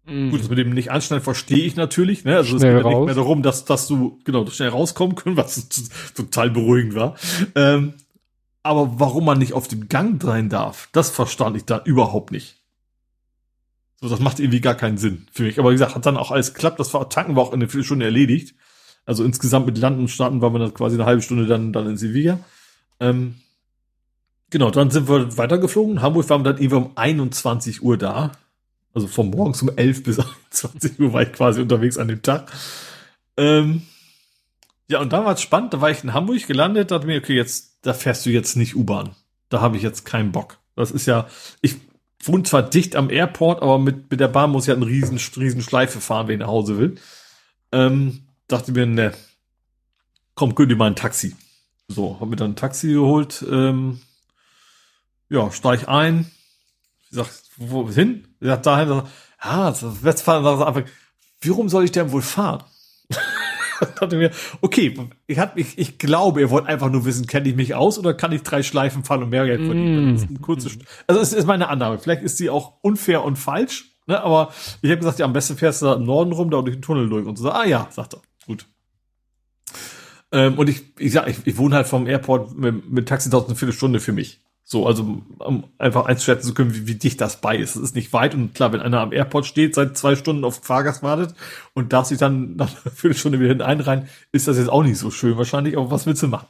[0.06, 0.32] Mhm.
[0.32, 2.24] Gut, das mit dem nicht anschneiden verstehe ich natürlich.
[2.24, 2.36] Ne?
[2.36, 5.68] Also es geht ja nicht mehr darum, dass, dass du genau schnell rauskommen können, was
[6.16, 7.16] total beruhigend war.
[7.56, 7.94] Ähm,
[8.64, 12.58] aber warum man nicht auf dem Gang rein darf, das verstand ich da überhaupt nicht.
[14.00, 15.58] So, das macht irgendwie gar keinen Sinn für mich.
[15.58, 16.80] Aber wie gesagt, hat dann auch alles geklappt.
[16.80, 18.56] Das war, Tanken war auch in der Viertelstunde erledigt.
[19.08, 21.88] Also insgesamt mit Landen und Starten waren wir dann quasi eine halbe Stunde dann, dann
[21.88, 22.40] in Sevilla.
[23.00, 23.36] Ähm,
[24.50, 26.02] genau, dann sind wir weitergeflogen.
[26.02, 28.34] Hamburg waren wir dann irgendwie um 21 Uhr da.
[28.94, 30.18] Also von morgens um 11 bis
[30.50, 32.52] 20 Uhr war ich quasi unterwegs an dem Tag.
[33.38, 33.84] Ähm,
[34.90, 37.36] ja, und dann war es spannend, da war ich in Hamburg gelandet, dachte mir, okay,
[37.36, 39.12] jetzt, da fährst du jetzt nicht U-Bahn.
[39.48, 40.58] Da habe ich jetzt keinen Bock.
[40.76, 41.28] Das ist ja,
[41.62, 41.78] ich
[42.24, 45.18] wohne zwar dicht am Airport, aber mit, mit der Bahn muss ich halt eine riesen,
[45.38, 46.96] riesen Schleife fahren, wenn ich nach Hause will.
[47.72, 49.14] Ähm, dachte mir, ne,
[50.36, 51.36] komm, gönn dir mal ein Taxi.
[51.88, 54.02] So, hab mir dann ein Taxi geholt, ähm,
[55.30, 56.32] ja, steig ein,
[57.10, 57.28] ich sag,
[57.58, 58.28] wo hin?
[58.40, 59.04] Ich sag dahin,
[59.44, 60.84] ja, das Westfalen war einfach,
[61.44, 62.64] warum soll ich denn wohl fahren?
[64.00, 64.94] dachte mir, okay,
[65.28, 68.14] ich, hab, ich, ich glaube, ihr wollt einfach nur wissen, kenne ich mich aus oder
[68.14, 70.12] kann ich drei Schleifen fahren und mehr Geld verdienen?
[70.12, 70.14] Mm.
[70.14, 70.70] Das ist eine kurze,
[71.08, 72.00] also es ist meine Annahme.
[72.00, 74.22] Vielleicht ist sie auch unfair und falsch, ne?
[74.22, 74.52] aber
[74.82, 76.82] ich habe gesagt, ja, am besten fährst du da im Norden rum, da durch den
[76.82, 77.50] Tunnel durch und so.
[77.52, 78.22] Ah ja, sagt er.
[80.32, 83.48] Ähm, und ich, ich sag, ich, ich wohne halt vom Airport mit, mit Taxi dauert
[83.48, 84.42] eine Viertelstunde für mich.
[84.70, 87.78] So, also um einfach einzuschätzen zu können, wie, wie dicht das bei ist.
[87.78, 90.60] Es ist nicht weit und klar, wenn einer am Airport steht, seit zwei Stunden auf
[90.62, 91.36] Fahrgast wartet
[91.74, 95.10] und darf sich dann nach einer Viertelstunde wieder hineinrein, ist das jetzt auch nicht so
[95.10, 96.48] schön wahrscheinlich, aber was willst du machen?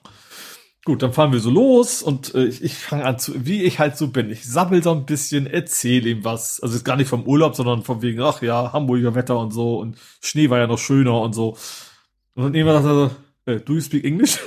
[0.83, 3.77] Gut, dann fahren wir so los und äh, ich, ich fange an zu, wie ich
[3.77, 4.31] halt so bin.
[4.31, 6.59] Ich sabbel so ein bisschen, erzähle ihm was.
[6.63, 9.79] Also ist gar nicht vom Urlaub, sondern von wegen, ach ja, Hamburger Wetter und so
[9.79, 11.57] und Schnee war ja noch schöner und so.
[12.33, 13.15] Und dann irgendwann sagt er so,
[13.47, 14.39] äh, do you speak English?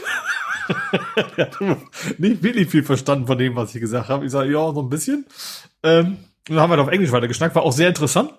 [1.36, 1.60] er hat
[2.18, 4.24] nicht wirklich viel verstanden von dem, was ich gesagt habe.
[4.24, 5.26] Ich sage, ja, so ein bisschen.
[5.82, 8.32] Ähm, und dann haben wir auf Englisch weitergeschnackt, war auch sehr interessant.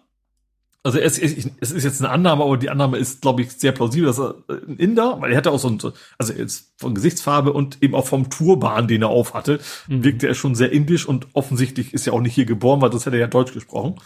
[0.83, 4.07] Also es, es, ist jetzt eine Annahme, aber die Annahme ist, glaube ich, sehr plausibel,
[4.07, 5.79] dass er ein Inder, weil er hatte auch so ein,
[6.17, 10.03] also jetzt von Gesichtsfarbe und eben auch vom Turban, den er auf hatte, mhm.
[10.03, 13.05] wirkte er schon sehr indisch und offensichtlich ist er auch nicht hier geboren, weil sonst
[13.05, 14.01] hätte er ja Deutsch gesprochen.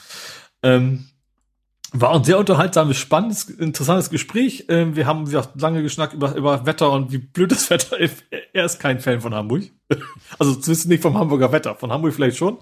[0.63, 1.05] Ähm,
[2.01, 4.65] war ein sehr unterhaltsames, spannendes, interessantes Gespräch.
[4.69, 8.23] Ähm, wir haben ja lange geschnackt über, über Wetter und wie blöd das Wetter ist.
[8.53, 9.63] Er ist kein Fan von Hamburg.
[10.39, 11.75] Also zumindest nicht vom Hamburger Wetter.
[11.75, 12.57] Von Hamburg vielleicht schon.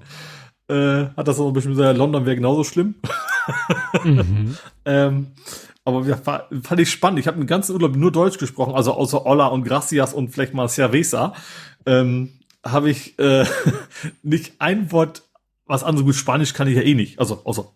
[0.67, 2.95] Äh, hat das auch ein bisschen gesagt, London wäre genauso schlimm.
[4.03, 4.57] Mhm.
[4.85, 5.27] ähm,
[5.83, 7.19] aber ja, war, fand ich spannend.
[7.19, 10.53] Ich habe den ganzen Urlaub nur Deutsch gesprochen, also außer Olla und Gracias und vielleicht
[10.53, 11.33] mal Cerveza.
[11.85, 13.45] Ähm, habe ich äh,
[14.23, 15.23] nicht ein Wort,
[15.65, 17.19] was anderes gut Spanisch kann ich ja eh nicht.
[17.19, 17.73] Also außer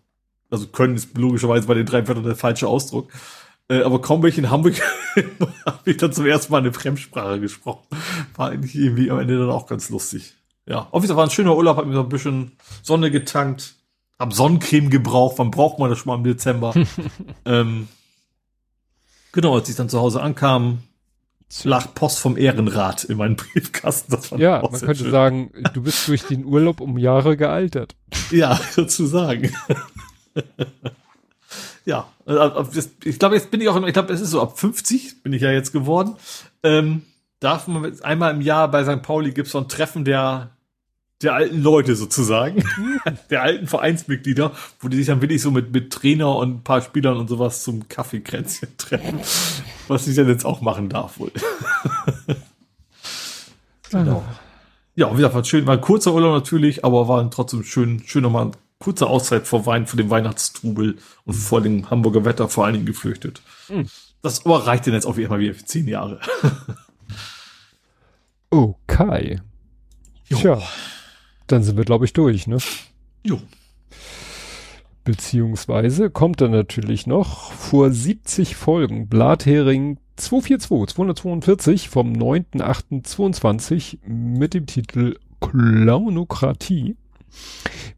[0.50, 3.10] also können ist logischerweise bei den drei Wörtern der falsche Ausdruck.
[3.68, 4.80] Äh, aber kaum bin ich in Hamburg,
[5.66, 7.86] habe ich dann zum ersten Mal eine Fremdsprache gesprochen.
[8.34, 10.34] War eigentlich irgendwie am Ende dann auch ganz lustig.
[10.66, 12.52] Ja, auf jeden Fall war ein schöner Urlaub, hab mir so ein bisschen
[12.82, 13.74] Sonne getankt,
[14.18, 16.74] hab Sonnencreme gebraucht, wann braucht man das schon mal im Dezember?
[17.44, 17.88] ähm,
[19.32, 20.78] genau, als ich dann zu Hause ankam,
[21.62, 24.12] lag Post vom Ehrenrat in meinem Briefkasten.
[24.12, 25.10] Das fand ja, man könnte schön.
[25.10, 27.96] sagen, du bist durch den Urlaub um Jahre gealtert.
[28.30, 29.50] Ja, sozusagen
[31.84, 32.50] ja, äh,
[33.04, 35.42] ich glaube, jetzt bin ich auch, ich glaube, es ist so ab 50 bin ich
[35.42, 36.16] ja jetzt geworden.
[36.62, 37.02] Ähm,
[37.40, 39.02] darf man einmal im Jahr bei St.
[39.02, 40.50] Pauli gibt es so ein Treffen der
[41.22, 42.62] der alten Leute sozusagen,
[43.30, 46.80] der alten Vereinsmitglieder, wo die sich dann wirklich so mit, mit Trainer und ein paar
[46.80, 49.20] Spielern und sowas zum Kaffeekränzchen treffen,
[49.88, 51.32] was ich dann jetzt auch machen darf wohl.
[53.90, 54.24] genau.
[54.94, 58.52] Ja, wieder war schön, war ein kurzer Urlaub natürlich, aber war trotzdem schön, schön nochmal
[58.78, 62.86] kurze Auszeit vor Wein, vor dem Weihnachtstrubel und vor dem Hamburger Wetter vor allen Dingen
[62.86, 63.42] gefürchtet.
[63.68, 63.88] Mhm.
[64.22, 66.20] Das aber reicht denn jetzt auch wie immer wieder für zehn Jahre.
[68.50, 69.40] okay.
[70.26, 70.36] Jo.
[70.36, 70.62] Tja,
[71.46, 72.58] dann sind wir, glaube ich, durch, ne?
[73.22, 73.40] Jo.
[75.04, 84.66] Beziehungsweise kommt dann natürlich noch vor 70 Folgen Blathering 242, 242 vom 9.8.22 mit dem
[84.66, 86.96] Titel Clownokratie.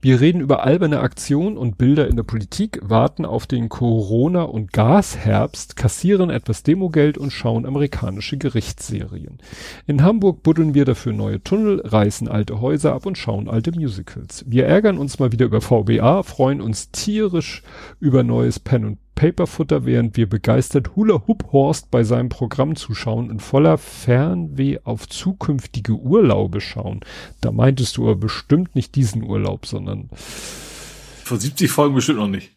[0.03, 4.73] Wir reden über alberne Aktionen und Bilder in der Politik, warten auf den Corona- und
[4.73, 9.39] Gasherbst, kassieren etwas Demogeld und schauen amerikanische Gerichtsserien.
[9.87, 14.45] In Hamburg buddeln wir dafür neue Tunnel, reißen alte Häuser ab und schauen alte Musicals.
[14.49, 17.63] Wir ärgern uns mal wieder über VBA, freuen uns tierisch
[17.99, 23.29] über neues Pen und Paperfutter, während wir begeistert Hula Hoop Horst bei seinem Programm zuschauen
[23.29, 27.01] und voller Fernweh auf zukünftige Urlaube schauen.
[27.43, 32.53] Da meintest du aber bestimmt nicht diesen Urlaub, sondern vor 70 Folgen bestimmt noch nicht.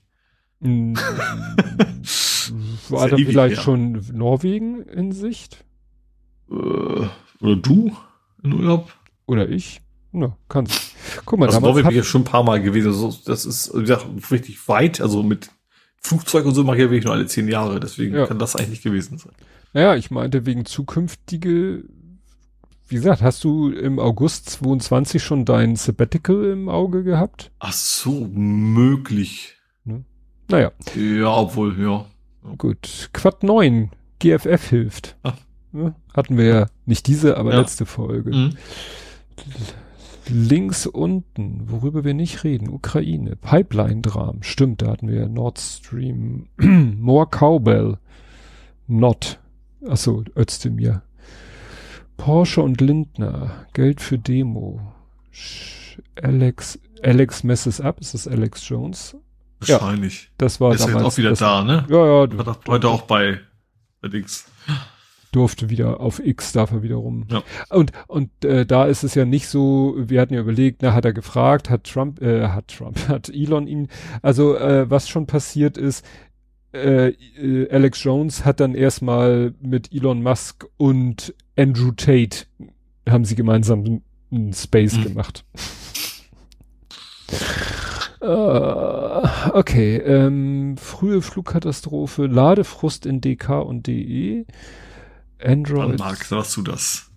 [0.61, 0.93] Mm,
[2.88, 3.61] war da vielleicht her.
[3.61, 5.66] schon Norwegen in Sicht?
[6.50, 7.92] Äh, oder du
[8.42, 8.93] in Urlaub?
[9.25, 9.82] Oder ich?
[10.14, 10.95] Na, kannst.
[11.25, 13.14] Guck mal, also Norwegen bin ich ja schon ein paar Mal gewesen.
[13.25, 15.50] Das ist, wie gesagt, richtig weit, also mit
[16.03, 18.27] Flugzeug und so mache ich ja wirklich nur alle zehn Jahre, deswegen ja.
[18.27, 19.32] kann das eigentlich nicht gewesen sein.
[19.73, 21.83] Naja, ich meinte wegen zukünftige,
[22.88, 27.51] wie gesagt, hast du im August 22 schon dein Sabbatical im Auge gehabt?
[27.59, 29.56] Ach so, möglich.
[29.85, 30.03] Ne?
[30.49, 30.72] Naja.
[30.95, 32.06] Ja, obwohl, ja.
[32.57, 33.09] Gut.
[33.14, 35.15] Quad 9, GFF hilft.
[35.72, 35.95] Ne?
[36.14, 37.61] Hatten wir ja nicht diese, aber ja.
[37.61, 38.30] letzte Folge.
[38.30, 38.57] Mhm.
[40.30, 47.27] Links unten, worüber wir nicht reden, Ukraine, Pipeline-Dram, stimmt, da hatten wir Nord Stream, More
[47.27, 47.98] Cowbell,
[48.88, 49.40] Not,
[49.88, 51.02] achso, Özdemir.
[52.18, 54.93] Porsche und Lindner, Geld für Demo,
[56.22, 59.18] Alex, Alex messes up, ist das Alex Jones?
[59.60, 60.24] Wahrscheinlich.
[60.24, 61.02] Ja, das war ist damals.
[61.02, 61.85] Ist auch wieder da, ne?
[61.90, 62.45] Ja, ja.
[62.45, 63.40] War heute auch bei,
[64.02, 64.45] bei Dings
[65.36, 67.26] durfte wieder auf X darf er wieder rum.
[67.30, 67.44] Ja.
[67.70, 71.06] Und und äh, da ist es ja nicht so, wir hatten ja überlegt, na hat
[71.06, 73.88] er gefragt, hat Trump äh, hat Trump hat Elon ihn
[74.22, 76.06] also äh, was schon passiert ist,
[76.74, 82.45] äh, äh, Alex Jones hat dann erstmal mit Elon Musk und Andrew Tate
[83.08, 85.03] haben sie gemeinsam einen Space mhm.
[85.03, 85.45] gemacht.
[88.22, 94.46] Uh, okay, ähm, frühe Flugkatastrophe, Ladefrust in DK und DE.
[95.43, 95.92] Android.
[95.92, 97.11] Dann Mark, sagst du das?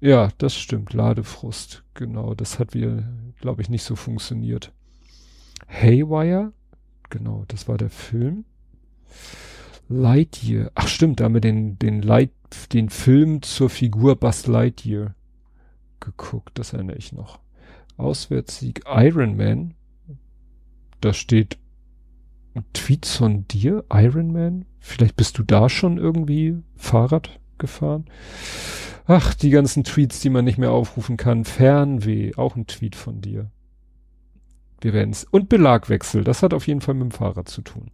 [0.00, 0.92] Ja, das stimmt.
[0.92, 1.84] Ladefrust.
[1.94, 2.34] Genau.
[2.34, 3.02] Das hat wieder,
[3.40, 4.72] glaube ich, nicht so funktioniert.
[5.68, 6.52] Haywire.
[7.10, 7.44] Genau.
[7.48, 8.44] Das war der Film.
[9.88, 10.70] Lightyear.
[10.74, 11.20] Ach, stimmt.
[11.20, 12.30] Da haben wir den, den Light,
[12.72, 15.14] den Film zur Figur Buzz Lightyear
[16.00, 16.58] geguckt.
[16.58, 17.40] Das erinnere ich noch.
[17.96, 19.74] Auswärtssieg Iron Man.
[21.00, 21.58] Da steht
[22.54, 24.64] ein Tweet von dir, Iron Man.
[24.80, 28.06] Vielleicht bist du da schon irgendwie Fahrrad gefahren.
[29.06, 31.44] Ach, die ganzen Tweets, die man nicht mehr aufrufen kann.
[31.44, 33.50] Fernweh, auch ein Tweet von dir.
[34.80, 35.24] Wir werden's.
[35.24, 37.90] Und Belagwechsel, das hat auf jeden Fall mit dem Fahrrad zu tun.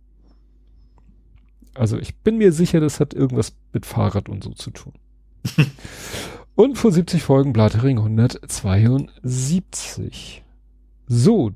[1.74, 4.92] Also ich bin mir sicher, das hat irgendwas mit Fahrrad und so zu tun.
[6.54, 10.44] und vor 70 Folgen Blattering 172.
[11.06, 11.50] So,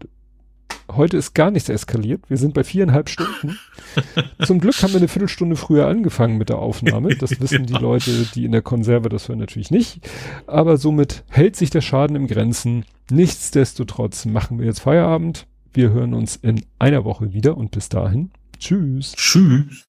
[0.90, 2.22] Heute ist gar nichts eskaliert.
[2.28, 3.58] Wir sind bei viereinhalb Stunden.
[4.44, 7.14] Zum Glück haben wir eine Viertelstunde früher angefangen mit der Aufnahme.
[7.16, 10.00] Das wissen die Leute, die in der Konserve das hören natürlich nicht.
[10.46, 12.84] Aber somit hält sich der Schaden im Grenzen.
[13.10, 15.46] Nichtsdestotrotz machen wir jetzt Feierabend.
[15.72, 18.30] Wir hören uns in einer Woche wieder und bis dahin.
[18.58, 19.12] Tschüss.
[19.12, 19.86] Tschüss.